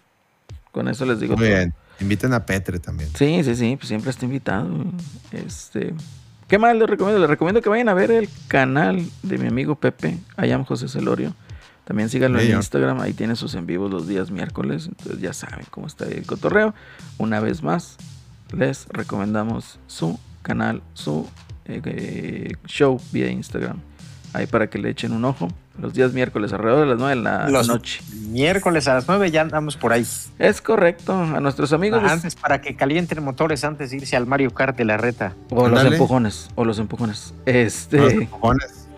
Con 0.71 0.87
eso 0.87 1.05
les 1.05 1.19
digo 1.19 1.37
Muy 1.37 1.49
bien. 1.49 1.75
Inviten 2.01 2.33
a 2.33 2.47
Petre 2.47 2.79
también. 2.79 3.11
Sí, 3.17 3.43
sí, 3.43 3.57
sí, 3.57 3.75
pues 3.77 3.89
siempre 3.89 4.11
está 4.11 4.25
invitado. 4.25 4.69
Este, 5.33 5.95
¿Qué 6.49 6.59
más 6.59 6.75
les 6.75 6.89
recomiendo? 6.89 7.21
Les 7.21 7.29
recomiendo 7.29 7.61
que 7.61 7.69
vayan 7.69 7.91
a 7.91 7.95
ver 7.95 8.11
el 8.11 8.29
canal 8.49 9.05
de 9.23 9.37
mi 9.37 9.49
amigo 9.49 9.75
Pepe, 9.75 10.19
Ayam 10.37 10.65
José 10.65 10.89
Celorio. 10.89 11.35
También 11.85 12.09
síganlo 12.09 12.41
en 12.41 12.57
Instagram, 12.57 13.01
ahí 13.01 13.13
tiene 13.13 13.37
sus 13.37 13.55
en 13.55 13.67
vivos 13.67 13.91
los 13.91 14.07
días 14.07 14.31
miércoles, 14.31 14.87
entonces 14.87 15.21
ya 15.21 15.33
saben 15.35 15.67
cómo 15.71 15.87
está 15.87 16.07
el 16.07 16.25
cotorreo. 16.27 16.75
Una 17.19 17.41
vez 17.41 17.63
más, 17.63 17.97
les 18.53 18.87
recomendamos 18.89 19.79
su 19.87 20.19
canal, 20.43 20.83
su 20.95 21.29
eh, 21.67 21.83
eh, 21.85 22.53
show 22.67 22.99
vía 23.13 23.31
Instagram 23.31 23.79
ahí 24.33 24.47
para 24.47 24.71
que 24.71 24.79
le 24.79 24.91
echen 24.91 25.13
un 25.13 25.25
ojo. 25.27 25.49
Los 25.81 25.95
días 25.95 26.13
miércoles, 26.13 26.53
alrededor 26.53 26.81
de 26.81 26.87
las 26.87 26.99
9 26.99 27.17
de 27.17 27.23
la 27.23 27.49
Los 27.49 27.69
noche. 27.69 28.01
Miércoles 28.31 28.89
a 28.89 28.95
las 28.95 29.07
9 29.07 29.31
ya 29.31 29.43
andamos 29.43 29.77
por 29.77 29.93
ahí. 29.93 30.05
Es 30.39 30.61
correcto. 30.61 31.13
A 31.13 31.41
nuestros 31.41 31.73
amigos. 31.73 32.03
Antes, 32.05 32.35
para 32.35 32.61
que 32.61 32.75
calienten 32.75 33.23
motores 33.23 33.63
antes 33.65 33.91
de 33.91 33.99
irse 33.99 34.17
al 34.17 34.27
Mario 34.27 34.51
Kart 34.51 34.77
de 34.77 34.85
la 34.85 34.97
reta. 34.97 35.35
O 35.51 35.69
los 35.69 35.85
empujones. 35.85 36.49
O 36.57 36.65
los 36.65 36.79
empujones. 36.81 37.33
Este. 37.47 37.99
Los 37.99 38.13
empujones. 38.13 38.89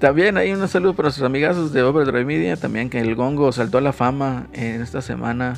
También 0.00 0.36
hay 0.36 0.52
un 0.52 0.66
saludo 0.68 0.94
para 0.94 1.06
nuestros 1.06 1.24
amigazos 1.24 1.72
de 1.72 1.82
Overdrive 1.82 2.24
Media. 2.24 2.56
También 2.56 2.90
que 2.90 3.00
el 3.00 3.14
Gongo 3.14 3.52
saltó 3.52 3.78
a 3.78 3.80
la 3.80 3.92
fama 3.92 4.48
en 4.52 4.82
esta 4.82 5.02
semana. 5.02 5.56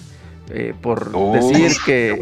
Eh, 0.51 0.74
por 0.81 1.11
decir 1.32 1.73
que, 1.85 2.16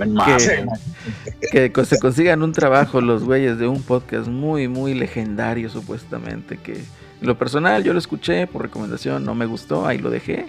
que, 1.53 1.71
que, 1.71 1.85
se 1.85 1.99
consigan 1.99 2.43
un 2.43 2.53
trabajo 2.53 3.03
los 3.03 3.23
güeyes 3.23 3.59
de 3.59 3.67
un 3.67 3.83
podcast 3.83 4.29
muy, 4.29 4.67
muy 4.67 4.95
legendario 4.95 5.69
supuestamente, 5.69 6.57
que 6.57 6.83
en 7.21 7.27
lo 7.27 7.39
personal 7.39 7.83
yo 7.85 7.93
lo 7.93 7.99
escuché 7.99 8.47
por 8.47 8.63
recomendación, 8.63 9.25
no 9.25 9.35
me 9.35 9.47
gustó, 9.47 9.87
ahí 9.87 9.99
lo 9.99 10.11
dejé. 10.11 10.47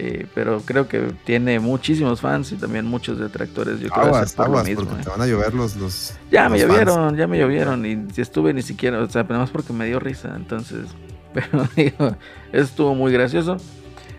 Eh, 0.00 0.26
pero 0.32 0.60
creo 0.64 0.86
que 0.86 1.12
tiene 1.24 1.58
muchísimos 1.58 2.20
fans 2.20 2.52
y 2.52 2.56
también 2.56 2.86
muchos 2.86 3.18
detractores. 3.18 3.80
Yo 3.80 3.88
creo 3.88 4.12
que 4.12 4.30
por 4.36 4.48
lo 4.48 4.62
mismo, 4.62 4.84
porque 4.84 5.00
eh. 5.00 5.04
te 5.04 5.10
van 5.10 5.20
a 5.22 5.26
llover 5.26 5.54
los, 5.54 5.74
los 5.74 6.14
Ya 6.30 6.48
me 6.48 6.56
llovieron, 6.56 7.16
ya 7.16 7.26
me 7.26 7.36
llovieron 7.36 7.84
y 7.84 8.06
si 8.14 8.20
estuve 8.20 8.54
ni 8.54 8.62
siquiera, 8.62 9.00
o 9.00 9.08
sea, 9.08 9.24
nada 9.24 9.38
más 9.40 9.50
porque 9.50 9.72
me 9.72 9.86
dio 9.86 9.98
risa, 9.98 10.34
entonces, 10.36 10.86
pero 11.34 11.68
digo, 11.74 12.16
estuvo 12.52 12.94
muy 12.94 13.12
gracioso. 13.12 13.56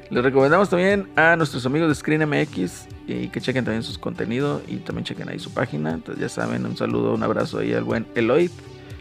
Les 0.10 0.22
recomendamos 0.22 0.69
también 0.69 1.07
a 1.15 1.38
nuestros 1.38 1.65
amigos 1.65 1.88
de 1.88 1.95
Screen 1.95 2.27
MX 2.27 2.88
y 3.07 3.30
que 3.30 3.39
chequen 3.39 3.64
también 3.64 3.84
sus 3.84 3.97
contenidos 3.97 4.61
y 4.68 4.77
también 4.77 5.06
chequen 5.06 5.30
ahí 5.30 5.39
su 5.39 5.53
página. 5.53 5.93
Entonces 5.93 6.19
ya 6.19 6.27
saben, 6.27 6.65
un 6.65 6.76
saludo, 6.76 7.14
un 7.14 7.23
abrazo 7.23 7.60
ahí 7.60 7.73
al 7.73 7.84
buen 7.84 8.06
Eloy. 8.15 8.49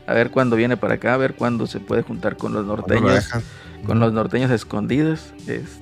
A 0.08 0.14
ver 0.14 0.30
cuándo 0.30 0.56
viene 0.56 0.78
para 0.78 0.94
acá, 0.94 1.12
a 1.12 1.16
ver 1.18 1.34
cuándo 1.34 1.66
se 1.66 1.80
puede 1.80 2.00
juntar 2.00 2.38
con 2.38 2.54
los 2.54 2.64
norteños. 2.64 3.28
Con 3.86 4.00
los 4.00 4.10
norteños 4.10 4.50
escondidos. 4.50 5.34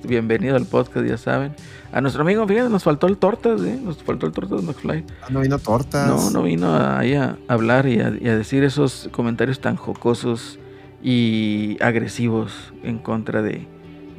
bienvenido 0.03 0.57
al 0.57 0.65
podcast, 0.65 1.07
ya 1.07 1.17
saben. 1.17 1.55
A 1.93 2.01
nuestro 2.01 2.23
amigo, 2.23 2.45
fíjense, 2.45 2.69
nos 2.69 2.83
faltó 2.83 3.07
el 3.07 3.15
Tortas, 3.15 3.61
¿eh? 3.61 3.79
Nos 3.81 4.03
faltó 4.03 4.25
el 4.25 4.33
Tortas 4.33 4.61
McFly. 4.63 5.05
Ah, 5.21 5.27
no 5.29 5.39
vino 5.39 5.57
Tortas. 5.59 6.07
No, 6.09 6.29
no 6.29 6.43
vino 6.43 6.75
ahí 6.75 7.13
a 7.13 7.37
hablar 7.47 7.87
y 7.87 8.01
a 8.01 8.11
decir 8.11 8.65
esos 8.65 9.07
comentarios 9.13 9.61
tan 9.61 9.77
jocosos 9.77 10.59
y 11.01 11.77
agresivos 11.79 12.73
en 12.83 12.99
contra 12.99 13.41
de, 13.41 13.65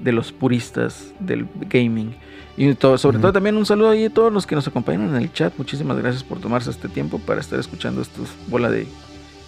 de 0.03 0.13
los 0.13 0.33
puristas 0.33 1.13
del 1.21 1.47
gaming. 1.69 2.17
Y 2.57 2.75
sobre 2.97 3.19
todo 3.19 3.35
también 3.35 3.59
un 3.59 3.67
saludo 3.67 3.91
ahí 3.91 4.07
a 4.07 4.11
todos 4.11 4.33
los 4.33 4.47
que 4.47 4.55
nos 4.55 4.67
acompañan 4.67 5.11
en 5.11 5.17
el 5.17 5.31
chat. 5.35 5.53
Muchísimas 5.59 5.99
gracias 5.99 6.25
por 6.25 6.41
tomarse 6.41 6.71
este 6.71 6.89
tiempo 6.89 7.19
para 7.19 7.41
estar 7.41 7.61
escuchando 7.61 8.01
estos 8.01 8.31
bola 8.49 8.71
de 8.71 8.89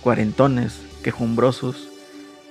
cuarentones, 0.00 0.80
quejumbrosos. 1.02 1.88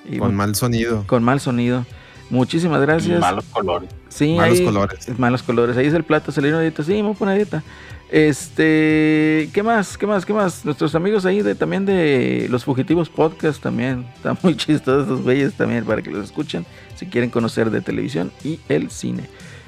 Y 0.10 0.18
con 0.18 0.36
mal 0.36 0.56
sonido. 0.56 1.04
Con 1.08 1.24
mal 1.24 1.40
sonido. 1.40 1.86
Muchísimas 2.30 2.82
gracias. 2.82 3.20
malos 3.20 3.46
colores. 3.46 3.90
Sí, 4.10 4.36
malos 4.36 4.62
colores. 4.62 5.20
Malos 5.20 5.44
colores. 5.44 5.78
Ahí 5.78 5.88
es 5.88 5.94
el 5.94 6.04
plato, 6.04 6.32
se 6.32 6.42
le 6.42 6.50
dio 6.50 6.60
dieta. 6.60 6.84
Sí, 6.84 6.94
me 7.02 7.14
voy 7.14 7.30
a 7.30 7.34
dieta. 7.34 7.64
Este, 8.12 9.50
¿qué 9.54 9.62
más? 9.64 9.98
¿Qué 9.98 10.08
más? 10.08 10.26
¿Qué 10.26 10.34
más? 10.34 10.66
Nuestros 10.66 10.96
amigos 10.96 11.26
ahí 11.26 11.44
de 11.44 11.54
también 11.54 11.86
de 11.86 12.48
los 12.50 12.66
Fugitivos 12.66 13.10
Podcast 13.10 13.62
también. 13.62 14.06
Están 14.16 14.38
muy 14.42 14.56
chistosos 14.56 15.06
esos 15.06 15.22
güeyes 15.22 15.54
también 15.54 15.86
para 15.86 16.02
que 16.02 16.12
los 16.12 16.26
escuchen 16.26 16.66
si 16.96 17.06
quieren 17.06 17.30
conocer 17.30 17.70
de 17.70 17.82
televisión 17.82 18.32
y 18.44 18.60
el 18.68 18.90
cine. 18.90 19.24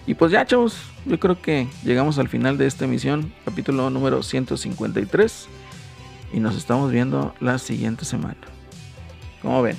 Y 0.08 0.16
pues 0.16 0.32
ya, 0.32 0.46
chavos, 0.46 0.76
yo 1.06 1.20
creo 1.20 1.40
que 1.40 1.68
llegamos 1.84 2.18
al 2.18 2.28
final 2.28 2.58
de 2.58 2.66
esta 2.66 2.86
emisión, 2.86 3.32
capítulo 3.46 3.90
número 3.92 4.24
153. 4.24 5.48
Y 6.34 6.40
nos 6.40 6.56
estamos 6.56 6.92
viendo 6.92 7.34
la 7.40 7.58
siguiente 7.58 8.06
semana. 8.06 8.38
¿Cómo 9.42 9.62
ven? 9.62 9.76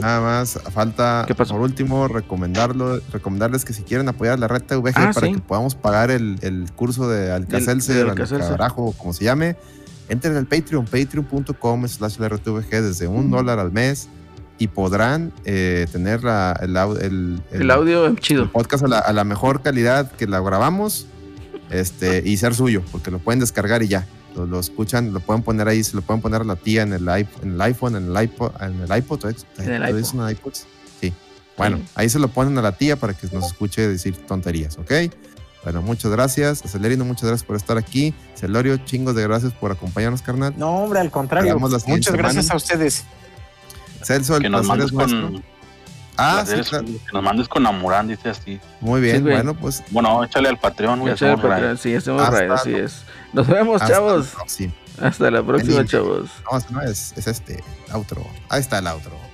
Nada 0.00 0.20
más, 0.20 0.58
falta 0.72 1.26
por 1.26 1.60
último 1.60 2.06
recomendarlo, 2.06 3.00
recomendarles 3.12 3.64
que 3.64 3.72
si 3.72 3.82
quieren 3.82 4.08
apoyar 4.08 4.38
la 4.38 4.46
red 4.46 4.62
TVG 4.62 4.92
ah, 4.94 5.10
para 5.12 5.28
que 5.28 5.38
podamos 5.38 5.74
pagar 5.74 6.12
el, 6.12 6.66
curso 6.76 7.08
de 7.08 7.32
Alcacelser, 7.32 8.08
Alcarajo, 8.08 8.92
como 8.96 9.12
se 9.12 9.24
llame, 9.24 9.56
entren 10.08 10.36
al 10.36 10.46
Patreon, 10.46 10.84
patreon.com 10.84 11.88
slash 11.88 12.16
RTVG 12.18 12.70
desde 12.70 13.08
un 13.08 13.30
dólar 13.30 13.58
al 13.58 13.72
mes 13.72 14.08
y 14.58 14.68
podrán 14.68 15.32
eh, 15.44 15.86
tener 15.90 16.20
el, 16.60 17.42
el, 17.50 17.70
audio 17.70 18.14
chido. 18.16 18.50
podcast 18.52 18.84
a 18.84 19.12
la, 19.12 19.24
mejor 19.24 19.62
calidad 19.62 20.12
que 20.12 20.28
la 20.28 20.40
grabamos 20.40 21.06
este, 21.70 22.22
y 22.24 22.36
ser 22.36 22.54
suyo, 22.54 22.82
porque 22.92 23.10
lo 23.10 23.18
pueden 23.18 23.40
descargar 23.40 23.82
y 23.82 23.88
ya 23.88 24.06
lo, 24.44 24.60
escuchan, 24.60 25.14
lo 25.14 25.20
pueden 25.20 25.42
poner 25.42 25.68
ahí, 25.68 25.82
se 25.82 25.96
lo 25.96 26.02
pueden 26.02 26.20
poner 26.20 26.42
a 26.42 26.44
la 26.44 26.56
tía 26.56 26.82
en 26.82 26.92
el, 26.92 27.08
en 27.08 27.52
el 27.52 27.60
iPhone, 27.62 27.96
en 27.96 28.14
el 28.14 28.22
iPod, 28.22 28.50
en 28.60 28.80
el 28.80 28.96
iPod, 28.98 29.24
¿En 29.58 29.70
el 29.70 29.88
iPod? 29.88 30.54
Sí. 31.00 31.14
Bueno, 31.56 31.80
ahí 31.94 32.08
se 32.10 32.18
lo 32.18 32.28
ponen 32.28 32.58
a 32.58 32.62
la 32.62 32.72
tía 32.72 32.96
para 32.96 33.14
que 33.14 33.28
nos 33.32 33.46
escuche 33.46 33.88
decir 33.88 34.16
tonterías, 34.26 34.76
¿ok? 34.76 34.92
Bueno, 35.64 35.82
muchas 35.82 36.12
gracias. 36.12 36.64
Acelerino, 36.64 37.04
muchas 37.04 37.24
gracias 37.24 37.44
por 37.44 37.56
estar 37.56 37.76
aquí. 37.76 38.14
Celorio, 38.36 38.76
chingos 38.76 39.16
de 39.16 39.22
gracias 39.22 39.52
por 39.52 39.72
acompañarnos, 39.72 40.22
carnal. 40.22 40.54
No, 40.56 40.84
hombre, 40.84 41.00
al 41.00 41.10
contrario. 41.10 41.58
Muchas 41.58 42.14
gracias 42.14 42.50
a 42.50 42.56
ustedes. 42.56 43.04
Celso, 44.04 44.36
el 44.36 44.42
que 44.42 44.48
nos 44.48 44.66
mandes 44.66 44.92
con, 44.92 45.42
Ah, 46.16 46.44
sí, 46.46 46.54
claro. 46.68 46.84
Que 46.84 47.12
nos 47.12 47.22
mandes 47.22 47.48
con 47.48 47.66
Amurán, 47.66 48.08
dice 48.08 48.30
así. 48.30 48.60
Muy 48.80 49.00
bien, 49.00 49.22
bueno, 49.22 49.54
pues. 49.54 49.82
Bueno, 49.90 50.24
échale 50.24 50.48
al 50.48 50.58
Patreon, 50.58 51.00
güey. 51.00 51.12
Échale 51.12 51.32
al 51.32 51.40
Patreon, 51.40 51.78
sí, 51.78 51.94
hacemos 51.94 52.28
raid, 52.28 52.50
así 52.50 52.74
es. 52.74 53.02
Nos 53.32 53.46
vemos, 53.46 53.82
chavos. 53.86 54.32
Hasta 55.00 55.30
la 55.30 55.42
próxima, 55.42 55.84
chavos. 55.84 56.30
No, 56.50 56.58
no 56.70 56.82
es, 56.82 57.12
es 57.16 57.26
este, 57.26 57.62
outro. 57.92 58.24
Ahí 58.48 58.60
está 58.60 58.78
el 58.78 58.86
outro. 58.86 59.25